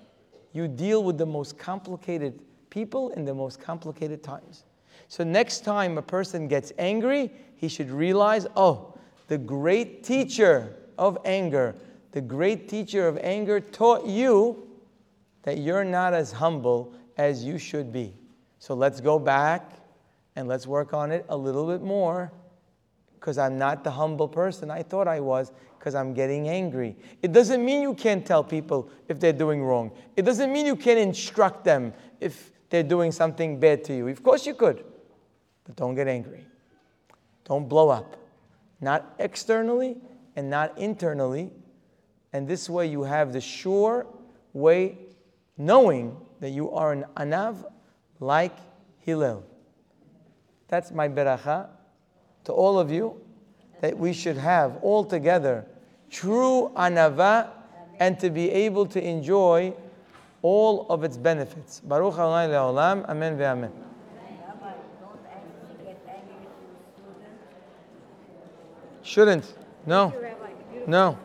You 0.54 0.68
deal 0.68 1.04
with 1.04 1.18
the 1.18 1.26
most 1.26 1.58
complicated 1.58 2.40
people 2.70 3.10
in 3.12 3.26
the 3.26 3.34
most 3.34 3.60
complicated 3.60 4.22
times. 4.22 4.66
So, 5.08 5.24
next 5.24 5.66
time 5.66 5.98
a 5.98 6.02
person 6.02 6.48
gets 6.48 6.72
angry, 6.78 7.32
he 7.56 7.68
should 7.68 7.90
realize 7.90 8.46
oh, 8.56 8.94
the 9.28 9.38
great 9.38 10.04
teacher 10.04 10.76
of 10.98 11.18
anger, 11.26 11.76
the 12.12 12.22
great 12.22 12.70
teacher 12.70 13.08
of 13.08 13.18
anger 13.18 13.60
taught 13.60 14.06
you 14.06 14.68
that 15.44 15.58
you're 15.58 15.84
not 15.84 16.14
as 16.14 16.32
humble 16.32 16.94
as 17.18 17.44
you 17.44 17.58
should 17.58 17.92
be. 17.92 18.16
So, 18.60 18.74
let's 18.74 19.02
go 19.02 19.20
back 19.20 19.72
and 20.36 20.48
let's 20.48 20.68
work 20.68 20.94
on 20.94 21.12
it 21.12 21.26
a 21.30 21.38
little 21.38 21.68
bit 21.68 21.82
more 21.82 22.32
because 23.20 23.38
I'm 23.38 23.58
not 23.58 23.84
the 23.84 23.92
humble 23.92 24.28
person 24.28 24.70
I 24.70 24.84
thought 24.84 25.08
I 25.08 25.20
was 25.20 25.52
because 25.80 25.96
I'm 25.96 26.14
getting 26.14 26.48
angry. 26.48 26.96
It 27.22 27.32
doesn't 27.32 27.64
mean 27.64 27.82
you 27.82 27.94
can't 27.94 28.26
tell 28.26 28.44
people 28.44 28.90
if 29.08 29.20
they're 29.20 29.34
doing 29.34 29.64
wrong. 29.64 29.92
It 30.16 30.24
doesn't 30.24 30.52
mean 30.52 30.66
you 30.66 30.76
can't 30.76 31.00
instruct 31.00 31.64
them 31.64 31.94
if 32.20 32.52
they're 32.70 32.84
doing 32.84 33.12
something 33.12 33.60
bad 33.60 33.84
to 33.86 33.96
you. 33.96 34.08
Of 34.08 34.22
course 34.24 34.46
you 34.46 34.54
could, 34.54 34.84
but 35.64 35.76
don't 35.76 35.96
get 35.96 36.08
angry. 36.08 36.46
Don't 37.46 37.70
blow 37.70 37.90
up. 37.90 38.18
Not 38.82 39.16
externally 39.20 39.98
and 40.36 40.50
not 40.50 40.78
internally. 40.78 41.52
And 42.34 42.48
this 42.48 42.70
way 42.70 42.88
you 42.88 43.04
have 43.04 43.32
the 43.32 43.42
sure 43.42 44.06
way, 44.54 44.98
knowing 45.58 46.18
that 46.40 46.52
you 46.52 46.72
are 46.72 46.92
an 46.92 47.06
anav 47.18 47.66
like 48.20 48.56
Hillel. 49.00 49.44
That's 50.68 50.92
my 50.92 51.08
beracha 51.08 51.70
to 52.46 52.54
all 52.54 52.80
of 52.80 52.92
you 52.92 53.22
that 53.82 53.98
we 53.98 54.14
should 54.14 54.38
have 54.38 54.78
all 54.82 55.04
together 55.04 55.66
true 56.10 56.72
anava 56.76 57.50
and 58.00 58.20
to 58.20 58.30
be 58.30 58.52
able 58.52 58.86
to 58.86 59.06
enjoy 59.06 59.74
all 60.42 60.86
of 60.90 61.04
its 61.04 61.18
benefits. 61.18 61.80
Baruch 61.82 62.14
Adonai 62.14 62.54
le'olam. 62.54 63.06
Amen 63.10 63.38
ve'amen. 63.38 63.72
Shouldn't. 69.02 69.54
No. 69.86 70.14
No. 70.88 71.18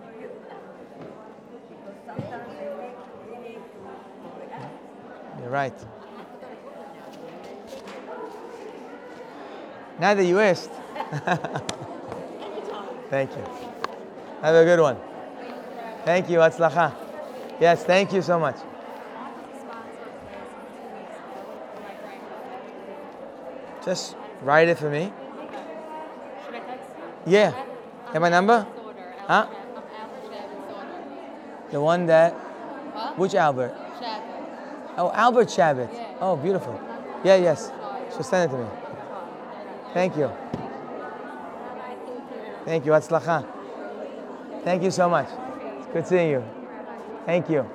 You're 5.39 5.40
right. 5.51 5.75
Now 9.99 10.15
that 10.15 10.25
you 10.25 10.41
asked. 10.41 10.71
thank 13.11 13.31
you. 13.37 13.45
Have 14.41 14.55
a 14.55 14.65
good 14.65 14.81
one. 14.81 14.97
Thank 16.05 16.31
you. 16.31 16.39
Atzlacha. 16.39 16.95
Yes, 17.61 17.85
thank 17.85 18.13
you 18.13 18.23
so 18.23 18.39
much. 18.39 18.57
Just 23.85 24.17
write 24.43 24.69
it 24.69 24.79
for 24.79 24.89
me. 24.89 25.13
Yeah. 27.27 27.53
Have 28.13 28.23
my 28.23 28.29
number? 28.29 28.67
Huh? 29.27 29.47
The 31.71 31.81
one 31.81 32.07
that. 32.07 32.33
Which 33.17 33.35
Albert? 33.35 33.90
Oh, 35.01 35.11
Albert 35.15 35.49
Shabbat. 35.49 35.89
Oh, 36.21 36.37
beautiful. 36.37 36.79
Yeah, 37.25 37.37
yes. 37.37 37.73
So 38.11 38.21
send 38.21 38.53
it 38.53 38.55
to 38.55 38.63
me. 38.63 38.69
Thank 39.95 40.15
you. 40.15 40.31
Thank 42.67 42.85
you. 42.85 42.93
Atzlacha. 42.93 43.47
Thank 44.63 44.83
you 44.83 44.91
so 44.91 45.09
much. 45.09 45.29
It's 45.79 45.87
good 45.87 46.07
seeing 46.07 46.31
you. 46.31 46.45
Thank 47.25 47.49
you. 47.49 47.67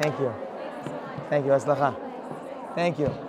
Thank 0.00 0.20
you. 0.20 0.32
Thank 1.30 1.46
you. 1.46 1.50
Atzlacha. 1.50 1.96
Thank 2.76 3.00
you. 3.00 3.23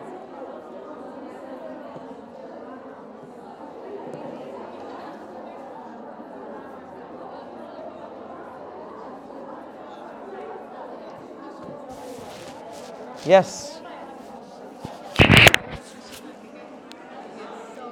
Yes. 13.26 13.74